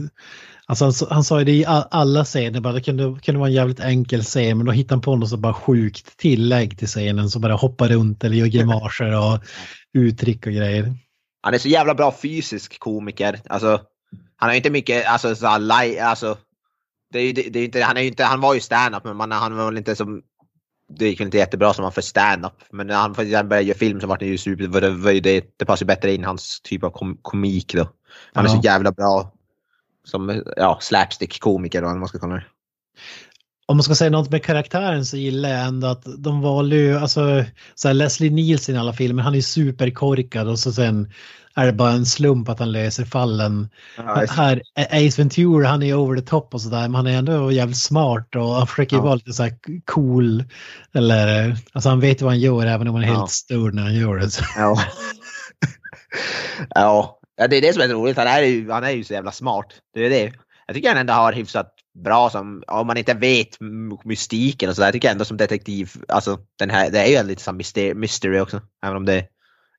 Alltså 0.67 0.85
han, 0.85 0.93
han 1.11 1.25
sa 1.25 1.39
ju 1.39 1.45
det 1.45 1.53
i 1.53 1.65
all- 1.65 1.89
alla 1.91 2.25
scener, 2.25 2.61
bara, 2.61 2.73
det 2.73 2.81
kunde, 2.81 3.21
kunde 3.23 3.39
vara 3.39 3.49
en 3.49 3.55
jävligt 3.55 3.81
enkel 3.81 4.23
scen 4.23 4.57
men 4.59 4.67
då 4.67 4.73
hittar 4.73 4.97
han 4.97 5.01
på 5.01 5.17
något 5.17 5.29
så 5.29 5.37
bara 5.37 5.55
sjukt 5.55 6.17
tillägg 6.17 6.79
till 6.79 6.89
scenen 6.89 7.31
som 7.31 7.43
bara 7.43 7.55
hoppar 7.55 7.89
runt 7.89 8.25
eller 8.25 8.37
gör 8.37 8.47
grimaser 8.47 9.19
och 9.19 9.39
uttryck 9.99 10.47
och 10.47 10.53
grejer. 10.53 10.95
Han 11.43 11.55
är 11.55 11.59
så 11.59 11.69
jävla 11.69 11.95
bra 11.95 12.15
fysisk 12.23 12.79
komiker. 12.79 13.41
Alltså, 13.49 13.81
han 14.41 14.49
har 14.51 14.57
inte 14.57 14.71
mycket, 14.71 15.07
alltså, 15.07 15.35
så 15.35 15.47
här, 15.47 16.01
alltså 16.03 16.39
det 17.13 17.19
är, 17.19 17.23
ju- 17.27 17.33
det, 17.33 17.43
det 17.51 17.59
är 17.61 17.65
inte, 17.65 17.83
han, 17.83 17.97
är 17.97 18.01
ju 18.01 18.09
inte, 18.09 18.25
han 18.25 18.41
var 18.41 18.55
ju 18.55 18.61
stand-up 18.61 19.05
men 19.05 19.17
man, 19.17 19.33
han 19.33 19.57
var 19.57 19.65
väl 19.65 19.77
inte 19.79 19.97
som, 19.97 20.23
det 20.99 21.09
gick 21.09 21.21
väl 21.21 21.27
inte 21.27 21.39
jättebra 21.39 21.75
som 21.75 21.85
han 21.85 21.93
för 21.93 22.03
stand-up. 22.03 22.53
Men 22.73 22.87
när 22.87 22.95
han 22.95 23.13
började 23.13 23.61
göra 23.63 23.79
film 23.79 24.01
så 24.01 24.07
var 24.07 24.19
det 24.19 24.27
ju 24.27 24.39
super, 24.39 24.63
det, 24.63 24.69
var- 24.69 24.81
det, 24.81 25.13
ju 25.13 25.21
det, 25.57 25.65
passar 25.65 25.85
ju 25.85 25.87
bättre 25.87 26.15
in 26.15 26.25
hans 26.25 26.61
typ 26.61 26.85
av 26.85 26.91
kom, 26.91 27.19
komik 27.23 27.75
då. 27.75 27.89
Han 28.35 28.45
är 28.45 28.49
Ja. 28.49 28.55
så 28.55 28.61
jävla 28.65 28.93
bra 28.93 29.33
som 30.05 30.43
ja, 30.57 30.79
slapstick-komiker 30.81 31.79
eller 31.79 31.89
vad 31.89 31.99
man 31.99 32.09
ska 32.09 32.19
kalla 32.19 32.35
det. 32.35 32.45
Om 33.67 33.77
man 33.77 33.83
ska 33.85 33.95
säga 33.95 34.11
något 34.11 34.31
med 34.31 34.45
karaktären 34.45 35.07
så 35.07 35.17
gillar 35.17 35.49
jag 35.49 35.67
ändå 35.67 35.87
att 35.87 36.05
de 36.19 36.41
valde 36.41 36.77
ju, 36.77 36.99
alltså 36.99 37.45
så 37.75 37.89
här 37.89 37.95
Leslie 37.95 38.31
Nielsen 38.31 38.75
i 38.75 38.79
alla 38.79 38.93
filmer, 38.93 39.23
han 39.23 39.35
är 39.35 39.41
superkorkad 39.41 40.49
och 40.49 40.59
så 40.59 40.73
sen 40.73 41.13
är 41.59 41.67
det 41.67 41.73
bara 41.73 41.91
en 41.93 42.07
slump 42.07 42.49
att 42.49 42.59
han 42.59 42.73
löser 42.73 43.05
fallen. 43.05 43.69
Ja, 43.97 44.25
Här, 44.31 44.63
Ace 44.91 45.21
Ventura, 45.23 45.69
han 45.69 45.83
är 45.83 45.95
over 45.95 46.17
the 46.21 46.27
top 46.27 46.55
och 46.55 46.61
sådär, 46.61 46.81
men 46.81 46.95
han 46.95 47.07
är 47.07 47.19
ändå 47.19 47.53
jävligt 47.53 47.77
smart 47.79 48.37
och 48.37 48.55
han 48.55 48.67
försöker 48.67 48.97
Ja. 48.97 49.03
vara 49.03 49.15
lite 49.15 49.33
så 49.33 49.43
här 49.43 49.53
cool. 49.85 50.45
Eller, 50.95 51.57
alltså 51.73 51.89
han 51.89 52.01
vet 52.01 52.23
vad 52.23 52.31
han 52.33 52.41
gör 52.41 52.67
även 52.67 52.89
om 52.89 52.95
han 52.95 53.05
är 53.05 53.09
Ja. 53.09 53.15
helt 53.19 53.31
störd 53.31 53.75
när 53.75 53.83
han 53.83 53.95
gör 53.95 54.17
det. 54.17 54.31
Så. 54.31 54.45
Ja. 54.57 54.79
Ja, 56.75 57.19
ja, 57.37 57.49
det 57.49 57.57
är 57.57 57.63
det 57.63 57.73
som 57.73 57.83
är 57.83 57.89
roligt. 57.89 58.17
Han 58.17 58.27
är 58.27 58.43
ju, 58.43 58.71
han 58.71 58.85
är 58.85 58.91
ju 58.91 59.05
så 59.05 59.13
jävla 59.13 59.33
smart. 59.33 59.67
Det 59.95 60.07
är 60.07 60.11
det. 60.11 60.33
Jag 60.67 60.75
tycker 60.75 60.89
han 60.89 60.99
ändå 60.99 61.13
har 61.13 61.33
hyfsat 61.33 61.75
bra 62.05 62.31
som, 62.31 62.63
om 62.67 62.87
man 62.87 62.97
inte 62.97 63.15
vet 63.15 63.49
mystiken 64.05 64.69
och 64.71 64.75
sådär, 64.75 64.87
jag 64.87 64.93
tycker 64.93 65.11
ändå 65.11 65.25
som 65.25 65.37
detektiv, 65.37 65.91
alltså 66.09 66.39
den 66.59 66.71
här, 66.71 66.91
det 66.91 66.99
är 67.01 67.23
ju 67.23 67.29
lite 67.29 67.43
som 67.43 67.57
myster, 67.57 67.95
mystery 67.95 68.41
också. 68.41 68.61
Även 68.87 68.97
om 68.97 69.05
det 69.05 69.13
är 69.15 69.25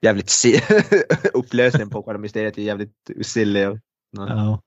jävligt 0.02 0.30
si- 0.30 0.62
upplösningen 1.34 1.90
på 1.90 2.04
själva 2.04 2.22
mysteriet 2.22 2.58
är 2.58 2.62
jävligt 2.62 2.94
silly. 3.22 3.66
Och, 3.66 3.78
Ja. 4.18 4.62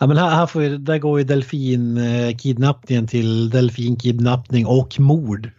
Ja, 0.00 0.06
men 0.06 0.16
här, 0.16 0.30
här 0.30 0.46
får 0.46 0.60
vi, 0.60 0.76
där 0.76 0.98
går 0.98 1.18
ju 1.18 1.24
delfinkidnappningen 1.24 3.06
till 3.06 3.50
delfinkidnappning 3.50 4.66
och 4.66 5.00
mord. 5.00 5.50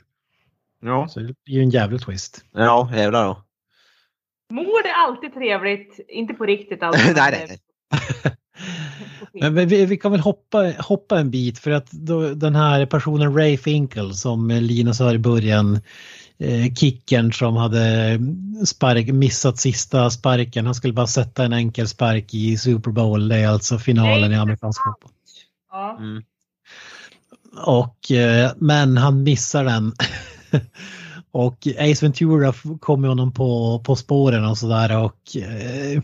ja. 0.81 1.07
Så 1.07 1.19
det 1.19 1.25
blir 1.45 1.55
ju 1.55 1.61
en 1.61 1.69
jävla 1.69 1.97
twist. 1.97 2.45
Ja, 2.53 2.91
jävlar 2.95 3.25
då. 3.25 3.43
Mord 4.53 4.85
är 4.85 5.07
alltid 5.07 5.33
trevligt. 5.33 5.99
Inte 6.07 6.33
på 6.33 6.45
riktigt 6.45 6.83
alltid. 6.83 7.01
nej, 7.15 7.47
nej. 7.47 7.59
Men 9.51 9.67
vi- 9.67 9.85
vi, 9.85 9.97
kan 9.97 10.11
väl 10.11 10.21
hoppa, 10.21 10.73
hoppa 10.79 11.19
en 11.19 11.31
bit 11.31 11.59
för 11.59 11.71
att 11.71 11.91
då, 11.91 12.29
den 12.33 12.55
här 12.55 12.85
personen 12.85 13.37
Ray 13.37 13.57
Finkel 13.57 14.13
som 14.13 14.49
Linus 14.49 14.97
sa 14.97 15.13
i 15.13 15.17
början, 15.17 15.79
eh, 16.37 16.73
kickern 16.73 17.33
som 17.33 17.55
hade 17.55 18.19
spark, 18.65 19.07
missat 19.07 19.59
sista 19.59 20.09
sparken, 20.09 20.65
han 20.65 20.75
skulle 20.75 20.93
bara 20.93 21.07
sätta 21.07 21.45
en 21.45 21.53
enkel 21.53 21.87
spark 21.87 22.33
i 22.33 22.57
Super 22.57 22.91
Bowl, 22.91 23.27
det 23.27 23.35
är 23.35 23.47
alltså 23.47 23.79
finalen 23.79 24.31
i 24.31 24.35
amerikansk 24.35 24.81
fotboll. 24.83 25.11
Ja. 25.71 25.97
Mm. 25.99 26.23
Och, 27.65 28.11
eh, 28.11 28.51
men 28.57 28.97
han 28.97 29.23
missar 29.23 29.63
den. 29.65 29.93
och 31.31 31.67
Ace 31.79 32.05
Ventura 32.05 32.53
kommer 32.79 33.07
honom 33.07 33.33
på, 33.33 33.79
på 33.85 33.95
spåren 33.95 34.45
och 34.45 34.57
sådär 34.57 34.97
och 34.97 35.37
eh, 35.37 36.01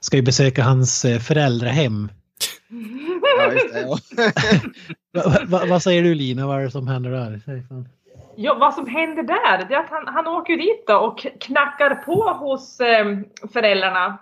ska 0.00 0.16
ju 0.16 0.22
besöka 0.22 0.64
hans 0.64 1.06
föräldrahem. 1.20 2.08
Ja, 3.38 3.52
just 3.52 3.72
det, 3.72 3.80
ja. 3.80 3.98
Va, 5.24 5.40
va, 5.46 5.64
vad 5.68 5.82
säger 5.82 6.02
du 6.02 6.14
Lina, 6.14 6.46
vad 6.46 6.60
är 6.60 6.64
det 6.64 6.70
som 6.70 6.88
händer 6.88 7.10
där? 7.10 7.40
Ja, 8.36 8.54
vad 8.54 8.74
som 8.74 8.86
händer 8.86 9.22
där, 9.22 9.64
det 9.68 9.74
är 9.74 9.78
att 9.78 9.90
han, 9.90 10.08
han 10.14 10.26
åker 10.26 10.56
dit 10.56 10.86
då 10.86 10.96
och 10.96 11.26
knackar 11.40 11.94
på 11.94 12.22
hos 12.32 12.80
eh, 12.80 13.06
föräldrarna. 13.52 14.18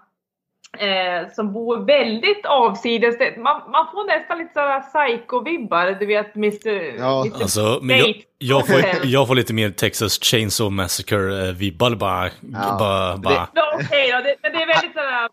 Eh, 0.78 1.28
som 1.32 1.52
bor 1.52 1.76
väldigt 1.86 2.46
avsides. 2.46 3.18
Det- 3.18 3.36
Man, 3.38 3.70
man 3.70 3.86
får 3.92 4.06
nästan 4.06 4.38
lite 4.38 4.52
sådär 4.52 4.80
psycho-vibbar, 4.80 5.96
du 6.00 6.06
vet 6.06 6.36
Mr. 6.36 6.98
Ja, 6.98 7.24
Mr. 7.26 7.42
Alltså, 7.42 7.78
men 7.82 7.98
jag, 7.98 8.22
jag, 8.38 8.66
får, 8.66 8.80
jag 9.04 9.26
får 9.28 9.34
lite 9.34 9.54
mer 9.54 9.70
Texas 9.70 10.18
Chainsaw 10.22 10.70
Massacre-vibbar 10.82 11.94
bara. 11.96 12.30
bara, 12.78 13.16
bara. 13.16 13.48
Ja, 13.54 13.72
Okej 13.74 14.10
då, 14.12 14.18
det, 14.20 14.34
men 14.42 14.52
det 14.52 14.62
är 14.62 14.66
väldigt 14.66 14.92
sådär, 14.92 15.28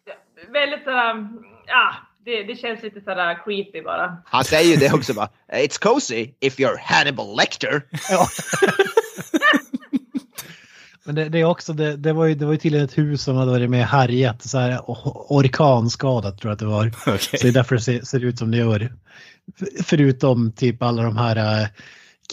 väldigt 0.53 0.83
sådär, 0.83 1.27
ja, 1.67 1.91
det, 2.25 2.43
det 2.43 2.55
känns 2.55 2.83
lite 2.83 3.01
sådär 3.01 3.43
creepy 3.45 3.81
bara. 3.81 4.17
Han 4.25 4.43
säger 4.43 4.71
ju 4.71 4.75
det 4.75 4.93
också 4.93 5.13
bara. 5.13 5.29
It's 5.53 5.79
cozy 5.81 6.33
if 6.39 6.59
you're 6.59 6.77
Hannibal 6.79 7.37
Lecter. 7.37 7.83
Men 11.03 11.15
det, 11.15 11.29
det 11.29 11.39
är 11.39 11.45
också, 11.45 11.73
det, 11.73 11.97
det, 11.97 12.13
var 12.13 12.25
ju, 12.25 12.35
det 12.35 12.45
var 12.45 12.51
ju 12.51 12.57
tydligen 12.57 12.85
ett 12.85 12.97
hus 12.97 13.23
som 13.23 13.35
hade 13.35 13.51
varit 13.51 13.69
med 13.69 13.81
och 13.81 13.87
härjat, 13.87 14.43
så 14.43 14.57
här 14.57 14.81
orkanskadat 14.87 16.39
tror 16.39 16.49
jag 16.49 16.53
att 16.53 16.59
det 16.59 16.65
var. 16.65 16.91
Okej. 17.07 17.19
Så 17.19 17.37
det 17.41 17.47
är 17.47 17.51
därför 17.51 17.75
det 17.75 17.81
ser, 17.81 18.01
ser 18.01 18.25
ut 18.25 18.37
som 18.37 18.51
det 18.51 18.57
gör. 18.57 18.93
Förutom 19.83 20.51
typ 20.51 20.83
alla 20.83 21.03
de 21.03 21.17
här 21.17 21.61
äh, 21.61 21.67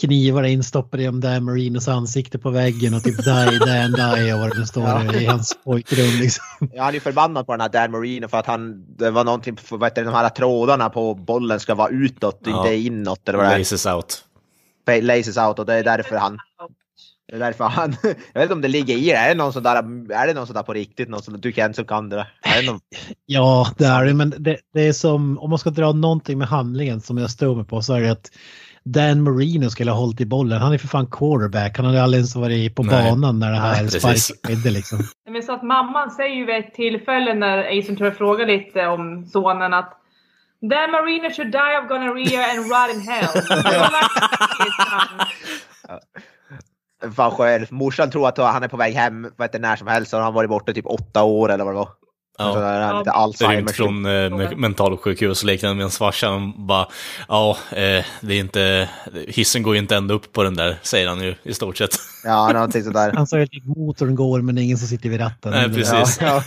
knivarna 0.01 0.47
instoppade 0.47 1.03
i 1.03 1.07
Dan 1.07 1.43
Marinos 1.43 1.87
ansikte 1.87 2.39
på 2.39 2.49
väggen 2.49 2.93
och 2.93 3.03
typ 3.03 3.17
die, 3.17 3.59
Dan, 3.59 3.91
die 3.91 4.33
och 4.33 4.39
vad 4.39 4.51
det 4.51 4.59
nu 4.59 4.65
står 4.65 4.83
Ja. 4.83 5.13
i 5.13 5.25
hans 5.25 5.57
pojkrum 5.63 6.19
liksom. 6.21 6.43
Ja, 6.73 6.81
han 6.83 6.89
är 6.89 6.93
ju 6.93 6.99
förbannad 6.99 7.45
på 7.45 7.51
den 7.53 7.61
här 7.61 7.69
Dan 7.69 7.91
Marino 7.91 8.27
för 8.27 8.37
att 8.37 8.45
han, 8.45 8.85
det 8.97 9.11
var 9.11 9.23
någonting, 9.23 9.57
för, 9.57 9.83
heter 9.83 10.01
det, 10.03 10.09
de 10.11 10.15
här 10.15 10.29
trådarna 10.29 10.89
på 10.89 11.15
bollen 11.15 11.59
ska 11.59 11.75
vara 11.75 11.89
utåt, 11.89 12.41
Ja. 12.45 12.57
inte 12.57 12.75
inåt 12.75 13.29
eller 13.29 13.37
vad 13.37 13.47
det 13.47 13.53
är. 13.53 13.57
Laces 13.59 13.85
out. 13.85 14.23
Laces 15.01 15.37
out 15.37 15.59
och 15.59 15.65
det 15.65 15.73
är 15.73 15.83
därför 15.83 16.15
han, 16.15 16.37
det 17.29 17.35
är 17.35 17.39
därför 17.39 17.63
han, 17.63 17.95
jag 18.03 18.13
vet 18.33 18.41
inte 18.43 18.53
om 18.53 18.61
det 18.61 18.67
ligger 18.67 18.95
i 18.97 19.05
det, 19.05 19.13
är 19.15 19.29
det 19.29 19.35
någon 19.35 19.53
sån 19.53 19.63
där, 19.63 19.75
är 20.13 20.27
det 20.27 20.33
någon 20.33 20.47
sån 20.47 20.53
där 20.55 20.63
på 20.63 20.73
riktigt, 20.73 21.09
någon 21.09 21.21
sån, 21.21 21.41
du 21.41 21.51
Kent 21.53 21.75
som 21.75 21.85
kan 21.85 22.09
det 22.09 22.15
där? 22.15 22.33
Är 22.41 22.61
det 22.61 22.67
någon, 22.67 22.79
Ja, 23.25 23.67
det 23.77 23.85
är 23.85 24.05
det, 24.05 24.13
men 24.13 24.33
det, 24.37 24.57
det 24.73 24.87
är 24.87 24.93
som, 24.93 25.39
om 25.39 25.49
man 25.49 25.59
ska 25.59 25.69
dra 25.69 25.91
någonting 25.91 26.37
med 26.37 26.47
handlingen 26.47 27.01
som 27.01 27.17
jag 27.17 27.31
står 27.31 27.55
med 27.55 27.67
på 27.67 27.81
så 27.81 27.93
är 27.93 28.01
det 28.01 28.11
att 28.11 28.31
Dan 28.93 29.23
Marino 29.23 29.69
skulle 29.69 29.91
ha 29.91 29.99
hållit 29.99 30.21
i 30.21 30.25
bollen. 30.25 30.61
Han 30.61 30.73
är 30.73 30.77
för 30.77 30.87
fan 30.87 31.07
quarterback. 31.07 31.77
Han 31.77 31.85
hade 31.85 32.03
aldrig 32.03 32.19
ens 32.19 32.35
varit 32.35 32.75
på 32.75 32.83
Nej. 32.83 33.11
banan 33.11 33.39
när 33.39 33.51
det 33.51 33.57
här 33.57 33.81
Nej, 33.81 33.91
sparken 33.91 34.35
skedde 34.43 34.69
liksom. 34.69 34.99
Men 35.29 35.43
så 35.43 35.53
att 35.53 35.63
mamman 35.63 36.11
säger 36.11 36.35
ju 36.35 36.45
vid 36.45 36.55
ett 36.55 36.73
tillfälle 36.73 37.33
när 37.33 37.79
Ace 37.79 37.87
Ventura 37.87 38.11
frågar 38.11 38.45
lite 38.45 38.87
om 38.87 39.25
sonen 39.25 39.73
att 39.73 39.93
Dan 40.61 40.91
Marino 40.91 41.29
should 41.29 41.51
die 41.51 41.79
of 41.81 41.87
gonorrhea 41.89 42.51
and 42.51 42.59
rot 42.71 42.95
in 42.95 43.01
hell. 43.01 43.27
fan 47.15 47.31
själv, 47.31 47.65
morsan 47.69 48.11
tror 48.11 48.27
att 48.27 48.37
han 48.37 48.63
är 48.63 48.67
på 48.67 48.77
väg 48.77 48.93
hem, 48.93 49.21
vad 49.37 49.47
heter 49.47 49.59
det, 49.59 49.67
när 49.67 49.75
som 49.75 49.87
helst, 49.87 50.11
han 50.11 50.21
har 50.21 50.31
varit 50.31 50.49
borta 50.49 50.73
typ 50.73 50.85
åtta 50.85 51.23
år 51.23 51.51
eller 51.51 51.63
vad 51.63 51.73
det 51.73 51.77
var. 51.77 51.89
Så 52.39 52.43
Ja. 52.43 52.55
där, 52.59 52.81
han 52.81 52.89
har 52.91 52.99
lite 52.99 53.09
Ja. 53.09 53.13
Alzheimer. 53.13 53.55
Rymt 53.55 53.71
från 53.71 54.05
eh, 54.05 54.09
me- 54.09 54.55
mentalsjukhus 54.55 55.41
och 55.43 55.47
liknande 55.47 55.75
medan 55.75 55.91
farsan 55.91 56.53
bara 56.67 56.87
ja, 57.27 57.57
eh, 57.71 58.05
det 58.21 58.33
är 58.33 58.39
inte, 58.39 58.89
hissen 59.27 59.63
går 59.63 59.73
ju 59.75 59.79
inte 59.79 59.95
ända 59.95 60.13
upp 60.13 60.33
på 60.33 60.43
den 60.43 60.55
där, 60.55 60.77
säger 60.81 61.07
han 61.07 61.21
ju 61.21 61.35
i 61.43 61.53
stort 61.53 61.77
sett. 61.77 61.89
Ja, 62.23 62.51
någonting 62.53 62.83
sådär. 62.83 63.11
Han 63.15 63.27
sa 63.27 63.37
ju 63.37 63.43
att 63.43 63.49
motorn 63.77 64.15
går 64.15 64.41
men 64.41 64.55
det 64.55 64.61
är 64.61 64.63
ingen 64.63 64.77
som 64.77 64.87
sitter 64.87 65.09
vid 65.09 65.19
ratten. 65.21 65.51
Nej, 65.51 65.73
precis. 65.73 66.17
Ja, 66.21 66.27
ja. 66.27 66.43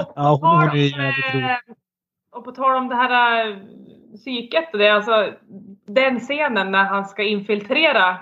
Och 0.00 0.12
Ja, 0.16 0.38
på 0.40 0.46
hon 0.46 0.60
tal 0.60 0.68
är 0.68 0.70
om, 0.72 0.78
jävligt 0.78 1.26
eh, 1.26 1.34
rolig. 1.34 1.56
Och 2.32 2.44
på 2.44 2.52
tal 2.52 2.76
om 2.76 2.88
det 2.88 2.94
här 2.94 3.48
eh, 3.50 3.56
psyket 4.16 4.68
det, 4.72 4.88
alltså 4.88 5.32
den 5.86 6.20
scenen 6.20 6.70
när 6.72 6.84
han 6.84 7.04
ska 7.08 7.22
infiltrera 7.22 8.18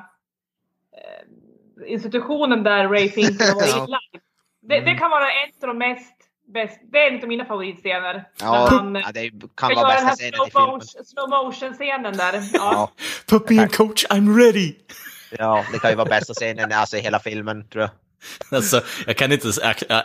institutionen 1.86 2.62
där 2.62 2.88
Ray 2.88 3.08
Finkel 3.10 3.46
Ja. 3.58 3.66
inlagd. 3.66 4.14
Det, 4.68 4.80
det 4.80 4.94
kan 4.94 5.10
vara 5.10 5.30
en 5.30 5.68
av 5.68 5.68
de 5.68 5.78
mest, 5.78 6.14
bäst, 6.54 6.80
det 6.92 6.98
är 6.98 7.10
en 7.12 7.22
av 7.22 7.28
mina 7.28 7.44
favoritscener. 7.44 8.24
Ja, 8.40 8.68
han 8.70 8.96
eh, 8.96 9.02
ja, 9.06 9.12
det 9.12 9.30
ska 9.38 9.48
kan 9.68 9.74
vara 9.74 9.88
bästa 9.88 10.10
scenen 10.16 10.32
slow 10.32 10.46
i 10.48 10.50
filmen. 10.50 10.80
slow 11.06 11.28
motion 11.28 11.72
scenen 11.74 12.16
där. 12.16 12.32
Ja. 12.32 12.48
Ja, 12.52 12.90
Put 13.38 13.50
me 13.50 13.56
in 13.62 13.68
coach, 13.68 14.04
I'm 14.06 14.36
ready! 14.38 14.74
ja, 15.38 15.64
det 15.72 15.78
kan 15.78 15.90
ju 15.90 15.96
vara 15.96 16.08
bästa 16.08 16.34
scenen 16.34 16.72
alltså, 16.72 16.96
i 16.96 17.00
hela 17.00 17.18
filmen 17.18 17.68
tror 17.68 17.82
jag. 17.82 17.90
Alltså, 18.56 18.80
jag 19.06 19.16
kan 19.16 19.32
inte 19.32 19.48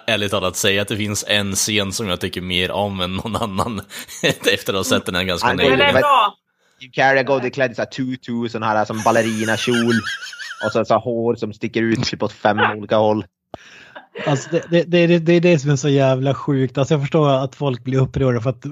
ärligt 0.08 0.32
talat 0.32 0.56
säga 0.56 0.82
att 0.82 0.88
det 0.88 0.98
finns 0.98 1.26
en 1.28 1.56
scen 1.56 1.92
som 1.92 2.08
jag 2.08 2.20
tycker 2.22 2.42
mer 2.42 2.72
om 2.72 3.02
än 3.02 3.16
någon 3.16 3.36
annan 3.36 3.82
efter 4.24 4.74
att 4.74 4.80
ha 4.80 4.84
sett 4.84 5.06
den 5.06 5.16
här 5.16 5.24
ganska 5.24 5.48
Han 5.48 5.58
går 5.58 5.64
Den 5.64 5.72
nyligen. 5.72 5.96
är 5.96 6.00
bra. 6.00 6.36
Jim 6.80 6.92
Carrey 6.92 7.24
går 7.24 7.50
klädd 7.50 7.72
i 7.72 7.76
tutu, 7.96 8.50
sån 8.50 8.64
här 8.64 8.86
som 8.86 9.02
ballerina-kjol. 9.04 9.94
Och 10.66 10.72
så, 10.72 10.86
så 10.86 10.98
hår 10.98 11.36
som 11.36 11.54
sticker 11.54 11.82
ut 11.82 12.04
typ 12.04 12.24
åt 12.24 12.34
fem 12.34 12.60
olika 12.78 12.98
håll. 12.98 13.26
Alltså 14.28 14.50
det, 14.52 14.84
det, 14.84 15.08
det, 15.08 15.20
det, 15.20 15.34
är 15.34 15.42
det 15.42 15.60
som 15.60 15.72
är 15.72 15.76
så 15.76 15.90
jävla 15.90 16.34
sjukt. 16.34 16.78
Alltså 16.78 16.94
jag 16.94 17.02
förstår 17.02 17.30
att 17.30 17.56
folk 17.56 17.84
blir 17.84 18.00
upprörda 18.00 18.42
för 18.42 18.50
att 18.50 18.66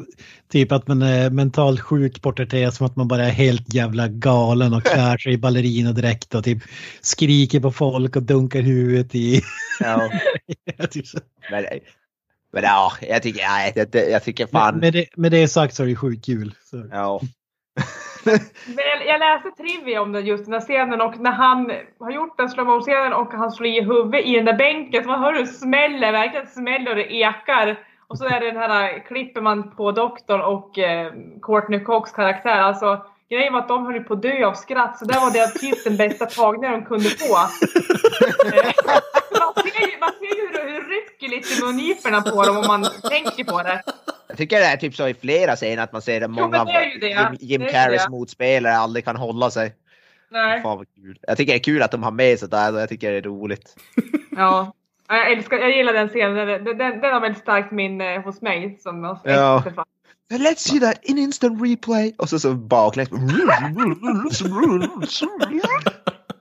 typ 0.52 0.72
att 0.72 0.88
man 0.88 1.02
är 1.02 1.30
mentalt 1.30 1.82
sjuk 1.82 2.22
porträtteras 2.22 2.78
som 2.78 2.86
att 2.86 2.96
man 2.96 3.08
bara 3.08 3.26
är 3.26 3.32
helt 3.32 3.74
jävla 3.74 4.08
galen 4.08 4.74
och 4.74 4.84
klär 4.86 5.18
sig 5.18 5.34
i 5.34 5.38
ballerinadräkt 5.38 6.36
och 6.36 6.44
typ 6.44 6.64
skriker 7.02 7.60
på 7.60 7.72
folk 7.72 8.16
och 8.16 8.24
dunkar 8.24 8.62
huvudet 8.62 9.16
i... 9.16 9.42
Ja, 9.80 10.10
men, 11.52 11.66
men 12.54 12.64
ja, 12.64 12.92
jag 13.02 13.24
tycker, 13.24 13.42
ja, 13.42 13.72
jag, 13.76 14.10
jag 14.10 14.24
tycker 14.24 14.48
fan... 14.48 14.78
Med, 14.78 14.94
det, 14.94 15.06
med 15.16 15.32
det 15.32 15.48
sagt 15.48 15.76
så 15.76 15.84
är 15.84 15.88
det 15.88 15.96
sjukt 15.96 16.26
kul. 16.26 16.54
Så. 16.70 16.88
Ja. 16.92 17.22
Jag- 19.06 19.20
läste 19.20 19.52
trivia 19.52 20.02
om 20.02 20.12
den, 20.12 20.26
just 20.26 20.46
den 20.46 20.54
här 20.54 20.62
scenen 20.62 21.02
och 21.02 21.20
när 21.20 21.32
han 21.32 21.72
har 22.00 22.12
gjort 22.12 22.38
den 22.38 22.50
slow 22.50 22.66
motion 22.66 22.82
scenen 22.82 23.14
och 23.14 23.34
han 23.34 23.52
slår 23.52 23.68
i 23.68 23.82
huvudet 23.82 24.26
i 24.26 24.36
den 24.36 24.46
där 24.46 24.54
bänken 24.54 25.04
så 25.04 25.10
man 25.10 25.20
hör 25.20 25.34
hur 25.34 25.40
det 25.40 25.48
smäller, 25.48 26.12
verkligen 26.12 26.48
smäller 26.48 26.90
och 26.92 26.96
det 26.96 27.14
ekar. 27.14 27.80
Och 28.08 28.18
så 28.18 28.26
är 28.26 28.40
det 28.40 28.52
den 28.52 28.58
här 28.58 29.06
klipper 29.08 29.42
man 29.42 29.72
på 29.76 29.92
doktorn 29.92 30.42
och 30.42 30.80
eh, 30.80 31.14
Courtney 31.42 31.80
Cox 31.80 32.12
karaktär. 32.12 32.62
Alltså 32.62 33.06
grejen 33.30 33.54
var 33.54 33.60
att 33.60 33.68
de 33.68 33.86
höll 33.86 34.04
på 34.04 34.14
att 34.14 34.22
dö 34.22 34.46
av 34.46 34.54
skratt 34.54 35.00
så 35.00 35.06
där 35.06 35.20
var 35.20 35.32
det 35.32 35.48
typ 35.60 35.84
den 35.84 35.98
bästa 35.98 36.26
tagningen 36.26 36.80
de 36.80 36.86
kunde 36.86 37.10
få. 37.10 37.38
Eh, 39.84 39.90
man 39.90 39.90
ser 39.90 39.92
ju, 39.92 40.00
man 40.00 40.12
ser 40.20 40.36
ju 40.36 40.42
hur 40.48 40.54
det 40.54 40.74
det 40.74 40.80
rycker 40.80 41.28
lite 41.28 41.54
i 41.54 41.62
mungiporna 41.66 42.22
på 42.22 42.44
dem 42.44 42.58
om 42.58 42.68
man 42.68 42.88
tänker 43.10 43.44
på 43.44 43.64
det. 43.64 43.82
Jag 44.28 44.38
tycker 44.38 44.60
det 44.60 44.66
är 44.66 44.78
typ 44.78 44.96
så 44.96 45.08
i 45.08 45.14
flera 45.14 45.56
scener 45.56 45.84
att 45.84 45.92
man 45.94 46.02
ser 46.02 46.22
att 46.22 46.30
många 46.30 46.60
av 46.60 46.66
det 46.66 46.98
det. 47.02 47.08
Jim, 47.08 47.18
Jim 47.40 47.62
Det 47.62 47.68
ju 47.68 47.74
Carreys 47.74 48.04
det. 48.04 48.10
motspelare 48.10 48.78
aldrig 48.78 49.06
kan 49.06 49.16
hålla 49.16 49.52
sig. 49.52 49.76
Nej. 50.32 50.62
Fan 50.62 50.78
vad 50.78 50.88
kul. 50.96 51.18
Jag 51.22 51.38
tycker 51.38 51.54
det 51.54 51.58
är 51.60 51.64
kul 51.64 51.82
att 51.82 51.92
de 51.92 52.04
har 52.04 52.12
med 52.12 52.40
sådär 52.40 52.74
och 52.74 52.82
jag 52.82 52.90
tycker 52.90 53.12
det 53.12 53.18
är 53.18 53.22
roligt. 53.22 53.76
Ja. 54.32 54.74
Ja, 55.08 55.16
Jag, 55.16 55.32
älskar, 55.32 55.58
jag 55.58 55.72
gillar 55.78 55.94
den 55.94 56.08
scenen. 56.10 56.48
Den, 56.48 56.64
den, 56.78 57.02
den 57.02 57.14
har 57.14 57.20
väldigt 57.22 57.42
starkt 57.42 57.72
minne 57.72 58.22
hos 58.26 58.42
mig. 58.42 58.78
Som 58.80 59.04
jag 59.04 59.20
Ja. 59.24 59.64
Let's 60.32 60.56
see 60.70 60.80
that 60.80 61.00
in 61.02 61.18
instant 61.18 61.62
replay! 61.62 62.16
Och 62.18 62.30
så 62.30 62.40
så 62.40 62.54
baklänges. 62.54 63.10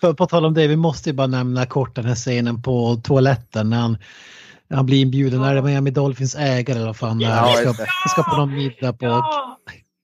På, 0.00 0.14
på 0.14 0.26
tal 0.26 0.44
om 0.44 0.54
det, 0.54 0.66
vi 0.66 0.76
måste 0.76 1.10
ju 1.10 1.14
bara 1.16 1.26
nämna 1.26 1.66
kort 1.66 1.94
den 1.96 2.04
här 2.04 2.14
scenen 2.14 2.62
på 2.62 2.96
toaletten 3.04 3.70
när 3.70 3.78
han, 3.80 3.96
när 4.68 4.76
han 4.76 4.86
blir 4.86 5.00
inbjuden. 5.00 5.42
Är 5.42 5.54
det 5.54 5.62
Miami 5.62 5.90
Dolphins 5.90 6.34
ägare 6.34 6.76
eller 6.78 6.86
vad 6.86 6.96
fan 6.96 7.18
det 7.18 7.24
är? 7.24 7.28
Ja, 7.28 7.36
Han 7.64 7.74
ska, 7.74 7.86
ska 8.08 8.22
på 8.22 8.36
någon 8.36 8.54
middag 8.54 8.92
på 8.92 9.06
Ja! 9.06 9.58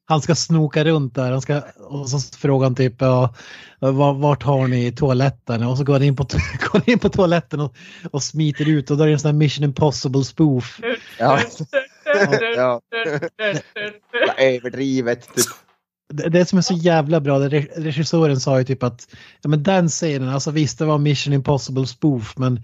han 0.09 0.21
ska 0.21 0.35
snoka 0.35 0.85
runt 0.85 1.15
där. 1.15 1.33
Han 1.33 1.41
ska, 1.43 1.63
och 1.77 2.09
så 2.09 2.19
frågar 2.37 2.67
han 2.67 2.75
typ 2.75 2.95
ja, 2.99 3.35
var- 3.79 4.15
vart 4.15 4.43
har 4.43 4.67
ni 4.69 4.93
toaletten? 4.93 5.63
Och 5.63 5.79
så 5.79 5.85
går 5.85 5.93
han 5.93 6.03
in 6.03 6.17
på, 6.17 6.27
går 6.73 6.83
in 6.91 6.99
på 6.99 7.09
toaletten 7.09 7.61
och, 7.61 7.77
och 8.11 8.23
smiter 8.23 8.69
ut 8.69 8.91
och 8.91 8.97
då 8.97 9.03
är 9.03 9.07
det 9.09 9.13
en 9.13 9.19
sån 9.19 9.29
här 9.29 9.39
Mission 9.39 9.65
Impossible 9.65 10.25
spoof. 10.25 10.81
Ja. 11.19 11.39
ja. 12.57 12.81
Överdrivet. 14.39 15.35
Typ. 15.35 15.47
Det, 16.09 16.29
det 16.29 16.47
som 16.47 16.59
är 16.59 16.63
så 16.63 16.75
jävla 16.75 17.21
bra, 17.21 17.39
det 17.39 17.49
regissören 17.77 18.41
sa 18.41 18.59
ju 18.59 18.65
typ 18.65 18.83
att 18.83 19.09
ja, 19.43 19.49
men 19.49 19.63
den 19.63 19.89
scenen, 19.89 20.29
alltså 20.29 20.51
visst 20.51 20.79
det 20.79 20.85
var 20.85 20.99
Mission 20.99 21.33
Impossible 21.33 21.87
spoof 21.87 22.35
men 22.37 22.57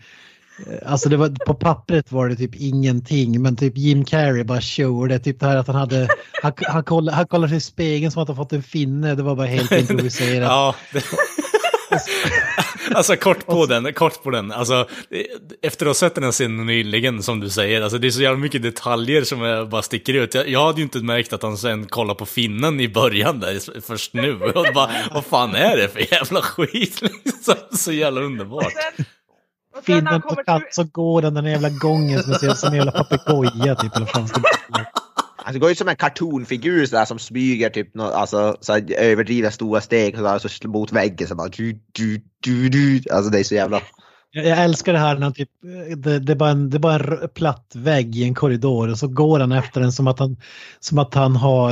eh, 0.68 0.92
Alltså 0.92 1.08
det 1.08 1.16
var, 1.16 1.28
på 1.46 1.54
pappret 1.54 2.12
var 2.12 2.28
det 2.28 2.36
typ 2.36 2.54
ingenting 2.54 3.42
men 3.42 3.56
typ 3.56 3.76
Jim 3.76 4.04
Carrey 4.04 4.44
bara 4.44 4.60
showade 4.60 5.18
typ 5.18 5.40
det 5.40 5.46
här 5.46 5.56
att 5.56 5.66
han 5.66 5.76
hade 5.76 6.08
han, 6.42 6.52
han, 6.62 6.84
kollade, 6.84 7.16
han 7.16 7.26
kollar 7.26 7.48
sig 7.48 7.56
i 7.56 7.60
spegeln 7.60 8.10
som 8.12 8.22
att 8.22 8.28
han 8.28 8.36
fått 8.36 8.52
en 8.52 8.62
finne, 8.62 9.14
det 9.14 9.22
var 9.22 9.36
bara 9.36 9.46
helt 9.46 9.72
improviserat. 9.90 10.48
Ja. 10.48 10.74
det- 10.92 11.04
alltså 12.94 13.16
kort 13.16 13.46
på 13.46 13.66
den, 13.66 13.92
kort 13.92 14.22
på 14.22 14.30
den. 14.30 14.52
Alltså, 14.52 14.88
efter 15.62 15.86
att 15.86 15.90
ha 15.90 15.94
sett 15.94 16.14
den 16.14 16.24
här 16.24 16.32
scenen 16.32 16.66
nyligen, 16.66 17.22
som 17.22 17.40
du 17.40 17.50
säger, 17.50 17.82
alltså 17.82 17.98
det 17.98 18.06
är 18.06 18.10
så 18.10 18.22
jävla 18.22 18.38
mycket 18.38 18.62
detaljer 18.62 19.24
som 19.24 19.40
jag 19.40 19.68
bara 19.68 19.82
sticker 19.82 20.14
ut. 20.14 20.34
Jag, 20.34 20.48
jag 20.48 20.66
hade 20.66 20.78
ju 20.78 20.82
inte 20.82 20.98
märkt 20.98 21.32
att 21.32 21.42
han 21.42 21.58
sen 21.58 21.86
kollade 21.86 22.18
på 22.18 22.26
finnen 22.26 22.80
i 22.80 22.88
början 22.88 23.40
där, 23.40 23.80
först 23.80 24.14
nu. 24.14 24.34
Och 24.34 24.66
bara, 24.74 24.90
vad 25.14 25.24
fan 25.24 25.54
är 25.54 25.76
det 25.76 25.88
för 25.88 26.12
jävla 26.12 26.42
skit? 26.42 27.02
Liksom, 27.02 27.54
så 27.72 27.92
jävla 27.92 28.20
underbart. 28.20 28.72
Finnen 29.82 30.22
på 30.22 30.34
katt 30.34 30.62
så 30.70 30.84
går 30.84 31.22
den 31.22 31.34
den 31.34 31.44
jävla 31.44 31.68
gången 31.68 32.22
som 32.22 32.34
ser 32.34 32.50
ut 32.50 32.58
som 32.58 32.68
en 32.68 32.76
jävla 32.76 32.92
papegoja 32.92 33.74
typ. 33.74 33.92
Vara? 35.44 35.48
Alltså, 35.48 35.60
går 35.60 35.68
ju 35.70 35.74
som 35.76 35.88
en 35.88 35.96
kartonfigur 35.96 36.86
så 36.86 36.96
där, 36.96 37.04
som 37.04 37.18
smyger 37.18 37.70
typ 37.70 37.94
nå- 37.94 38.10
alltså, 38.10 38.56
så 38.60 38.76
överdrivet 38.98 39.54
stora 39.54 39.80
steg 39.80 40.16
så 40.16 40.22
där, 40.22 40.38
så 40.38 40.68
mot 40.68 40.92
väggen 40.92 41.28
så 41.28 41.34
bara 41.34 41.48
du, 41.48 41.80
du, 41.92 42.20
du, 42.40 42.68
du. 42.68 43.00
Alltså 43.12 43.30
det 43.30 43.38
är 43.38 43.44
så 43.44 43.54
jävla... 43.54 43.80
Jag, 44.36 44.64
älskar 44.64 44.92
det 44.92 44.98
här 44.98 45.14
när 45.14 45.22
han 45.22 45.32
typ, 45.32 45.48
det, 45.96 46.18
det, 46.18 46.32
är 46.32 46.36
bara 46.36 46.50
en, 46.50 46.70
det 46.70 46.76
är 46.76 46.78
bara 46.78 46.94
en 47.22 47.28
platt 47.28 47.72
vägg 47.74 48.16
i 48.16 48.24
en 48.24 48.34
korridor 48.34 48.88
och 48.90 48.98
så 48.98 49.08
går 49.08 49.40
han 49.40 49.52
efter 49.52 49.80
den 49.80 49.92
som 49.92 50.06
att 50.06 50.18
han, 50.18 50.36
som 50.80 50.98
att 50.98 51.14
han 51.14 51.36
har, 51.36 51.70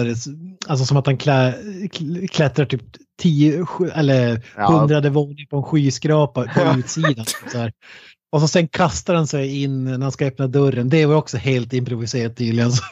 alltså 0.67 0.85
som 0.87 0.97
att 0.97 1.07
han 1.07 1.17
klä, 1.17 1.55
kl- 1.93 2.27
klättrar 2.27 2.65
typ 2.67 2.83
tio 3.23 3.67
eller 3.95 4.43
Ja. 4.57 4.67
hundrade 4.67 5.11
våning 5.11 5.47
på 5.51 5.57
en 5.57 5.63
skyskrapa 5.63 6.45
på 6.45 6.79
utsidan. 6.79 7.25
Så 7.53 7.59
här. 7.59 7.73
Och 8.33 8.41
så 8.41 8.49
sen 8.49 8.69
kastar 8.69 9.15
han 9.15 9.27
sig 9.27 9.63
in 9.63 9.85
när 9.85 9.99
han 9.99 10.13
ska 10.13 10.27
öppna 10.27 10.47
dörren. 10.47 10.89
Det 10.89 11.07
var 11.07 11.15
också 11.15 11.37
helt 11.37 11.73
improviserat 11.73 12.37
tydligen. 12.37 12.71
Så, 12.73 12.83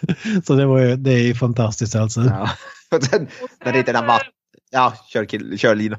så 0.44 0.54
det, 0.54 0.66
var 0.66 0.78
ju, 0.78 0.96
det 0.96 1.10
är 1.12 1.22
ju 1.22 1.34
fantastiskt 1.34 1.96
alltså. 1.96 2.20
Ja. 2.20 2.50
Och 2.96 3.02
sen, 3.04 3.28
när 3.64 3.72
det 3.72 3.78
inte 3.78 3.92
är. 3.92 4.22
Ja, 4.70 4.92
kör, 5.08 5.24
kill, 5.24 5.58
kör 5.58 5.74
Lina. 5.74 5.98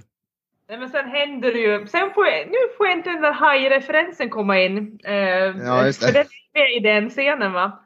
Nej, 0.69 0.79
men 0.79 0.89
sen 0.89 1.05
händer 1.09 1.53
det 1.53 1.59
ju. 1.59 1.87
Sen 1.87 2.11
får 2.13 2.25
jag, 2.25 2.47
nu 2.47 2.57
får 2.77 2.87
jag 2.87 2.97
inte 2.97 3.09
den 3.09 3.21
där 3.21 3.33
haj-referensen 3.33 4.29
komma 4.29 4.59
in. 4.59 4.99
Eh, 5.03 5.13
Ja, 5.13 5.85
just 5.85 6.01
det. 6.01 6.07
För 6.07 6.13
den 6.13 6.25
är 6.53 6.59
med 6.59 6.77
i 6.77 6.79
den 6.79 7.09
scenen 7.09 7.53
va? 7.53 7.79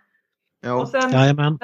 Ja. 0.61 0.73
Och 0.73 0.89
sen, 0.89 1.11
Jajamän. 1.11 1.59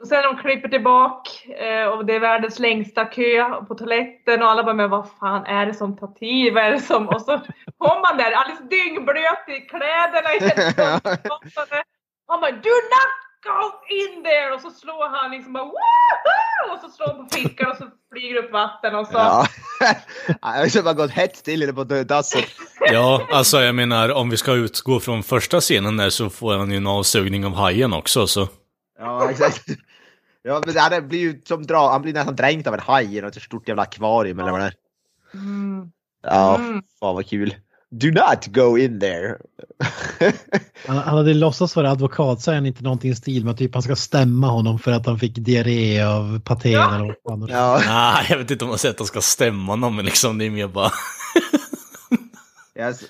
Och 0.00 0.08
sen 0.08 0.22
de 0.22 0.36
klipper 0.42 0.68
tillbaka 0.68 1.30
eh, 1.58 1.86
och 1.86 2.06
det 2.06 2.14
är 2.14 2.20
världens 2.20 2.58
längsta 2.58 3.04
kö 3.04 3.64
på 3.68 3.74
toaletten 3.74 4.42
och 4.42 4.50
alla 4.50 4.64
bara 4.64 4.74
men 4.74 4.90
vad 4.90 5.08
fan 5.20 5.46
är 5.46 5.66
det 5.66 5.74
som 5.74 5.96
tar 5.96 6.06
tid? 6.06 6.54
Vad 6.54 6.64
är 6.64 6.70
det 6.70 6.80
som... 6.80 7.08
Och 7.08 7.22
så 7.22 7.40
kom 7.78 8.00
man 8.02 8.16
där 8.16 8.32
alldeles 8.32 8.68
dyngblöt 8.70 9.48
i 9.48 9.60
kläderna. 9.60 10.30
uppstoppade. 10.34 11.82
Han 12.30 12.40
bara 12.40 12.50
do 12.50 12.76
not 12.94 13.14
go 13.44 13.72
in 13.88 14.24
there! 14.24 14.54
Och 14.54 14.60
så 14.60 14.70
slår 14.70 15.08
han 15.08 15.30
liksom 15.30 15.52
bara 15.52 15.64
Woohoo! 15.64 16.74
Och 16.74 16.80
så 16.80 16.88
slår 16.88 17.06
han 17.06 17.28
på 17.28 17.34
fickan 17.34 17.70
och 17.70 17.76
så 17.76 17.86
flyger 18.12 18.36
upp 18.36 18.52
vatten 18.52 18.94
och 18.94 19.06
så. 19.06 19.12
Ja. 19.12 19.46
Jag 20.42 20.48
har 20.48 20.82
har 20.82 20.94
gått 20.94 21.10
hett 21.10 21.44
till 21.44 21.62
inne 21.62 21.72
på 21.72 21.84
dasset. 21.84 22.44
Ja, 22.80 23.28
alltså 23.32 23.60
jag 23.60 23.74
menar, 23.74 24.12
om 24.12 24.30
vi 24.30 24.36
ska 24.36 24.52
utgå 24.52 25.00
från 25.00 25.22
första 25.22 25.60
scenen 25.60 25.96
där 25.96 26.10
så 26.10 26.30
får 26.30 26.56
han 26.56 26.70
ju 26.70 26.76
en 26.76 26.86
avsugning 26.86 27.46
av 27.46 27.54
hajen 27.54 27.92
också, 27.92 28.26
så... 28.26 28.48
Ja, 28.98 29.30
exakt. 29.30 29.64
Ja, 30.42 30.62
men 30.66 30.74
det 30.74 30.80
här 30.80 31.00
blir 31.00 31.18
ju 31.20 31.40
som 31.44 31.62
dra... 31.66 31.90
Han 31.92 32.02
blir 32.02 32.12
nästan 32.12 32.36
dränkt 32.36 32.66
av 32.66 32.74
en 32.74 32.80
haj 32.80 33.16
i 33.16 33.20
något 33.20 33.42
stort 33.42 33.68
jävla 33.68 33.82
akvarium 33.82 34.38
eller 34.38 34.50
vad 34.50 34.60
det 34.60 34.66
är. 34.66 34.74
Mm. 35.34 35.90
Ja, 36.22 36.56
Mm. 36.56 36.82
fan 37.00 37.14
vad 37.14 37.26
kul. 37.28 37.54
Do 37.90 38.06
not 38.06 38.46
go 38.46 38.78
in 38.78 39.00
there. 39.00 39.36
Han, 40.86 40.96
han 40.96 41.16
hade 41.16 41.34
låtsats 41.34 41.76
vara 41.76 41.90
advokat, 41.90 42.40
säger 42.40 42.56
han 42.58 42.66
inte 42.66 42.82
någonting 42.82 43.10
i 43.10 43.14
stil 43.14 43.44
med 43.44 43.52
att 43.52 43.58
typ 43.58 43.74
han 43.74 43.82
ska 43.82 43.96
stämma 43.96 44.46
honom 44.48 44.78
för 44.78 44.92
att 44.92 45.06
han 45.06 45.18
fick 45.18 45.34
diarré 45.34 46.02
av 46.02 46.40
patén 46.40 46.72
Ja. 46.72 46.94
eller 46.94 47.14
vad 47.24 47.38
fan 47.40 47.48
ja. 47.50 47.80
Nej, 47.86 48.26
jag 48.30 48.38
vet 48.38 48.50
inte 48.50 48.64
om 48.64 48.68
man 48.68 48.78
säger 48.78 48.90
att 48.92 48.98
de 48.98 49.06
ska 49.06 49.20
stämma 49.20 49.76
någon, 49.76 49.96
men 49.96 50.04
liksom 50.04 50.38
det 50.38 50.44
är 50.46 50.50
mer 50.50 50.68
bara... 50.68 50.90
Yes. 52.78 53.00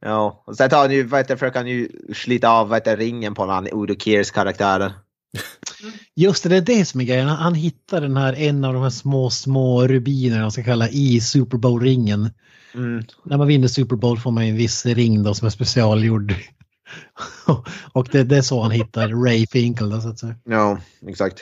Ja, 0.00 0.42
och 0.46 0.56
sen 0.56 0.70
tar 0.70 0.78
han 0.78 0.90
ju, 0.90 1.02
vad 1.06 1.20
heter, 1.20 1.36
försöker 1.36 1.58
han 1.58 1.68
ju 1.68 1.88
slita 2.14 2.48
av 2.50 2.68
vad 2.68 2.76
heter, 2.78 2.96
ringen 2.96 3.34
på 3.34 3.46
han 3.46 3.68
Udo 3.72 3.94
Kiers 3.94 4.30
karaktären. 4.30 4.92
Just 6.16 6.42
det, 6.42 6.48
det 6.48 6.56
är 6.56 6.78
det 6.78 6.84
som 6.84 7.00
är 7.00 7.04
grejen. 7.04 7.28
Han, 7.28 7.36
han 7.36 7.54
hittar 7.54 8.00
den 8.00 8.16
här, 8.16 8.32
en 8.32 8.64
av 8.64 8.74
de 8.74 8.82
här 8.82 8.90
små, 8.90 9.30
små 9.30 9.86
rubinerna, 9.86 10.42
man 10.42 10.52
ska 10.52 10.62
kalla, 10.62 10.88
i 10.88 11.20
Super 11.20 11.58
Bowl-ringen. 11.58 12.30
Mm. 12.74 13.04
När 13.24 13.38
man 13.38 13.46
vinner 13.46 13.68
Super 13.68 13.96
Bowl 13.96 14.18
får 14.18 14.30
man 14.30 14.44
en 14.44 14.56
viss 14.56 14.86
ring 14.86 15.22
då 15.22 15.34
som 15.34 15.46
är 15.46 15.50
specialgjord. 15.50 16.34
Och 17.92 18.08
det, 18.12 18.24
det 18.24 18.36
är 18.36 18.42
så 18.42 18.62
han 18.62 18.70
hittar 18.70 19.08
Ray 19.08 19.46
Finkel 19.46 19.90
då, 19.90 20.00
så 20.00 20.08
att 20.08 20.18
säga. 20.18 20.34
Ja, 20.44 20.80
exakt. 21.06 21.40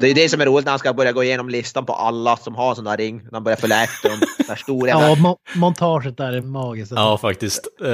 Det 0.00 0.08
är 0.10 0.14
det 0.14 0.28
som 0.28 0.40
är 0.40 0.46
roligt 0.46 0.64
när 0.64 0.72
han 0.72 0.78
ska 0.78 0.92
börja 0.92 1.12
gå 1.12 1.24
igenom 1.24 1.48
listan 1.48 1.86
på 1.86 1.92
alla 1.92 2.36
som 2.36 2.54
har 2.54 2.74
där 2.84 2.96
ring. 2.96 3.16
När 3.22 3.30
han 3.32 3.44
börjar 3.44 3.56
följa 3.56 3.82
efter 3.84 4.08
dem. 4.08 4.18
Den 4.38 4.46
här 4.48 4.56
stora 4.56 4.90
Ja, 4.90 5.14
mo- 5.18 5.36
montaget 5.56 6.16
där 6.16 6.32
är 6.32 6.40
magiskt. 6.42 6.92
Ja, 6.96 7.18
faktiskt. 7.18 7.68
Eh, 7.84 7.90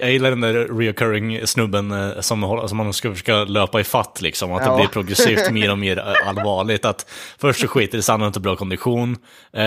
jag 0.00 0.12
gillar 0.12 0.30
den 0.30 0.40
där 0.40 0.78
reoccurring 0.78 1.46
snubben 1.46 1.90
eh, 1.92 2.20
som, 2.20 2.44
man 2.76 2.92
ska 2.92 3.10
försöka 3.10 3.44
löpa 3.44 3.80
i 3.80 3.84
fatt 3.84 4.20
liksom. 4.22 4.52
Att 4.52 4.62
Ja. 4.66 4.70
det 4.70 4.76
blir 4.76 4.86
progressivt 4.86 5.50
mer 5.50 5.70
och 5.70 5.78
mer 5.78 5.98
eh, 5.98 6.28
allvarligt. 6.28 6.84
Att 6.84 7.06
först 7.38 7.60
så 7.60 7.68
skiter 7.68 7.98
det 7.98 8.02
sig, 8.02 8.12
han 8.12 8.20
har 8.20 8.26
inte 8.28 8.40
bra 8.40 8.56
kondition. 8.56 9.16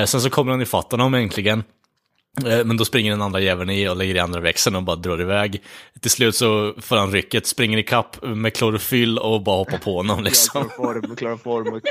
Sen 0.05 0.21
så 0.21 0.29
kommer 0.29 0.51
han 0.51 0.61
i 0.61 0.65
fatt 0.65 0.91
honom 0.91 1.13
äntligen. 1.13 1.63
Eh, 2.45 2.65
Men 2.65 2.77
då 2.77 2.85
springer 2.85 3.11
den 3.11 3.21
andra 3.21 3.39
jäveln 3.39 3.69
i 3.69 3.87
och 3.89 3.97
lägger 3.97 4.15
i 4.15 4.19
andra 4.19 4.39
växeln 4.39 4.75
och 4.75 4.83
bara 4.83 4.95
drar 4.95 5.21
iväg. 5.21 5.61
Till 6.01 6.11
slut 6.11 6.35
så 6.35 6.73
får 6.81 6.95
han 6.97 7.11
rycket, 7.11 7.47
springer 7.47 7.77
i 7.77 7.83
kapp 7.83 8.23
med 8.23 8.53
klorofyll 8.53 9.19
och 9.19 9.43
bara 9.43 9.57
hoppar 9.57 9.77
på 9.77 9.97
honom 9.97 10.23
liksom. 10.23 10.69
Kloroform, 10.69 11.15
kloroform. 11.15 11.81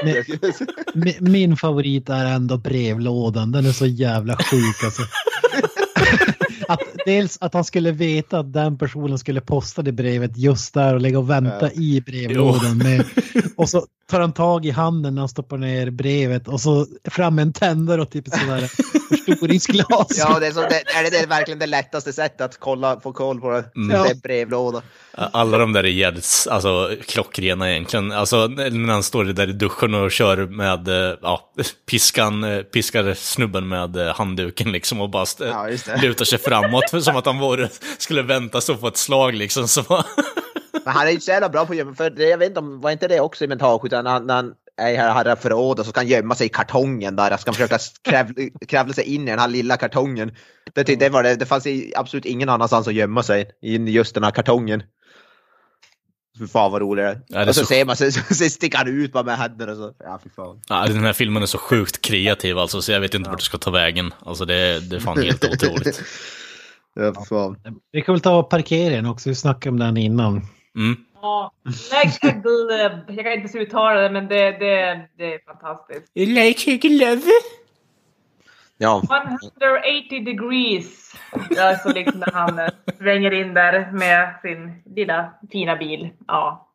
Mi- 0.94 1.20
Min 1.20 1.56
favorit 1.56 2.08
är 2.08 2.24
ändå 2.24 2.56
brevlådan, 2.56 3.52
den 3.52 3.66
är 3.66 3.72
så 3.72 3.86
jävla 3.86 4.36
sjuk 4.36 4.84
alltså. 4.84 5.02
Att, 6.68 6.80
dels 7.06 7.38
att 7.40 7.54
han 7.54 7.64
skulle 7.64 7.90
veta 7.92 8.38
att 8.38 8.52
den 8.52 8.78
personen 8.78 9.18
skulle 9.18 9.40
posta 9.40 9.82
det 9.82 9.92
brevet 9.92 10.36
just 10.36 10.74
där 10.74 10.94
och 10.94 11.00
lägga 11.00 11.18
och 11.18 11.30
vänta 11.30 11.72
i 11.72 12.02
brevlådan. 12.06 12.78
Med, 12.78 13.04
och 13.56 13.68
så 13.68 13.86
tar 14.10 14.20
han 14.20 14.32
tag 14.32 14.66
i 14.66 14.70
handen 14.70 15.14
när 15.14 15.22
han 15.22 15.28
stoppar 15.28 15.58
ner 15.58 15.90
brevet 15.90 16.48
och 16.48 16.60
så 16.60 16.86
fram 17.10 17.38
en 17.38 17.52
tändare 17.52 18.02
och 18.02 18.10
typ 18.10 18.28
sådär 18.28 18.70
förstoringsglas. 19.08 19.86
Ja, 20.16 20.38
det 20.38 20.46
är, 20.46 20.52
så, 20.52 20.60
det, 20.60 20.82
är 20.94 21.10
det, 21.10 21.26
verkligen 21.26 21.58
det 21.58 21.66
lättaste 21.66 22.12
sättet 22.12 22.40
att 22.40 22.60
kolla, 22.60 23.00
få 23.00 23.12
koll 23.12 23.40
på 23.40 23.50
det. 23.50 23.64
Mm. 23.76 23.88
Det 23.88 24.10
är 24.10 24.14
brevlåda. 24.14 24.82
Alla 25.12 25.58
de 25.58 25.72
där 25.72 25.84
är 25.84 25.88
jävligt 25.88 26.46
alltså, 26.50 26.96
klockrena 27.06 27.70
egentligen. 27.70 28.12
Alltså 28.12 28.46
när 28.46 28.92
han 28.92 29.02
står 29.02 29.24
där 29.24 29.48
i 29.48 29.52
duschen 29.52 29.94
och 29.94 30.12
kör 30.12 30.36
med, 30.36 30.88
eh, 30.88 31.18
ja, 31.22 31.52
piskan, 31.90 32.44
eh, 32.44 32.62
piskar 32.62 33.14
snubben 33.14 33.68
med 33.68 33.96
eh, 33.96 34.14
handduken 34.14 34.72
liksom 34.72 35.00
och 35.00 35.10
bara 35.10 35.26
Ja, 35.40 35.68
lutar 36.02 36.24
sig 36.24 36.38
framåt 36.38 36.90
för 36.90 37.00
som 37.00 37.16
att 37.16 37.26
han 37.26 37.38
vore, 37.38 37.68
skulle 37.98 38.22
vänta 38.22 38.60
så 38.60 38.76
på 38.76 38.88
ett 38.88 38.96
slag 38.96 39.34
liksom. 39.34 39.68
Så. 39.68 40.04
Men 40.86 40.94
han 40.94 41.06
är 41.06 41.10
ju 41.10 41.20
så 41.20 41.30
jävla 41.30 41.48
bra 41.48 41.66
på 41.66 41.72
att 41.72 41.78
gömma, 41.78 41.94
för 41.94 42.10
det, 42.10 42.28
jag 42.28 42.38
vet 42.38 42.48
inte 42.48 42.60
om, 42.60 42.80
var 42.80 42.90
inte 42.90 43.08
det 43.08 43.20
också 43.20 43.44
i 43.44 43.48
mentalskydd, 43.48 43.92
när, 43.92 44.02
han- 44.10 44.26
när 44.26 44.34
han 44.34 44.52
är 44.76 44.96
här, 44.96 45.24
här 45.24 45.36
förrådet 45.36 45.86
så 45.86 45.90
ska 45.90 46.00
han 46.00 46.08
gömma 46.08 46.34
sig 46.34 46.46
i 46.46 46.48
kartongen 46.50 47.16
där, 47.16 47.36
ska 47.36 47.48
han 47.48 47.54
försöka 47.54 47.78
kräv, 48.02 48.32
krävla 48.68 48.92
sig 48.92 49.04
in 49.14 49.22
i 49.28 49.30
den 49.30 49.38
här 49.38 49.48
lilla 49.48 49.76
kartongen. 49.76 50.32
Det, 50.74 50.82
det, 50.84 51.08
var 51.08 51.22
det, 51.22 51.34
det 51.36 51.46
fanns 51.46 51.66
absolut 51.96 52.24
ingen 52.24 52.48
annanstans 52.48 52.88
att 52.88 52.94
gömma 52.94 53.22
sig, 53.22 53.50
i 53.62 53.76
just 53.76 54.14
den 54.14 54.24
här 54.24 54.30
kartongen. 54.30 54.82
Fy 56.38 56.46
fan 56.46 56.72
vad 56.72 56.80
roligt 56.82 57.04
det 57.04 57.08
är. 57.08 57.20
Ja, 57.28 57.38
det 57.38 57.44
är 57.44 57.48
och 57.48 57.54
så, 57.54 57.60
så- 57.60 57.66
ser 57.66 57.84
man, 57.84 57.96
så, 57.96 58.10
så 58.10 58.34
sticker 58.34 58.78
han 58.78 58.88
ut 58.88 59.12
bara 59.12 59.22
med 59.24 59.36
händerna 59.38 59.72
och 59.72 59.78
så, 59.78 59.92
ja 59.98 60.20
fy 60.24 60.30
fan. 60.36 60.60
Ja, 60.68 60.86
den 60.86 61.04
här 61.04 61.12
filmen 61.12 61.42
är 61.42 61.46
så 61.46 61.58
sjukt 61.58 62.00
kreativ 62.02 62.58
alltså, 62.58 62.82
så 62.82 62.92
jag 62.92 63.00
vet 63.00 63.14
inte 63.14 63.30
vart 63.30 63.38
det 63.38 63.44
ska 63.44 63.58
ta 63.58 63.70
vägen. 63.70 64.14
Alltså 64.24 64.44
det, 64.44 64.80
det 64.90 64.96
är 64.96 65.00
fan 65.00 65.22
helt 65.22 65.44
otroligt. 65.44 66.02
Ja, 66.98 67.12
fy 67.18 67.28
fan. 67.28 67.56
Vi 67.92 68.02
kan 68.02 68.14
väl 68.14 68.20
ta 68.20 68.42
parkeringen 68.42 69.06
också, 69.06 69.28
vi 69.28 69.34
snackade 69.34 69.70
om 69.72 69.78
den 69.78 69.96
innan. 69.96 70.46
Mm. 70.76 70.96
Ja, 71.22 71.52
like 71.64 72.28
a 72.28 72.30
glove. 72.42 73.04
Jag 73.08 73.24
kan 73.24 73.32
inte 73.32 73.58
uttala 73.58 74.00
det 74.00 74.10
men 74.10 74.28
det, 74.28 74.50
det, 74.50 75.08
det 75.18 75.34
är 75.34 75.44
fantastiskt. 75.46 76.10
Like 76.14 76.74
a 76.74 76.78
glove? 76.82 77.22
Ja. 78.78 79.02
180 79.58 80.24
degrees. 80.24 81.12
Alltså 81.60 81.88
liksom 81.88 82.20
när 82.20 82.32
han 82.32 82.58
eh, 82.58 82.68
svänger 82.98 83.30
in 83.30 83.54
där 83.54 83.92
med 83.92 84.34
sin 84.42 84.82
lilla 84.96 85.34
fina 85.52 85.76
bil. 85.76 86.10
Ja. 86.26 86.68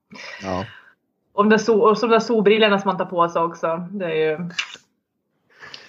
ja. 0.44 0.66
Och 1.34 1.44
de 1.44 1.50
där, 1.50 1.58
so 1.58 1.80
och 1.80 1.98
så 1.98 2.08
de 2.08 2.12
där 2.12 2.20
solbrillorna 2.20 2.80
som 2.80 2.88
han 2.88 2.98
tar 2.98 3.06
på 3.06 3.30
sig 3.30 3.42
också. 3.42 3.88
Det 3.92 4.06
är 4.06 4.16
ju... 4.16 4.50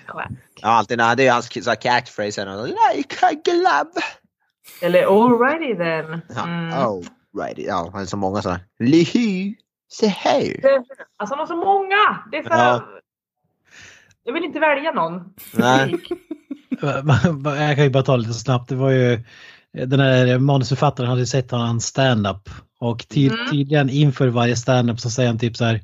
Ja. 0.07 0.25
Ja, 0.63 0.69
alltid 0.69 0.99
när 0.99 1.17
det 1.17 1.27
är 1.27 1.33
hans 1.33 1.49
catchphrase. 1.49 2.67
Like 2.95 3.27
a 3.27 3.31
glove. 3.45 4.03
Eller 4.83 5.03
alrighty 5.07 5.75
then. 5.77 6.21
Ja, 6.37 6.43
Mm. 6.43 6.87
oh, 6.87 7.05
right. 7.39 7.59
ja, 7.59 7.77
han 7.93 8.01
har 8.01 8.07
så 8.07 8.17
många 8.17 8.43
sådana. 8.43 8.61
Lihu, 8.79 9.55
se 9.93 10.07
här. 10.07 10.61
Alltså 11.17 11.35
han 11.35 11.39
har 11.39 11.47
så 11.47 11.57
många! 11.57 12.25
Det 12.31 12.37
är 12.39 12.43
så 12.43 12.49
här... 12.55 12.73
Ja. 12.73 12.85
Jag 14.25 14.33
vill 14.33 14.45
inte 14.45 14.61
välja 14.61 14.93
någon. 14.93 15.35
Nej. 15.55 15.97
Jag 17.45 17.77
kan 17.77 17.85
ju 17.85 17.91
bara 17.91 18.03
ta 18.03 18.17
lite 18.17 18.35
snabbt. 18.35 18.69
Det 18.69 18.75
var 18.75 18.91
ju 18.91 19.21
den 19.73 20.01
här 20.01 20.39
manusförfattaren 20.39 21.09
hade 21.09 21.21
ju 21.21 21.27
sett 21.27 21.51
hans 21.51 21.87
stand-up 21.87 22.51
och 22.81 23.09
ty 23.09 23.29
Mm. 23.29 23.51
tydligen 23.51 23.91
inför 23.91 24.29
varje 24.29 24.57
stand-up 24.57 25.01
så 25.01 25.11
säger 25.11 25.29
han 25.29 25.39
typ 25.39 25.57
så 25.57 25.65
här 25.65 25.81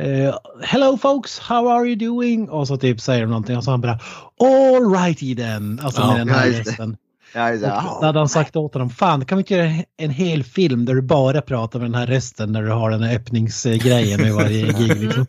eh, 0.00 0.34
Hello 0.62 0.98
folks, 0.98 1.38
how 1.38 1.68
are 1.68 1.86
you 1.86 1.96
doing? 1.96 2.50
Och 2.50 2.68
så 2.68 2.76
typ 2.76 3.00
säger 3.00 3.20
de 3.20 3.26
någonting 3.26 3.56
och 3.56 3.64
så 3.64 3.70
han 3.70 3.80
bara 3.80 3.98
All 4.40 4.92
righty 4.94 5.36
then. 5.36 5.80
Alltså 5.82 6.06
med 6.06 6.16
den 6.16 6.28
här 6.28 6.50
rösten. 6.50 6.96
Ja, 7.36 7.58
så 7.58 8.00
då 8.00 8.06
hade 8.06 8.18
han 8.18 8.28
sagt 8.28 8.56
åt 8.56 8.72
honom, 8.74 8.90
fan 8.90 9.24
kan 9.24 9.38
vi 9.38 9.40
inte 9.40 9.54
göra 9.54 9.70
en 9.96 10.10
hel 10.10 10.44
film 10.44 10.84
där 10.84 10.94
du 10.94 11.02
bara 11.02 11.42
pratar 11.42 11.78
med 11.78 11.88
den 11.90 11.94
här 11.94 12.06
rösten 12.06 12.52
när 12.52 12.62
du 12.62 12.70
har 12.70 12.90
den 12.90 13.02
här 13.02 13.16
öppningsgrejen 13.16 14.20
med 14.22 14.32
varje 14.34 14.72
gig 14.72 14.96
liksom. 14.96 15.26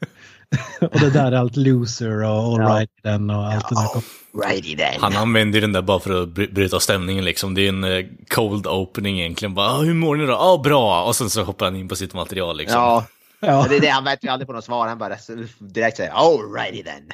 och 0.82 0.99
det 0.99 1.10
där 1.10 1.32
är 1.32 1.36
allt 1.38 1.55
loser 1.55 2.24
och 2.24 2.30
all 2.30 2.62
Ja. 2.62 2.68
right 2.78 2.89
then 3.03 3.30
och 3.30 3.45
allt 3.53 3.70
det 3.70 3.76
där. 3.76 3.86
oh, 3.86 4.01
righty 4.49 4.76
then. 4.76 5.01
Han 5.01 5.16
använder 5.16 5.62
den 5.62 5.72
där 5.72 5.82
bara 5.82 5.99
för 5.99 6.22
att 6.24 6.30
bry- 6.30 6.53
bryta 6.53 6.80
stämningen 6.80 7.26
liksom. 7.26 7.53
Det 7.53 7.62
är 7.62 7.70
en 7.70 7.84
eh, 7.84 8.05
cold 8.30 8.68
opening 8.68 9.20
egentligen. 9.20 9.53
Bara, 9.55 9.68
"Ah, 9.70 9.78
hur 9.82 9.93
mår 9.93 10.16
ni 10.16 10.26
då? 10.26 10.32
Ja, 10.32 10.62
bra! 10.64 11.03
Och 11.03 11.16
sen 11.16 11.30
så 11.30 11.43
hoppar 11.43 11.66
han 11.66 11.76
in 11.76 11.88
på 11.88 11.95
sitt 11.95 12.14
material 12.14 12.58
liksom. 12.58 12.82
Ja, 12.82 13.05
Ja. 13.39 13.66
det 13.70 13.76
är 13.76 13.82
det 13.82 13.88
han 13.88 14.03
vet 14.03 14.24
ju 14.24 14.30
aldrig 14.30 14.47
på 14.47 14.53
något 14.53 14.66
svar. 14.66 14.88
Han 14.88 14.97
bara 14.97 15.16
direkt 15.60 15.97
säger 15.97 16.12
all 16.12 16.53
righty 16.53 16.84
then. 16.84 17.12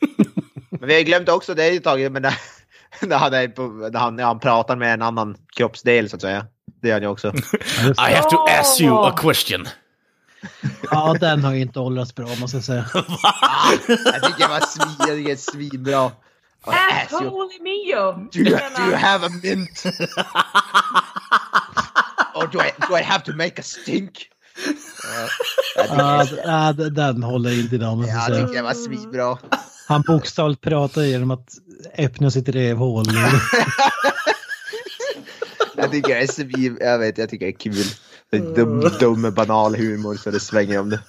men 0.80 0.88
vi 0.88 0.94
har 0.94 1.00
glömt 1.02 1.28
också, 1.28 1.54
det 1.54 1.64
är 1.64 1.72
ju 1.72 1.78
tagit, 1.78 2.12
men 2.12 2.22
när, 3.00 3.16
han, 3.18 3.34
är 3.34 3.48
på, 3.48 3.62
när, 3.92 3.98
han, 3.98 4.16
när 4.16 4.24
han 4.24 4.40
pratar 4.40 4.76
med 4.76 4.94
en 4.94 5.02
annan 5.02 5.36
kroppsdel 5.56 6.10
så 6.10 6.16
att 6.16 6.22
säga. 6.22 6.46
Det 6.82 6.88
gör 6.88 6.94
han 6.94 7.02
ju 7.02 7.08
också. 7.08 7.28
I 7.82 8.14
have 8.14 8.30
to 8.30 8.46
ask 8.60 8.80
you 8.80 9.06
a 9.06 9.14
question. 9.18 9.68
Ja, 10.90 11.16
den 11.20 11.44
har 11.44 11.52
ju 11.52 11.60
inte 11.60 11.80
åldrats 11.80 12.14
bra 12.14 12.26
måste 12.40 12.56
jag 12.56 12.64
säga. 12.64 12.84
jag 12.94 14.22
tycker 14.22 14.48
var 14.48 14.60
svin, 14.66 14.94
jag 14.98 15.08
tycker 15.08 15.24
det 15.24 15.30
är 15.30 15.36
svinbra. 15.36 16.04
Ass 16.04 17.12
you- 17.12 17.16
Asshole 17.16 17.48
mio! 17.62 18.12
Do 18.32 18.38
you, 18.38 18.58
do 18.76 18.82
you 18.82 18.94
have 18.96 19.26
a 19.26 19.30
mint? 19.42 19.84
Or 22.34 22.46
do 22.52 22.58
I, 22.60 22.70
do 22.88 22.96
I 22.98 23.02
have 23.02 23.24
to 23.24 23.32
make 23.36 23.58
a 23.60 23.62
stink? 23.64 24.28
Ja, 25.76 26.24
jag 26.24 26.26
Ja, 26.26 26.26
ja, 26.44 26.72
den 26.90 27.22
håller 27.22 27.60
inte 27.60 27.74
idag 27.74 27.96
måste 27.96 28.12
jag 28.12 28.18
jag 28.20 28.26
säga. 28.26 28.46
tycker 28.46 28.56
det 28.56 28.62
var 28.62 28.74
svinbra. 28.74 29.38
Han 29.88 30.02
bokstavligt 30.02 30.60
pratar 30.60 31.02
genom 31.02 31.30
att 31.30 31.48
öppna 31.98 32.30
sitt 32.30 32.48
rövhål. 32.48 33.04
Jag 35.76 35.90
tycker 35.90 36.14
det 36.14 36.22
är 36.22 36.26
svin, 36.26 36.78
jag 36.80 36.98
vet, 36.98 37.18
jag 37.18 37.30
tycker 37.30 37.46
det 37.46 37.52
är 37.52 37.58
kul. 37.58 37.84
Det 38.30 38.36
är 38.36 38.54
dum, 38.54 38.80
dum 39.00 39.34
banal 39.34 39.76
humor 39.76 40.14
så 40.14 40.30
det 40.30 40.40
svänger 40.40 40.80
om 40.80 40.90
det. 40.90 41.00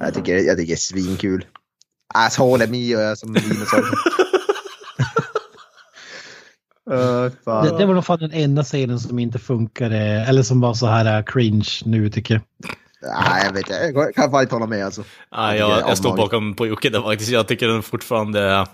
Jag 0.00 0.14
tycker, 0.14 0.34
jag 0.34 0.56
tycker 0.56 0.66
det 0.66 0.72
är 0.72 0.76
svinkul. 0.76 1.44
Asshole 2.14 2.66
me 2.66 2.96
och 2.96 3.02
jag 3.02 3.18
som 3.18 3.34
Linus 3.34 3.68
sa. 3.70 3.76
Uh, 6.90 7.32
fan. 7.44 7.66
Det, 7.66 7.78
det 7.78 7.86
var 7.86 7.94
nog 7.94 8.04
fan 8.04 8.18
den 8.18 8.32
enda 8.32 8.64
scenen 8.64 9.00
som 9.00 9.18
inte 9.18 9.38
funkade, 9.38 9.98
eller 9.98 10.42
som 10.42 10.60
var 10.60 10.74
så 10.74 10.86
här 10.86 11.18
äh, 11.18 11.24
cringe 11.24 11.70
nu 11.84 12.10
tycker 12.10 12.34
jag. 12.34 12.42
Nej, 13.02 13.42
jag 13.44 13.52
vet 13.52 13.68
inte. 13.68 13.92
Jag 13.94 14.14
kan 14.14 14.30
fan 14.30 14.42
inte 14.42 14.54
hålla 14.54 14.66
med 14.66 14.84
alltså. 14.84 15.04
Ja, 15.30 15.56
Jag 15.56 15.70
jag, 15.70 15.88
jag 15.88 15.98
står 15.98 16.16
bakom 16.16 16.54
på 16.54 16.66
Jocke 16.66 16.90
där 16.90 17.02
faktiskt. 17.02 17.30
Jag 17.30 17.48
tycker 17.48 17.68
den 17.68 17.82
fortfarande... 17.82 18.66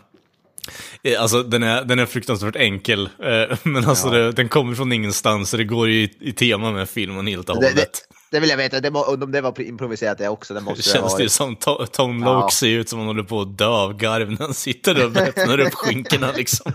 eh, 1.02 1.22
Alltså 1.22 1.42
den 1.42 1.62
är, 1.62 1.84
den 1.84 1.98
är 1.98 2.06
fruktansvärt 2.06 2.56
enkel, 2.56 3.08
eh, 3.22 3.56
men 3.62 3.84
alltså 3.84 4.06
Ja. 4.08 4.12
det, 4.14 4.32
den 4.32 4.48
kommer 4.48 4.74
från 4.74 4.92
ingenstans, 4.92 5.50
så 5.50 5.56
det 5.56 5.64
går 5.64 5.88
ju 5.88 5.94
i, 6.02 6.10
i 6.20 6.32
tema 6.32 6.72
med 6.72 6.88
filmen 6.88 7.26
helt 7.26 7.48
och 7.50 7.54
Det, 7.56 7.60
det, 7.60 7.68
hållet. 7.68 7.90
det 8.30 8.40
vill 8.40 8.50
jag 8.50 8.56
veta. 8.56 8.80
Det, 8.80 8.90
må, 8.90 9.02
om 9.04 9.32
det 9.32 9.40
var 9.40 9.60
improviserat 9.60 10.18
det 10.18 10.28
också. 10.28 10.54
Det 10.54 10.60
Det 10.60 10.64
måste 10.64 10.82
känns 10.82 10.94
det 11.16 11.22
varit. 11.22 11.32
som 11.32 11.56
To- 11.56 11.86
Tone 11.86 12.26
Ja. 12.26 12.40
Loc 12.42 12.54
ser 12.54 12.68
ut 12.68 12.88
som 12.88 12.98
om 13.00 13.06
han 13.06 13.16
håller 13.16 13.28
på 13.28 13.40
att 13.40 13.58
dö 13.58 13.66
av 13.66 13.96
garv 13.96 14.30
när 14.30 14.38
han 14.38 14.54
sitter 14.54 15.04
och 15.06 15.16
öppnar 15.16 15.60
upp 15.60 15.74
skinkorna 15.74 16.32
liksom. 16.36 16.72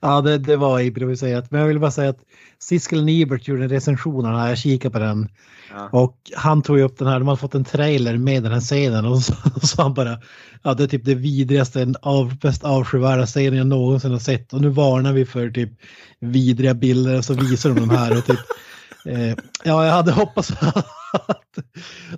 Ja, 0.00 0.20
det, 0.20 0.38
det 0.38 0.56
var 0.56 0.80
improviserat. 0.80 1.50
Men 1.50 1.60
jag 1.60 1.68
vill 1.68 1.80
bara 1.80 1.90
säga 1.90 2.10
att 2.10 2.20
Siskel 2.58 3.04
Niebert 3.04 3.48
gjorde 3.48 3.62
en 3.62 3.68
recension 3.68 4.26
av 4.26 4.32
den 4.32 4.40
här, 4.40 4.48
jag 4.48 4.58
kikade 4.58 4.92
på 4.92 4.98
den. 4.98 5.28
Ja. 5.74 5.88
Och 5.92 6.16
han 6.36 6.62
tog 6.62 6.78
ju 6.78 6.84
upp 6.84 6.98
den 6.98 7.08
här, 7.08 7.18
de 7.18 7.28
hade 7.28 7.40
fått 7.40 7.54
en 7.54 7.64
trailer 7.64 8.16
med 8.16 8.42
den 8.42 8.52
här 8.52 8.60
scenen 8.60 9.04
och 9.04 9.22
så 9.22 9.34
sa 9.62 9.82
han 9.82 9.94
bara 9.94 10.18
ja 10.62 10.74
det 10.74 10.82
är 10.82 10.88
typ 10.88 11.04
det 11.04 11.14
vidrigaste, 11.14 11.94
av, 12.02 12.36
mest 12.42 12.64
avskyvärda 12.64 13.26
scenen 13.26 13.58
jag 13.58 13.66
någonsin 13.66 14.12
har 14.12 14.18
sett 14.18 14.52
och 14.52 14.60
nu 14.60 14.68
varnar 14.68 15.12
vi 15.12 15.26
för 15.26 15.50
typ 15.50 15.70
vidriga 16.20 16.74
bilder 16.74 17.18
och 17.18 17.24
så 17.24 17.34
visar 17.34 17.70
de 17.70 17.80
de 17.80 17.90
här 17.90 18.18
och 18.18 18.26
typ 18.26 18.38
eh, 19.06 19.34
ja 19.64 19.84
jag 19.84 19.92
hade 19.92 20.12
hoppats 20.12 20.50
att, 20.50 20.86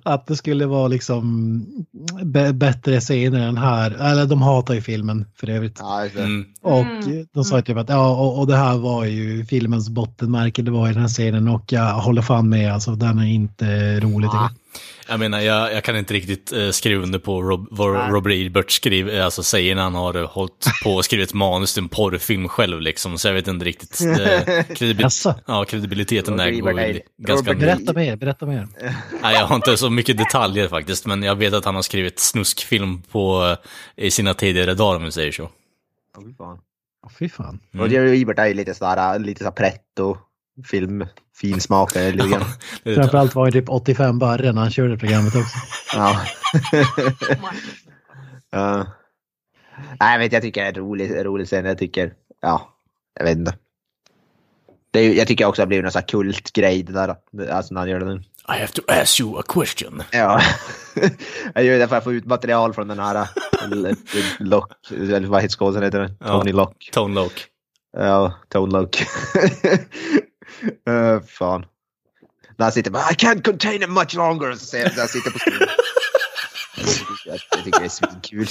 att 0.02 0.26
det 0.26 0.36
skulle 0.36 0.66
vara 0.66 0.88
liksom 0.88 1.64
bättre 2.54 3.00
scener 3.00 3.48
än 3.48 3.56
här, 3.56 3.90
eller 3.90 4.26
de 4.26 4.42
hatar 4.42 4.74
ju 4.74 4.80
filmen 4.80 5.26
för 5.36 5.50
övrigt. 5.50 5.80
Mm. 6.24 6.44
Och 6.62 6.80
Mm. 6.80 7.26
de 7.34 7.44
sa 7.44 7.62
typ 7.62 7.76
att 7.76 7.88
ja, 7.88 8.10
och, 8.10 8.38
och 8.38 8.46
det 8.46 8.56
här 8.56 8.76
var 8.78 9.04
ju 9.04 9.44
filmens 9.44 9.88
bottenmärke, 9.88 10.62
det 10.62 10.70
var 10.70 10.88
i 10.88 10.92
den 10.92 11.00
här 11.00 11.08
scenen 11.08 11.48
och 11.48 11.72
jag 11.72 11.94
håller 11.94 12.22
fan 12.22 12.48
med, 12.48 12.72
alltså 12.74 12.94
den 12.94 13.18
är 13.18 13.26
inte 13.26 14.00
rolig. 14.00 14.30
tycker 14.30 14.44
jag. 15.08 15.20
Menar, 15.20 15.40
jag, 15.40 15.72
jag 15.72 15.84
kan 15.84 15.96
inte 15.96 16.14
riktigt 16.14 16.52
eh, 16.52 16.70
skriva 16.70 17.02
under 17.02 17.18
på 17.18 17.42
Rob, 17.42 17.68
vad 17.70 18.12
Robert 18.12 18.32
Ebert 18.36 18.70
skriver, 18.70 19.20
alltså 19.20 19.42
säger 19.42 19.74
när 19.74 19.82
han 19.82 19.94
har 19.94 20.14
eh, 20.14 20.28
hållit 20.28 20.66
på 20.84 20.90
och 20.90 21.04
skrivit 21.04 21.34
manus 21.34 21.74
till 21.74 21.82
en 21.82 21.88
porrfilm 21.88 22.48
själv 22.48 22.80
liksom, 22.80 23.18
så 23.18 23.28
jag 23.28 23.34
vet 23.34 23.48
inte 23.48 23.64
riktigt. 23.64 24.00
Eh, 24.00 24.62
kredibil 24.74 25.08
ja, 25.46 25.64
kredibiliteten 25.64 26.36
där 26.36 26.50
går 26.50 26.72
nej. 26.72 27.02
ganska... 27.18 27.50
Robert 27.50 27.60
Berätta 27.60 27.92
mer, 27.92 28.16
berätta 28.16 28.46
mer. 28.46 28.68
Nej, 29.22 29.34
jag 29.34 29.46
har 29.46 29.56
inte 29.56 29.76
så 29.76 29.90
mycket 29.90 30.18
detaljer 30.18 30.68
faktiskt, 30.68 31.06
men 31.06 31.22
jag 31.22 31.36
vet 31.36 31.54
att 31.54 31.64
han 31.64 31.74
har 31.74 31.82
skrivit 31.82 32.18
snuskfilm 32.18 33.02
på, 33.02 33.56
eh, 33.96 34.04
i 34.06 34.10
sina 34.10 34.34
tidigare 34.34 34.74
dagar 34.74 34.96
om 34.96 35.04
vi 35.04 35.12
säger 35.12 35.32
så. 35.32 35.50
Ja, 36.14 36.22
fy 36.24 36.34
fan. 36.34 36.58
Åh, 37.04 37.10
Fy 37.18 37.28
fan. 37.28 37.60
Mm. 37.74 37.86
Roger 37.86 38.22
Ebert 38.22 38.38
är 38.38 38.46
ju 38.46 38.54
lite 38.54 38.74
sådär, 38.74 39.18
lite 39.18 39.38
sådär 39.38 39.50
pretto 39.50 40.16
film, 40.64 41.06
fin 41.36 41.60
smak 41.60 41.94
där 41.94 42.12
lite 42.12 42.28
grann. 42.28 42.44
Det- 42.82 42.94
Framförallt 42.94 43.34
var 43.34 43.46
det 43.46 43.52
typ 43.52 43.68
85 43.68 44.18
barre 44.18 44.52
när 44.52 44.62
han 44.62 44.70
körde 44.70 44.96
programmet 44.98 45.34
också. 45.36 45.56
Ja. 45.94 46.20
Ja. 48.50 48.86
Nej, 50.00 50.12
jag 50.12 50.18
vet, 50.18 50.32
jag 50.32 50.42
tycker 50.42 50.60
det 50.60 50.66
är 50.66 50.72
en 50.72 50.74
rolig, 50.80 51.10
en 51.10 51.24
rolig 51.24 51.46
scen. 51.46 51.64
Jag 51.64 51.78
tycker, 51.78 52.12
ja, 52.42 52.68
jag 53.18 53.24
vet 53.24 53.38
inte. 53.38 53.54
Det 54.90 55.00
är, 55.00 55.14
jag 55.14 55.26
tycker 55.26 55.44
också 55.44 55.62
att 55.62 55.66
det 55.66 55.68
blir 55.68 55.82
någon 55.82 55.92
sån 55.92 56.00
här 56.00 56.06
kultgrej 56.08 56.82
det 56.82 56.92
där. 56.92 57.16
Alltså 57.50 57.74
när 57.74 57.80
han 57.80 57.90
gör 57.90 58.00
den. 58.00 58.18
I 58.18 58.24
have 58.60 58.66
to 58.68 58.82
ask 58.88 59.20
you 59.20 59.38
a 59.38 59.42
question. 59.48 60.02
Ja. 60.12 60.40
jag 61.54 61.64
gör 61.64 61.78
det 61.78 61.88
för 61.88 61.96
att 61.96 62.04
få 62.04 62.12
ut 62.12 62.26
material 62.26 62.74
från 62.74 62.88
den 62.88 62.98
här 62.98 63.14
äh, 63.16 63.26
Lock, 64.38 64.72
eller 64.90 65.20
vad 65.26 65.42
heter 65.42 65.54
skådisen 65.56 65.82
heter 65.82 66.00
den? 66.00 66.16
Ja. 66.20 66.26
Tony 66.38 66.52
Lock. 66.52 66.90
Tone 66.92 67.14
Loc. 67.14 67.32
Ja, 67.96 68.32
Tone 68.48 68.72
Lock. 68.72 68.96
uh, 70.88 71.20
fan. 71.26 71.66
Där 72.56 72.70
sitter 72.70 72.90
bara 72.90 73.10
I 73.10 73.14
can't 73.14 73.42
contain 73.42 73.82
it 73.82 73.90
much 73.90 74.14
longer. 74.14 74.52
Så 74.52 74.66
säger 74.66 74.86
han 74.86 74.96
där 74.96 75.06
sitter 75.06 75.30
på 75.30 75.38
stolen. 75.38 75.68
jag, 77.26 77.64
tycker 77.64 77.80
det 77.80 77.84
är 77.84 77.88
svinkul. 77.88 78.46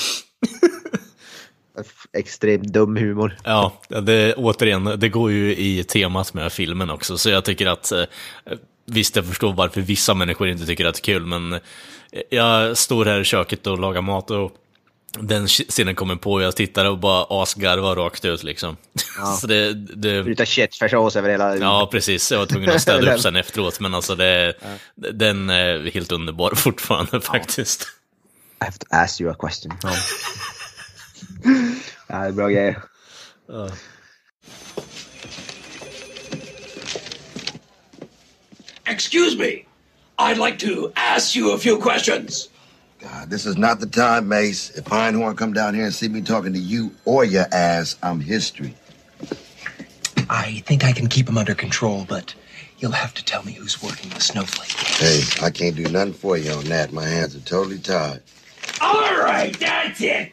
Extremt 2.14 2.74
dum 2.74 2.96
humor. 2.96 3.38
Ja, 3.44 3.82
det, 3.88 4.34
återigen, 4.34 4.94
det 4.98 5.10
går 5.10 5.32
ju 5.32 5.56
i 5.56 5.84
temat 5.84 6.34
med 6.34 6.54
filmen 6.54 6.90
också, 6.90 7.18
så 7.18 7.30
jag 7.30 7.46
tycker 7.46 7.68
att 7.68 7.92
eh, 7.92 8.04
Visst, 8.90 9.16
jag 9.16 9.26
förstår 9.26 9.54
varför 9.54 9.82
vissa 9.82 10.14
människor 10.14 10.48
inte 10.48 10.66
tycker 10.66 10.86
att 10.86 10.96
det 10.96 11.00
är 11.00 11.14
kul, 11.14 11.26
men 11.26 11.60
jag 12.30 12.78
står 12.78 13.06
här 13.06 13.20
i 13.20 13.24
köket 13.24 13.68
och 13.68 13.80
lagar 13.80 14.02
mat 14.02 14.32
och 14.32 14.52
den 15.14 15.48
scenen 15.48 15.96
kommer 15.96 16.16
på 16.16 16.34
och 16.34 16.42
jag 16.42 16.56
tittar 16.56 16.86
och 16.86 17.00
bara 17.00 17.26
asgarvar 17.30 17.96
rakt 17.96 18.26
ut 18.26 18.44
liksom. 18.44 18.78
Ja. 19.18 19.26
så 19.42 19.48
det, 19.48 19.74
det, 19.74 20.10
Utan 20.10 20.46
köttfärssås 20.46 21.16
över 21.16 21.30
hela... 21.30 21.58
ja, 21.58 21.90
precis. 21.92 22.32
Jag 22.32 22.40
var 22.40 22.46
tvungen 22.46 22.70
att 22.70 22.82
städa 22.82 23.14
upp 23.14 23.22
sen 23.22 23.36
efteråt, 23.36 23.80
men 23.80 23.94
alltså 23.94 24.16
det, 24.16 24.54
den 24.96 25.50
är 25.50 25.92
helt 25.92 26.12
underbar 26.12 26.52
fortfarande 26.56 27.22
faktiskt. 27.22 27.88
I 28.62 28.66
have 28.66 28.78
to 28.78 28.86
ask 28.90 29.22
you 29.22 29.32
a 29.32 29.36
question. 29.40 29.72
Ja. 29.84 29.92
det 32.08 32.14
är 32.14 32.32
bra 32.32 32.50
grejer. 32.50 32.82
Excuse 38.86 39.38
me. 39.38 39.66
I'd 40.18 40.38
like 40.38 40.58
to 40.58 40.92
ask 40.96 41.36
you 41.36 41.54
a 41.54 41.58
few 41.58 41.82
questions. 41.82 42.50
God, 43.00 43.30
this 43.30 43.46
is 43.46 43.58
not 43.58 43.80
the 43.80 43.86
time, 43.86 44.28
Mace. 44.28 44.72
If 44.72 44.86
Pinehorn 44.86 45.36
come 45.36 45.54
down 45.54 45.76
here 45.76 45.86
and 45.86 45.94
see 45.94 46.08
me 46.08 46.22
talking 46.22 46.54
to 46.54 46.60
you 46.60 46.92
or 47.06 47.24
your 47.24 47.46
ass, 47.52 47.96
I'm 48.02 48.20
history. 48.20 48.74
I 50.30 50.64
think 50.66 50.84
I 50.84 50.92
can 50.92 51.08
keep 51.08 51.30
him 51.30 51.38
under 51.38 51.54
control, 51.54 52.06
but 52.10 52.34
you'll 52.80 52.92
have 52.92 53.14
to 53.14 53.24
tell 53.24 53.44
me 53.44 53.54
who's 53.54 53.82
working 53.82 54.10
the 54.10 54.20
snowflake. 54.20 54.72
Hey, 54.72 55.22
I 55.46 55.52
can't 55.52 55.76
do 55.76 55.84
nothing 55.84 56.14
for 56.14 56.38
you 56.38 56.52
on 56.52 56.66
that. 56.66 56.92
My 56.92 57.06
hands 57.06 57.36
are 57.36 57.40
totally 57.42 57.78
tied. 57.78 58.22
All 58.82 59.18
right, 59.18 59.58
that's 59.60 60.02
it. 60.02 60.32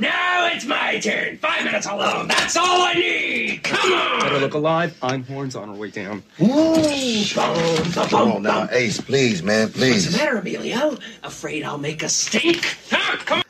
Now 0.00 0.46
it's 0.54 0.66
my 0.66 0.98
turn. 1.00 1.38
Five 1.38 1.64
minutes 1.64 1.86
alone. 1.86 2.28
That's 2.28 2.56
all 2.56 2.82
I 2.82 2.94
need. 2.94 3.62
Come 3.62 3.92
on. 3.92 4.20
Better 4.20 4.38
look 4.40 4.54
alive. 4.54 4.92
Einhorn's 5.02 5.56
on 5.56 5.68
her 5.68 5.74
way 5.74 5.90
down. 5.90 6.22
Come 8.10 8.32
on 8.32 8.42
now, 8.42 8.66
Ace, 8.72 9.00
please, 9.00 9.42
man, 9.42 9.68
What's 9.68 9.74
the 9.74 9.78
please. 9.80 10.16
matter, 10.16 10.38
Emilio? 10.38 10.96
Afraid 11.22 11.62
I'll 11.64 11.78
make 11.78 12.02
a 12.02 12.08
stink? 12.08 12.64
Huh? 12.90 13.16
Come 13.26 13.42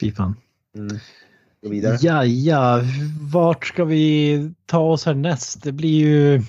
Fy 0.00 0.10
fan. 0.12 0.36
Vidare. 1.62 1.98
Ja, 2.00 2.24
ja, 2.24 2.80
vart 3.20 3.66
ska 3.66 3.84
vi 3.84 4.50
ta 4.66 4.78
oss 4.78 5.06
härnäst? 5.06 5.62
Det 5.62 5.72
blir 5.72 5.98
ju... 5.98 6.42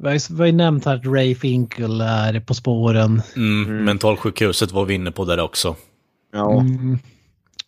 Vi 0.00 0.06
har 0.08 0.12
ju- 0.14 0.20
vi 0.30 0.38
har 0.38 0.46
ju 0.46 0.52
nämnt 0.52 0.84
här 0.84 0.94
att 0.94 1.06
Ray 1.06 1.34
Finkel 1.34 2.00
är 2.00 2.40
På 2.40 2.54
spåren. 2.54 3.22
Mm, 3.36 3.84
Mentalsjukhuset 3.84 4.72
var 4.72 4.84
vi 4.84 4.94
inne 4.94 5.10
på 5.10 5.24
där 5.24 5.40
också. 5.40 5.76
Ja. 6.32 6.60
Mm. 6.60 6.98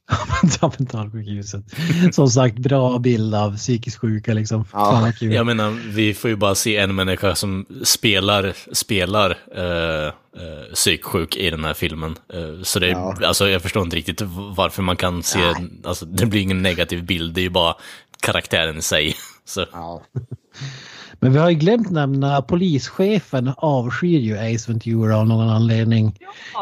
Ja, 0.60 0.72
mentalsjukhuset. 0.78 1.64
Som 2.12 2.28
sagt, 2.28 2.58
bra 2.58 2.98
bild 2.98 3.34
av 3.34 3.56
psykiskt 3.56 3.98
sjuka 4.00 4.34
liksom. 4.34 4.64
Ja. 4.72 5.12
Kul. 5.18 5.32
Jag 5.32 5.46
menar, 5.46 5.70
vi 5.70 6.14
får 6.14 6.30
ju 6.30 6.36
bara 6.36 6.54
se 6.54 6.76
en 6.76 6.94
människa 6.94 7.34
som 7.34 7.66
spelar, 7.84 8.54
spelar 8.74 9.30
eh, 9.56 10.06
eh, 10.06 10.74
psyksjuk 10.74 11.36
i 11.36 11.50
den 11.50 11.64
här 11.64 11.74
filmen. 11.74 12.16
Eh, 12.34 12.62
så 12.62 12.78
det 12.78 12.86
är, 12.86 12.90
Ja. 12.90 13.16
alltså, 13.24 13.48
jag 13.48 13.62
förstår 13.62 13.82
inte 13.82 13.96
riktigt 13.96 14.22
varför 14.56 14.82
man 14.82 14.96
kan 14.96 15.22
se, 15.22 15.38
alltså, 15.84 16.04
det 16.06 16.26
blir 16.26 16.40
ingen 16.40 16.62
negativ 16.62 17.04
bild, 17.04 17.34
det 17.34 17.40
är 17.40 17.42
ju 17.42 17.50
bara 17.50 17.74
karaktären 18.22 18.78
i 18.78 18.82
sig. 18.82 19.14
Så, 19.44 19.66
Ja. 19.72 20.02
Men 21.20 21.32
vi 21.32 21.38
har 21.38 21.50
ju 21.50 21.56
glömt 21.56 21.90
nämna 21.90 22.42
polischefen 22.42 23.52
avskyr 23.56 24.18
ju 24.18 24.38
Ace 24.38 24.70
Ventura 24.72 25.16
av 25.18 25.26
någon 25.26 25.48
anledning. 25.48 26.18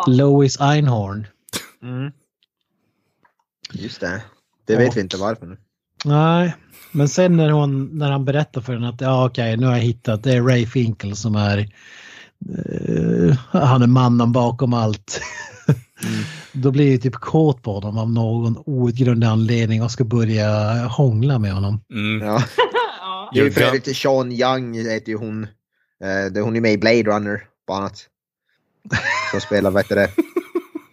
Lois 0.07 0.61
Einhorn. 0.61 1.27
Mm. 1.83 2.13
Just 3.73 4.01
det. 4.01 4.23
Det 4.67 4.77
vet 4.77 4.97
vi 4.97 5.01
inte 5.01 5.17
varför 5.17 5.47
nu. 5.47 5.57
Nej, 6.05 6.55
men 6.93 7.09
sen 7.09 7.37
när, 7.37 7.51
hon, 7.51 7.99
när 7.99 8.11
han 8.11 8.25
berättar 8.25 8.61
för 8.61 8.73
henne 8.73 8.89
att 8.89 9.01
ja, 9.01 9.27
okej, 9.27 9.57
nu 9.57 9.67
har 9.67 9.73
jag 9.73 9.81
hittat, 9.83 10.23
det 10.23 10.33
är 10.33 10.43
Ray 10.43 10.67
Finkel 10.67 11.17
som 11.17 11.35
är, 11.35 11.59
eh, 11.59 13.37
han 13.51 13.83
är 13.83 13.87
mannen 13.87 14.33
bakom 14.33 14.75
allt. 14.75 15.21
Då 16.53 16.71
blir 16.71 16.93
jag 16.93 17.03
typ 17.03 17.15
kåt 17.15 17.63
på 17.63 17.73
honom 17.75 17.99
av 17.99 18.11
någon 18.13 18.63
outgrundlig 18.67 19.27
anledning 19.27 19.83
och 19.83 19.91
ska 19.91 20.05
börja 20.05 20.49
hångla 20.87 21.39
med 21.39 21.53
honom. 21.53 21.81
mm. 21.93 22.27
Ja. 22.29 22.43
Ja. 23.01 23.31
Det 23.35 23.41
är 23.41 23.45
ju 23.45 23.51
för 23.51 23.61
övrigt 23.61 23.97
Sean 23.97 24.33
Young 24.33 24.75
heter 24.75 25.09
ju 25.13 25.17
hon. 25.19 25.43
Eh, 26.05 26.33
det- 26.33 26.41
hon 26.41 26.57
är 26.57 26.61
med 26.61 26.73
i 26.73 26.79
Blade 26.79 27.03
Runner 27.03 27.43
bland 27.67 27.81
annat. 27.81 28.07
Som 29.31 29.41
spelar, 29.41 29.71
vad 29.71 29.83
heter 29.85 29.97
det, 29.97 30.11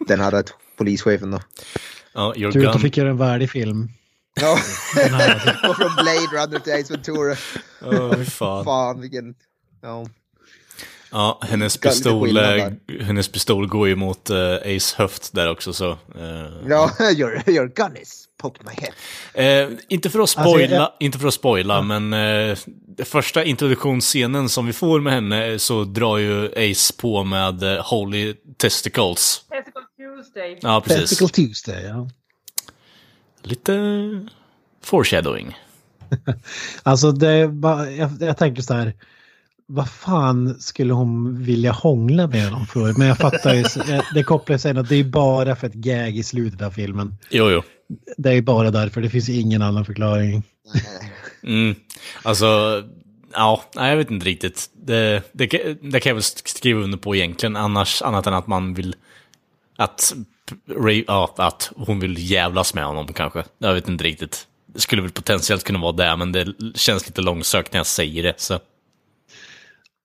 den 0.08 0.20
här 0.20 0.44
polischefen 0.78 1.32
då. 1.32 1.40
Ja, 2.14 2.34
your 2.36 2.52
Tur 2.52 2.68
att 2.68 2.74
du 2.74 2.80
fick 2.80 2.98
göra 2.98 3.10
en 3.10 3.18
värdig 3.18 3.50
film. 3.52 3.90
Ja. 4.42 4.54
Och 5.70 5.76
från 5.76 5.92
Blade 5.96 6.28
Runner 6.46 6.60
till 6.60 6.74
Ace 6.74 6.94
Ventura. 6.94 7.36
Åh, 7.86 8.16
fy 8.18 8.26
fan. 8.26 8.66
Fan 8.66 9.02
vilken... 9.02 9.36
Ja. 9.82 10.06
Ja, 11.12 11.40
hennes 11.44 11.78
pistol, 11.78 12.38
eh, 12.38 12.68
hennes 13.02 13.28
pistol 13.28 13.68
går 13.68 13.88
ju 13.88 13.96
mot 13.96 14.30
eh, 14.30 14.54
Ace 14.56 14.96
höft 14.98 15.34
där 15.34 15.52
också 15.52 15.74
så. 15.74 15.92
eh, 15.92 15.98
Ja, 16.70 16.92
your, 17.18 17.50
your 17.50 17.68
gun 17.68 17.98
is 18.02 18.26
poked 18.42 18.66
my 18.66 18.72
head. 18.78 19.64
Eh, 19.64 19.70
inte 19.90 20.10
för 20.10 20.20
att 20.20 20.22
Alltså, 20.22 20.40
spoila, 20.42 20.76
jag- 20.76 20.92
inte 21.00 21.20
för 21.20 21.28
att 21.28 21.34
spoila 21.34 21.82
men 21.82 22.14
eh, 22.14 22.58
första 23.06 23.44
introduktionsscenen 23.44 24.50
som 24.50 24.66
vi 24.66 24.74
får 24.74 25.00
med 25.02 25.14
henne 25.14 25.60
så 25.60 25.84
drar 25.84 26.18
ju 26.18 26.46
Ace 26.72 26.94
på 26.98 27.24
med 27.24 27.62
Holy 27.84 28.34
Testicles. 28.58 29.42
Testicle 29.50 29.82
Tuesday. 30.18 30.60
Ja, 30.62 30.82
precis. 30.82 31.10
Testicle 31.10 31.28
Tuesday, 31.28 31.84
ja. 31.86 32.10
Lite 33.42 33.74
foreshadowing. 34.84 35.58
Alltså 36.84 37.12
det, 37.12 37.48
bara- 37.48 37.92
jag, 37.92 38.10
jag 38.20 38.38
tänker 38.38 38.62
så 38.62 38.74
här. 38.74 38.94
Vad 39.66 39.90
fan 39.90 40.60
skulle 40.60 40.94
hon 40.94 41.44
vilja 41.44 41.72
hångla 41.72 42.28
med 42.28 42.44
honom 42.50 42.68
för? 42.68 42.94
Men 42.98 43.08
jag 43.08 43.18
fattar 43.18 43.54
ju, 43.54 43.64
det 44.14 44.24
kopplar 44.24 44.58
sig 44.58 44.78
att 44.78 44.90
det 44.90 44.96
är 44.96 45.04
bara 45.04 45.56
för 45.56 45.68
ett 45.68 45.74
gag 45.74 46.18
i 46.18 46.24
slutet 46.24 46.62
av 46.62 46.72
filmen. 46.72 47.16
Jo, 47.30 47.50
jo. 47.50 47.62
Det 48.18 48.30
är 48.34 48.42
bara 48.42 48.72
därför, 48.72 49.02
det 49.02 49.10
finns 49.10 49.30
ingen 49.30 49.62
annan 49.62 49.86
förklaring. 49.86 50.44
Mm. 51.46 51.76
Alltså, 52.24 52.46
ja, 53.34 53.64
jag 53.74 53.98
vet 53.98 54.12
inte 54.12 54.26
riktigt. 54.26 54.70
Det, 54.74 55.22
det, 55.32 55.48
kan- 55.48 55.78
det 55.92 56.00
kan 56.00 56.10
jag 56.10 56.16
väl 56.16 56.24
skriva 56.24 56.80
under 56.82 56.98
på 56.98 57.16
egentligen, 57.16 57.56
annars, 57.56 58.02
annat 58.02 58.28
än 58.28 58.34
att 58.34 58.48
man 58.48 58.74
vill 58.74 58.96
att, 59.76 60.14
Ray, 60.70 61.04
ja, 61.08 61.34
att 61.38 61.72
hon 61.76 62.00
vill 62.00 62.32
jävlas 62.32 62.74
med 62.74 62.86
honom 62.86 63.08
kanske. 63.08 63.44
Jag 63.58 63.74
vet 63.74 63.88
inte 63.88 64.04
riktigt. 64.04 64.48
Det 64.66 64.80
skulle 64.80 65.02
väl 65.02 65.12
potentiellt 65.12 65.64
kunna 65.64 65.80
vara 65.80 65.92
det, 65.92 66.16
men 66.16 66.32
det 66.32 66.54
känns 66.76 67.08
lite 67.08 67.22
långsökt 67.22 67.74
när 67.74 67.80
jag 67.80 67.86
säger 67.86 68.24
det. 68.24 68.34
Så. 68.38 68.60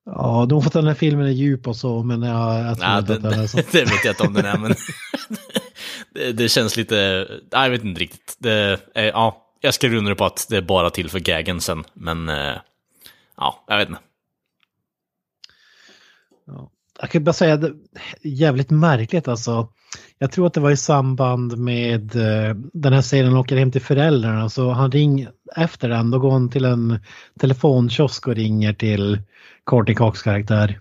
Ja, 0.05 0.47
de 0.49 0.63
får 0.63 0.69
att 0.69 0.73
den 0.73 0.87
här 0.87 0.95
filmen 0.95 1.27
är 1.27 1.31
djup 1.31 1.69
och 1.69 1.77
så, 1.77 2.03
men 2.03 2.23
jag, 2.23 2.67
jag 2.67 2.79
tror 2.79 2.91
Ja, 2.91 2.99
inte 2.99 3.13
det, 3.13 3.17
att 3.17 3.33
den 3.33 3.41
är 3.41 3.47
så. 3.47 3.57
det, 3.73 3.85
vet 3.85 4.05
jag 4.05 4.13
inte 4.13 4.23
om 4.23 4.35
den 4.35 4.47
är, 4.47 4.59
men 4.59 4.75
det, 6.15 6.33
det 6.33 6.49
känns 6.49 6.77
lite... 6.77 7.27
Nej, 7.53 7.63
jag 7.63 7.71
vet 7.71 7.85
inte 7.85 8.01
riktigt. 8.01 8.37
Det, 8.39 8.81
ja, 8.95 9.45
jag 9.61 9.75
skriver 9.75 9.97
under 9.97 10.15
på 10.15 10.25
att 10.25 10.47
det 10.51 10.57
är 10.57 10.63
bara 10.63 10.91
till 10.91 11.11
för 11.11 11.19
gaggen 11.19 11.61
sen, 11.61 11.85
men 11.95 12.29
eh, 12.29 12.57
ja, 13.37 13.65
jag 13.69 13.79
vet 13.79 13.89
inte. 13.89 14.01
Ja. 16.99 17.03
Jag 17.03 17.11
kan 17.11 17.25
bara 17.25 17.33
säga 17.33 17.57
det 17.57 17.73
jävligt 18.23 18.71
märkligt 18.71 19.29
alltså. 19.29 19.69
Jag 20.19 20.33
tror 20.33 20.47
att 20.47 20.55
det 20.55 20.61
var 20.61 20.71
i 20.71 20.77
samband 20.77 21.59
med 21.59 22.17
eh, 22.17 22.55
den 22.73 22.93
här 22.93 23.03
serien 23.03 23.37
åker 23.37 23.57
hem 23.57 23.73
till 23.73 23.81
föräldrarna 23.83 24.49
så 24.49 24.71
han 24.71 24.93
ringer 24.93 25.31
efter 25.57 25.89
den 25.89 26.11
då 26.11 26.19
går 26.19 26.31
han 26.31 26.51
till 26.51 26.65
en 26.65 27.01
telefonkiosk 27.41 28.29
och 28.29 28.35
ringer 28.35 28.73
till 28.73 29.23
Courtney 29.67 29.95
Cox 29.95 30.23
karaktär. 30.23 30.81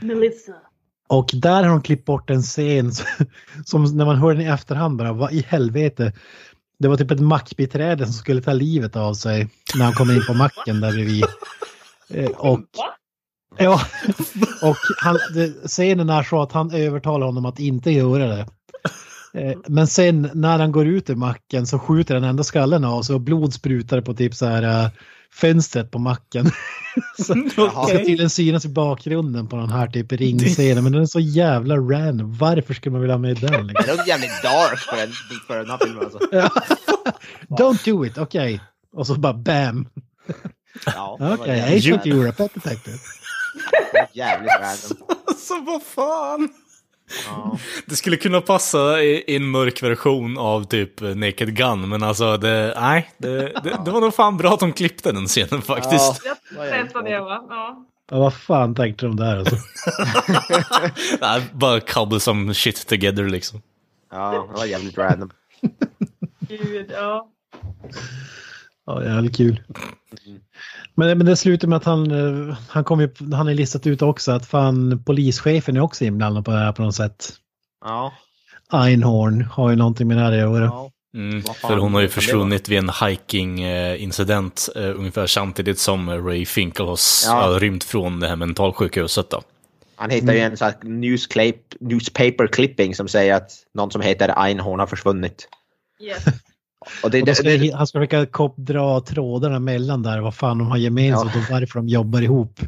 Melissa. 0.00 0.52
Och 1.08 1.30
där 1.32 1.62
har 1.62 1.70
de 1.70 1.82
klippt 1.82 2.04
bort 2.04 2.30
en 2.30 2.42
scen 2.42 2.92
som 3.64 3.96
när 3.96 4.04
man 4.04 4.16
hör 4.16 4.32
den 4.34 4.42
i 4.42 4.48
efterhand 4.48 4.98
bara, 4.98 5.12
vad 5.12 5.32
i 5.32 5.44
helvete. 5.48 6.12
Det 6.78 6.88
var 6.88 6.96
typ 6.96 7.10
ett 7.10 7.20
mackbiträde 7.20 8.04
som 8.04 8.12
skulle 8.12 8.42
ta 8.42 8.52
livet 8.52 8.96
av 8.96 9.14
sig 9.14 9.48
när 9.76 9.84
han 9.84 9.94
kom 9.94 10.10
in 10.10 10.22
på 10.26 10.34
macken 10.34 10.80
där 10.80 10.92
bredvid. 10.92 11.24
Eh, 12.08 12.30
Och 12.30 12.60
Ja, 13.58 13.80
och 14.62 14.76
han, 14.98 15.18
det, 15.34 15.68
scenen 15.68 16.10
är 16.10 16.22
så 16.22 16.42
att 16.42 16.52
han 16.52 16.70
övertalar 16.74 17.26
honom 17.26 17.44
att 17.46 17.58
inte 17.58 17.90
göra 17.90 18.26
det. 18.26 18.46
Eh, 19.34 19.58
Men 19.68 19.86
sen 19.86 20.30
när 20.34 20.58
han 20.58 20.72
går 20.72 20.86
ut 20.86 21.10
ur 21.10 21.14
macken 21.14 21.66
så 21.66 21.78
skjuter 21.78 22.14
han 22.14 22.24
ändå 22.24 22.44
skallen 22.44 22.84
av 22.84 23.02
sig 23.02 23.14
och 23.14 23.20
blod 23.20 23.54
sprutar 23.54 24.00
på 24.00 24.14
typ 24.14 24.34
så 24.34 24.46
här 24.46 24.84
äh, 24.84 24.90
fönstret 25.32 25.90
på 25.90 25.98
macken. 25.98 26.46
så 27.26 27.34
det 27.34 27.50
ska 27.50 27.86
tydligen 27.86 28.30
synas 28.30 28.64
i 28.64 28.68
bakgrunden 28.68 29.48
på 29.48 29.56
den 29.56 29.70
här 29.70 29.86
typ 29.86 30.12
ringscenen 30.12 30.84
men 30.84 30.92
den 30.92 31.02
är 31.02 31.06
så 31.06 31.20
jävla 31.20 31.76
random. 31.76 32.36
Varför 32.38 32.74
skulle 32.74 32.92
man 32.92 33.00
vilja 33.00 33.14
ha 33.14 33.18
med 33.20 33.36
den? 33.36 33.66
Liksom? 33.66 33.84
Det 33.86 33.96
låter 33.96 34.08
jävligt 34.08 34.42
dark 34.42 34.78
för 34.78 34.96
en 35.02 35.08
bit 35.08 35.42
för 35.46 35.58
den 35.58 35.70
här 35.70 35.78
filmen 35.84 36.04
alltså. 36.04 36.18
Ja. 36.32 36.50
Don't 37.48 37.84
do 37.84 38.06
it, 38.06 38.18
okej. 38.18 38.60
Och 38.92 39.06
så 39.06 39.14
bara 39.14 39.34
bam. 39.34 39.88
Ja, 40.86 41.18
Okej, 41.20 41.56
jävligt, 41.58 41.78
Ace 41.78 41.90
Ventura, 41.90 42.32
Pet 42.32 42.54
Detective. 42.54 42.96
Jävligt 44.12 44.52
random. 44.60 45.16
Alltså 45.26 45.60
vad 45.60 45.82
fan! 45.82 46.48
Ja. 47.26 47.58
Det 47.86 47.96
skulle 47.96 48.16
kunna 48.16 48.40
passa 48.40 49.02
i, 49.02 49.24
i 49.26 49.36
en 49.36 49.50
mörk 49.50 49.82
version 49.82 50.38
av 50.38 50.64
typ 50.64 51.00
Naked 51.00 51.56
Gun, 51.56 51.88
men 51.88 52.02
alltså 52.02 52.36
det, 52.36 52.74
nej, 52.80 53.10
det, 53.18 53.38
det, 53.38 53.78
det 53.84 53.90
var 53.90 54.00
nog 54.00 54.14
fan 54.14 54.36
bra 54.36 54.54
att 54.54 54.60
de 54.60 54.72
klippte 54.72 55.12
den 55.12 55.26
scenen 55.26 55.62
faktiskt. 55.62 56.24
Jag 56.24 56.36
testar 56.72 57.02
det 57.02 57.20
va? 57.20 57.46
Ja. 57.48 57.86
Ja, 58.10 58.18
vad 58.18 58.34
fan 58.34 58.74
tänkte 58.74 59.06
de 59.06 59.16
där 59.16 59.36
alltså? 59.36 59.56
Nej, 61.20 61.42
bara 61.52 61.80
cobble 61.80 62.20
some 62.20 62.54
shit 62.54 62.86
together 62.86 63.24
liksom. 63.28 63.62
ja, 64.10 64.48
det 64.52 64.58
var 64.58 64.66
jävligt 64.66 64.98
random. 64.98 65.30
Gud, 66.40 66.90
ja. 66.90 67.30
Ja, 68.86 69.04
jävligt 69.04 69.36
kul. 69.36 69.62
Men, 70.96 71.18
men 71.18 71.26
det 71.26 71.36
slutar 71.36 71.68
med 71.68 71.76
att 71.76 71.84
han, 71.84 72.10
eh, 72.50 72.56
han, 72.68 72.84
kom 72.84 73.00
ju, 73.00 73.08
han 73.32 73.48
är 73.48 73.54
listat 73.54 73.86
ut 73.86 74.02
också 74.02 74.32
att 74.32 74.46
fan 74.46 75.04
polischefen 75.04 75.76
är 75.76 75.80
också 75.80 76.04
inblandad 76.04 76.44
på 76.44 76.50
det 76.50 76.58
här 76.58 76.72
på 76.72 76.82
något 76.82 76.94
sätt. 76.94 77.32
Ja. 77.84 78.12
Einhorn 78.72 79.42
har 79.42 79.70
ju 79.70 79.76
någonting 79.76 80.08
med 80.08 80.16
det 80.16 80.22
här 80.22 80.32
att 80.32 80.38
göra. 80.38 80.64
ja. 80.64 80.90
Mm, 81.16 81.42
för 81.42 81.76
hon 81.76 81.94
har 81.94 82.00
ju 82.00 82.08
försvunnit 82.08 82.68
vid 82.68 82.78
en 82.78 82.90
hiking-incident 83.68 84.68
eh, 84.76 84.82
ungefär 84.98 85.26
samtidigt 85.26 85.78
som 85.78 86.10
Ray 86.10 86.46
Finkel 86.46 86.86
har, 86.86 86.94
s- 86.94 87.24
Ja. 87.26 87.32
har 87.34 87.60
rymt 87.60 87.84
från 87.84 88.20
det 88.20 88.28
här 88.28 88.36
mentalsjukhuset 88.36 89.30
då. 89.30 89.42
Han 89.96 90.10
hittar 90.10 90.32
ju 90.32 90.38
en 90.38 90.56
sån 90.56 90.64
här 90.66 90.74
newsclip, 90.88 91.56
newspaper 91.80 92.46
clipping 92.46 92.94
som 92.94 93.08
säger 93.08 93.34
att 93.34 93.50
någon 93.74 93.90
som 93.90 94.00
heter 94.00 94.34
Einhorn 94.44 94.80
har 94.80 94.86
försvunnit. 94.86 95.48
Yes. 96.02 96.24
Och 97.02 97.10
det, 97.10 97.22
Och 97.22 97.36
ska 97.36 97.48
det, 97.48 97.70
han 97.74 97.86
ska 97.86 97.98
försöka 97.98 98.26
kop- 98.26 98.54
dra 98.56 99.00
trådarna 99.00 99.58
mellan 99.58 100.02
där, 100.02 100.20
vad 100.20 100.34
fan 100.34 100.58
de 100.58 100.66
har 100.66 100.76
gemensamt 100.76 101.36
och 101.36 101.42
varför 101.50 101.78
de 101.78 101.88
jobbar 101.88 102.22
ihop. 102.22 102.60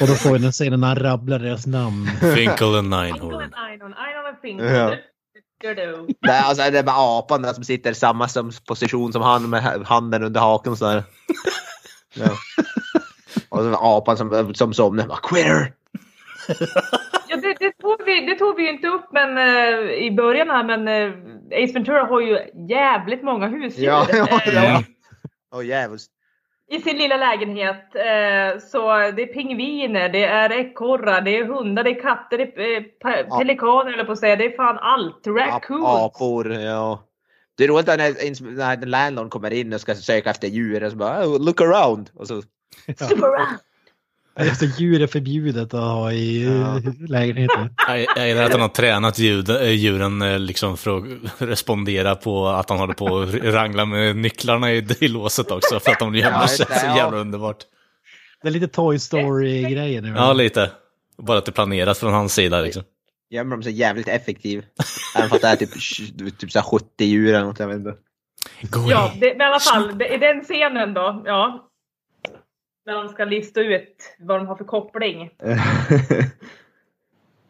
Och 0.00 0.06
då 0.06 0.14
får 0.14 0.32
vi 0.32 0.38
den 0.38 0.52
scenen 0.52 0.80
när 0.80 0.88
han 0.88 0.96
rabblar 0.96 1.38
deras 1.38 1.66
namn. 1.66 2.10
Finkel 2.34 2.74
and 2.74 2.94
Einhorn, 2.94 3.20
Ninehorn. 3.20 3.54
Einhorn, 3.70 3.94
Einhorn 3.94 4.36
Finkel. 4.42 4.66
Ja. 4.76 4.94
Det, 6.22 6.30
är 6.32 6.42
alltså, 6.42 6.70
det 6.70 6.78
är 6.78 6.84
med 6.84 6.94
apan 6.96 7.42
där 7.42 7.52
som 7.52 7.64
sitter 7.64 7.90
i 7.90 7.94
samma 7.94 8.28
som 8.28 8.52
position 8.66 9.12
som 9.12 9.22
han 9.22 9.50
med 9.50 9.62
ha- 9.62 9.84
handen 9.84 10.22
under 10.22 10.40
haken 10.40 10.76
så 10.76 10.84
där. 10.84 11.02
Ja. 12.14 12.30
Och 13.48 13.58
så 13.58 13.74
apan 13.74 14.16
som, 14.16 14.54
som 14.54 14.74
somnar. 14.74 15.06
Bara, 15.06 15.18
Quitter! 15.18 15.72
Ja, 18.20 18.26
det, 18.26 18.32
det, 18.32 18.38
tog 18.38 18.56
vi, 18.56 18.62
ju 18.62 18.70
inte 18.70 18.88
upp 18.88 19.12
men, 19.12 19.38
eh, 19.38 19.90
i 19.90 20.10
början 20.10 20.50
här, 20.50 20.64
men 20.64 20.88
uh, 20.88 21.64
Ace 21.64 21.72
Ventura 21.72 22.04
har 22.04 22.20
ju 22.20 22.38
jävligt 22.68 23.22
många 23.22 23.48
husdjur. 23.48 23.86
Ja, 23.86 24.06
ja, 24.12 24.40
eh, 24.46 24.64
ja. 24.64 24.82
Åh 25.54 25.66
djävulskt. 25.66 26.12
I 26.70 26.80
sin 26.80 26.98
lilla 26.98 27.16
lägenhet. 27.16 27.94
Eh, 27.94 28.60
så 28.60 28.88
det 29.16 29.22
är 29.22 29.32
pingviner, 29.34 30.08
det 30.08 30.24
är 30.24 30.52
ekorrar, 30.52 31.20
det 31.20 31.38
är 31.38 31.44
hundar, 31.44 31.84
det 31.84 31.90
är 31.90 32.00
katter, 32.00 32.38
det 32.38 32.44
är 32.44 32.76
eh, 32.76 32.82
pe- 33.04 33.26
Ja. 33.28 33.38
pelikaner 33.38 33.92
eller 33.92 34.04
på 34.04 34.12
att 34.12 34.18
säga. 34.18 34.36
Det 34.36 34.44
är 34.44 34.56
fan 34.56 34.78
allt. 34.78 35.26
Raccoons. 35.26 35.84
Apor, 35.86 36.52
ja. 36.52 37.04
Det 37.56 37.64
är 37.64 37.68
roligt 37.68 37.86
när, 37.86 38.76
när, 38.76 38.86
landlord 38.86 39.30
kommer 39.30 39.52
in 39.52 39.72
och 39.72 39.80
ska 39.80 39.94
söka 39.94 40.30
efter 40.30 40.48
djur 40.48 40.84
och 40.84 40.90
så 40.90 40.96
bara 40.96 41.26
oh, 41.26 41.44
look 41.44 41.60
around. 41.60 42.10
Och 42.14 42.26
så, 42.26 42.42
Super- 42.86 43.46
Alltså 44.34 44.64
djur 44.64 45.02
är 45.02 45.06
förbjudet 45.06 45.74
att 45.74 45.80
ha 45.80 46.12
i 46.12 46.44
Ja. 46.44 46.80
ja. 46.84 46.92
lägenheten. 47.08 47.74
Jag 47.88 48.06
jag 48.16 48.28
gillar 48.28 48.42
att 48.44 48.52
han 48.52 48.60
har 48.60 48.68
tränat 48.68 49.18
ljud, 49.18 49.50
äh, 49.50 49.70
djuren 49.70 50.22
eh, 50.22 50.38
liksom 50.38 50.76
för 50.76 50.98
att 50.98 51.04
respondera 51.38 52.14
på 52.14 52.48
att 52.48 52.70
han 52.70 52.78
håller 52.78 52.94
på 52.94 53.18
att 53.18 53.34
rangla 53.34 53.84
med 53.84 54.16
nycklarna 54.16 54.72
i, 54.72 54.86
i 55.00 55.08
låset 55.08 55.50
också. 55.50 55.80
För 55.80 55.90
att 55.90 55.98
de 55.98 56.14
Ja, 56.14 56.20
jävla 56.20 56.38
känns 56.46 56.58
det, 56.58 56.64
så 56.64 56.86
ja. 56.86 56.96
jävla 56.96 57.18
underbart. 57.18 57.56
Det 58.42 58.48
är 58.48 58.52
lite 58.52 58.68
Toy 58.68 58.98
Story-grejer 58.98 60.02
nu. 60.02 60.12
Ja, 60.16 60.32
lite. 60.32 60.70
Bara 61.18 61.38
att 61.38 61.44
det 61.44 61.50
är 61.50 61.52
planerat 61.52 61.98
från 61.98 62.12
hans 62.12 62.34
sida 62.34 62.60
liksom. 62.60 62.82
gömmer 63.30 63.56
de 63.56 63.62
sig 63.62 63.72
jävligt 63.72 64.08
effektiv. 64.08 64.64
Även 65.16 65.28
fast 65.28 65.42
det 65.42 65.48
är 65.48 65.56
typ, 65.56 66.38
typ 66.38 66.52
så 66.52 66.58
här 66.58 66.66
70 66.66 67.04
djur 67.04 67.34
eller 67.34 67.44
något. 67.44 67.58
Jag 67.58 67.68
vet 67.68 67.76
inte. 67.76 67.94
Ja, 68.88 69.12
det, 69.20 69.26
i 69.26 69.40
alla 69.40 69.60
fall, 69.60 69.98
det, 69.98 70.08
i 70.14 70.18
den 70.18 70.40
scenen 70.40 70.94
då, 70.94 71.22
ja. 71.26 71.69
När 72.86 72.94
de 72.94 73.08
ska 73.08 73.24
lista 73.24 73.60
ut 73.60 74.16
vad 74.18 74.40
de 74.40 74.46
har 74.46 74.56
för 74.56 74.64
koppling. 74.64 75.30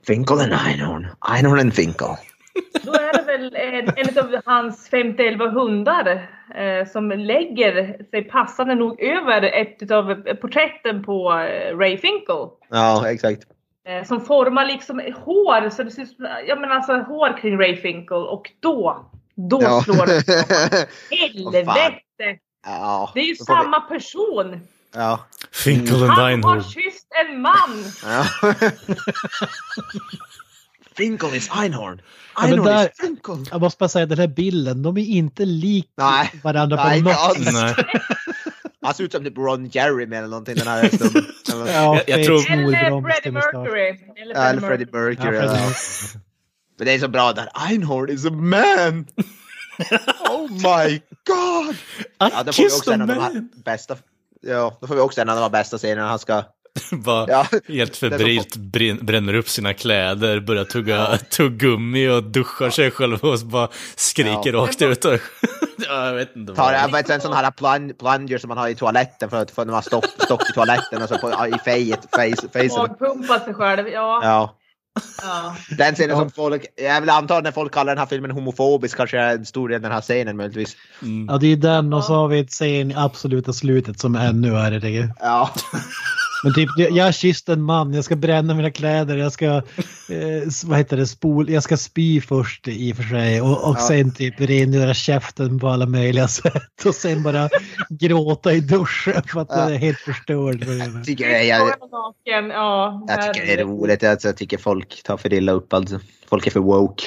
Finkel 0.07 0.39
and 0.41 0.53
Einhorn. 0.53 1.07
Einhorn 1.21 1.61
and 1.61 1.75
Finkel. 1.75 2.09
Då 2.83 2.93
är 2.93 3.13
det 3.13 3.23
väl 3.23 3.55
en, 3.57 3.93
en 3.97 4.19
av 4.19 4.43
hans 4.45 4.89
50 4.89 5.49
hundar 5.49 6.29
eh, 6.55 6.87
som 6.87 7.11
lägger 7.11 8.05
sig 8.11 8.23
passande 8.25 8.75
nog 8.75 9.01
över 9.01 9.43
ett 9.43 9.91
av 9.91 10.15
porträtten 10.35 11.05
på 11.05 11.33
eh, 11.33 11.79
Ray 11.79 11.97
Finkel. 11.99 12.49
Ja, 12.71 13.11
exakt. 13.11 13.43
Eh, 13.89 14.05
som 14.05 14.21
formar 14.21 14.67
liksom 14.67 14.99
hår, 15.25 15.71
så 15.71 15.83
det 15.83 15.91
ser 15.91 16.03
ut 16.03 16.09
som, 16.17 16.29
ja 16.47 16.57
men 16.57 16.73
alltså 16.73 16.93
hår 16.93 17.39
kring 17.39 17.59
Ray 17.59 17.77
Finkel 17.77 18.17
och 18.27 18.51
då, 18.61 19.07
då 19.35 19.59
Ja. 19.63 19.81
slår 19.85 20.07
det. 20.07 20.89
Helvete! 21.17 22.39
ja. 22.67 23.11
Det 23.15 23.21
är 23.21 23.25
ju 23.25 23.35
samma 23.35 23.81
person! 23.81 24.61
Ja. 24.95 25.21
Finkel 25.53 25.95
and 26.03 26.11
Han 26.11 26.21
har 26.21 26.31
Einhorn. 26.31 26.63
kysst 26.65 27.07
en 27.29 27.41
man! 27.41 27.85
ja. 28.05 28.27
Finkel 30.97 31.35
is 31.35 31.49
Einhorn. 31.63 32.03
Ja, 32.37 32.43
Einhorn 32.43 32.65
där- 32.67 32.85
is 32.85 32.99
Finkel. 33.01 33.37
Jag 33.51 33.61
måste 33.61 33.79
bara 33.79 33.89
säga 33.89 34.07
den 34.07 34.19
här 34.19 34.27
bilden, 34.29 34.83
de 34.83 34.97
är 34.97 35.05
inte 35.05 35.45
lik 35.45 35.91
Nej. 35.97 36.31
varandra 36.43 36.77
på 36.77 36.85
Nej, 36.85 36.99
inte 36.99 37.11
något 37.11 37.45
sätt. 37.45 37.55
Nej. 37.55 37.75
Han 38.83 38.95
ser 38.95 39.05
ut 39.05 39.13
som 39.13 39.25
typ 39.25 39.39
Ron 39.39 39.67
Jeremy 39.69 40.17
eller 40.17 40.29
någonting 40.29 40.55
den 40.55 40.67
här 40.69 40.89
snubben. 40.89 41.25
Ja, 41.49 41.65
Jag- 41.67 41.95
jag 41.97 42.05
fet 42.07 42.27
tror- 42.27 42.39
snor, 42.39 42.57
Eller 42.75 43.03
Freddie. 43.03 43.31
Mercury. 43.31 43.89
Eller 44.23 44.35
Ja, 44.35 44.41
eller 44.43 44.61
Freddie 44.61 44.87
Mercury. 44.93 45.15
Ja, 45.15 45.23
Freddie 45.23 45.61
ja. 45.63 46.21
Men 46.79 46.87
det 46.87 46.93
är 46.93 46.99
så 46.99 47.09
bra 47.09 47.33
där. 47.33 47.49
Einhorn 47.55 48.09
is 48.11 48.27
a 48.27 48.31
man! 48.31 49.07
oh 50.31 50.51
my 50.51 51.01
god! 51.27 51.77
Ja, 52.19 52.43
då 52.43 52.53
får 52.53 52.63
vi 52.63 52.69
kissed 52.69 52.79
också 52.79 52.93
en 52.93 53.01
av 53.01 53.07
de 53.07 53.51
bästa... 53.65 53.97
Ja, 54.47 54.79
då 54.81 54.87
får 54.87 54.95
vi 54.95 55.01
också 55.01 55.21
en 55.21 55.29
av 55.29 55.41
de 55.41 55.53
bästa 55.53 55.79
scenerna. 55.79 56.09
Han 56.09 56.19
ska... 56.19 56.43
Bara 56.93 57.27
Ja. 57.29 57.47
helt 57.69 57.97
febrilt 57.97 58.57
brän- 58.57 59.05
bränner 59.05 59.35
upp 59.35 59.49
sina 59.49 59.75
kläder, 59.75 60.41
börjar 60.41 60.65
tugga 60.65 61.19
tuggummi 61.31 62.09
och 62.09 62.23
duschar 62.23 62.71
sig 62.71 62.91
själv 62.91 63.25
och 63.25 63.39
bara 63.39 63.69
skriker 63.97 64.53
Ja. 64.53 64.59
rakt 64.61 64.83
ut. 64.83 65.05
Och, 65.05 65.13
ja, 65.89 66.07
jag 66.07 66.15
vet 66.15 66.37
inte 66.37 66.55
tar 66.55 66.73
jag 66.73 66.93
vet, 66.93 67.11
en 67.11 67.21
sån 67.21 67.33
här 67.33 67.51
plun, 67.51 67.95
plunger 67.99 68.39
som 68.39 68.49
man 68.49 68.59
har 68.59 68.69
i 68.69 68.75
toaletten 68.75 69.31
för 69.31 69.37
att 69.43 69.51
få 69.51 69.65
när 69.65 69.73
man 69.73 69.83
stopp, 69.83 70.05
stopp 70.19 70.43
i 70.51 70.53
toaletten, 70.53 71.03
alltså 71.03 71.19
på, 71.19 71.47
i 71.47 71.59
fejet, 71.65 72.01
face, 72.13 72.49
facen. 72.53 72.79
Magpumpa 72.79 73.39
sig 73.41 73.55
själv. 73.55 73.89
Ja. 73.89 74.21
Ja. 74.25 74.57
Ja. 75.23 75.57
Den 75.79 75.95
scenen 75.95 76.17
som 76.17 76.31
folk, 76.31 76.67
jag 76.77 77.01
vill 77.01 77.11
anta 77.11 77.41
när 77.41 77.53
folk 77.53 77.75
kallar 77.75 77.93
den 77.93 77.99
här 77.99 78.07
filmen 78.07 78.31
homofobisk 78.31 78.97
kanske 78.97 79.19
är 79.19 79.35
en 79.35 79.47
stor 79.47 79.69
del 79.69 79.83
den 79.83 79.93
här 79.93 80.01
scenen 80.01 80.37
möjligtvis. 80.37 80.77
Ja, 81.29 81.39
det 81.39 81.47
är 81.47 81.57
den 81.57 81.93
och 81.93 82.05
så 82.05 82.15
har 82.15 82.29
vi 82.29 82.41
ett 82.41 82.51
scen 82.51 82.91
i 82.91 82.95
absoluta 82.95 83.53
slutet 83.53 84.01
som 84.01 84.15
är 84.15 84.29
ännu 84.29 84.81
tycker 84.81 85.01
jag. 85.01 85.11
Ja. 85.21 85.51
Men 86.45 86.55
typ, 86.55 86.69
jag 86.77 86.91
jag 86.91 87.05
har 87.05 87.13
kysst 87.23 87.49
en 87.49 87.63
man, 87.63 87.95
jag 87.95 88.05
ska 88.05 88.17
bränna 88.17 88.55
mina 88.55 88.71
kläder, 88.71 89.17
jag 89.17 89.33
ska, 89.33 89.45
eh, 89.47 89.63
vad 90.65 90.79
heter 90.79 90.97
det, 90.97 91.07
spol, 91.07 91.51
jag 91.51 91.63
ska 91.63 91.77
spy 91.77 92.21
först 92.21 92.69
i 92.69 92.93
och 92.93 92.97
för 92.97 93.03
sig 93.03 93.41
och, 93.41 93.69
och 93.69 93.77
Ja. 93.79 93.87
sen 93.89 94.15
typ 94.15 94.35
rengöra 94.41 94.95
käften 94.95 95.59
på 95.59 95.69
alla 95.69 95.87
möjliga 95.87 96.29
sätt 96.39 96.85
och 96.85 96.95
sen 96.95 97.23
bara 97.23 97.49
gråta 97.91 98.53
i 98.53 98.61
duschen 98.61 99.23
för 99.23 99.41
att 99.41 99.49
Ja. 99.51 99.59
jag 99.63 99.75
är 99.75 99.79
helt 99.79 99.99
förstörd. 99.99 100.65
Jag 100.65 101.05
tycker, 101.05 101.29
jag, 101.29 101.59
Naken, 101.69 102.51
ja. 102.51 103.05
jag 103.09 103.35
tycker 103.35 103.47
det 103.47 103.53
är 103.53 103.65
roligt, 103.65 104.03
jag, 104.03 104.19
jag 104.23 104.37
tycker 104.37 104.59
folk 104.59 105.03
tar 105.03 105.17
för 105.17 105.33
illa 105.33 105.53
upp 105.53 105.73
alltså. 105.73 106.01
Folk 106.29 106.47
är 106.47 106.51
för 106.51 106.61
woke. 106.61 107.05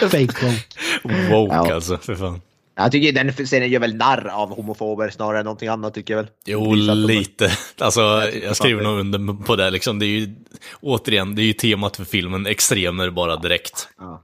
Fake 0.00 0.18
woke. 0.20 1.30
Woke 1.30 1.54
Ja. 1.54 1.74
alltså, 1.74 1.98
för 1.98 2.14
fan. 2.14 2.40
Jag 2.76 2.92
tycker 2.92 3.12
den 3.12 3.32
scenen 3.32 3.70
gör 3.70 3.80
väl 3.80 3.94
narr 3.96 4.26
av 4.28 4.56
homofober 4.56 5.10
snarare 5.10 5.38
än 5.38 5.44
någonting 5.44 5.68
annat 5.68 5.94
tycker 5.94 6.14
jag 6.14 6.22
väl. 6.22 6.30
Jo, 6.46 6.74
lite. 6.74 7.50
Alltså, 7.80 8.00
jag 8.42 8.56
skriver 8.56 8.82
nog 8.82 8.98
under 8.98 9.44
på 9.44 9.56
det 9.56 9.70
liksom. 9.70 9.98
Det 9.98 10.06
är 10.06 10.18
ju, 10.20 10.34
återigen, 10.80 11.34
det 11.34 11.42
är 11.42 11.44
ju 11.46 11.52
temat 11.52 11.96
för 11.96 12.04
filmen, 12.04 12.46
extremer 12.46 13.10
bara 13.10 13.36
direkt. 13.36 13.88
Ja. 13.98 14.22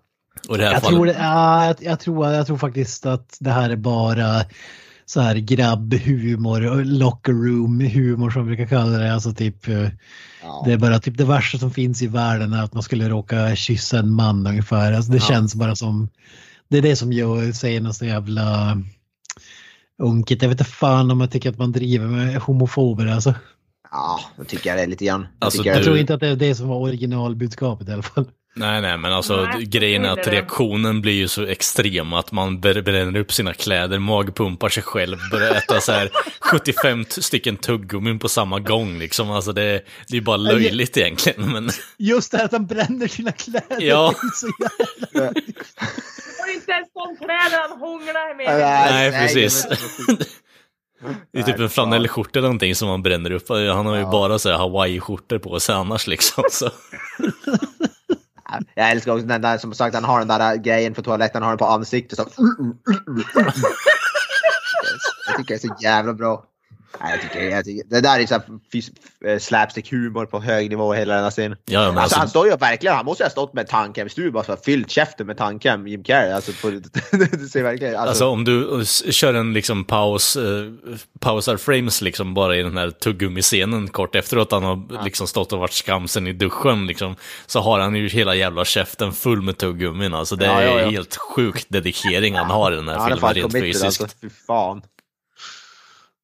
Och 0.49 0.55
i 0.55 0.59
det 0.59 0.65
här 0.65 0.73
Jag 0.73 0.83
fallet, 0.83 0.97
tror, 0.97 1.07
det, 1.07 1.17
ja, 1.19 1.67
jag, 1.67 1.77
jag, 1.81 2.01
tror, 2.01 2.27
jag 2.29 2.47
tror 2.47 2.59
faktiskt 2.59 3.07
att 3.07 3.37
det 3.41 3.51
här 3.51 3.71
är 3.71 3.77
bara 3.77 4.45
så 5.07 5.21
här 5.21 5.37
grabbhumor, 5.37 6.67
och 6.67 6.87
locker 6.87 7.33
room 7.33 7.81
humor 7.81 8.31
som 8.31 8.47
vi 8.47 8.57
brukar 8.57 8.77
kalla 8.77 8.99
det. 8.99 9.15
Alltså 9.15 9.33
typ, 9.33 9.69
eh, 9.69 9.89
Ja. 10.43 10.63
det 10.67 10.73
är 10.73 10.77
bara 10.77 10.99
typ 10.99 11.17
det 11.19 11.25
värsta 11.25 11.59
som 11.59 11.71
finns 11.71 12.03
i 12.03 12.07
världen 12.07 12.53
är 12.53 12.63
att 12.65 12.75
man 12.75 12.83
skulle 12.83 13.09
råka 13.09 13.57
kyssa 13.57 13.99
en 13.99 14.11
man 14.11 14.47
ungefär. 14.47 14.93
Alltså 14.93 15.13
det 15.13 15.19
Ja. 15.19 15.25
känns 15.29 15.55
bara 15.55 15.77
som, 15.77 16.09
det 16.71 16.79
är 16.79 16.83
det 16.83 16.97
som 16.97 17.13
gör 17.13 17.53
säger 17.53 17.93
så 17.93 18.05
jävla 18.05 18.79
unket. 20.03 20.43
Jag 20.43 20.49
vet 20.49 20.61
inte 20.61 20.71
fan 20.73 21.11
om 21.11 21.21
jag 21.21 21.31
tycker 21.31 21.51
att 21.51 21.59
man 21.59 21.73
driver 21.73 22.07
med 22.07 22.37
homofober 22.37 23.07
alltså. 23.07 23.35
Ja, 23.91 24.21
då 24.37 24.45
tycker 24.45 24.71
jag 24.71 24.79
det 24.79 24.87
lite 24.87 25.05
grann. 25.05 25.21
Jag 25.21 25.29
Alltså, 25.47 25.59
tycker 25.59 25.71
Jag 25.71 25.81
Du- 25.81 25.85
tror 25.85 25.99
inte 25.99 26.15
att 26.15 26.21
det 26.21 26.29
är 26.29 26.37
det 26.37 26.55
som 26.55 26.69
var 26.69 26.77
originalbudskapet 26.77 27.89
i 27.89 27.93
alla 27.93 28.03
fall. 28.03 28.25
nej, 28.57 28.81
nej, 28.83 28.99
men 28.99 29.13
alltså 29.13 29.49
Nej, 29.55 29.65
grejen 29.65 30.05
är 30.05 30.09
att 30.09 30.27
reaktionen 30.27 31.01
blir 31.01 31.13
ju 31.13 31.29
så 31.29 31.45
extrem 31.47 32.13
att 32.13 32.33
man 32.33 32.61
bränner 32.61 33.17
upp 33.17 33.33
sina 33.33 33.55
kläder, 33.55 33.99
magpumpar 33.99 34.69
sig 34.69 34.83
själv, 34.83 35.17
börjar 35.31 35.55
äta 35.55 35.81
så 35.81 35.93
här 35.93 36.11
75 36.41 37.05
t- 37.05 37.23
stycken 37.23 37.57
tuggummin 37.57 38.19
på 38.19 38.29
samma 38.29 38.59
gång 38.61 38.99
liksom. 38.99 39.31
Alltså 39.31 39.53
det, 39.53 39.83
det 40.09 40.17
är 40.17 40.21
bara 40.21 40.37
löjligt 40.37 40.97
egentligen, 40.97 41.53
men 41.53 41.71
Just 41.99 42.31
det 42.33 42.39
här 42.39 42.45
att 42.45 42.53
han 42.53 42.67
bränner 42.67 43.09
sina 43.09 43.33
kläder. 43.33 43.81
Ja. 43.81 44.15
inte 46.55 46.73
ens 46.73 46.89
de 46.95 47.17
kläder 47.17 47.69
han 47.69 47.79
hånglade 47.81 48.35
med. 48.35 48.59
Nej, 48.59 49.13
precis. 49.13 49.67
det 51.33 51.39
är 51.39 51.43
typ 51.53 51.59
en 51.59 51.71
flanellskjorta 51.71 52.39
eller 52.39 52.49
någonting 52.49 52.75
som 52.75 52.89
man 52.89 53.03
bränner 53.03 53.31
upp. 53.31 53.49
Han 53.49 53.87
har 53.87 53.95
ju 53.95 54.01
Ja. 54.03 54.11
bara 54.11 54.39
så 54.39 54.51
här 54.51 54.57
hawaii-skjortor 54.59 55.39
på 55.39 55.61
sig 55.61 55.75
annars 55.75 56.07
liksom. 56.07 56.45
Så. 56.51 56.71
Jag 58.75 58.91
älskar 58.91 59.13
också 59.13 59.27
den 59.27 59.43
där 59.43 59.59
som 59.59 59.75
sagt 59.75 59.95
han 59.95 60.05
har 60.05 60.19
den 60.19 60.29
där 60.29 60.57
grejen 60.57 60.95
på 60.95 61.03
toaletten, 61.03 61.43
han 61.43 61.51
har 61.51 61.51
den 61.51 61.59
på 61.59 61.67
ansiktet 61.67 62.19
så. 62.19 62.25
Jag 65.27 65.37
tycker 65.37 65.55
det 65.55 65.55
är 65.55 65.69
så 65.69 65.77
jävla 65.81 66.13
bra. 66.15 66.45
Nej, 67.01 67.13
jag 67.13 67.23
tycker, 67.23 67.41
jag 67.51 67.65
tycker, 67.65 67.85
det 67.89 68.01
där 68.01 68.21
är 68.21 68.27
så 68.27 68.35
eh, 68.35 69.39
slapstick-humor 69.39 70.27
på 70.27 70.41
hög 70.41 70.71
nivå 70.71 70.93
hela 70.93 71.15
den 71.15 71.23
här 71.25 71.31
scenen. 71.31 71.59
Ja, 71.65 71.81
alltså, 71.87 72.01
alltså- 72.01 72.19
han 72.19 72.29
står 72.29 72.47
ju 72.47 72.57
verkligen, 72.57 72.97
han 72.97 73.05
måste 73.05 73.23
ju 73.23 73.25
ha 73.25 73.31
stått 73.31 73.55
med 73.55 73.69
tandkrämstub 73.69 74.37
och 74.37 74.45
så 74.45 74.53
här 74.53 74.59
fyllt 74.65 74.91
käften 74.91 75.27
med 75.27 75.37
tandkräm, 75.37 75.89
Jim 75.89 76.05
Carrey. 76.05 76.31
Alltså, 76.33 76.53
på, 76.53 76.71
det 77.17 77.49
ser 77.49 77.63
verkligen... 77.63 77.95
Alltså, 77.97 78.09
Alltså 78.09 78.27
om 78.29 78.45
du 78.45 78.85
kör 79.11 79.35
en 79.35 79.53
liksom 79.53 79.85
paus, 79.85 80.37
eh, 80.37 80.43
pausar 81.21 81.57
frames 81.57 82.03
liksom 82.03 82.35
bara 82.35 82.57
i 82.57 82.63
den 82.63 82.77
här 82.77 82.91
tuggummi-scenen 82.91 83.89
kort 83.89 84.15
efteråt 84.15 84.53
han 84.53 84.63
har 84.63 85.05
liksom 85.05 85.27
stått 85.27 85.53
och 85.53 85.59
varit 85.59 85.73
skamsen 85.73 86.27
i 86.27 86.33
duschen 86.33 86.87
liksom, 86.87 87.17
så 87.47 87.61
har 87.61 87.81
han 87.81 87.95
ju 87.95 88.09
hela 88.09 88.35
jävla 88.35 88.65
käften 88.65 89.13
full 89.13 89.43
med 89.43 89.59
tuggummin. 89.59 90.15
Alltså 90.15 90.37
det 90.37 90.45
Ja, 90.47 90.61
är 90.61 90.67
ja, 90.67 90.81
ja. 90.81 90.89
helt 90.91 91.17
sjukt 91.17 91.67
dedikering 91.69 92.35
han 92.37 92.51
har 92.51 92.73
i 92.73 92.77
den 92.77 92.89
här 92.89 92.95
ja, 92.95 93.05
är 93.05 93.11
filmen 93.15 93.35
rent 93.35 93.43
committed 93.53 93.63
fysiskt. 93.63 93.85
alltså. 94.03 94.17
Fy 94.23 94.29
fan. 94.47 94.83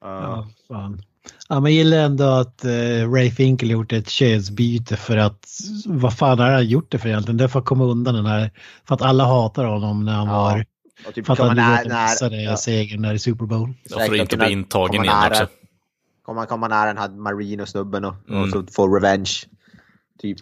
Uh, 0.04 0.10
Ja, 0.10 0.48
fan. 0.68 1.02
Ja, 1.48 1.60
men 1.60 1.72
jag 1.72 1.84
gillar 1.84 1.96
ändå 1.96 2.24
att 2.24 2.64
uh, 2.64 3.12
Ray 3.12 3.30
Finkel 3.30 3.70
gjort 3.70 3.92
ett 3.92 4.08
könsbyte 4.08 4.96
för 4.96 5.16
att 5.16 5.46
vad 5.86 6.18
fan 6.18 6.38
har 6.38 6.50
han 6.50 6.66
gjort 6.66 6.90
det 6.92 6.98
för 6.98 7.08
egentligen? 7.08 7.36
Det 7.36 7.44
är 7.44 7.48
för 7.48 7.58
att 7.58 7.64
komma 7.64 7.84
undan 7.84 8.14
den 8.14 8.26
här, 8.26 8.50
för 8.88 8.94
att 8.94 9.02
alla 9.02 9.24
hatar 9.24 9.64
honom 9.64 10.04
när 10.04 10.12
han 10.12 10.26
Ja, 10.26 10.32
var, 10.32 10.64
och 11.08 11.14
typ 11.14 11.26
för 11.26 11.32
att 11.32 11.38
komma 11.38 11.62
han 11.62 12.02
missade 12.04 12.42
ja, 12.42 12.56
segern 12.56 13.02
där 13.02 13.14
i 13.14 13.18
Super 13.18 13.46
Bowl. 13.46 13.74
Ja, 13.90 13.98
för 13.98 14.12
att 14.14 14.20
inte 14.20 14.36
bli 14.36 14.50
intagen 14.52 15.04
igen 15.04 15.16
nära- 15.16 15.30
också. 15.30 15.46
Komma, 16.22 16.46
komma 16.46 16.68
nära 16.68 16.86
den 16.86 16.98
här 16.98 17.08
Marino-snubben 17.08 18.04
och, 18.04 18.14
Mm. 18.28 18.42
och 18.42 18.48
så 18.48 18.64
få 18.72 18.96
revenge. 18.96 19.30
Typ. 20.22 20.38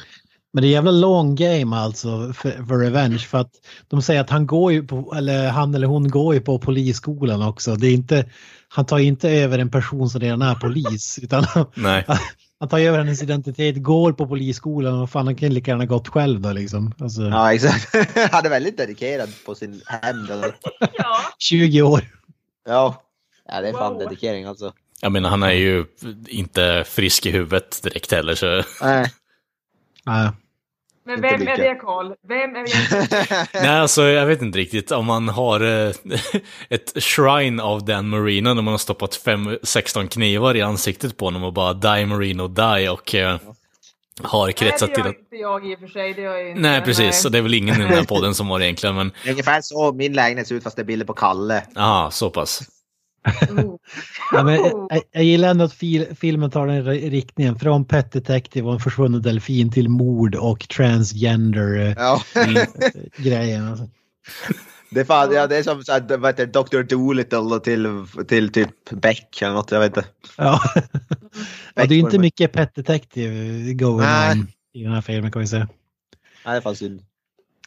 Men 0.53 0.63
det 0.63 0.69
är 0.69 0.71
jävla 0.71 0.91
long 0.91 1.35
game 1.35 1.77
alltså 1.77 2.33
för, 2.33 2.51
för 2.67 2.79
Revenge 2.79 3.19
för 3.19 3.39
att 3.39 3.51
de 3.89 4.03
säger 4.03 4.21
att 4.21 4.31
han 4.31 4.47
går 4.47 4.73
ju 4.73 4.87
på, 4.87 5.15
eller 5.17 5.49
han 5.49 5.75
eller 5.75 5.87
hon 5.87 6.09
går 6.11 6.35
ju 6.35 6.41
på 6.41 6.59
polisskolan 6.59 7.43
också. 7.43 7.75
Det 7.77 7.87
är 7.87 7.93
inte, 7.95 8.31
han 8.69 8.87
tar 8.87 8.99
ju 8.99 9.05
inte 9.07 9.31
över 9.31 9.59
en 9.59 9.71
person 9.71 10.11
som 10.11 10.21
redan 10.21 10.43
är 10.43 10.55
polis 10.55 11.19
utan 11.23 11.45
Nej. 11.75 12.05
han 12.61 12.69
tar 12.69 12.79
över 12.79 12.99
hennes 12.99 13.23
identitet, 13.23 13.77
går 13.83 14.13
på 14.13 14.27
polisskolan 14.27 15.01
och 15.01 15.11
fan 15.11 15.27
han 15.27 15.37
kan 15.37 15.55
lika 15.55 15.71
gärna 15.71 15.87
gått 15.87 16.09
själv 16.09 16.41
då 16.41 16.53
liksom. 16.53 16.95
Alltså, 16.99 17.23
Ja, 17.23 17.55
exakt. 17.55 17.95
han 18.33 18.47
är 18.47 18.51
väldigt 18.51 18.77
dedikerad 18.77 19.29
på 19.47 19.55
sin 19.55 19.83
hämnd. 19.87 20.31
eller- 20.31 20.55
Ja. 20.93 21.17
20 21.39 21.83
år. 21.83 22.01
Ja. 22.69 23.03
ja, 23.49 23.61
det 23.61 23.69
är 23.69 23.73
fan 23.73 23.93
Wow. 23.93 24.03
dedikering 24.03 24.45
alltså. 24.45 24.73
Jag 25.01 25.13
menar, 25.13 25.31
han 25.31 25.43
är 25.43 25.53
ju 25.53 25.85
inte 26.29 26.85
frisk 26.87 27.27
i 27.27 27.31
huvudet 27.31 27.83
direkt 27.83 28.13
heller, 28.13 28.35
så... 28.35 28.63
Nej. 28.83 29.13
Ja. 30.05 30.33
Men 31.05 31.21
vem 31.21 31.49
är 31.49 31.57
det 31.57 31.75
Karl? 31.75 32.13
Vem 32.29 32.57
är 32.57 32.69
egentligen... 32.69 33.47
Nej, 33.67 33.79
alltså 33.81 34.03
jag 34.03 34.27
vet 34.27 34.43
inte 34.43 34.59
riktigt 34.59 34.91
om 34.91 35.07
man 35.07 35.29
har 35.29 35.61
eh, 35.61 35.93
ett 36.69 37.03
shrine 37.03 37.61
av 37.61 37.85
Dan 37.85 38.09
Marino 38.09 38.49
när 38.55 38.63
man 38.63 38.73
har 38.73 38.79
stoppat 38.79 39.15
fem, 39.15 39.59
16 39.63 40.09
knivar 40.09 40.57
i 40.57 40.63
ansiktet 40.63 41.17
på 41.17 41.25
honom 41.25 41.45
och 41.45 41.53
bara 41.53 41.73
die 41.73 42.07
Marino 42.07 42.49
die 42.49 42.89
och 42.89 43.15
eh, 43.15 43.39
har 44.23 44.45
Nej, 44.45 44.53
kretsat 44.53 44.89
det 44.89 44.95
till 44.95 45.05
gör 45.05 45.11
att... 45.11 45.19
inte 45.19 45.37
jag 45.37 45.67
i 45.71 45.75
och 45.75 45.79
för 45.81 45.87
sig. 45.87 46.15
Det 46.15 46.23
gör 46.23 46.37
jag 46.37 46.49
inte. 46.49 46.61
Nej, 46.61 46.81
precis, 46.81 46.99
Nej. 47.05 47.13
så 47.13 47.29
det 47.29 47.39
är 47.39 47.43
väl 47.43 47.55
ingen 47.55 47.75
i 47.77 47.79
den 47.79 47.89
här 47.89 48.05
podden 48.09 48.35
som 48.35 48.51
har 48.51 48.59
det 48.59 48.65
egentligen, 48.65 48.97
men 48.97 49.13
Det 49.23 49.29
är 49.29 49.33
ungefär 49.33 49.61
så 49.61 49.93
min 49.93 50.13
lägenhet 50.13 50.49
ser 50.49 50.55
ut 50.55 50.63
fast 50.63 50.77
det 50.77 50.83
är 50.83 50.85
bilder 50.85 51.07
på 51.07 51.13
Kalle. 51.15 51.63
aha, 51.77 52.11
så 52.11 52.31
pass. 52.31 52.63
Oh. 53.51 53.77
Ja, 54.33 54.43
men 54.43 54.55
jag, 54.55 54.87
jag- 54.91 55.03
jag 55.13 55.25
gillar 55.25 55.49
ändå 55.49 55.65
att 55.65 55.73
fil, 55.73 56.07
filmen 56.21 56.51
tar 56.51 56.67
den 56.67 56.83
ri- 56.87 57.11
riktningen 57.11 57.59
från 57.59 57.85
Pet 57.85 58.13
Detective 58.13 58.67
och 58.69 58.75
en 58.75 58.81
försvunnen 58.81 59.23
delfin 59.23 59.71
till 59.71 59.89
mord 59.89 60.35
och 60.35 60.69
transgender 60.69 61.79
eh, 61.81 61.93
Ja. 61.97 62.23
grejen. 63.17 63.69
Alltså. 63.69 63.89
Det 64.91 65.01
är, 65.01 65.05
fan, 65.05 65.33
ja, 65.33 65.47
det 65.47 65.57
är 65.57 65.63
som 65.63 65.85
så 65.85 65.93
här, 65.93 66.17
vad 66.17 66.31
heter 66.41 66.47
Dr. 66.47 66.83
Dolittle 66.83 67.61
till, 67.61 68.07
till 68.29 68.53
typ 68.53 68.91
Beck 68.91 69.43
eller 69.43 69.53
något, 69.55 69.71
jag 69.71 69.81
vet 69.81 69.97
inte. 69.97 70.09
Ja. 70.37 70.61
ja, 71.75 71.87
det 71.87 71.95
är 71.95 71.99
inte 71.99 72.19
mycket 72.19 72.53
Pet 72.53 72.75
Detective 72.75 73.73
going 73.73 73.99
Nej. 74.07 74.33
on 74.33 74.47
i 74.75 74.83
den 74.83 74.93
här 74.93 75.01
filmen 75.01 75.33
kan 75.33 75.41
vi 75.41 75.47
säga. 75.49 75.69
Nej, 76.45 76.53
det 76.53 76.57
är 76.57 76.61
fan 76.61 76.77
synd. 76.77 77.01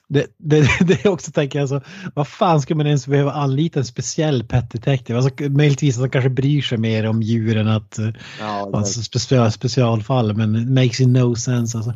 Det, 0.07 0.25
det, 0.37 0.67
det 0.87 1.05
är 1.05 1.09
också 1.09 1.31
tänker 1.31 1.59
jag 1.59 1.69
så, 1.69 1.81
vad 2.15 2.27
fan 2.27 2.61
ska 2.61 2.75
man 2.75 2.87
ens 2.87 3.07
behöva 3.07 3.31
anlita 3.31 3.79
en 3.79 3.85
speciell 3.85 4.43
Pet 4.43 4.71
Detective? 4.71 5.19
Alltså, 5.19 5.43
möjligtvis 5.43 5.97
att 5.97 6.03
de 6.03 6.09
kanske 6.09 6.29
bryr 6.29 6.61
sig 6.61 6.77
mer 6.77 7.05
om 7.05 7.21
djuren 7.21 7.67
att 7.67 7.99
uh, 7.99 8.09
Ja, 8.39 8.71
alltså, 8.73 9.01
special, 9.01 9.51
specialfall, 9.51 10.33
men 10.33 10.55
it 10.55 10.69
makes 10.69 11.01
you 11.01 11.09
no 11.09 11.35
sense 11.35 11.77
alltså. 11.77 11.93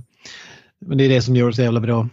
Men 0.86 0.98
det 0.98 1.04
är 1.04 1.10
det 1.10 1.22
som 1.22 1.36
gör 1.36 1.48
det 1.48 1.54
så 1.54 1.62
jävla 1.62 1.80
bra. 1.80 2.10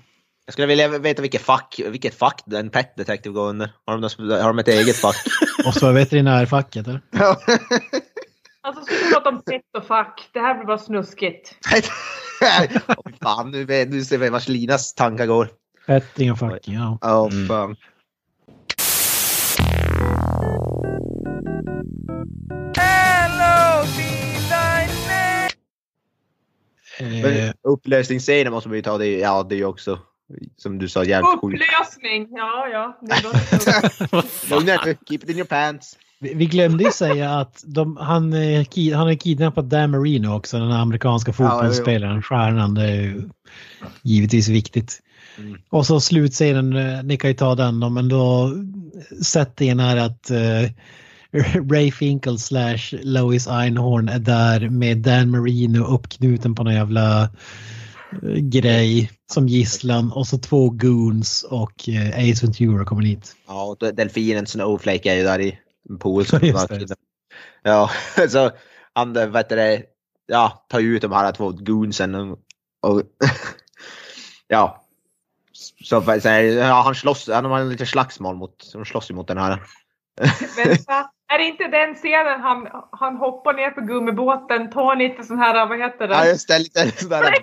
Jag 0.46 0.52
skulle 0.52 0.66
vilja 0.66 0.98
veta 0.98 1.22
vilket 1.22 1.42
fack, 1.42 1.80
vilket 1.90 2.14
fack 2.14 2.42
den 2.46 2.70
Pet 2.70 2.96
Detective 2.96 3.34
går 3.34 3.48
under. 3.48 3.70
Har 3.86 3.98
de, 3.98 4.32
har 4.42 4.48
de 4.48 4.58
ett 4.58 4.68
eget 4.68 4.96
fack? 4.96 5.16
Måste 5.64 5.84
vara 5.84 5.94
veterinärfacket 5.94 6.88
eller? 6.88 7.00
Ja. 7.10 7.36
Alltså, 8.62 8.84
ska 8.84 8.94
vi 8.94 9.12
prata 9.12 9.28
om 9.28 9.42
pet 9.42 9.62
och 9.78 9.86
fack? 9.86 10.28
Det 10.32 10.40
här 10.40 10.54
blir 10.54 10.66
bara 10.66 10.78
snuskigt. 10.78 11.54
Fy 11.72 11.82
fan, 13.22 13.50
nu, 13.50 13.86
nu 13.88 14.04
ser 14.04 14.18
vi 14.18 14.28
vars 14.28 14.48
Linas 14.48 14.94
tankar 14.94 15.26
går. 15.26 15.48
Petting 15.86 16.32
och 16.32 16.38
fucking, 16.38 16.74
ja. 16.74 16.98
Ja, 17.00 17.28
Mm. 17.32 17.48
fan. 17.48 17.76
Hello, 22.76 23.84
D-Line! 23.96 24.90
Eh, 26.98 27.22
Men 27.22 27.52
upplösningsscenen 27.62 28.52
måste 28.52 28.68
man 28.68 28.76
ju 28.76 28.82
ta, 28.82 28.98
det, 28.98 29.18
ja 29.18 29.42
det 29.42 29.54
är 29.54 29.56
ju 29.56 29.64
också, 29.64 29.98
som 30.56 30.78
du 30.78 30.88
sa, 30.88 31.04
jävligt 31.04 31.40
sjukt. 31.40 31.62
Upplösning! 31.62 32.28
Ja, 32.30 32.66
ja. 32.72 32.98
Keep 35.08 35.22
it 35.24 35.30
in 35.30 35.36
your 35.36 35.44
pants. 35.46 35.96
vi, 36.20 36.34
vi 36.34 36.46
glömde 36.46 36.84
ju 36.84 36.90
säga 36.90 37.30
att 37.30 37.62
de, 37.66 37.96
han, 37.96 38.32
eh, 38.32 38.64
han 38.94 39.06
har 39.06 39.14
kidnappat 39.14 39.70
Dan 39.70 39.90
Marino 39.90 40.28
också, 40.36 40.58
den 40.58 40.72
amerikanska 40.72 41.32
fotbollsspelaren, 41.32 42.22
stjärnan. 42.22 42.74
Det 42.74 42.82
är 42.82 42.94
ju 43.02 43.28
givetvis 44.02 44.48
viktigt. 44.48 45.02
Mm. 45.38 45.60
Och 45.68 45.86
så 45.86 46.00
slutscenen, 46.00 46.76
eh, 46.76 47.02
ni 47.02 47.16
kan 47.16 47.30
ju 47.30 47.36
ta 47.36 47.54
den 47.54 47.80
då, 47.80 47.88
men 47.88 48.08
då 48.08 48.52
settingen 49.22 49.80
är 49.80 49.96
att 49.96 50.30
eh, 50.30 50.70
Ray 51.70 51.92
Finkel 51.92 52.38
slash 52.38 52.94
Lois 53.02 53.48
Einhorn 53.48 54.08
är 54.08 54.18
där 54.18 54.68
med 54.68 54.98
Dan 54.98 55.30
Marino 55.30 55.84
uppknuten 55.84 56.54
på 56.54 56.64
någon 56.64 56.74
jävla 56.74 57.22
eh, 57.22 57.28
grej 58.38 59.10
som 59.32 59.48
gisslan 59.48 60.12
och 60.12 60.26
så 60.26 60.38
två 60.38 60.70
goons 60.70 61.42
och 61.42 61.88
eh, 61.88 62.08
Ace 62.08 62.46
Ventura 62.46 62.84
kommer 62.84 63.02
hit. 63.02 63.36
Ja, 63.46 63.64
och 63.64 63.94
delfinen 63.94 64.46
Snowflake 64.46 65.12
är 65.12 65.16
ju 65.16 65.22
där 65.22 65.40
i 65.40 65.58
en 65.90 65.98
pool. 65.98 66.24
Just 66.42 66.68
det. 66.68 66.96
Ja, 67.62 67.90
så 68.28 68.50
han 68.92 69.12
vet 69.12 69.48
det, 69.48 69.82
ja, 70.26 70.66
tar 70.68 70.80
ju 70.80 70.96
ut 70.96 71.02
de 71.02 71.12
här 71.12 71.32
två 71.32 71.50
goonsen 71.50 72.14
och, 72.14 72.38
och 72.82 73.02
ja. 74.48 74.85
Så, 75.84 76.02
så, 76.02 76.20
så 76.20 76.28
ja, 76.28 76.82
han 76.84 76.94
slåss, 76.94 77.28
han 77.28 77.44
har 77.44 77.64
lite 77.64 77.86
slagsmål 77.86 78.36
mot, 78.36 78.72
de 78.72 78.84
slåss 78.84 79.10
ju 79.10 79.14
mot 79.14 79.28
den 79.28 79.38
här. 79.38 79.62
Vänta, 80.56 81.10
är 81.32 81.38
det 81.38 81.44
inte 81.44 81.68
den 81.68 81.94
scenen 81.94 82.40
han, 82.40 82.68
han 82.92 83.16
hoppar 83.16 83.54
ner 83.54 83.70
på 83.70 83.80
gummibåten, 83.80 84.70
tar 84.70 84.96
lite 84.96 85.24
sån 85.24 85.38
här, 85.38 85.66
vad 85.66 85.78
heter 85.78 86.08
det? 86.08 86.14
Ja, 86.14 86.26
just 86.26 86.48
det, 86.48 86.58
lite 86.58 86.90
sådär. 86.90 87.34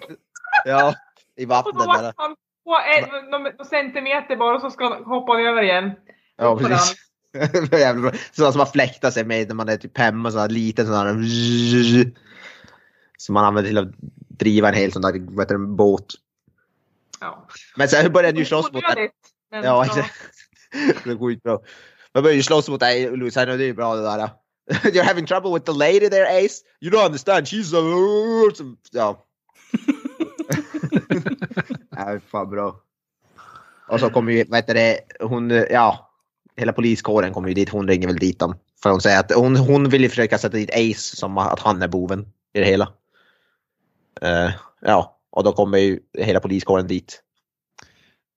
Ja, 0.66 0.94
i 1.38 1.46
och 1.46 1.50
vattnet 1.50 1.82
så 1.82 1.88
bara. 1.88 2.02
var 2.02 2.14
han 2.18 2.36
på 2.64 2.80
en, 2.98 3.30
någon 3.30 3.66
centimeter 3.66 4.36
bara 4.36 4.56
och 4.56 4.62
så 4.62 4.72
ska 4.72 4.90
han 4.90 5.04
hoppa 5.04 5.40
över 5.42 5.62
igen. 5.62 5.92
Ja, 6.38 6.58
precis. 6.58 6.96
Sådana 8.32 8.52
som 8.52 8.58
man 8.58 8.68
fläktar 8.68 9.12
sig 9.12 9.26
med 9.26 9.48
när 9.48 9.56
man 9.56 9.70
är 9.70 9.78
typ 9.78 9.98
hemma, 9.98 10.32
sån 10.32 10.42
här 10.42 10.50
liten 10.50 10.86
sån 10.86 10.96
här 10.96 11.14
som 13.18 13.34
man 13.34 13.46
använder 13.46 13.70
till 13.70 13.78
att 13.78 13.94
driva 14.38 14.68
en 14.70 14.74
hel 14.74 14.92
sån 14.92 15.02
där 15.02 15.36
vad 15.36 15.46
heter 15.46 15.58
det, 15.58 15.68
båt. 15.68 16.06
Ja. 17.24 17.48
Men 17.76 17.90
sen 17.90 18.14
började 18.14 18.40
ju 18.40 18.46
slåss 18.46 18.72
mot 18.72 18.84
men 19.52 19.64
Ja. 19.64 19.86
Det 21.04 21.12
är 21.12 21.28
skitbra. 21.28 21.60
Man 22.14 22.24
börjar 22.24 22.36
ju 22.36 22.44
slåss 22.44 22.70
mot 22.70 22.80
dig, 22.80 23.18
Louis, 23.18 23.38
och 23.38 23.46
det 23.46 23.54
är 23.54 23.58
ju 23.58 23.74
bra 23.74 23.96
det 23.96 24.02
där. 24.02 24.30
You're 24.84 25.04
having 25.04 25.26
trouble 25.26 25.54
with 25.54 25.66
the 25.66 25.72
lady 25.72 26.10
there, 26.10 26.46
Ace? 26.46 26.64
You 26.82 26.92
don't 26.92 27.06
understand, 27.06 27.48
she's 27.48 27.74
a... 27.74 27.82
Ja. 28.92 29.26
ja, 31.98 32.20
fan 32.32 32.50
bra. 32.50 32.80
Och 33.88 34.00
så 34.00 34.10
kommer 34.10 34.32
ju, 34.32 34.44
vad 34.48 34.58
heter 34.58 34.74
det, 34.74 35.00
hon, 35.20 35.50
ja, 35.50 36.12
hela 36.56 36.74
poliskåren 36.74 37.34
kommer 37.34 37.48
ju 37.48 37.54
dit, 37.54 37.70
hon 37.70 37.88
ringer 37.88 38.08
väl 38.08 38.18
dit 38.18 38.40
dem. 38.40 38.56
För 38.84 38.90
hon 38.90 39.02
säger 39.02 39.20
att 39.20 39.32
hon, 39.32 39.56
hon 39.56 39.90
vill 39.90 40.02
ju 40.02 40.10
försöka 40.10 40.38
sätta 40.38 40.58
dit 40.58 40.72
Ace 40.74 41.16
som 41.16 41.38
att 41.38 41.60
han 41.60 41.82
är 41.82 41.88
boven 41.88 42.26
i 42.54 42.60
det 42.60 42.66
hela. 42.66 42.94
Eh, 44.22 44.52
ja, 44.82 45.13
och 45.36 45.44
då 45.44 45.52
kommer 45.52 45.78
ju 45.78 46.00
hela 46.18 46.40
poliskåren 46.40 46.88
dit. 46.88 47.22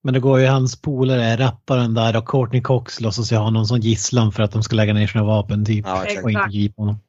Men 0.02 0.14
då 0.14 0.20
går 0.20 0.40
ju 0.40 0.46
hans 0.46 0.82
polare, 0.82 1.36
rapparen 1.36 1.94
där 1.94 2.16
och 2.16 2.28
Courtney 2.28 2.62
Cox 2.62 3.00
låtsas 3.00 3.32
ju 3.32 3.36
ha 3.36 3.50
någon 3.50 3.66
som 3.66 3.78
gisslan 3.78 4.32
för 4.32 4.42
att 4.42 4.52
de 4.52 4.62
ska 4.62 4.76
lägga 4.76 4.94
ner 4.94 5.06
sina 5.06 5.24
vapen 5.24 5.64
typ. 5.64 5.84
Ja, 5.86 6.04
exakt. 6.04 6.24
Och 6.24 6.30
inte 6.30 6.48
gripa 6.50 6.82
honom. 6.82 7.00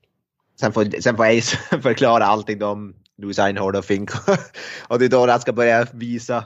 Sen 0.59 0.71
får, 0.71 1.01
sen 1.01 1.17
får 1.17 1.25
Ace 1.25 1.57
förklara 1.81 2.25
allting 2.25 2.63
om 2.63 2.93
Louis 3.17 3.39
Einhorn 3.39 3.75
och 3.75 3.85
Fink. 3.85 4.11
och 4.87 4.99
det 4.99 5.05
är 5.05 5.09
då 5.09 5.27
han 5.27 5.39
ska 5.39 5.53
börja 5.53 5.87
visa 5.93 6.43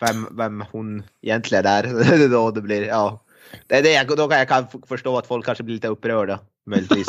vem, 0.00 0.36
vem 0.36 0.64
hon 0.72 1.02
egentligen 1.22 1.66
är. 1.66 1.82
Det 2.18 2.24
är 2.24 2.28
då 2.28 2.50
det 2.50 2.60
blir, 2.60 2.82
ja. 2.82 3.22
Det 3.66 3.78
är 3.78 3.82
det, 3.82 4.16
då 4.16 4.28
kan 4.28 4.38
jag 4.38 4.48
kan 4.48 4.66
förstå 4.86 5.18
att 5.18 5.26
folk 5.26 5.46
kanske 5.46 5.64
blir 5.64 5.74
lite 5.74 5.88
upprörda. 5.88 6.38
Möjligtvis. 6.66 7.06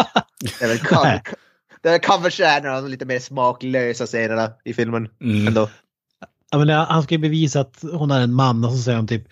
Det 0.59 0.65
är 0.65 0.67
väl 0.67 0.79
det 1.83 1.89
är 1.89 1.99
coverstjärnorna, 1.99 2.81
de 2.81 2.91
lite 2.91 3.05
mer 3.05 3.19
smaklösa 3.19 4.05
scenerna 4.05 4.51
i 4.65 4.73
filmen. 4.73 5.07
Mm. 5.21 5.47
Ändå. 5.47 5.69
Ja, 6.51 6.57
men 6.57 6.69
han 6.69 7.03
ska 7.03 7.15
ju 7.15 7.19
bevisa 7.19 7.59
att 7.59 7.83
hon 7.93 8.11
är 8.11 8.19
en 8.19 8.33
man 8.33 8.65
och 8.65 8.71
så 8.71 8.77
säger 8.77 8.97
hon 8.97 9.07
typ 9.07 9.23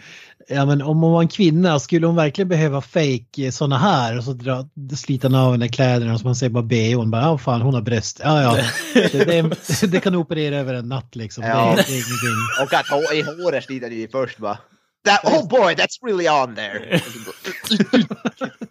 Ja 0.48 0.66
men 0.66 0.82
om 0.82 1.02
hon 1.02 1.12
var 1.12 1.22
en 1.22 1.28
kvinna, 1.28 1.80
skulle 1.80 2.08
hon 2.08 2.16
verkligen 2.16 2.48
behöva 2.50 2.82
fake 2.82 3.52
såna 3.52 3.78
här? 3.78 4.18
Och 4.18 4.24
så 4.24 4.34
dra, 4.34 4.68
sliter 4.98 5.30
han 5.30 5.40
av 5.40 5.52
henne 5.52 5.68
kläderna 5.70 6.14
och 6.14 6.20
så 6.20 6.26
man 6.26 6.36
säger 6.36 6.50
bara 6.50 6.64
be 6.64 6.96
hon 6.96 7.12
bara 7.12 7.22
ja 7.22 7.38
fan 7.38 7.62
hon 7.62 7.74
har 7.74 7.82
bröst. 7.82 8.22
Ja 8.24 8.42
ja, 8.42 8.58
det, 8.94 9.26
det, 9.26 9.88
det 9.88 10.00
kan 10.00 10.14
du 10.14 10.20
operera 10.20 10.58
över 10.58 10.74
en 10.74 10.90
natt 10.90 11.16
liksom. 11.16 11.44
Ja. 11.44 11.76
Det, 11.76 11.84
det. 11.84 12.64
Och 12.64 12.74
att 12.74 12.86
hå- 12.86 13.14
i 13.14 13.22
håret 13.22 13.64
sliter 13.64 13.90
det 13.90 13.96
ju 13.96 14.08
först 14.08 14.38
bara. 14.38 14.58
That, 15.06 15.26
oh 15.26 15.48
boy, 15.48 15.74
that's 15.74 16.06
really 16.06 16.30
on 16.30 16.56
there. 16.56 17.02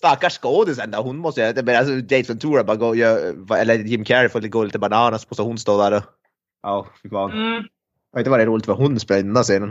Stackars 0.00 0.38
skådisen 0.38 0.90
då, 0.90 0.98
hon 0.98 1.16
måste 1.18 1.40
ju, 1.40 1.52
det 1.52 1.62
blir 1.62 1.74
alltså 1.74 1.94
Date 1.94 2.22
Ventura 2.28 2.64
bara 2.64 2.76
gå 2.76 2.94
gör, 2.94 3.34
eller 3.56 3.74
Jim 3.78 4.04
Carrey 4.04 4.28
får 4.28 4.40
gå 4.40 4.64
lite 4.64 4.78
bananas 4.78 5.26
så 5.30 5.42
hon 5.42 5.58
står 5.58 5.82
där 5.90 5.96
och... 5.96 6.02
Ja, 6.62 6.86
fy 7.02 7.08
fan. 7.08 7.30
Mm. 7.30 7.52
Jag 8.12 8.18
vet 8.18 8.20
inte 8.20 8.30
vad 8.30 8.38
det 8.38 8.42
är 8.42 8.46
roligt 8.46 8.66
för 8.66 8.72
hon 8.72 9.00
spelar 9.00 9.18
i 9.20 9.22
den 9.22 9.34
där 9.34 9.42
scenen. 9.42 9.70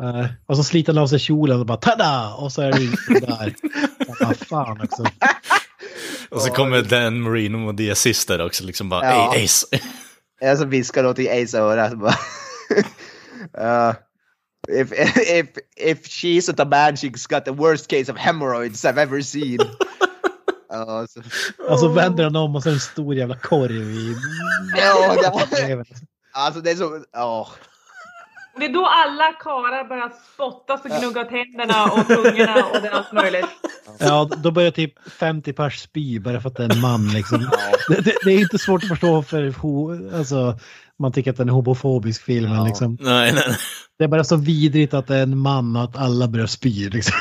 Eh, 0.00 0.26
och 0.46 0.56
så 0.56 0.64
sliter 0.64 0.92
han 0.92 1.02
av 1.02 1.06
sig 1.06 1.18
kjolen 1.18 1.60
och 1.60 1.66
bara 1.66 1.76
tada! 1.78 2.34
Och 2.34 2.52
så 2.52 2.62
är 2.62 2.72
det 2.72 2.82
inte 2.84 3.26
där. 3.26 3.54
Ja, 4.08 4.14
Vad 4.20 4.36
fan 4.36 4.80
också. 4.80 5.04
Och 6.30 6.40
så 6.42 6.50
kommer 6.50 6.82
Dan 6.82 7.20
Marino 7.20 7.68
och 7.68 7.76
The 7.76 7.90
Assist 7.90 8.28
där 8.28 8.46
också, 8.46 8.64
liksom 8.64 8.88
bara 8.88 9.04
Ja. 9.04 9.34
"Ey, 9.36 9.44
Ace. 9.44 9.66
Jag 10.40 10.58
som 10.58 10.70
viskar 10.70 11.02
något 11.02 11.18
i 11.18 11.42
Ace 11.42 11.58
öra. 11.58 11.90
så 11.90 11.96
bara, 11.96 12.14
uh, 13.88 13.94
if, 14.68 14.92
if, 15.16 15.46
if 15.76 16.06
she's 16.06 16.48
not 16.48 16.60
a 16.60 16.64
man 16.64 16.96
she's 16.96 17.26
got 17.26 17.44
the 17.44 17.52
worst 17.52 17.88
case 17.88 18.12
of 18.12 18.16
hemorrhoids 18.18 18.84
I've 18.84 18.98
ever 18.98 19.20
seen. 19.22 19.58
Ja, 20.68 21.06
så- 21.06 21.20
Och 21.72 21.80
så 21.80 21.88
vänder 21.88 22.24
han 22.24 22.36
om 22.36 22.56
och 22.56 22.62
så 22.62 22.70
en 22.70 22.80
stor 22.80 23.14
jävla 23.14 23.36
korv 23.36 23.70
i... 23.90 24.14
Ja, 24.76 25.14
det, 25.22 25.84
alltså 26.32 26.60
det 26.60 26.70
är 26.70 26.74
så... 26.74 27.04
åh. 27.16 27.48
Det 28.58 28.64
är 28.64 28.72
då 28.72 28.86
alla 28.86 29.32
karlar 29.32 29.88
börjar 29.88 30.12
spottas 30.34 30.84
och 30.84 30.90
gnugga 30.90 31.24
tänderna 31.24 31.84
och 31.84 32.06
tungorna 32.06 32.66
och 32.66 32.82
det 32.82 32.88
är 32.88 32.90
allt 32.92 33.12
möjligt. 33.12 33.46
Ja, 33.98 34.28
då 34.36 34.50
börjar 34.50 34.70
typ 34.70 34.94
50 35.10 35.52
pers 35.52 35.80
spy 35.80 36.18
bara 36.20 36.40
för 36.40 36.48
att 36.48 36.56
det 36.56 36.64
är 36.64 36.72
en 36.72 36.80
man 36.80 37.08
liksom. 37.08 37.50
Det, 37.88 38.00
det, 38.00 38.14
det 38.24 38.30
är 38.32 38.40
inte 38.40 38.58
svårt 38.58 38.82
att 38.82 38.88
förstå 38.88 39.22
för 39.22 39.50
ho, 39.50 40.10
alltså, 40.18 40.58
man 40.98 41.12
tycker 41.12 41.30
att 41.30 41.36
den 41.36 41.48
är 41.48 41.52
homofobisk 41.52 42.22
filmen 42.22 42.64
liksom. 42.64 42.98
Nej, 43.00 43.32
nej, 43.32 43.44
nej. 43.48 43.56
Det 43.98 44.04
är 44.04 44.08
bara 44.08 44.24
så 44.24 44.36
vidrigt 44.36 44.94
att 44.94 45.06
det 45.06 45.16
är 45.16 45.22
en 45.22 45.38
man 45.38 45.76
och 45.76 45.82
att 45.82 45.96
alla 45.96 46.28
börjar 46.28 46.46
spy 46.46 46.90
liksom. 46.90 47.16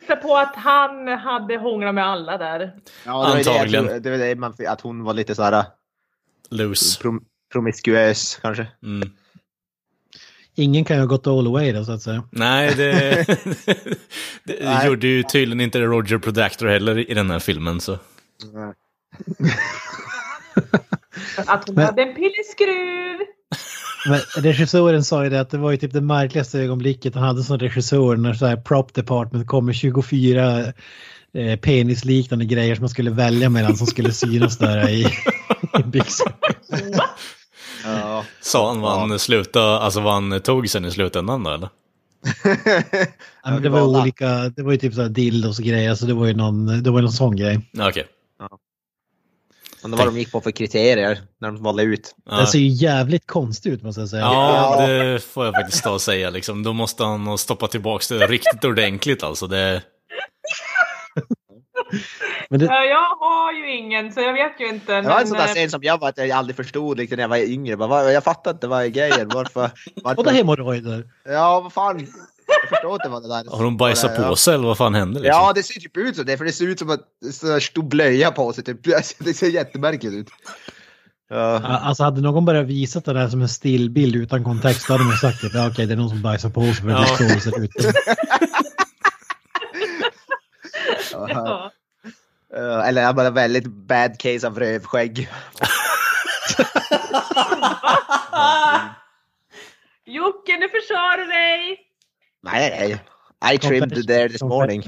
Gissa 0.00 0.16
på 0.16 0.36
att 0.36 0.56
han 0.56 1.08
hade 1.08 1.56
hånglat 1.56 1.94
med 1.94 2.06
alla 2.06 2.38
där. 2.38 2.72
Ja, 3.04 3.24
det 3.24 3.30
var 3.30 3.36
ju 3.36 3.42
det 3.42 3.50
jag 3.50 3.56
Antagligen. 3.58 4.02
Det 4.02 4.10
var 4.10 4.18
det 4.18 4.34
man, 4.36 4.54
att 4.68 4.80
hon 4.80 5.04
var 5.04 5.14
lite 5.14 5.34
så 5.34 5.42
här 5.42 5.64
Loose. 6.50 7.00
prom, 7.00 7.24
promiskuös 7.52 8.38
kanske. 8.42 8.66
Mm. 8.82 9.10
Ingen 10.58 10.84
kan 10.84 10.96
ju 10.96 11.00
ha 11.02 11.06
gått 11.06 11.26
all 11.26 11.46
away 11.46 11.72
då 11.72 11.84
så 11.84 11.92
att 11.92 12.02
säga. 12.02 12.28
Nej, 12.30 12.74
det, 12.76 13.26
det 14.44 14.58
Nej. 14.64 14.86
gjorde 14.86 15.06
ju 15.06 15.22
tydligen 15.22 15.60
inte 15.60 15.80
Roger 15.80 16.18
Productor 16.18 16.66
heller 16.66 17.10
i 17.10 17.14
den 17.14 17.30
här 17.30 17.38
filmen. 17.38 17.80
Så. 17.80 17.98
Att 21.36 21.66
hon 21.66 21.74
Men- 21.74 21.84
hade 21.84 22.02
en 22.02 22.14
pilleskruv. 22.14 23.18
Men 24.08 24.20
regissören 24.42 25.04
sa 25.04 25.24
ju 25.24 25.30
det 25.30 25.40
att 25.40 25.50
det 25.50 25.58
var 25.58 25.70
ju 25.70 25.76
typ 25.76 25.92
det 25.92 26.00
märkligaste 26.00 26.58
ögonblicket 26.58 27.14
han 27.14 27.24
hade 27.24 27.42
som 27.42 27.58
regissör 27.58 28.16
när 28.16 28.34
så 28.34 28.46
här 28.46 28.56
prop 28.56 28.94
department 28.94 29.46
kom 29.46 29.66
med 29.66 29.74
24 29.74 30.58
eh, 31.34 31.56
penisliknande 31.62 32.44
grejer 32.44 32.74
som 32.74 32.82
man 32.82 32.88
skulle 32.88 33.10
välja 33.10 33.48
mellan 33.48 33.76
som 33.76 33.86
skulle 33.86 34.12
synas 34.12 34.58
där 34.58 34.88
i, 34.88 35.06
i 35.78 35.82
byxorna. 35.84 36.36
Ja. 37.84 38.24
Sa 38.40 38.68
han 38.68 38.80
vad 38.80 38.98
han 38.98 39.18
slutade, 39.18 39.78
alltså 39.78 40.00
vad 40.00 40.14
han 40.14 40.40
tog 40.40 40.68
sen 40.68 40.84
i 40.84 40.90
slutändan 40.90 41.42
då 41.44 41.50
eller? 41.50 41.68
Ja, 43.44 43.50
men 43.50 43.62
det 43.62 43.68
var 43.68 43.82
olika, 43.82 44.28
det 44.56 44.62
var 44.62 44.72
ju 44.72 44.78
typ 44.78 44.94
så 44.94 45.02
här 45.02 45.08
dildos 45.08 45.58
och 45.58 45.64
grejer 45.64 45.94
så 45.94 46.06
det 46.06 46.14
var 46.14 46.26
ju 46.26 46.34
någon, 46.34 46.82
det 46.82 46.90
var 46.90 47.00
någon 47.00 47.12
sån 47.12 47.36
grej. 47.36 47.60
Ja, 47.72 47.88
Okej. 47.88 48.06
Undrar 49.82 49.98
vad 49.98 50.06
de 50.06 50.18
gick 50.18 50.32
på 50.32 50.40
för 50.40 50.50
kriterier 50.50 51.18
när 51.40 51.52
de 51.52 51.62
valde 51.62 51.82
ut. 51.82 52.14
Ja. 52.30 52.36
Det 52.36 52.46
ser 52.46 52.58
ju 52.58 52.68
jävligt 52.68 53.26
konstigt 53.26 53.72
ut 53.72 53.82
måste 53.82 54.00
jag 54.00 54.10
säga. 54.10 54.22
Ja, 54.22 54.86
det 54.86 55.22
får 55.24 55.44
jag 55.44 55.54
faktiskt 55.54 55.84
ta 55.84 55.90
och 55.90 56.00
säga. 56.00 56.30
Liksom. 56.30 56.62
Då 56.62 56.72
måste 56.72 57.04
han 57.04 57.24
nog 57.24 57.40
stoppa 57.40 57.68
tillbaka 57.68 58.14
det 58.14 58.26
riktigt 58.26 58.64
ordentligt. 58.64 59.22
Alltså. 59.22 59.46
Det, 59.46 59.82
Men 62.48 62.60
det, 62.60 62.66
Ja, 62.66 62.84
jag 62.84 63.16
har 63.16 63.52
ju 63.52 63.76
ingen 63.76 64.12
så 64.12 64.20
jag 64.20 64.32
vet 64.32 64.60
ju 64.60 64.68
inte. 64.68 65.00
Det 65.00 65.08
var 65.08 65.20
en 65.20 65.26
sån 65.26 65.38
där 65.38 65.48
eh, 65.48 65.52
scen 65.52 65.70
som 65.70 65.82
jag, 65.82 65.98
var, 66.00 66.08
att 66.08 66.18
jag 66.18 66.30
aldrig 66.30 66.56
förstod 66.56 66.98
riktigt 66.98 67.16
när 67.16 67.22
jag 67.24 67.28
var 67.28 67.36
yngre. 67.36 67.76
Bara, 67.76 68.12
jag 68.12 68.24
fattar 68.24 68.50
inte 68.50 68.66
vad 68.66 68.84
är 68.84 68.88
grejen. 68.88 69.28
Varför? 69.28 69.70
varför? 70.02 70.30
hemorrojder. 70.30 71.04
Ja, 71.24 71.60
vad 71.60 71.72
fan. 71.72 72.06
Förstår 72.68 72.94
inte 72.94 73.08
vad 73.08 73.22
det 73.22 73.28
där 73.28 73.44
har 73.56 73.64
de 73.64 73.76
bajsat 73.76 74.16
det 74.16 74.22
på 74.22 74.36
sig 74.36 74.54
eller 74.54 74.66
vad 74.66 74.78
fan 74.78 74.94
hände? 74.94 75.20
Liksom? 75.20 75.40
Ja, 75.40 75.52
det 75.54 75.62
ser 75.62 75.80
typ 75.80 75.96
ut 75.96 76.16
som 76.16 76.24
det. 76.26 76.36
För 76.38 76.44
det 76.44 76.52
ser 76.52 76.66
ut 76.68 76.78
som 76.78 76.90
att 76.90 77.00
det 77.42 77.48
är 77.48 77.54
en 77.54 77.60
stor 77.60 77.82
blöja 77.82 78.30
på 78.30 78.52
sig. 78.52 78.64
Typ. 78.64 78.80
Det 79.18 79.34
ser 79.34 79.46
jättemärkligt 79.48 80.14
ut. 80.14 80.28
Ja. 81.28 81.36
Ja, 81.62 81.78
Alltså 81.78 82.02
hade 82.02 82.20
någon 82.20 82.44
bara 82.44 82.62
visat 82.62 83.04
det 83.04 83.12
där 83.12 83.28
som 83.28 83.42
en 83.42 83.48
stillbild 83.48 84.16
utan 84.16 84.44
kontext 84.44 84.86
då 84.88 84.94
hade 84.94 85.04
man 85.04 85.16
sagt 85.16 85.44
att 85.44 85.54
ja, 85.54 85.68
okej 85.70 85.86
det 85.86 85.92
är 85.94 85.96
någon 85.96 86.08
som 86.10 86.22
bajsar 86.22 86.50
på 86.50 86.60
sig 86.62 86.74
för 86.74 86.86
det 86.88 86.92
är 86.94 86.98
Ja. 86.98 87.06
så 87.06 87.22
det 87.22 87.40
ser 87.40 87.62
ut. 87.64 87.70
ja. 91.12 91.70
Eh, 92.56 92.88
Eller 92.88 93.02
jag 93.02 93.14
bara 93.16 93.30
väldigt 93.30 93.66
bad 93.66 94.18
case 94.18 94.46
av 94.46 94.58
rövskägg. 94.58 95.28
Jocke, 100.06 100.52
nu 100.58 100.68
du 101.16 101.24
dig! 101.26 101.85
Nej, 102.52 102.98
nej. 103.42 103.54
I 103.54 103.58
trimmed 103.58 104.06
there 104.06 104.28
this 104.28 104.42
morning. 104.42 104.82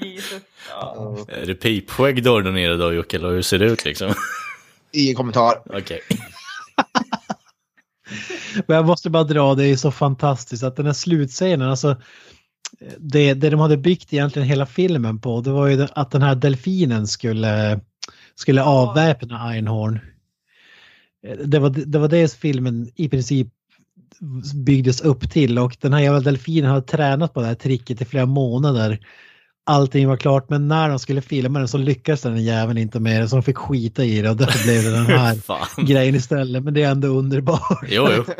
Jesus. 0.00 0.42
Är 1.28 1.46
det 1.46 1.54
pipskägg 1.54 2.24
du 2.24 2.52
nere 2.52 2.76
då 2.76 2.92
Jocke, 2.92 3.16
eller 3.16 3.30
hur 3.30 3.42
ser 3.42 3.58
det 3.58 3.64
ut 3.64 3.84
liksom? 3.84 4.14
Ingen 4.92 5.14
kommentar. 5.14 5.62
Okej. 5.66 6.00
Men 8.66 8.76
jag 8.76 8.86
måste 8.86 9.10
bara 9.10 9.24
dra, 9.24 9.54
det 9.54 9.66
är 9.66 9.76
så 9.76 9.90
fantastiskt 9.90 10.62
att 10.62 10.76
den 10.76 10.86
här 10.86 10.92
slutscenen, 10.92 11.70
alltså 11.70 11.96
det, 12.98 13.34
det 13.34 13.50
de 13.50 13.60
hade 13.60 13.76
byggt 13.76 14.12
egentligen 14.12 14.48
hela 14.48 14.66
filmen 14.66 15.20
på, 15.20 15.40
det 15.40 15.50
var 15.50 15.66
ju 15.66 15.86
att 15.92 16.10
den 16.10 16.22
här 16.22 16.34
delfinen 16.34 17.06
skulle, 17.06 17.80
skulle 18.34 18.62
avväpna 18.62 19.50
Einhorn. 19.50 20.00
Det 21.44 21.58
var, 21.58 21.70
det 21.70 21.98
var 21.98 22.08
det 22.08 22.34
filmen 22.34 22.90
i 22.94 23.08
princip 23.08 23.48
byggdes 24.54 25.00
upp 25.00 25.30
till 25.30 25.58
och 25.58 25.76
den 25.80 25.92
här 25.92 26.00
jävla 26.00 26.20
delfinen 26.20 26.70
hade 26.70 26.86
tränat 26.86 27.34
på 27.34 27.40
det 27.40 27.46
här 27.46 27.54
tricket 27.54 28.02
i 28.02 28.04
flera 28.04 28.26
månader. 28.26 28.98
Allting 29.66 30.08
var 30.08 30.16
klart 30.16 30.50
men 30.50 30.68
när 30.68 30.88
de 30.88 30.98
skulle 30.98 31.22
filma 31.22 31.58
den 31.58 31.68
så 31.68 31.78
lyckades 31.78 32.22
den 32.22 32.44
jäveln 32.44 32.78
inte 32.78 33.00
med 33.00 33.22
det 33.22 33.28
så 33.28 33.36
de 33.36 33.42
fick 33.42 33.58
skita 33.58 34.04
i 34.04 34.22
det 34.22 34.30
och 34.30 34.36
därför 34.36 34.64
blev 34.64 34.82
det 34.82 34.90
den 34.90 35.06
här 35.06 35.86
grejen 35.86 36.14
istället. 36.14 36.62
Men 36.62 36.74
det 36.74 36.82
är 36.82 36.90
ändå 36.90 37.08
underbart. 37.08 37.84
Jo, 37.88 38.08
jo. 38.16 38.24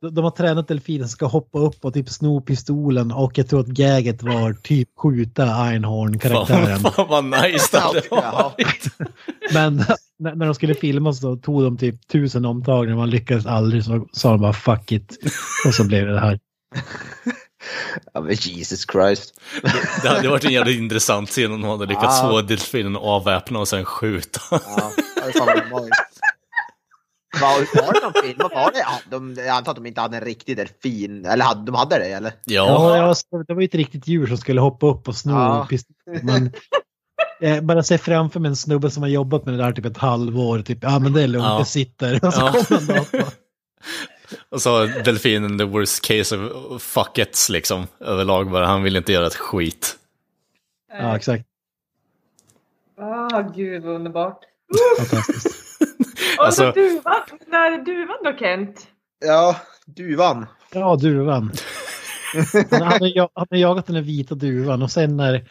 De- 0.00 0.24
har 0.24 0.30
tränat 0.30 0.68
delfinen 0.68 1.08
ska 1.08 1.26
hoppa 1.26 1.58
upp 1.58 1.84
och 1.84 1.94
typ 1.94 2.08
sno 2.08 2.40
pistolen 2.40 3.12
och 3.12 3.38
jag 3.38 3.48
tror 3.48 3.60
att 3.60 3.66
gaget 3.66 4.22
var 4.22 4.52
typ 4.52 4.88
skjuta 4.98 5.44
Einhorn-karaktären. 5.44 6.80
Fan, 6.80 6.92
fan 6.92 7.08
vad 7.08 7.24
nice 7.24 7.68
det 7.72 7.78
hade 7.80 8.02
varit. 8.10 8.84
Men 9.52 9.84
när, 10.18 10.46
de 10.46 10.54
skulle 10.54 10.74
filma 10.74 11.12
så 11.12 11.36
tog 11.36 11.62
de 11.62 11.78
typ 11.78 12.08
tusen 12.08 12.44
omtagningar 12.44 12.96
man 12.96 13.10
lyckades 13.10 13.46
aldrig 13.46 13.84
så 13.84 14.06
sa 14.12 14.30
de 14.30 14.40
bara 14.40 14.52
fuck 14.52 14.92
it. 14.92 15.18
Och 15.66 15.74
så 15.74 15.84
blev 15.84 16.06
det 16.06 16.12
det 16.12 16.20
här. 16.20 16.38
Ja, 18.14 18.20
men 18.20 18.34
Jesus 18.34 18.86
Christ. 18.92 19.34
Det 20.02 20.08
hade 20.08 20.28
varit 20.28 20.44
en 20.44 20.52
jävligt 20.52 20.78
intressant 20.78 21.28
scen 21.28 21.52
om 21.52 21.60
de 21.60 21.70
hade 21.70 21.86
lyckats 21.86 22.20
få 22.20 22.42
delfinen 22.42 22.96
att 22.96 23.02
avväpna 23.02 23.58
och 23.58 23.68
sen 23.68 23.84
skjuta. 23.84 24.40
Ja, 24.50 24.58
det 25.14 25.20
är 25.20 25.32
fan 25.32 25.46
vad 25.46 25.70
magiskt. 25.70 26.20
Var, 27.40 27.82
var 27.86 27.92
det 27.92 28.00
någon 28.02 28.22
film? 28.22 28.38
Vad 28.38 28.50
var 28.54 28.72
det? 28.72 28.78
Ja, 28.78 28.98
de, 29.10 29.34
jag 29.38 29.48
antar 29.48 29.70
att 29.72 29.76
de 29.76 29.86
inte 29.86 30.00
hade 30.00 30.16
en 30.16 30.24
riktig 30.24 30.56
delfin. 30.56 31.24
Eller 31.26 31.44
hade, 31.44 31.64
de 31.66 31.74
hade 31.74 31.98
det 31.98 32.04
eller? 32.04 32.32
Ja, 32.44 32.96
Ja, 32.96 33.14
ja, 33.30 33.38
det 33.48 33.54
var 33.54 33.60
ju 33.60 33.64
ett 33.64 33.74
riktigt 33.74 34.06
djur 34.08 34.26
som 34.26 34.36
skulle 34.38 34.60
hoppa 34.60 34.86
upp 34.86 35.08
och 35.08 35.16
sno 35.16 35.32
Ja. 35.32 35.66
pistolen. 35.70 36.20
Men 36.22 36.52
eh, 37.40 37.60
bara 37.62 37.82
se 37.82 37.98
framför 37.98 38.40
mig 38.40 38.48
en 38.48 38.56
snubbe 38.56 38.90
som 38.90 39.02
har 39.02 39.10
jobbat 39.10 39.44
med 39.44 39.54
det 39.54 39.64
där 39.64 39.72
typ 39.72 39.84
ett 39.84 39.96
halvår. 39.98 40.62
Typ, 40.62 40.78
ja 40.82 40.98
men 40.98 41.12
det 41.12 41.22
är 41.22 41.26
lugnt, 41.28 41.46
Ja. 41.46 41.58
det 41.58 41.64
sitter. 41.64 42.24
Och 42.26 42.34
så 42.34 42.40
Ja. 42.40 42.52
kommer 42.52 42.94
han 42.96 43.04
då. 43.12 43.24
och 44.48 44.62
så 44.62 44.86
delfinen 44.86 45.58
the 45.58 45.64
worst 45.64 46.04
case 46.04 46.36
of 46.38 46.82
fuckets 46.82 47.48
liksom. 47.48 47.86
Överlag 48.00 48.50
bara, 48.50 48.66
han 48.66 48.82
vill 48.82 48.96
inte 48.96 49.12
göra 49.12 49.26
ett 49.26 49.34
skit. 49.34 49.96
Ja, 50.98 51.16
exakt. 51.16 51.44
Åh, 52.98 53.52
gud 53.56 53.82
vad 53.82 53.94
underbart. 53.94 54.38
Fantastiskt. 54.98 55.55
Och 56.38 56.46
Alltså- 56.46 56.62
så 56.62 56.72
duvan, 56.80 57.20
när 57.46 57.72
är 57.72 57.84
duvan 57.84 58.16
då 58.24 58.38
Kent? 58.38 58.86
Ja, 59.24 59.56
duvan. 59.86 60.46
Ja, 60.72 60.96
duvan. 60.96 61.52
Han 62.70 62.82
hade, 62.82 63.20
han 63.20 63.28
hade 63.34 63.58
jagat 63.58 63.86
den 63.86 63.94
där 63.94 64.02
vita 64.02 64.34
duvan 64.34 64.82
och 64.82 64.90
sen 64.90 65.16
när 65.16 65.48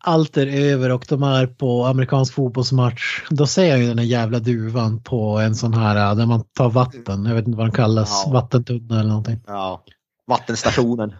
allt 0.00 0.36
är 0.36 0.46
över 0.46 0.92
och 0.92 1.04
de 1.08 1.22
är 1.22 1.46
på 1.46 1.84
amerikansk 1.84 2.34
fotbollsmatch. 2.34 3.22
Då 3.30 3.46
ser 3.46 3.64
jag 3.64 3.78
ju 3.78 3.88
den 3.88 3.98
här 3.98 4.04
jävla 4.06 4.38
duvan 4.38 5.02
på 5.02 5.38
en 5.38 5.54
sån 5.54 5.74
här 5.74 6.10
äh, 6.10 6.16
där 6.16 6.26
man 6.26 6.44
tar 6.44 6.70
vatten. 6.70 7.26
Jag 7.26 7.34
vet 7.34 7.46
inte 7.46 7.56
vad 7.58 7.66
den 7.66 7.72
kallas. 7.74 8.22
Ja. 8.26 8.32
Vattentunna 8.32 9.00
eller 9.00 9.08
någonting. 9.08 9.40
Ja. 9.46 9.84
Vattenstationen. 10.26 11.14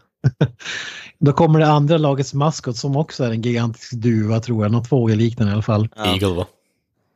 Då 1.18 1.32
kommer 1.32 1.59
det 1.59 1.66
andra 1.66 1.98
lagets 1.98 2.35
maskot 2.35 2.77
som 2.77 2.97
också 2.97 3.24
är 3.24 3.31
en 3.31 3.43
gigantisk 3.43 3.93
duva 3.93 4.40
tror 4.40 4.64
jag. 4.64 4.73
Något 4.73 4.89
fågelliknande 4.89 5.51
i 5.51 5.55
alla 5.55 5.62
fall. 5.62 5.89
Ja. 5.97 6.06
Eagle 6.06 6.35
va? 6.35 6.47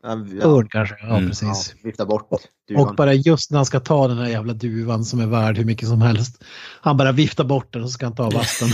Ja, 0.02 0.10
Örn 0.48 0.68
kanske. 0.68 0.94
Ja, 1.01 1.16
Mm. 1.16 1.28
precis. 1.28 1.74
Ja, 1.77 1.81
vifta 1.85 2.06
bort 2.06 2.28
duvan. 2.68 2.89
Och 2.89 2.94
bara 2.94 3.14
just 3.14 3.51
när 3.51 3.59
han 3.59 3.66
ska 3.66 3.81
ta 3.81 4.09
den 4.09 4.18
här 4.18 4.28
jävla 4.28 4.52
duvan 4.52 5.05
som 5.05 5.20
är 5.20 5.27
värd 5.27 5.56
hur 5.59 5.64
mycket 5.64 5.89
som 5.89 6.02
helst. 6.02 6.44
Han 6.81 6.97
bara 6.97 7.12
viftar 7.12 7.44
bort 7.44 7.72
den 7.72 7.82
och 7.82 7.89
så 7.89 7.93
ska 7.93 8.06
han 8.06 8.14
ta 8.14 8.22
vatten. 8.31 8.68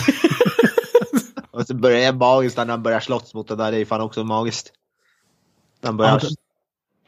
Och 1.50 1.66
så 1.66 1.74
börjar 1.74 2.12
det 2.12 2.18
magiskt 2.18 2.56
när 2.56 2.66
han 2.66 2.82
börjar 2.82 3.00
slåss 3.00 3.34
mot 3.34 3.48
det 3.48 3.56
där. 3.56 3.72
Det 3.72 3.78
är 3.78 3.84
fan 3.84 4.00
också 4.00 4.24
magiskt. 4.24 4.72
Han 5.82 5.96
börjar 5.96 6.20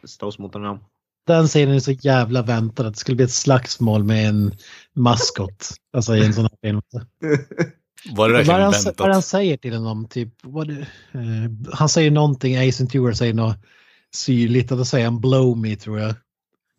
Ja, 0.03 0.09
slåss 0.09 0.39
mot 0.39 0.55
honom. 0.55 0.79
Den 1.27 1.47
scenen 1.47 1.75
är 1.75 1.81
så 1.81 1.93
jävla 1.93 2.43
väntad 2.43 2.87
att 2.87 2.93
det 2.95 2.99
skulle 3.01 3.17
bli 3.17 3.25
ett 3.25 3.31
slagsmål 3.33 4.05
med 4.05 4.29
en 4.29 4.57
maskot. 4.95 5.69
Alltså 5.93 6.17
i 6.17 6.25
en 6.27 6.35
sån 6.35 6.43
här 6.45 6.59
film. 6.63 6.81
Var 8.17 8.29
det 8.29 8.35
Vad 8.35 8.47
han, 8.47 8.73
vad 8.73 8.85
han 8.85 8.85
väntat? 8.85 9.25
säger 9.25 9.57
till 9.57 9.75
honom, 9.75 10.09
typ, 10.09 10.29
vad 10.43 10.69
det, 10.69 10.81
eh, 11.13 11.73
han 11.73 11.89
säger 11.89 12.11
någonting, 12.11 12.57
Ace 12.69 12.83
Ventura 12.83 13.15
säger 13.15 13.35
något 13.35 13.57
syrligt 14.15 14.69
då 14.69 14.85
säger 14.85 15.05
han 15.05 15.21
blow 15.21 15.59
me 15.59 15.77
tror 15.77 16.01
jag. 16.01 16.15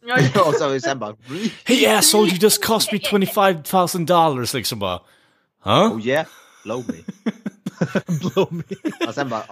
Ja, 0.05 0.53
så 0.59 0.79
sen 0.79 0.99
bara... 0.99 1.15
Hey 1.63 1.85
asshole 1.85 2.29
you 2.29 2.37
just 2.37 2.65
cost 2.65 2.91
me 2.91 2.99
25 2.99 3.55
000 3.73 4.05
dollars 4.05 4.53
liksom 4.53 4.79
bara. 4.79 4.99
Huh? 5.63 5.93
Oh 5.93 6.07
yeah, 6.07 6.25
blow 6.63 6.83
me. 6.87 6.93
blow 8.19 8.47
me. 8.53 8.63
Och 9.07 9.13
sen 9.13 9.29
bara... 9.29 9.43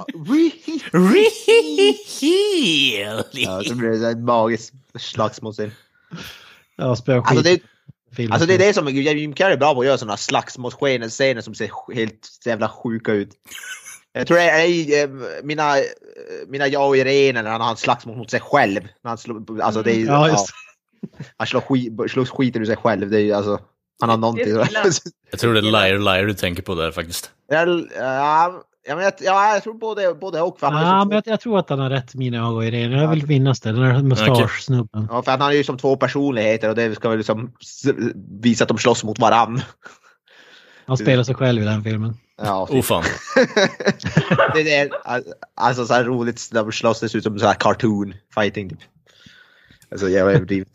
Really? 0.92 1.98
Ja, 3.34 3.64
så 3.64 3.76
blir 3.76 3.90
det 3.90 4.00
så 4.00 4.06
här 4.06 4.16
magiskt 4.16 4.74
slagsmålscen. 5.00 5.72
Ja, 6.76 6.96
spöa 6.96 7.24
skit. 7.24 7.38
Alltså 7.38 7.44
det, 7.44 7.60
film. 8.16 8.32
alltså 8.32 8.48
det 8.48 8.54
är 8.54 8.58
det 8.58 8.74
som 8.74 8.88
Jim 8.88 9.34
Carrey 9.34 9.54
är 9.54 9.58
bra 9.58 9.74
på 9.74 9.80
att 9.80 9.86
göra 9.86 9.98
sådana 9.98 10.18
slagsmålsscener 10.18 11.10
scener 11.10 11.42
som 11.42 11.56
ser 11.56 11.94
helt 11.94 12.30
jävla 12.46 12.70
sjuka 12.70 13.12
ut. 13.12 13.30
Jag 14.18 14.28
tror 14.28 14.38
det 14.38 14.44
är 14.44 15.04
eh, 15.04 15.10
mina, 15.44 15.78
eh, 15.78 15.84
mina 16.48 16.68
jag 16.68 16.88
och 16.88 16.98
Irene 16.98 17.42
när 17.42 17.52
han 17.52 17.62
har 17.62 17.72
en 17.72 17.78
slagsmål 17.78 18.18
mot 18.18 18.32
sig 18.32 18.40
själv. 18.40 18.82
När 19.02 19.10
han 19.10 19.18
slår, 19.18 19.62
alltså 19.62 19.84
det 19.84 19.92
är, 19.92 20.06
Ja, 20.06 20.30
just 20.30 20.50
Han 21.38 21.48
slår, 21.48 21.62
skit, 21.62 22.12
slår 22.12 22.26
skiten 22.26 22.62
ur 22.62 22.66
sig 22.66 22.78
själv. 22.78 23.10
Det 23.10 23.22
är 23.22 23.36
alltså... 23.36 23.60
Han 24.00 24.10
har 24.10 24.18
någonting. 24.18 24.48
Jag 25.32 25.40
tror 25.40 25.54
det 25.54 25.60
är 25.60 25.62
Liar 25.62 26.00
Liar 26.00 26.26
du 26.26 26.34
tänker 26.34 26.64
på 26.64 26.76
där 26.76 26.92
faktiskt. 26.92 27.32
Jag, 27.50 27.70
ja, 27.98 28.64
ja, 28.88 28.96
men 28.96 29.04
jag, 29.04 29.14
ja, 29.20 29.54
jag 29.54 29.64
tror 29.64 29.74
både, 29.74 30.14
både 30.14 30.42
och. 30.42 30.60
För 30.60 30.68
han, 30.68 30.88
Ja, 30.88 31.06
men 31.06 31.16
jag, 31.16 31.24
jag 31.26 31.40
tror 31.40 31.60
att 31.60 31.70
han 31.70 31.80
har 31.80 31.90
rätt 31.90 32.16
mina 32.16 32.38
ögon 32.38 32.64
i 32.64 32.72
det. 32.72 32.80
Jag 32.80 33.08
vill 33.08 33.28
minnas 33.28 33.60
det. 33.60 33.72
Den 33.72 33.82
där 33.82 34.04
mustaschsnubben. 34.04 35.08
ja, 35.12 35.24
för 35.24 35.32
han 35.32 35.42
har 35.42 35.52
ju 35.52 35.64
som 35.64 35.78
två 35.78 35.98
personligheter 35.98 36.70
och 36.70 36.76
det 36.76 36.96
ska 36.96 37.10
väl 37.10 37.18
liksom 37.18 37.52
visa 38.42 38.64
att 38.64 38.68
de 38.68 38.78
slåss 38.78 39.04
mot 39.04 39.20
varann. 39.20 39.62
Han 40.88 40.98
spelar 40.98 41.24
sig 41.24 41.36
själv 41.36 41.62
i 41.62 41.66
den 41.66 41.84
filmen. 41.84 42.18
Ja, 42.42 42.68
Oh 42.72 42.82
fan. 42.82 43.04
det 44.54 44.76
är 44.76 44.90
alltså 45.56 45.86
så 45.86 45.94
här 45.94 46.04
roligt 46.04 46.50
när 46.52 46.64
de 46.64 46.72
slåss. 46.72 47.00
Det 47.00 47.10
ser 47.10 47.18
ut 47.18 47.24
som 47.24 47.40
så 47.40 47.46
här 47.46 47.54
cartoon 47.54 48.14
fighting. 48.34 48.70
Typ. 48.70 48.80
Alltså 49.92 50.10
jävla 50.10 50.32
överdrivet. 50.32 50.70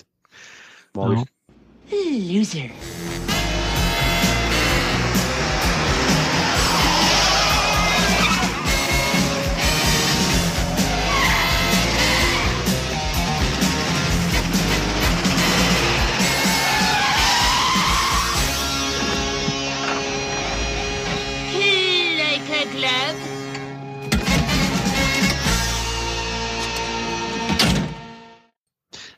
Magiskt. 0.95 1.27
Loser. 2.33 2.73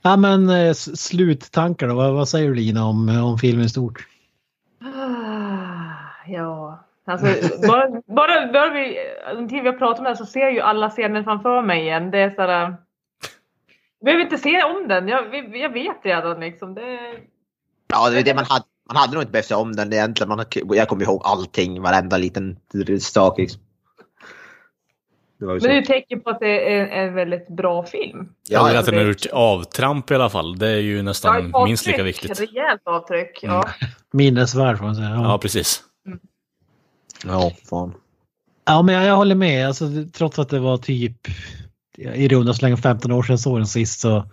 Ja, 0.06 0.16
men 0.16 0.50
eh, 0.50 0.72
sluttankar 0.74 1.88
då? 1.88 1.94
Vad, 1.94 2.14
vad 2.14 2.28
säger 2.28 2.48
du 2.48 2.54
Lina 2.54 2.84
om, 2.86 3.08
om 3.08 3.38
filmen 3.38 3.68
stort? 3.68 4.06
Ah, 4.80 5.94
Ja, 6.26 6.84
alltså 7.06 7.26
bara, 7.68 7.90
bara, 8.06 8.52
bara 8.52 8.70
vi, 8.72 8.96
tid 9.48 9.62
vi 9.62 9.68
har 9.68 9.72
pratat 9.78 9.98
om 9.98 10.04
det 10.04 10.10
här 10.10 10.16
så 10.16 10.26
ser 10.26 10.40
jag 10.40 10.52
ju 10.54 10.60
alla 10.60 10.90
scener 10.90 11.22
framför 11.22 11.62
mig 11.62 11.82
igen. 11.82 12.10
Det 12.10 12.18
är 12.18 12.30
sådär... 12.30 12.76
Jag 13.98 14.04
behöver 14.04 14.24
inte 14.24 14.38
se 14.38 14.62
om 14.62 14.88
den, 14.88 15.08
jag, 15.08 15.56
jag 15.56 15.72
vet 15.72 15.96
redan 16.04 16.40
liksom. 16.40 16.74
Det, 16.74 16.98
Ja, 17.88 18.10
det 18.10 18.18
är 18.18 18.24
det 18.24 18.34
man 18.34 18.44
hade. 18.48 18.64
Man 18.88 18.96
hade 18.96 19.12
nog 19.14 19.22
inte 19.22 19.32
behövt 19.32 19.46
se 19.46 19.54
om 19.54 19.76
den 19.76 19.92
egentligen. 19.92 20.28
Man, 20.28 20.38
har- 20.38 20.76
jag 20.76 20.88
kommer 20.88 21.02
ihåg 21.02 21.22
allting, 21.24 21.82
varenda 21.82 22.16
liten 22.18 22.56
sak. 23.00 23.38
Liksom. 23.38 23.60
Det 25.44 25.48
var 25.48 25.54
ju 25.54 25.60
men 25.60 25.70
det 25.70 25.76
är 25.76 25.80
ett 25.80 25.86
tecken 25.86 26.20
på 26.20 26.30
att 26.30 26.40
det 26.40 26.72
är 26.72 26.86
en 26.86 27.14
väldigt 27.14 27.48
bra 27.48 27.84
film. 27.84 28.28
Ja, 28.48 28.72
Ja, 28.72 28.78
att 28.78 28.86
den 28.86 28.94
har 28.94 29.02
gjort 29.02 29.26
avtramp 29.32 30.10
i 30.10 30.14
alla 30.14 30.30
fall. 30.30 30.58
Det 30.58 30.68
är 30.68 30.80
ju 30.80 31.02
nästan 31.02 31.50
Ja, 31.52 31.64
minst 31.64 31.86
lika 31.86 32.02
avtryck, 32.02 32.24
viktigt. 32.24 32.40
Rejält 32.40 32.80
avtryck. 32.84 33.38
Ja. 33.42 33.64
Minnesvärd 34.12 34.78
får 34.78 34.84
man 34.84 34.96
säga. 34.96 35.08
Ja, 35.08 35.38
precis. 35.38 35.82
ja, 37.24 37.52
fan. 37.70 37.94
Ja, 38.64 38.82
men 38.82 38.94
jag, 38.94 39.04
jag 39.04 39.16
håller 39.16 39.34
med. 39.34 39.66
Alltså, 39.66 39.84
trots 40.12 40.38
att 40.38 40.48
det 40.48 40.58
var 40.58 40.76
typ 40.76 41.16
i 41.98 42.28
runda 42.28 42.54
slängar 42.54 42.76
15 42.76 43.12
år 43.12 43.22
sedan 43.22 43.32
jag 43.32 43.40
såg 43.40 43.58
den 43.58 43.66
sist 43.66 44.00
så 44.00 44.30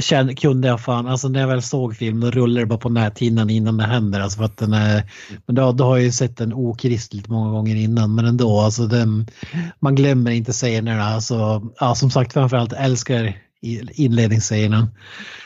kände, 0.00 0.34
kunde 0.34 0.68
jag 0.68 0.80
fan, 0.80 1.06
alltså 1.06 1.28
när 1.28 1.40
jag 1.40 1.48
väl 1.48 1.62
såg 1.62 1.96
filmen 1.96 2.20
då 2.20 2.30
rullade 2.30 2.60
det 2.60 2.66
bara 2.66 2.78
på 2.78 2.88
näthinnan 2.88 3.50
innan 3.50 3.76
det 3.76 3.84
händer. 3.84 4.20
Alltså 4.20 4.38
för 4.38 4.44
att 4.44 4.56
den 4.56 4.72
är, 4.72 5.02
men 5.46 5.56
då, 5.56 5.72
då 5.72 5.84
har 5.84 5.96
jag 5.96 6.04
ju 6.04 6.12
sett 6.12 6.36
den 6.36 6.52
okristligt 6.52 7.28
många 7.28 7.50
gånger 7.50 7.76
innan 7.76 8.14
men 8.14 8.24
ändå, 8.24 8.60
alltså 8.60 8.86
den, 8.86 9.26
man 9.80 9.94
glömmer 9.94 10.30
inte 10.30 10.52
scenerna. 10.52 11.04
Alltså, 11.04 11.62
ja, 11.80 11.94
som 11.94 12.10
sagt 12.10 12.32
framförallt 12.32 12.72
älskar 12.72 13.36
inledningsscenen. 13.92 14.86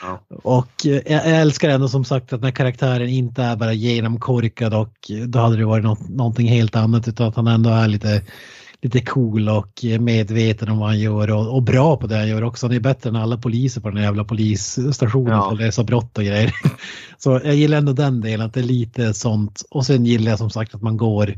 Ja. 0.01 0.21
Och 0.43 0.85
eh, 0.85 0.91
jag 0.91 1.27
jag 1.27 1.41
älskar 1.41 1.69
ändå 1.69 1.87
som 1.87 2.05
sagt 2.05 2.33
att 2.33 2.41
när 2.41 2.51
karaktären 2.51 3.09
inte 3.09 3.43
är 3.43 3.55
bara 3.55 3.73
genomkorkad 3.73 4.73
och 4.73 4.93
då 5.27 5.39
hade 5.39 5.57
det 5.57 5.65
varit 5.65 5.83
något, 5.83 6.09
någonting 6.09 6.47
helt 6.47 6.75
annat 6.75 7.07
utan 7.07 7.27
att 7.27 7.35
han 7.35 7.47
ändå 7.47 7.69
är 7.69 7.87
lite, 7.87 8.21
lite 8.81 9.01
cool 9.01 9.49
och 9.49 9.83
medveten 9.99 10.69
om 10.69 10.77
vad 10.77 10.87
han 10.87 10.99
gör 10.99 11.31
och, 11.31 11.55
och 11.55 11.63
bra 11.63 11.97
på 11.97 12.07
det 12.07 12.15
han 12.15 12.27
gör 12.27 12.43
också. 12.43 12.65
Han 12.65 12.75
är 12.75 12.79
bättre 12.79 13.09
än 13.09 13.15
alla 13.15 13.37
poliser 13.37 13.81
på 13.81 13.89
den 13.89 14.03
jävla 14.03 14.23
polisstationen 14.23 15.33
Ja. 15.33 15.41
på 15.41 15.51
att 15.53 15.59
lösa 15.59 15.83
brott 15.83 16.17
och 16.17 16.23
grejer. 16.23 16.53
Så 17.17 17.41
jag 17.43 17.55
gillar 17.55 17.77
ändå 17.77 17.93
den 17.93 18.21
delen, 18.21 18.45
att 18.45 18.53
det 18.53 18.59
är 18.59 18.63
lite 18.63 19.13
sånt. 19.13 19.63
Och 19.69 19.85
sen 19.85 20.05
gillar 20.05 20.31
jag 20.31 20.39
som 20.39 20.49
sagt 20.49 20.75
att 20.75 20.81
man 20.81 20.97
går 20.97 21.33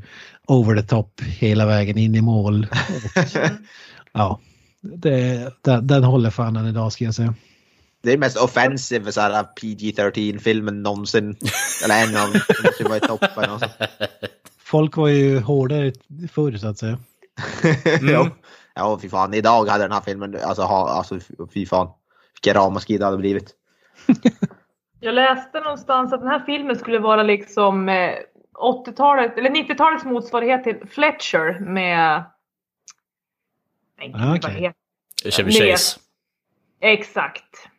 over 0.48 0.82
the 0.82 0.88
top 0.88 1.22
hela 1.22 1.66
vägen 1.66 1.98
in 1.98 2.16
i 2.16 2.22
mål. 2.22 2.68
Och, 3.16 4.12
ja, 4.14 4.40
det, 4.82 5.50
den, 5.62 5.88
den 5.88 6.04
håller 6.04 6.30
fan 6.30 6.56
än 6.56 6.68
idag 6.68 6.92
ska 6.92 7.06
jag 7.06 7.16
säga. 7.16 7.34
Det 8.04 8.14
är 8.14 8.18
mest 8.18 8.38
offensive 8.38 9.12
så 9.12 9.22
här 9.22 9.44
PG-13-filmen 9.62 10.84
någonsin. 10.84 11.36
Eller 11.84 12.04
en 12.04 12.16
av 12.16 12.32
dem. 12.34 12.42
Det 12.48 12.64
måste 12.64 12.84
ju 12.84 12.90
vara 12.90 12.98
i 12.98 13.08
toppen. 13.08 13.50
Alltså. 13.50 13.70
Folk 14.64 14.98
var 14.98 15.08
ju 15.08 15.40
hårdare 15.40 15.94
förr 16.32 16.58
så 16.58 16.68
att 16.68 16.78
säga. 16.78 16.98
ja. 18.02 18.30
ja, 18.76 19.00
fy 19.02 19.10
fan. 19.10 19.34
Idag 19.34 19.66
hade 19.66 19.84
den 19.84 19.92
här 19.92 20.02
filmen, 20.02 20.38
alltså, 20.44 20.62
ha, 20.62 20.90
alltså 20.90 21.20
fy 21.54 21.66
fan. 21.66 21.90
Vilken 22.34 22.62
ramaskri 22.64 22.98
det 22.98 23.06
hade 23.06 23.18
blivit. 23.18 23.56
Jag 25.00 25.16
läste 25.16 25.60
någonstans 25.60 26.14
att 26.14 26.20
den 26.20 26.30
här 26.30 26.40
filmen 26.46 26.76
skulle 26.76 27.00
vara 27.00 27.24
liksom 27.24 27.90
eh, 27.90 28.16
80-talet, 28.54 29.38
eller 29.38 29.50
90-talets 29.50 30.06
motsvarighet 30.06 30.64
till 30.64 30.88
Fletcher 30.90 31.60
med... 31.60 32.24
Nej, 33.98 34.14
Ah, 34.16 34.36
okej. 34.36 34.74
heter 35.24 35.32
Chevy 35.32 35.52
Chase. 35.52 36.00
Exakt. 36.82 37.70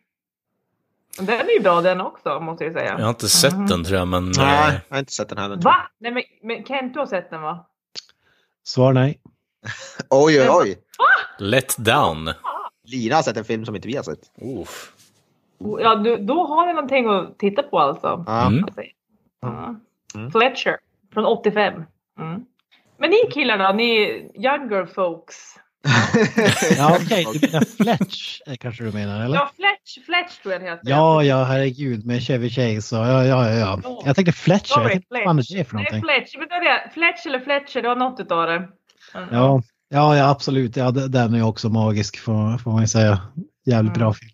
Den 1.17 1.29
är 1.39 1.53
ju 1.57 1.59
bra 1.59 1.81
den 1.81 2.01
också 2.01 2.39
måste 2.39 2.63
jag 2.63 2.73
säga. 2.73 2.95
Jag 2.97 3.05
har 3.05 3.09
inte 3.09 3.29
sett 3.29 3.67
den 3.67 3.83
tror 3.83 3.99
jag, 3.99 4.07
men... 4.07 4.31
Nej, 4.37 4.69
eh, 4.69 4.79
jag 4.89 4.95
har 4.95 4.99
inte 4.99 5.13
sett 5.13 5.29
den 5.29 5.37
heller. 5.37 5.55
Va? 5.55 5.75
Nej 5.99 6.11
men, 6.11 6.23
men 6.43 6.65
Kent 6.65 6.93
du 6.93 6.99
har 6.99 7.07
sett 7.07 7.29
den 7.29 7.41
va? 7.41 7.65
Svar 8.63 8.93
nej. 8.93 9.19
Oj, 10.09 10.41
oj, 10.41 10.47
oj. 10.49 10.77
Let 11.39 11.75
down. 11.77 12.29
Lina 12.83 13.15
har 13.15 13.23
sett 13.23 13.37
en 13.37 13.45
film 13.45 13.65
som 13.65 13.75
inte 13.75 13.87
vi 13.87 13.95
har 13.95 14.03
sett. 14.03 14.31
Uff. 14.61 14.93
Ja, 15.79 15.95
du, 15.95 16.17
då 16.17 16.47
har 16.47 16.67
ni 16.67 16.73
någonting 16.73 17.09
att 17.09 17.39
titta 17.39 17.63
på 17.63 17.79
alltså. 17.79 18.25
Mm. 18.27 18.63
Alltså, 18.63 18.81
ja. 19.41 19.75
Mm. 20.15 20.31
Fletcher 20.31 20.77
från 21.13 21.25
85. 21.25 21.73
Mm. 22.19 22.45
Men 22.97 23.09
ni 23.09 23.31
killar 23.31 23.57
då, 23.57 23.71
ni 23.75 23.99
younger 24.35 24.85
folks. 24.85 25.35
Ja, 26.77 26.97
okej, 27.01 27.25
du 27.33 27.47
menar 27.47 27.65
Fletch 27.65 28.41
eh, 28.47 28.55
kanske 28.55 28.83
du 28.83 28.91
menar, 28.91 29.25
eller? 29.25 29.35
Ja, 29.35 29.51
Fletch, 29.55 30.05
Fletch 30.05 30.41
tror 30.41 30.53
jag 30.53 30.61
det 30.61 30.69
heter. 30.69 30.89
Ja, 30.89 31.23
ja, 31.23 31.43
herregud, 31.43 32.05
med 32.05 32.21
Chevy 32.21 32.49
Chase 32.49 32.97
och 32.97 33.05
ja, 33.05 33.25
ja, 33.25 33.49
ja, 33.49 33.79
ja. 33.83 34.01
Jag 34.05 34.15
tänkte 34.15 34.31
Fletcher, 34.31 34.73
jag 34.75 34.83
Sorry, 34.83 34.91
tänkte 34.91 35.07
vad 35.09 35.23
fan 35.23 35.39
är 35.39 35.43
Fletch. 35.43 35.57
det 35.57 35.63
för 35.65 35.75
Nej, 35.75 35.83
någonting? 35.83 36.01
Fletch. 36.01 36.35
Men 36.37 36.47
det 36.47 36.55
är 36.55 36.63
det. 36.63 36.89
Fletch 36.93 37.25
eller 37.25 37.39
Fletcher, 37.39 37.81
det 37.81 37.87
var 37.87 37.95
något 37.95 38.19
utav 38.19 38.47
det. 38.47 38.69
Mm. 39.15 39.29
Ja, 39.31 39.61
ja, 39.89 40.17
ja 40.17 40.29
absolut. 40.29 40.75
Ja, 40.75 40.91
den 40.91 41.33
är 41.33 41.43
också 41.43 41.69
magisk 41.69 42.19
får, 42.19 42.57
får 42.57 42.71
man 42.71 42.81
ju 42.81 42.87
säga. 42.87 43.21
Jävligt 43.65 43.93
bra 43.93 44.13
film. 44.13 44.31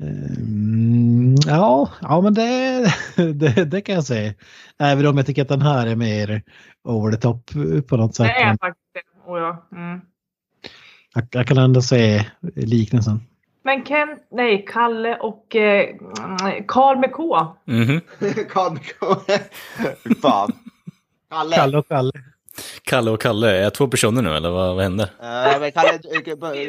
Mm, 0.00 1.34
ja, 1.46 1.90
ja, 2.00 2.20
men 2.20 2.34
det, 2.34 2.94
det, 3.34 3.64
det 3.64 3.80
kan 3.80 3.94
jag 3.94 4.04
säga. 4.04 4.34
Även 4.78 5.06
om 5.06 5.16
jag 5.16 5.26
tycker 5.26 5.42
att 5.42 5.48
den 5.48 5.62
här 5.62 5.86
är 5.86 5.96
mer 5.96 6.42
over 6.84 7.12
the 7.12 7.18
top 7.18 7.50
på 7.88 7.96
något 7.96 8.14
sätt. 8.14 8.26
Det 8.26 8.42
är 8.42 8.56
faktiskt 8.56 8.94
det. 8.94 9.30
Oh, 9.30 9.38
ja. 9.38 9.66
mm. 9.72 10.00
jag, 11.14 11.24
jag 11.30 11.46
kan 11.46 11.58
ändå 11.58 11.82
se 11.82 12.26
liknelsen. 12.54 13.20
Men 13.62 13.84
Ken, 13.84 14.08
nej, 14.30 14.64
Kalle 14.68 15.16
och 15.16 15.56
eh, 15.56 15.96
Karl 16.68 16.98
med 16.98 17.12
K. 17.12 17.56
Mhm. 17.64 18.00
Karl 18.50 18.78
Fy 20.04 20.14
Fan. 20.22 20.52
Kalle. 21.30 21.56
Kalle 21.56 21.78
och 21.78 21.88
Kalle. 21.88 22.12
Kalle 22.82 23.10
och 23.10 23.20
Kalle, 23.20 23.50
är 23.58 23.62
jag 23.62 23.74
två 23.74 23.88
personer 23.88 24.22
nu 24.22 24.36
eller 24.36 24.50
vad, 24.50 24.74
vad 24.74 24.82
händer? 24.84 25.04
Eh, 25.22 25.60
men 25.60 25.72
Kalle 25.72 25.98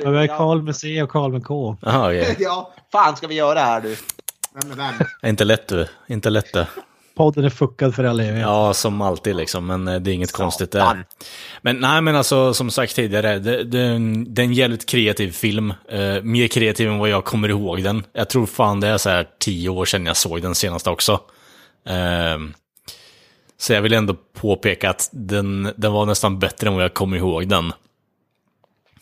Ja, 0.04 0.10
vi 0.10 0.18
har 0.18 0.28
Karl 0.38 0.62
med 0.62 0.76
C 0.76 1.04
och 1.04 1.10
Karl 1.10 1.32
med 1.32 1.44
K. 1.46 1.78
Jaha, 1.82 2.08
okej. 2.08 2.36
ja, 2.40 2.74
fan 2.92 3.16
ska 3.16 3.28
vi 3.28 3.36
göra 3.36 3.60
här 3.60 3.82
du? 3.82 3.96
Vem 4.62 4.72
är 4.72 4.76
vem? 4.76 5.08
Är 5.22 5.30
Inte 5.30 5.44
lätt 5.44 5.68
du, 5.68 5.88
inte 6.08 6.30
lätt 6.30 6.54
det. 6.54 6.68
Podden 7.16 7.46
är 7.46 7.50
fuckad 7.50 7.96
för 7.96 8.04
all 8.04 8.20
evighet. 8.20 8.42
Ja, 8.42 8.74
som 8.74 9.02
alltid 9.02 9.36
liksom, 9.36 9.66
men 9.66 9.88
eh, 9.88 10.00
det 10.00 10.12
är 10.12 10.14
inget 10.14 10.32
konstigt 10.32 10.72
där. 10.72 11.06
Men 11.62 11.76
nej, 11.80 12.02
men 12.02 12.16
alltså 12.16 12.54
som 12.54 12.70
sagt 12.72 12.96
tidigare, 12.96 13.40
det, 13.40 13.64
det, 13.64 13.80
är 13.80 13.92
en- 13.92 14.34
det 14.34 14.42
är 14.42 14.44
en 14.44 14.54
jävligt 14.54 14.86
kreativ 14.90 15.32
film. 15.32 15.74
Eh, 15.90 16.22
mer 16.24 16.48
kreativ 16.48 16.88
än 16.90 16.98
vad 16.98 17.10
jag 17.10 17.26
kommer 17.26 17.50
ihåg 17.50 17.84
den. 17.84 18.04
Jag 18.14 18.30
tror 18.30 18.46
fan 18.46 18.80
det 18.80 18.88
är 18.88 18.98
så 18.98 19.10
här 19.10 19.28
tio 19.40 19.70
år 19.70 19.86
sedan 19.86 20.06
jag 20.06 20.18
såg 20.18 20.42
den 20.42 20.56
senast 20.56 20.88
också. 20.88 21.20
Ehm, 21.88 22.54
så 23.58 23.74
jag 23.74 23.82
vill 23.82 23.94
ändå 23.94 24.16
påpeka 24.34 24.90
att 24.90 25.10
den, 25.12 25.74
den 25.78 25.92
var 25.92 26.06
nästan 26.06 26.40
bättre 26.40 26.68
än 26.68 26.74
vad 26.74 26.84
jag 26.84 26.94
kom 26.94 27.16
ihåg 27.16 27.48
den. 27.48 27.74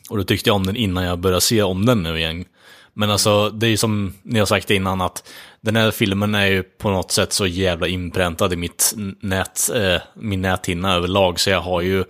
Och 0.09 0.17
då 0.17 0.23
tyckte 0.23 0.49
jag 0.49 0.55
om 0.55 0.65
den 0.65 0.75
innan 0.75 1.03
jag 1.03 1.19
började 1.19 1.41
se 1.41 1.61
om 1.61 1.85
den 1.85 2.03
nu 2.03 2.17
igen. 2.17 2.45
Men 2.93 3.09
alltså, 3.09 3.49
det 3.49 3.67
är 3.67 3.69
ju 3.69 3.77
som 3.77 4.13
ni 4.23 4.39
har 4.39 4.45
sagt 4.45 4.71
innan 4.71 5.01
att 5.01 5.29
den 5.61 5.75
här 5.75 5.91
filmen 5.91 6.35
är 6.35 6.45
ju 6.45 6.63
på 6.63 6.89
något 6.89 7.11
sätt 7.11 7.33
så 7.33 7.47
jävla 7.47 7.87
inpräntad 7.87 8.53
i 8.53 8.55
mitt 8.55 8.93
nät, 9.19 9.69
eh, 9.75 10.01
min 10.13 10.41
näthinna 10.41 10.93
överlag, 10.93 11.39
så 11.39 11.49
jag 11.49 11.61
har 11.61 11.81
ju 11.81 12.03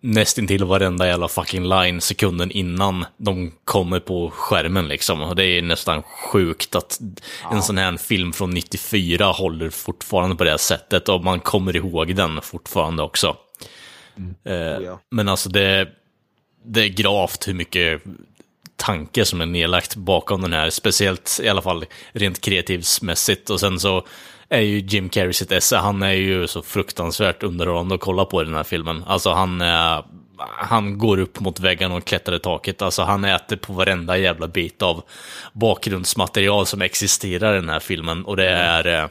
nästintill 0.00 0.64
varenda 0.64 1.06
jävla 1.06 1.28
fucking 1.28 1.68
line 1.68 2.00
sekunden 2.00 2.50
innan 2.50 3.04
de 3.16 3.52
kommer 3.64 4.00
på 4.00 4.30
skärmen 4.30 4.88
liksom. 4.88 5.22
Och 5.22 5.36
det 5.36 5.44
är 5.44 5.62
nästan 5.62 6.02
sjukt 6.02 6.74
att 6.74 7.00
en 7.52 7.62
sån 7.62 7.78
här 7.78 7.96
film 7.96 8.32
från 8.32 8.50
94 8.50 9.26
håller 9.26 9.70
fortfarande 9.70 10.36
på 10.36 10.44
det 10.44 10.50
här 10.50 10.56
sättet 10.56 11.08
och 11.08 11.24
man 11.24 11.40
kommer 11.40 11.76
ihåg 11.76 12.16
den 12.16 12.42
fortfarande 12.42 13.02
också. 13.02 13.36
Eh, 14.44 14.54
ja. 14.54 15.00
Men 15.10 15.28
alltså 15.28 15.48
det, 15.48 15.88
det 16.64 16.84
är 16.84 16.88
gravt 16.88 17.48
hur 17.48 17.54
mycket 17.54 18.02
tanke 18.76 19.24
som 19.24 19.40
är 19.40 19.46
nedlagt 19.46 19.96
bakom 19.96 20.42
den 20.42 20.52
här, 20.52 20.70
speciellt 20.70 21.40
i 21.42 21.48
alla 21.48 21.62
fall 21.62 21.84
rent 22.12 22.40
kreativsmässigt. 22.40 23.50
Och 23.50 23.60
sen 23.60 23.80
så 23.80 24.06
är 24.54 24.60
ju 24.60 24.78
Jim 24.78 25.08
Carrey 25.08 25.32
sitt 25.32 25.52
esse, 25.52 25.76
han 25.76 26.02
är 26.02 26.12
ju 26.12 26.46
så 26.46 26.62
fruktansvärt 26.62 27.42
underhållande 27.42 27.94
att 27.94 28.00
kolla 28.00 28.24
på 28.24 28.42
i 28.42 28.44
den 28.44 28.54
här 28.54 28.64
filmen. 28.64 29.04
Alltså 29.06 29.30
han, 29.30 29.60
är, 29.60 30.04
han 30.38 30.98
går 30.98 31.18
upp 31.18 31.40
mot 31.40 31.60
väggen 31.60 31.92
och 31.92 32.04
klättrar 32.04 32.36
i 32.36 32.38
taket, 32.38 32.82
alltså 32.82 33.02
han 33.02 33.24
äter 33.24 33.56
på 33.56 33.72
varenda 33.72 34.18
jävla 34.18 34.48
bit 34.48 34.82
av 34.82 35.02
bakgrundsmaterial 35.52 36.66
som 36.66 36.82
existerar 36.82 37.54
i 37.54 37.60
den 37.60 37.68
här 37.68 37.80
filmen. 37.80 38.24
Och 38.24 38.36
det 38.36 38.48
är, 38.48 39.02
eh, 39.02 39.08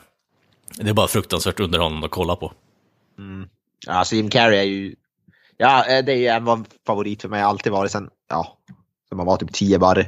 det 0.77 0.89
är 0.89 0.93
bara 0.93 1.07
fruktansvärt 1.07 1.59
underhållande 1.59 2.05
att 2.05 2.11
kolla 2.11 2.35
på. 2.35 2.51
Ja, 3.85 3.93
Alltså 3.93 4.15
Jim 4.15 4.29
Carrey 4.29 4.59
är 4.59 4.63
ju... 4.63 4.95
Ja, 5.57 5.85
eh, 5.85 6.05
det 6.05 6.27
är 6.27 6.35
en 6.35 6.47
av 6.47 6.67
favorit 6.87 7.21
för 7.21 7.29
mig. 7.29 7.41
Alltid 7.41 7.71
varit 7.71 7.91
sen, 7.91 8.09
ja, 8.29 8.57
sen 9.09 9.17
man 9.17 9.25
var 9.25 9.37
typ 9.37 9.53
10 9.53 9.79
bara. 9.79 10.03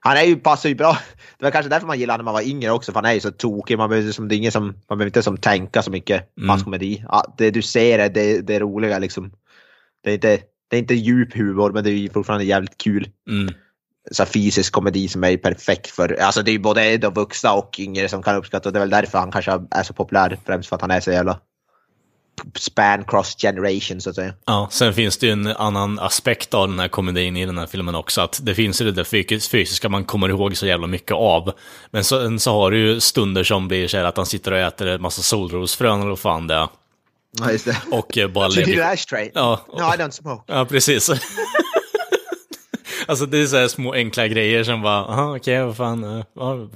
Han 0.00 0.16
är 0.16 0.22
ju, 0.22 0.36
passar 0.36 0.68
ju 0.68 0.74
bra. 0.74 0.98
Det 1.38 1.44
var 1.44 1.50
kanske 1.50 1.68
därför 1.68 1.86
man 1.86 1.98
gillade 1.98 2.16
när 2.16 2.24
man 2.24 2.34
var 2.34 2.48
yngre 2.48 2.70
också, 2.70 2.92
för 2.92 3.00
han 3.00 3.10
är 3.10 3.14
ju 3.14 3.20
så 3.20 3.30
tokig. 3.30 3.78
Man 3.78 3.90
behöver, 3.90 4.12
som, 4.12 4.28
det 4.28 4.34
är 4.34 4.36
ingen 4.36 4.52
som, 4.52 4.64
man 4.66 4.98
behöver 4.98 5.06
inte 5.06 5.22
som 5.22 5.36
tänka 5.36 5.82
så 5.82 5.90
mycket 5.90 6.34
på 6.34 6.46
hans 6.46 6.62
komedi. 6.62 7.04
Ja, 7.08 7.34
det 7.38 7.50
du 7.50 7.62
ser 7.62 7.98
är 7.98 8.08
det, 8.08 8.40
det 8.40 8.54
är 8.54 8.60
roliga 8.60 8.98
liksom. 8.98 9.32
Det 10.04 10.10
är, 10.10 10.14
inte, 10.14 10.38
det 10.70 10.76
är 10.76 10.80
inte 10.80 10.94
djup 10.94 11.34
humor, 11.34 11.72
men 11.72 11.84
det 11.84 11.90
är 11.90 12.08
fortfarande 12.08 12.44
jävligt 12.44 12.78
kul. 12.78 13.08
Mm. 13.30 13.54
Så 14.10 14.26
fysisk 14.26 14.72
komedi 14.72 15.08
som 15.08 15.24
är 15.24 15.36
perfekt 15.36 15.86
för, 15.86 16.12
alltså 16.22 16.42
det 16.42 16.50
är 16.50 16.52
ju 16.52 16.58
både 16.58 16.96
de 16.96 17.14
vuxna 17.14 17.52
och 17.52 17.76
yngre 17.80 18.08
som 18.08 18.22
kan 18.22 18.36
uppskatta 18.36 18.68
och 18.68 18.72
det 18.72 18.78
är 18.78 18.80
väl 18.80 18.90
därför 18.90 19.18
han 19.18 19.32
kanske 19.32 19.60
är 19.70 19.82
så 19.82 19.94
populär. 19.94 20.38
Främst 20.46 20.68
för 20.68 20.76
att 20.76 20.82
han 20.82 20.90
är 20.90 21.00
så 21.00 21.10
jävla 21.10 21.40
span 22.54 23.04
cross 23.04 23.36
generation 23.38 24.00
så 24.00 24.10
att 24.10 24.16
säga. 24.16 24.32
Ja, 24.44 24.68
sen 24.70 24.94
finns 24.94 25.16
det 25.18 25.26
ju 25.26 25.32
en 25.32 25.46
annan 25.46 25.98
aspekt 25.98 26.54
av 26.54 26.68
den 26.68 26.78
här 26.78 26.88
komedin 26.88 27.36
i 27.36 27.46
den 27.46 27.58
här 27.58 27.66
filmen 27.66 27.94
också, 27.94 28.20
att 28.20 28.40
det 28.42 28.54
finns 28.54 28.80
ju 28.80 28.84
det 28.84 28.92
där 28.92 29.04
fys- 29.04 29.48
fysiska 29.50 29.88
man 29.88 30.04
kommer 30.04 30.28
ihåg 30.28 30.56
så 30.56 30.66
jävla 30.66 30.86
mycket 30.86 31.12
av. 31.12 31.52
Men 31.90 32.04
så, 32.04 32.38
så 32.38 32.52
har 32.52 32.70
du 32.70 32.78
ju 32.78 33.00
stunder 33.00 33.44
som 33.44 33.68
blir 33.68 33.88
så 33.88 33.96
här 33.96 34.04
att 34.04 34.16
han 34.16 34.26
sitter 34.26 34.52
och 34.52 34.58
äter 34.58 34.86
en 34.86 35.02
massa 35.02 35.22
solrosfrön 35.22 36.00
eller 36.00 36.08
vad 36.10 36.18
fan 36.18 36.46
det 36.46 36.54
är. 36.54 36.68
Ja, 37.38 37.50
just 37.52 37.64
det. 37.64 37.76
Och 37.90 38.18
eh, 38.18 38.28
bara 38.28 38.46
you 38.48 38.56
need 38.56 38.64
an 38.64 38.70
lägger... 38.70 38.92
ashtray? 38.92 39.30
Ja, 39.34 39.60
No, 39.68 39.82
I 39.82 39.96
don't 39.96 40.10
smoke. 40.10 40.42
ja 40.52 40.64
precis. 40.64 41.10
Alltså 43.06 43.26
det 43.26 43.38
är 43.38 43.46
så 43.46 43.56
här 43.56 43.68
små 43.68 43.92
enkla 43.92 44.28
grejer 44.28 44.64
som 44.64 44.82
bara, 44.82 45.04
aha 45.04 45.36
okej, 45.36 45.64
vad 45.64 45.76
fan. 45.76 46.04
eh, 46.18 46.24
ja, 46.34 46.68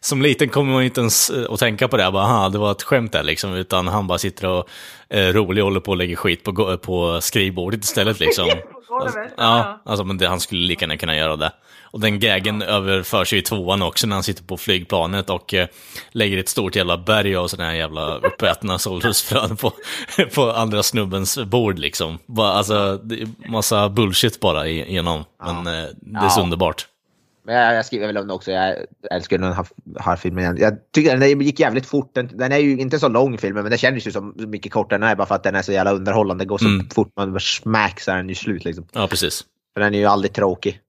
Som 0.00 0.22
liten 0.22 0.48
kommer 0.48 0.72
man 0.72 0.82
inte 0.82 1.00
ens 1.00 1.30
eh, 1.30 1.52
att 1.52 1.60
tänka 1.60 1.88
på 1.88 1.96
det, 1.96 2.10
bara, 2.12 2.22
aha, 2.22 2.48
det 2.48 2.58
var 2.58 2.72
ett 2.72 2.82
skämt 2.82 3.12
där 3.12 3.22
liksom, 3.22 3.54
utan 3.54 3.88
han 3.88 4.06
bara 4.06 4.18
sitter 4.18 4.48
och 4.48 4.68
är 5.08 5.32
rolig 5.32 5.64
och 5.64 5.68
håller 5.68 5.80
på 5.80 5.90
och 5.90 5.96
lägger 5.96 6.16
skit 6.16 6.44
på, 6.44 6.76
på 6.78 7.20
skrivbordet 7.20 7.84
istället 7.84 8.20
liksom. 8.20 8.50
Alltså, 9.02 9.18
ja, 9.36 9.82
alltså 9.84 10.04
men 10.04 10.18
det, 10.18 10.28
han 10.28 10.40
skulle 10.40 10.66
lika 10.66 10.84
gärna 10.84 10.96
kunna 10.96 11.16
göra 11.16 11.36
det. 11.36 11.52
Och 11.96 12.02
den 12.02 12.20
gaggen 12.20 12.62
överför 12.62 13.24
sig 13.24 13.38
i 13.38 13.42
tvåan 13.42 13.82
också 13.82 14.06
när 14.06 14.16
han 14.16 14.22
sitter 14.22 14.44
på 14.44 14.56
flygplanet 14.56 15.30
och 15.30 15.54
eh, 15.54 15.68
lägger 16.12 16.38
ett 16.38 16.48
stort 16.48 16.76
jävla 16.76 16.98
berg 16.98 17.36
av 17.36 17.48
sådana 17.48 17.70
här 17.70 17.76
jävla 17.76 18.16
uppätna 18.18 18.78
solrosfrön 18.78 19.56
på, 19.56 19.72
på 20.34 20.50
andra 20.52 20.82
snubbens 20.82 21.38
bord 21.38 21.78
liksom. 21.78 22.18
Bara, 22.26 22.52
alltså, 22.52 23.00
massa 23.48 23.88
bullshit 23.88 24.40
bara 24.40 24.68
igenom. 24.68 25.24
Men 25.44 25.56
eh, 25.66 25.88
det 26.00 26.18
är 26.18 26.28
så 26.28 26.40
Ja. 26.40 26.44
underbart. 26.44 26.86
Men 27.44 27.54
jag, 27.54 27.74
jag 27.74 27.86
skriver 27.86 28.06
väl 28.06 28.18
om 28.18 28.26
det 28.28 28.34
också. 28.34 28.50
Jag 28.50 28.74
älskar 29.10 29.38
den 29.38 29.52
här, 29.52 29.66
här 30.00 30.16
filmen. 30.16 30.56
Jag 30.60 30.74
tycker 30.94 31.16
den 31.16 31.40
gick 31.40 31.60
jävligt 31.60 31.86
fort. 31.86 32.10
Den, 32.14 32.30
den 32.34 32.52
är 32.52 32.58
ju 32.58 32.78
inte 32.78 32.98
så 32.98 33.08
lång 33.08 33.38
filmen, 33.38 33.62
men 33.62 33.70
det 33.72 33.78
känns 33.78 34.06
ju 34.06 34.12
som 34.12 34.34
mycket 34.36 34.72
kortare. 34.72 34.98
Den 34.98 35.08
är 35.08 35.16
bara 35.16 35.26
för 35.26 35.34
att 35.34 35.42
den 35.42 35.54
är 35.54 35.62
så 35.62 35.72
jävla 35.72 35.92
underhållande. 35.92 36.44
Det 36.44 36.48
går 36.48 36.58
så 36.58 36.66
Mm. 36.66 36.88
fort 36.90 37.12
man 37.16 37.40
smack 37.40 38.00
så 38.00 38.10
är 38.10 38.16
den 38.16 38.28
ju 38.28 38.34
slut 38.34 38.64
liksom. 38.64 38.86
Ja, 38.92 39.06
precis. 39.06 39.44
För 39.74 39.80
den 39.80 39.94
är 39.94 39.98
ju 39.98 40.04
aldrig 40.06 40.32
tråkig. 40.32 40.80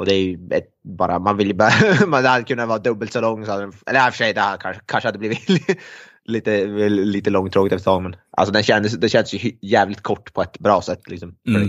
Och 0.00 0.06
det 0.06 0.14
är 0.14 0.22
ju 0.22 0.38
ett, 0.50 0.68
bara, 0.82 1.18
man 1.18 1.36
vill 1.36 1.46
ju 1.46 1.54
bara, 1.54 1.72
man 2.06 2.24
hade 2.24 2.44
kunnat 2.44 2.68
vara 2.68 2.78
dubbelt 2.78 3.12
så 3.12 3.20
lång. 3.20 3.46
Så 3.46 3.52
hade 3.52 3.72
eller 3.86 4.06
i 4.06 4.08
och 4.08 4.14
för 4.14 4.18
sig, 4.18 4.34
det 4.34 4.40
här 4.40 4.56
kanske, 4.56 4.82
kanske 4.86 5.08
hade 5.08 5.18
blivit 5.18 5.48
lite, 6.24 6.66
lite 6.88 7.30
långtråkigt 7.30 7.72
efter 7.72 7.82
ett 7.82 7.84
tag. 7.84 8.02
Men 8.02 8.16
alltså 8.30 8.52
den 8.52 8.62
kändes, 8.62 8.92
det 8.92 9.08
känns 9.08 9.34
ju 9.34 9.52
jävligt 9.62 10.02
kort 10.02 10.32
på 10.32 10.42
ett 10.42 10.58
bra 10.58 10.82
sätt 10.82 11.00
liksom. 11.08 11.34
Mm. 11.48 11.62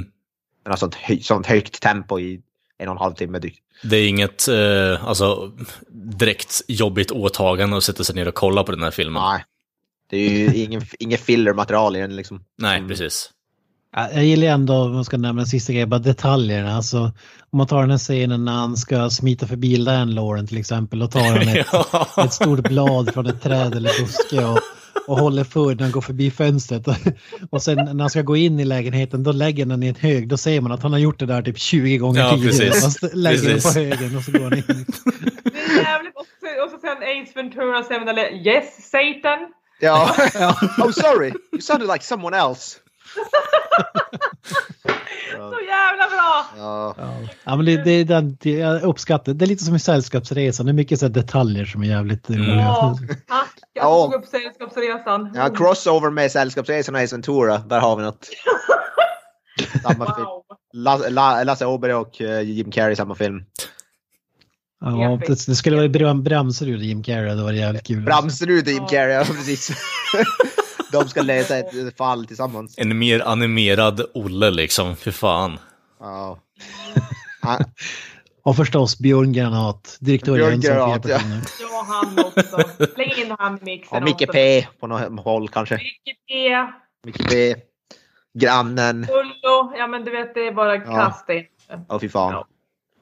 Den 0.64 0.72
har 0.72 0.76
sånt, 0.76 0.98
sånt 1.22 1.48
högt 1.48 1.82
tempo 1.82 2.20
i 2.20 2.42
en 2.78 2.88
och 2.88 2.96
en 2.96 2.98
halv 2.98 3.14
timme 3.14 3.40
drygt. 3.40 3.60
Det 3.84 3.98
är 3.98 4.08
inget 4.08 4.48
eh, 4.48 5.08
alltså, 5.08 5.52
direkt 5.90 6.62
jobbigt 6.68 7.12
åtagande 7.12 7.78
att 7.78 7.84
sätta 7.84 8.04
sig 8.04 8.16
ner 8.16 8.28
och 8.28 8.36
kolla 8.36 8.64
på 8.64 8.72
den 8.72 8.84
här 8.84 8.92
filmen. 8.92 9.24
Nej. 9.24 9.44
Det 10.10 10.18
är 10.18 10.30
ju 10.30 10.64
ingen, 10.64 10.82
ingen 11.00 11.18
filler-material 11.18 11.96
i 11.96 12.00
den 12.00 12.16
liksom. 12.16 12.44
Nej, 12.58 12.88
precis. 12.88 13.32
Ja, 13.96 14.10
Jag 14.14 14.26
gillar 14.26 14.48
ändå, 14.48 14.74
om 14.74 14.94
man 14.94 15.06
ska 15.06 15.18
nämna 15.18 15.42
en 15.42 15.48
sista 15.48 15.74
grej, 15.74 15.86
bara 15.86 16.00
detaljerna. 16.00 16.76
Alltså, 16.76 17.00
om 17.50 17.58
man 17.58 17.68
tar 17.68 17.82
den 17.82 17.92
här 17.92 17.98
scenen 17.98 18.46
när 18.46 18.52
han 18.52 18.78
ska 18.78 19.10
smita 19.10 19.48
förbi 19.48 19.78
landlorden 19.78 20.48
till 20.48 20.58
exempel 20.58 21.02
och 21.02 21.12
tar 21.12 21.20
han 21.22 21.38
ett, 21.48 21.68
ett 22.26 22.34
stort 22.34 22.70
blad 22.70 23.14
från 23.14 23.28
ett 23.28 23.42
träd 23.42 23.76
eller 23.76 24.02
buske 24.02 24.46
och, 24.46 24.60
och 25.08 25.18
håller 25.20 25.44
för 25.44 25.76
när 25.76 25.84
han 25.84 25.92
går 25.92 26.02
förbi 26.02 26.32
fönstret. 26.32 26.88
Och 27.50 27.62
sen 27.64 27.76
när 27.76 28.00
han 28.00 28.10
ska 28.10 28.22
gå 28.22 28.36
in 28.38 28.60
i 28.60 28.66
lägenheten 28.66 29.24
då 29.24 29.32
lägger 29.32 29.64
han 29.66 29.70
den 29.70 29.84
i 29.84 29.88
en 29.88 29.96
hög. 29.96 30.28
Då 30.28 30.38
ser 30.38 30.62
man 30.62 30.72
att 30.72 30.84
han 30.84 30.92
har 30.92 31.00
gjort 31.00 31.20
det 31.20 31.26
där 31.26 31.42
typ 31.42 31.60
20 31.60 31.98
gånger 31.98 32.20
Ja, 32.22 32.30
tidigare. 32.32 32.52
precis. 32.70 32.84
Fast 32.84 33.16
lägger 33.16 33.42
den 33.42 33.54
Precis. 33.54 33.74
på 33.74 33.80
högen 33.80 34.18
och 34.18 34.24
så 34.24 34.32
går 34.32 34.40
han 34.44 34.54
in. 34.54 34.64
Det 35.44 35.80
är 35.80 35.84
jävligt. 35.84 36.16
Och 36.16 36.26
så, 36.42 36.64
och 36.66 36.72
så 36.72 36.78
sen 36.82 36.98
Ace 36.98 37.32
Ventura 37.36 37.84
säger 37.84 38.00
man 38.00 38.10
eller 38.10 38.48
Yes 38.48 38.66
Satan. 38.92 39.40
Ja. 39.80 40.16
oh 40.78 40.92
sorry, 40.92 41.34
you 41.52 41.62
sounded 41.62 41.88
like 41.88 42.04
someone 42.06 42.38
else. 42.38 42.78
Så 45.32 45.60
jävla 45.68 46.10
bra! 46.10 46.46
Ja. 46.58 46.96
Ja, 47.44 47.56
men 47.56 47.66
det, 47.66 47.84
det, 47.84 47.92
är 47.92 48.06
den, 48.06 48.38
det, 48.42 48.52
jag 48.52 48.82
uppskattar 48.84 49.34
det. 49.34 49.46
är 49.46 49.48
lite 49.48 49.64
som 49.64 49.76
i 49.76 49.80
Sällskapsresan. 49.80 50.66
Det 50.66 50.72
är 50.72 50.74
mycket 50.74 51.00
så 51.00 51.06
här 51.06 51.14
detaljer 51.14 51.66
som 51.66 51.84
är 51.84 51.88
jävligt 51.88 52.30
roliga. 52.30 52.56
Ja, 52.56 52.98
tack. 53.28 53.50
Jag 53.74 53.84
Ja. 53.86 54.04
tog 54.12 54.14
upp 54.24 54.28
Sällskapsresan. 54.30 55.32
Ja, 55.36 55.50
crossover 55.50 56.10
med 56.10 56.32
Sällskapsresan 56.32 56.96
och 56.96 57.02
Ace 57.02 57.16
Ventura. 57.16 57.58
Där 57.58 57.80
har 57.80 57.96
vi 57.96 58.04
något. 58.04 58.28
Samma 59.84 60.16
film. 60.16 60.26
Wow. 60.28 60.44
La- 60.74 61.10
La- 61.10 61.44
Lasse 61.44 61.66
Åberg 61.66 61.94
och 61.94 62.22
eh, 62.22 62.42
Jim 62.42 62.72
Carrey 62.72 62.96
samma 62.96 63.16
film. 63.16 63.44
Ja, 64.86 65.20
det, 65.28 65.46
det 65.48 65.56
skulle 65.56 65.76
vara 65.78 65.90
Bram, 65.90 66.24
Bramserud 66.24 66.76
och 66.80 66.84
Jim 66.84 67.04
Carrey, 67.04 67.36
det 67.36 67.44
var 67.44 67.52
jävligt 67.54 67.88
kul. 67.88 68.02
Bramserud 68.02 68.64
och 68.68 68.72
Jim 68.74 68.86
Carrey, 68.88 69.14
ja 69.14 69.24
precis. 69.24 69.70
De 70.92 71.10
ska 71.10 71.22
lösa 71.22 71.58
ett 71.58 71.98
fall 71.98 72.26
tillsammans. 72.26 72.74
En 72.78 72.98
mer 73.00 73.20
animerad 73.20 74.02
Olle 74.14 74.52
liksom, 74.52 74.96
för 74.96 75.12
fan. 75.12 75.60
Ja. 76.00 76.40
Och 78.44 78.56
förstås 78.56 79.00
Björn 79.00 79.34
Granat, 79.34 79.98
direktör 80.00 80.36
Björn 80.36 80.60
Granat, 80.60 81.06
ja. 81.06 81.20
Ja, 81.60 81.86
han 81.88 82.20
också. 82.26 82.86
Släng 82.94 83.12
in 83.26 83.36
han 83.40 83.58
i 83.58 83.66
mixen 83.66 83.98
Och 83.98 84.04
Micke 84.04 84.22
också. 84.22 84.34
P 84.34 84.68
på 84.80 84.88
något 84.88 85.24
håll 85.24 85.50
kanske. 85.50 85.76
Micke 85.76 86.18
P. 86.28 86.56
Micke 87.06 87.30
P. 87.30 87.56
Grannen. 88.34 89.08
Ullo. 89.10 89.74
Ja, 89.78 89.88
men 89.88 90.06
du 90.06 90.12
vet, 90.12 90.34
det 90.34 90.48
är 90.48 90.52
bara 90.52 90.76
Ja. 90.76 90.82
kasta 90.82 91.34
in. 91.34 91.46
Åh 91.90 92.00
fy 92.00 92.10
fan. 92.10 92.44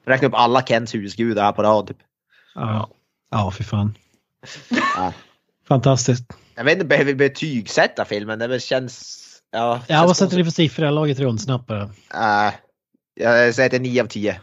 Räkna 0.06 0.28
upp 0.28 0.34
alla 0.34 0.62
Kens 0.62 0.94
husgudar 0.94 1.42
här 1.42 1.52
på 1.52 1.62
rad. 1.62 1.86
Typ. 1.86 1.96
Ja, 2.54 2.88
ja 3.30 3.50
fy 3.58 3.64
fan. 3.64 3.94
Ja. 4.96 5.12
Fantastiskt. 5.68 6.24
Jag 6.60 6.64
vet 6.64 6.74
inte, 6.74 6.84
behöver 6.84 7.12
vi 7.12 7.14
betygsätta 7.14 8.04
filmen? 8.04 8.38
Det 8.38 8.60
känns... 8.60 9.26
Ja, 9.50 9.80
Ja, 9.88 10.06
vad 10.06 10.16
sätter 10.16 10.36
ni 10.36 10.44
för 10.44 10.50
siffror? 10.50 10.84
Jag 10.84 10.92
har 10.92 10.94
laget 10.94 11.18
runt 11.18 11.42
snabbt 11.42 11.66
bara. 11.66 11.82
Uh, 11.84 12.54
jag 13.14 13.54
säger 13.54 13.66
att 13.66 13.70
det 13.70 13.76
är 13.76 13.80
9 13.80 14.02
av 14.02 14.06
10. 14.06 14.40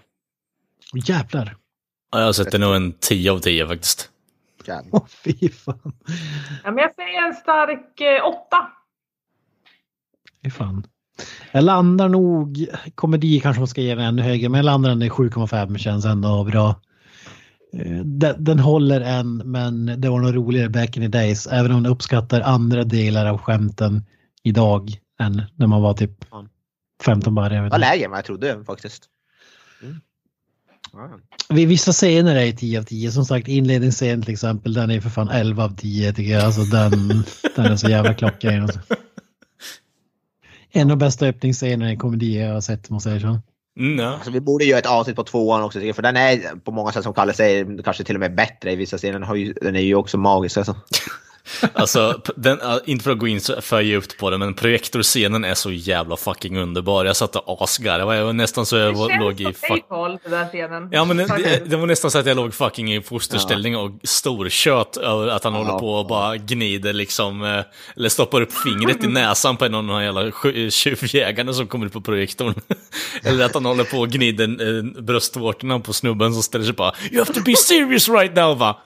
Åh, 0.93 1.01
jävlar. 1.05 1.55
Ja, 2.11 2.21
jag 2.21 2.35
sätter 2.35 2.59
nog 2.59 2.75
en 2.75 2.93
10 2.93 3.31
av 3.31 3.39
10 3.39 3.67
faktiskt. 3.67 4.09
Åh, 4.91 5.05
fy 5.07 5.49
fan. 5.49 5.93
Ja, 6.63 6.71
men 6.71 6.77
jag 6.77 6.95
säger 6.95 7.27
en 7.27 7.33
stark 7.33 8.01
eh, 8.01 8.25
åtta. 8.25 8.67
Fy 10.43 10.51
fan. 10.51 10.87
Jag 11.51 11.63
landar 11.63 12.09
nog, 12.09 12.67
komedi 12.95 13.39
kanske 13.39 13.59
man 13.59 13.67
ska 13.67 13.81
ge 13.81 13.95
den 13.95 14.05
ännu 14.05 14.21
högre, 14.21 14.49
men 14.49 14.57
jag 14.57 14.65
landar 14.65 14.89
den 14.89 15.01
i 15.01 15.09
7,5 15.09 15.77
känns 15.77 16.05
ändå 16.05 16.43
bra. 16.43 16.75
Eh, 17.73 17.97
Den, 18.03 18.43
den 18.43 18.59
håller 18.59 19.01
än, 19.01 19.37
men 19.37 19.85
det 19.85 20.09
var 20.09 20.19
nog 20.19 20.35
roligare 20.35 20.69
back 20.69 20.97
in 20.97 21.03
the 21.03 21.17
days, 21.17 21.47
även 21.47 21.71
om 21.71 21.85
jag 21.85 21.91
uppskattar 21.91 22.41
andra 22.41 22.83
delar 22.83 23.25
av 23.25 23.37
skämten 23.37 24.05
idag 24.43 24.91
än 25.19 25.41
när 25.55 25.67
man 25.67 25.81
var 25.81 25.93
typ 25.93 26.25
15 27.03 27.35
bara. 27.35 27.49
Det 27.49 27.69
var 27.69 27.79
lägre 27.79 28.05
än 28.05 28.11
vad 28.11 28.17
jag 28.17 28.25
trodde 28.25 28.63
faktiskt. 28.65 29.03
Mm. 29.83 29.95
Ja. 30.93 31.19
Vid 31.49 31.67
Vissa 31.67 31.91
scener 31.91 32.35
är 32.35 32.51
10 32.51 32.79
av 32.79 32.83
10. 32.83 33.11
Som 33.11 33.25
sagt 33.25 33.47
inledningsscenen 33.47 34.21
till 34.21 34.33
exempel, 34.33 34.73
den 34.73 34.91
är 34.91 35.01
för 35.01 35.09
fan 35.09 35.29
11 35.29 35.63
av 35.63 35.75
10 35.75 36.13
tycker 36.13 36.31
jag. 36.31 36.43
Alltså 36.43 36.61
den, 36.61 36.91
den 37.55 37.65
är 37.65 37.75
så 37.75 37.89
jävla 37.89 38.13
klockren. 38.13 38.63
Alltså. 38.63 38.79
En 40.71 40.91
av 40.91 40.97
bästa 40.97 41.25
öppningsscenerna 41.25 41.89
i 41.89 41.93
en 41.93 41.99
komedi 41.99 42.39
jag 42.39 42.53
har 42.53 42.61
sett, 42.61 42.89
måste 42.89 43.09
jag 43.09 43.21
säga. 43.21 43.41
Mm, 43.77 43.99
ja. 43.99 44.13
Alltså, 44.13 44.31
vi 44.31 44.39
borde 44.41 44.65
göra 44.65 44.79
ett 44.79 44.85
avsnitt 44.85 45.15
på 45.15 45.23
tvåan 45.23 45.63
också, 45.63 45.79
för 45.79 46.01
den 46.01 46.17
är 46.17 46.59
på 46.59 46.71
många 46.71 46.91
sätt 46.91 47.03
som 47.03 47.13
Kalle 47.13 47.33
säger, 47.33 47.83
kanske 47.83 48.03
till 48.03 48.15
och 48.15 48.19
med 48.19 48.35
bättre 48.35 48.71
i 48.71 48.75
vissa 48.75 48.97
scener. 48.97 49.13
Den, 49.13 49.23
har 49.23 49.35
ju, 49.35 49.53
den 49.53 49.75
är 49.75 49.81
ju 49.81 49.95
också 49.95 50.17
magisk 50.17 50.57
alltså. 50.57 50.75
Alltså, 51.73 52.21
den, 52.35 52.59
ja, 52.61 52.79
inte 52.85 53.03
för 53.03 53.11
att 53.11 53.17
gå 53.19 53.27
in 53.27 53.39
för 53.61 53.81
djupt 53.81 54.17
på 54.17 54.29
det, 54.29 54.37
men 54.37 54.53
projektorscenen 54.53 55.43
är 55.43 55.53
så 55.53 55.71
jävla 55.71 56.17
fucking 56.17 56.57
underbar. 56.57 57.05
Jag 57.05 57.15
satt 57.15 57.35
och 57.35 57.61
asgarvade, 57.61 58.17
jag 58.17 58.25
var 58.25 58.33
nästan 58.33 58.65
så 58.65 58.75
jag 58.77 58.93
Det 58.93 58.97
känns 58.97 59.21
låg 59.21 59.41
i 59.41 59.45
okej 59.45 59.53
fuck... 59.69 59.89
Paul, 59.89 60.17
den 60.23 60.31
där 60.31 60.45
scenen. 60.47 60.89
Ja 60.91 61.05
men 61.05 61.17
det, 61.17 61.25
det, 61.27 61.69
det 61.69 61.77
var 61.77 61.85
nästan 61.87 62.11
så 62.11 62.17
att 62.19 62.25
jag 62.25 62.37
låg 62.37 62.53
fucking 62.53 62.93
i 62.93 63.01
fosterställning 63.01 63.77
och 63.77 63.91
storkött 64.03 64.97
över 64.97 65.27
att 65.27 65.43
han 65.43 65.53
Ja, 65.53 65.59
håller 65.63 65.79
på 65.79 65.93
och 65.93 66.07
bara 66.07 66.37
gnider 66.37 66.93
liksom, 66.93 67.43
eh, 67.43 67.61
eller 67.95 68.09
stoppar 68.09 68.41
upp 68.41 68.53
fingret 68.53 69.03
i 69.03 69.07
näsan 69.07 69.57
på 69.57 69.65
en 69.65 69.73
av 69.75 69.83
de 69.83 69.93
här 69.93 70.01
jävla 70.01 70.21
sj- 70.29 70.69
tjuvjägarna 70.69 71.53
som 71.53 71.67
kommer 71.67 71.85
upp 71.85 71.93
på 71.93 72.01
projektorn. 72.01 72.53
eller 73.23 73.45
att 73.45 73.53
han 73.53 73.65
håller 73.65 73.83
på 73.83 73.97
och 73.97 74.09
gnider 74.09 74.77
eh, 74.77 75.01
bröstvårtorna 75.03 75.79
på 75.79 75.93
snubben 75.93 76.33
som 76.33 76.43
ställer 76.43 76.65
sig 76.65 76.73
bara 76.73 76.93
You 77.11 77.19
have 77.25 77.33
to 77.33 77.41
be 77.45 77.55
serious 77.55 78.09
right 78.09 78.35
now 78.35 78.57
va? 78.57 78.77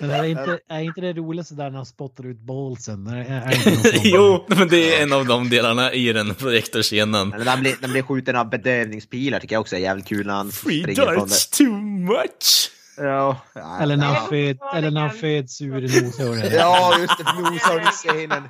Men 0.00 0.10
är 0.10 0.24
inte, 0.24 0.58
är 0.68 0.80
inte 0.80 1.00
det 1.00 1.12
roligaste 1.12 1.54
där 1.54 1.70
när 1.70 1.76
han 1.76 1.86
spottar 1.86 2.26
ut 2.26 2.38
ballsen? 2.40 3.06
Är, 3.06 3.16
är, 3.24 3.40
är 3.50 3.68
inte 3.68 4.00
jo, 4.08 4.44
men 4.48 4.68
det 4.68 4.94
är 4.94 5.02
en 5.02 5.12
av 5.12 5.26
de 5.26 5.48
delarna 5.50 5.92
i 5.92 6.12
den 6.12 6.34
projektorscenen. 6.34 7.28
När 7.28 7.44
han 7.46 7.60
blir, 7.60 7.74
han 7.80 7.90
blir 7.92 8.02
skjuten 8.02 8.36
av 8.36 8.50
bedövningspilar 8.50 9.40
tycker 9.40 9.54
jag 9.54 9.60
också 9.60 9.76
är 9.76 9.80
jävligt 9.80 10.06
kul 10.06 10.26
när 10.26 10.34
han 10.34 10.50
Free 10.52 10.82
springer 10.82 11.14
från 11.14 11.28
det. 11.28 11.50
too 11.58 11.80
much! 11.82 12.70
Ja, 12.96 13.40
Eller 13.80 13.96
när 13.96 14.06
ja. 14.06 14.12
han, 14.12 14.28
föd, 14.28 14.58
eller 14.74 14.90
när 14.90 15.00
han 15.00 15.10
föds 15.10 15.60
ur 15.60 15.80
noshörnet. 15.80 16.52
Ja, 16.52 16.98
just 17.00 17.18
det. 17.18 17.24
Noshörningsscenen. 17.40 18.42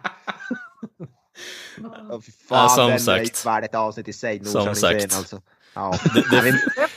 Oh, 2.10 2.20
fan, 2.48 2.62
Ja, 2.62 2.68
som 2.68 2.84
den 2.86 2.94
är 2.94 2.98
sagt. 2.98 3.47
värd 3.47 3.64
ett 3.64 3.74
avsnitt 3.74 4.09
i 4.09 4.12
sig. 4.12 4.44
Som 4.44 4.74
sagt. 4.74 5.16
alltså. 5.16 5.40
Ja, 5.74 5.94
Det- 6.14 6.20
det- 6.30 6.36
Ja, 6.36 6.42
vi, 6.42 6.52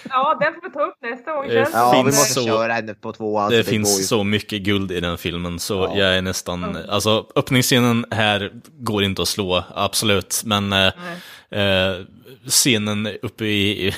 Ja, 0.09 0.37
den 0.41 0.53
får 0.53 0.61
vi 0.61 0.73
ta 0.73 0.81
upp 0.83 0.95
nästa 1.01 1.33
gång. 1.33 1.47
Det 1.47 1.69
ja, 1.73 1.91
vi 1.91 1.97
finns 2.03 2.17
måste 2.19 2.33
så- 2.33 2.45
köra 2.45 2.73
henne 2.73 2.93
på 2.93 3.11
tvåan. 3.13 3.49
Det 3.51 3.57
ju. 3.57 3.63
finns 3.63 4.07
så 4.07 4.23
mycket 4.23 4.61
guld 4.61 4.91
i 4.91 4.99
den 4.99 5.17
filmen 5.17 5.59
så 5.59 5.73
Ja. 5.73 5.97
jag 5.97 6.17
är 6.17 6.21
nästan, 6.21 6.77
alltså 6.89 7.25
öppningsscenen 7.35 8.05
här 8.11 8.51
går 8.79 9.03
inte 9.03 9.21
att 9.21 9.27
slå, 9.27 9.63
absolut, 9.75 10.41
men 10.45 10.73
eh, 10.73 10.87
eh, 11.49 12.01
scenen 12.47 13.07
uppe 13.21 13.45
i, 13.45 13.93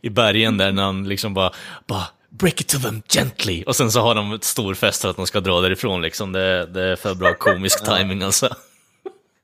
i 0.00 0.10
bergen 0.10 0.56
där 0.56 0.72
när 0.72 0.82
han 0.82 1.08
liksom 1.08 1.34
bara, 1.34 1.50
bara 1.86 2.04
break 2.28 2.60
it 2.60 2.68
to 2.68 2.78
them 2.78 3.02
gently 3.08 3.62
och 3.66 3.76
sen 3.76 3.90
så 3.92 4.00
har 4.00 4.14
de 4.14 4.32
ett 4.32 4.44
stor 4.44 4.74
fest 4.74 5.02
för 5.02 5.08
att 5.10 5.16
de 5.16 5.26
ska 5.26 5.40
dra 5.40 5.60
därifrån 5.60 6.02
liksom, 6.02 6.32
det, 6.32 6.66
det 6.66 6.82
är 6.82 6.96
för 6.96 7.14
bra 7.14 7.34
komisk 7.34 7.84
timing 7.96 8.22
alltså. 8.22 8.48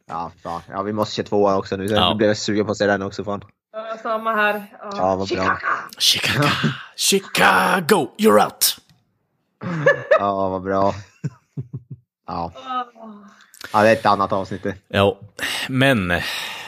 Ja, 0.08 0.32
fan. 0.42 0.60
ja, 0.70 0.82
vi 0.82 0.92
måste 0.92 1.14
köra 1.14 1.26
tvåan 1.26 1.56
också 1.56 1.76
nu. 1.76 1.86
Ja. 1.86 2.08
Nu 2.10 2.14
blev 2.16 2.28
jag 2.30 2.36
sugen 2.36 2.64
på 2.66 2.72
att 2.72 2.78
se 2.78 2.86
den 2.86 3.02
också. 3.02 3.24
Fan. 3.24 3.42
Ja, 3.76 3.96
samma 4.02 4.34
här. 4.34 4.66
Ja, 4.80 5.16
vad 5.16 5.28
bra. 5.28 5.58
Chicago, 5.98 6.48
Chicago, 6.96 8.10
you're 8.18 8.44
out! 8.44 8.76
Ja, 10.18 10.48
vad 10.48 10.62
bra. 10.62 10.94
Ja. 12.26 12.52
ja, 13.72 13.82
det 13.82 13.88
är 13.88 13.92
ett 13.92 14.06
annat 14.06 14.32
avsnitt. 14.32 14.66
Ja, 14.88 15.18
men 15.68 16.08
Vi 16.08 16.22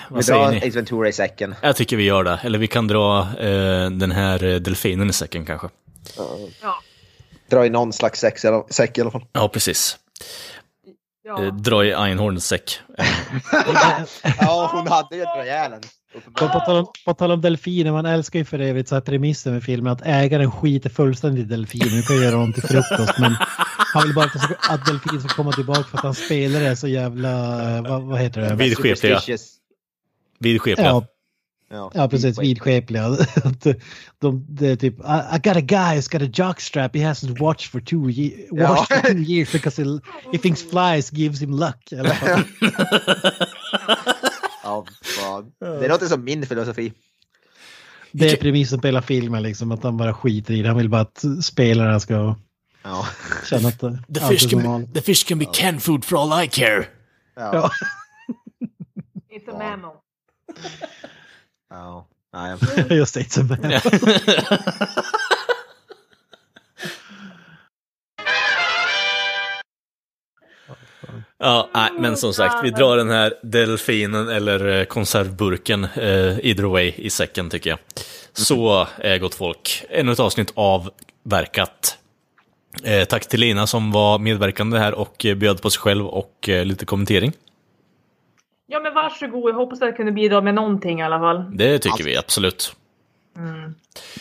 vad 0.09 0.25
säger 0.25 0.41
drar 0.41 0.51
ni? 0.51 0.59
Ace 0.59 0.71
Ventura 0.71 1.09
i 1.09 1.13
säcken. 1.13 1.55
Jag 1.63 1.77
tycker 1.77 1.97
vi 1.97 2.05
gör 2.05 2.25
det, 2.25 2.41
eller 2.43 2.59
vi 2.59 2.67
kan 2.67 2.87
dra 2.87 3.21
eh, 3.21 3.91
den 3.91 4.11
här 4.11 4.45
eh, 4.45 4.57
delfinen 4.57 5.11
i 5.11 5.13
säcken 5.13 5.47
kanske. 5.47 5.69
Ja. 6.63 6.83
Dra 7.51 7.67
i 7.67 7.71
någon 7.71 7.93
slags 7.93 8.21
säck 8.71 8.99
i 8.99 9.01
alla 9.01 9.11
fall. 9.11 9.25
Ja, 9.33 9.49
precis. 9.49 9.99
Ja. 11.29 11.45
Eh, 11.45 11.55
dra 11.55 11.85
i 11.85 11.95
Einhorns 11.95 12.47
säck. 12.47 12.79
Ja, 14.41 14.71
hon 14.73 14.87
hade 14.89 15.17
ju 15.17 15.23
ett 15.23 15.29
rejäl 15.39 15.73
en. 15.73 15.81
På, 16.35 16.49
på, 16.49 16.61
tal 16.61 16.77
om, 16.77 16.87
på 17.07 17.15
tal 17.15 17.31
om 17.31 17.41
delfiner, 17.41 17.93
man 17.93 18.07
älskar 18.07 18.39
ju 18.39 18.45
för 18.45 18.59
övrigt 18.59 18.89
så 18.89 18.95
här 18.95 19.03
premissen 19.03 19.53
med 19.53 19.63
filmen 19.63 19.93
att 19.93 20.03
ägaren 20.07 20.51
skiter 20.51 20.91
fullständigt 20.91 21.45
i 21.45 21.49
delfiner. 21.49 21.91
Nu 21.97 22.03
kan 22.03 22.17
göra 22.23 22.35
honom 22.37 22.53
till 22.53 22.63
frukost 22.63 23.19
men 23.19 23.37
han 23.95 24.03
vill 24.03 24.15
bara 24.15 24.25
att, 24.25 24.33
det 24.33 24.39
ska- 24.39 24.73
att 24.75 24.87
delfin 24.87 25.21
ska 25.21 25.29
komma 25.29 25.53
tillbaka 25.53 25.83
för 25.83 25.99
att 25.99 26.05
han 26.05 26.15
spelar 26.15 26.61
det 26.61 26.77
så 26.77 26.89
jävla, 26.89 27.31
eh, 27.77 27.83
vad, 27.83 28.03
vad 28.03 28.21
heter 28.21 28.41
det? 28.41 28.55
Vidskepliga. 28.55 29.21
Vidskepliga. 30.41 30.87
Ja, 30.87 31.05
Ja, 31.71 31.91
ja 31.95 32.09
precis, 32.09 32.39
vidskepliga. 32.39 33.07
Att 33.45 33.67
de, 34.19 34.47
är 34.61 34.77
typ, 34.77 34.95
I, 35.01 35.37
I 35.37 35.39
got 35.45 35.57
a 35.57 35.61
guy 35.61 35.97
who's 35.99 36.13
got 36.13 36.23
a 36.23 36.31
jockstrap, 36.33 36.97
he 36.97 37.03
hasn't 37.03 37.39
watched 37.41 37.71
for 37.71 37.81
two, 37.81 38.11
ye- 38.11 38.47
Ja. 38.51 38.77
for 38.89 38.97
two 39.13 39.19
years 39.19 39.53
because 39.53 39.83
he, 39.83 39.89
he 40.33 40.39
thinks 40.39 40.63
flies 40.63 41.11
gives 41.13 41.41
him 41.43 41.51
luck. 41.51 41.93
Eller? 41.93 42.17
Ja, 44.63 44.85
fan. 45.03 45.53
Det 45.59 45.89
låter 45.89 46.07
som 46.07 46.25
min 46.25 46.47
filosofi. 46.47 46.93
det 48.13 48.33
är 48.33 48.37
premissen 48.37 48.81
på 48.81 48.87
hela 48.87 49.03
filmen 49.03 49.43
liksom, 49.43 49.73
att 49.73 49.83
han 49.83 49.97
bara 49.97 50.15
skiter 50.15 50.55
i 50.55 50.63
det. 50.63 50.69
Han 50.69 50.77
vill 50.79 50.89
bara 50.89 51.01
att 51.01 51.25
spelarna 51.43 52.01
ska 52.01 52.37
Ja. 52.83 53.07
känna 53.51 53.69
att 53.69 53.81
det 53.81 53.99
The 54.15 54.21
fish, 54.21 54.51
can, 54.51 54.63
vanligt. 54.63 54.95
the 54.95 55.01
fish 55.01 55.25
can 55.29 55.39
be 55.39 55.45
canned 55.45 55.83
food 55.83 56.05
for 56.05 56.23
all 56.23 56.45
I 56.45 56.49
care. 56.49 56.87
Ja. 57.37 57.51
Ja. 57.55 57.71
It's 59.31 59.51
a 59.55 59.59
mammal. 59.59 59.93
ja. 61.71 62.07
Nej, 62.33 62.57
Just 62.99 63.15
det, 63.15 63.33
som 63.33 63.51
är. 63.51 63.83
Ja, 71.39 71.71
nej, 71.75 71.91
men 71.99 72.17
som 72.17 72.35
sagt, 72.35 72.65
vi 72.65 72.71
drar 72.71 72.97
den 72.97 73.11
här 73.11 73.35
delfinen 73.43 74.29
eller 74.29 74.79
eh, 74.79 74.85
konservburken, 74.85 75.85
eh, 75.85 76.39
either 76.39 76.65
way, 76.65 76.93
i 76.97 77.11
säcken 77.11 77.51
tycker 77.51 77.71
jag. 77.71 77.79
Så, 78.33 78.87
eh, 78.99 79.19
gott 79.19 79.35
folk, 79.35 79.85
ännu 79.91 80.13
ett 80.13 80.21
avsnitt 80.21 80.53
av 80.55 80.91
Verkat. 81.23 81.99
Eh, 82.85 83.05
tack 83.05 83.29
till 83.29 83.41
Lina 83.41 83.67
som 83.67 83.93
var 83.93 84.19
medverkande 84.19 84.79
här 84.79 84.95
och 84.95 85.25
eh, 85.25 85.35
bjöd 85.35 85.63
på 85.63 85.71
sig 85.71 85.81
själv 85.81 86.07
och 86.07 86.49
eh, 86.49 86.65
lite 86.65 86.87
kommentering. 86.87 87.33
Ja, 88.71 88.81
men 88.81 88.95
varsågod. 88.95 89.51
Jag 89.51 89.55
hoppas 89.57 89.83
att 89.83 89.89
jag 89.89 89.97
kunde 89.97 90.13
bidra 90.13 90.41
med 90.41 90.55
någonting 90.55 91.01
i 91.01 91.03
alla 91.03 91.19
fall. 91.19 91.57
Det 91.57 91.79
tycker 91.79 92.05
vi 92.05 92.17
absolut. 92.17 92.77
Mm. 93.37 93.75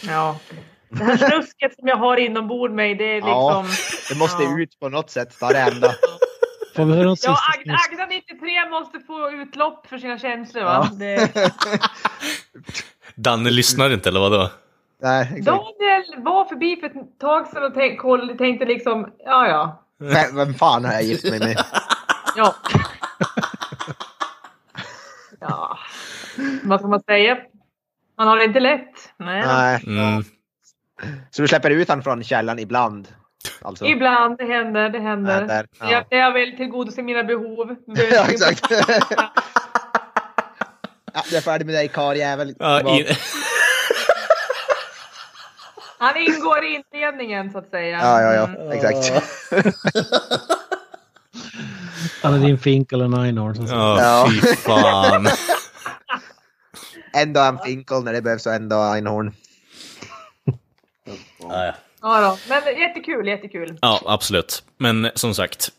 Ja. 0.07 0.40
Det 0.90 1.03
här 1.03 1.18
snusket 1.18 1.76
som 1.80 1.88
jag 1.88 1.98
har 1.98 2.18
inombords 2.18 2.74
mig, 2.74 2.95
det 2.95 3.03
är 3.03 3.15
liksom... 3.15 3.32
Ja, 3.32 3.65
det 4.10 4.15
måste 4.19 4.44
Ja. 4.44 4.60
ut 4.60 4.80
på 4.80 4.90
något 4.90 5.10
sätt. 5.10 5.40
Ta 5.40 5.48
det 5.49 5.60
ända. 5.60 5.94
Får 6.76 6.86
vi 6.86 6.94
höra 6.94 7.15
Ja, 7.22 7.38
Agda, 7.56 7.78
Agda 7.91 8.06
93 8.06 8.38
Daniel 8.40 8.69
måste 8.69 8.99
få 8.99 9.32
utlopp 9.32 9.88
för 9.88 9.98
sina 9.98 10.19
känslor 10.19 10.64
va? 10.64 10.90
Det... 10.99 11.32
Danne 13.15 13.49
lyssnar 13.49 13.94
inte 13.94 14.10
eller 14.10 14.19
vadå? 14.19 14.49
Nej, 15.02 15.22
exakt. 15.24 15.45
Daniel 15.45 16.24
var 16.24 16.45
förbi 16.45 16.76
för 16.76 16.88
ett 16.88 17.19
tag 17.19 17.48
sedan 17.48 17.64
och 17.64 17.74
tänk, 17.74 17.99
koll, 17.99 18.38
tänkte 18.38 18.65
liksom, 18.65 19.07
ja 19.26 19.48
ja. 19.48 19.84
Vem, 19.99 20.36
vem 20.36 20.53
fan 20.53 20.86
har 20.86 20.94
jag 20.94 21.03
gift 21.03 21.30
mig 21.30 21.40
med? 21.40 21.64
Ja. 22.36 22.56
ja. 22.74 22.80
Vad 26.64 26.80
ska 26.80 26.90
man 26.90 27.02
säga? 27.04 27.38
Man 28.18 28.28
har 28.28 28.38
det 28.38 28.44
inte 28.46 28.60
lätt. 28.60 29.14
Nej. 29.20 29.44
Nej. 29.48 29.84
Mm. 29.88 30.24
Så 31.30 31.42
du 31.42 31.48
släpper 31.48 31.70
ut 31.70 31.90
han 31.90 32.04
från 32.04 32.24
källan 32.24 32.60
ibland? 32.60 33.08
Alltså. 33.62 33.86
Ibland, 33.86 34.38
det 34.38 34.46
händer, 34.46 34.90
det 34.90 34.98
Ja, 34.98 35.04
händer. 35.04 35.46
där, 35.48 35.68
ja. 35.80 35.92
Jag, 35.92 36.04
jag 36.10 36.34
vill 36.34 36.58
tillgodose 36.58 37.02
mina 37.02 37.24
behov. 37.24 37.76
ja, 38.12 38.26
exakt. 38.30 38.66
ja, 41.14 41.22
jag 41.26 41.34
är 41.34 41.42
färdig 41.42 41.66
med 41.66 41.76
dig 41.76 41.88
karljävel. 41.88 42.56
Ja, 42.60 42.98
in... 43.00 43.06
Han 46.00 46.18
ingår 46.18 46.64
i 46.66 46.76
inledningen 46.94 47.52
så 47.52 47.58
att 47.58 47.70
säga. 47.70 47.98
ja, 48.02 48.22
ja, 48.22 48.44
Mm. 48.48 48.66
ja, 48.68 48.74
exakt. 48.74 49.12
Han 52.24 52.34
är 52.34 52.40
din 52.40 52.58
fink 52.58 52.92
eller. 52.92 53.06
Ja, 53.70 53.98
Ja. 54.02 54.28
fy 54.32 54.56
fan. 54.56 55.28
En 57.22 57.34
dag 57.34 57.48
en 57.48 57.60
finkel 57.60 58.03
när 58.03 58.14
det 58.14 58.22
behövs 58.22 58.45
och 58.45 58.53
en 58.53 58.69
dag 58.69 58.95
Einhorn. 58.95 59.34
Ja, 61.39 61.65
ja. 61.65 61.73
Ja, 62.02 62.22
då. 62.22 62.38
Men 62.49 62.61
jättekul, 62.80 63.27
jättekul. 63.27 63.77
Ja, 63.81 64.02
absolut. 64.06 64.64
Men 64.77 65.11
som 65.15 65.35
sagt, 65.35 65.69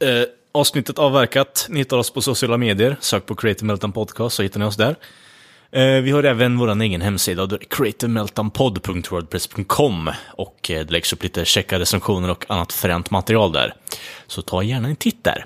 eh, 0.00 0.22
avsnittet 0.52 0.98
avverkat. 0.98 1.66
Ni 1.70 1.78
hittar 1.78 1.96
oss 1.96 2.10
på 2.10 2.22
sociala 2.22 2.56
medier. 2.56 2.96
Sök 3.00 3.26
på 3.26 3.34
Creative 3.34 3.66
Meltdown 3.66 3.92
Podcast 3.92 4.36
så 4.36 4.42
hittar 4.42 4.60
ni 4.60 4.66
oss 4.66 4.76
där. 4.76 4.96
Eh, 5.72 6.02
vi 6.02 6.10
har 6.10 6.24
även 6.24 6.58
vår 6.58 6.82
egen 6.82 7.02
hemsida, 7.02 7.48
creativemeltdownpod.wordpress.com 7.70 10.10
och 10.32 10.70
eh, 10.70 10.86
det 10.86 10.92
läggs 10.92 11.12
upp 11.12 11.22
lite 11.22 11.44
checka 11.44 11.78
recensioner 11.78 12.30
och 12.30 12.44
annat 12.48 12.72
fränt 12.72 13.10
material 13.10 13.52
där. 13.52 13.74
Så 14.26 14.42
ta 14.42 14.62
gärna 14.62 14.88
en 14.88 14.96
titt 14.96 15.24
där. 15.24 15.44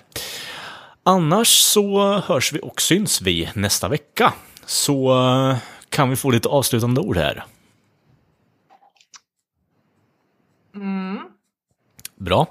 Annars 1.02 1.48
så 1.48 2.18
hörs 2.26 2.52
vi 2.52 2.60
och 2.62 2.82
syns 2.82 3.22
vi 3.22 3.50
nästa 3.54 3.88
vecka. 3.88 4.32
Så 4.70 5.12
eh, 5.12 5.56
kan 5.88 6.10
vi 6.10 6.16
få 6.16 6.30
lite 6.30 6.48
avslutande 6.48 7.00
ord 7.00 7.16
här. 7.16 7.44
Mm. 10.74 11.18
Bra. 12.14 12.46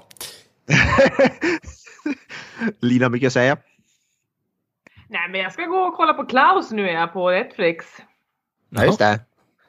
Lina 2.80 3.08
mycket 3.08 3.26
att 3.26 3.32
säga. 3.32 3.56
Nej, 5.08 5.28
men 5.30 5.40
jag 5.40 5.52
ska 5.52 5.64
gå 5.64 5.76
och 5.76 5.96
kolla 5.96 6.14
på 6.14 6.26
Klaus 6.26 6.70
nu 6.70 6.88
är 6.88 6.92
jag 6.92 7.12
på 7.12 7.30
Netflix. 7.30 7.86
Ja, 8.68 8.84
just 8.84 8.98
det. 8.98 9.20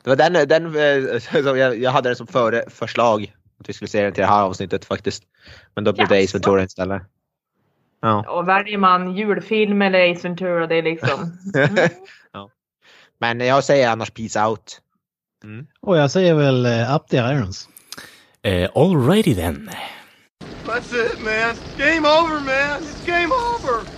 Det 0.03 0.09
var 0.09 0.17
den, 0.17 0.47
den 0.47 0.65
eh, 0.65 1.19
som 1.43 1.57
jag, 1.57 1.77
jag 1.77 1.91
hade 1.91 2.09
den 2.09 2.15
som 2.15 2.27
före 2.27 2.69
förslag. 2.69 3.33
Att 3.59 3.69
vi 3.69 3.73
skulle 3.73 3.87
se 3.87 4.03
den 4.03 4.13
till 4.13 4.21
det 4.21 4.27
här 4.27 4.43
avsnittet 4.43 4.85
faktiskt. 4.85 5.23
Men 5.75 5.83
då 5.83 5.93
blev 5.93 6.07
det 6.07 6.23
Ace 6.23 6.37
Ventura 6.37 6.63
istället. 6.63 7.01
Ja. 8.01 8.29
Och 8.29 8.47
väljer 8.47 8.77
man 8.77 9.15
julfilm 9.15 9.81
eller 9.81 10.11
Ace 10.11 10.27
Ventura, 10.27 10.67
det 10.67 10.75
är 10.75 10.83
liksom... 10.83 11.37
ja. 12.33 12.49
Men 13.19 13.39
jag 13.39 13.63
säger 13.63 13.89
annars 13.89 14.11
Peace 14.11 14.45
Out. 14.45 14.81
Och 15.81 15.97
jag 15.97 16.11
säger 16.11 16.33
väl 16.33 16.65
uh, 16.65 16.95
Up 16.95 17.07
the 17.07 17.17
Irons. 17.17 17.69
Eh, 18.43 18.69
alrighty 18.75 19.35
then. 19.35 19.69
That's 20.65 20.93
it, 20.93 21.19
man. 21.19 21.55
Game 21.77 22.07
over, 22.07 22.39
man. 22.39 22.81
It's 22.81 23.05
game 23.05 23.31
over. 23.33 23.90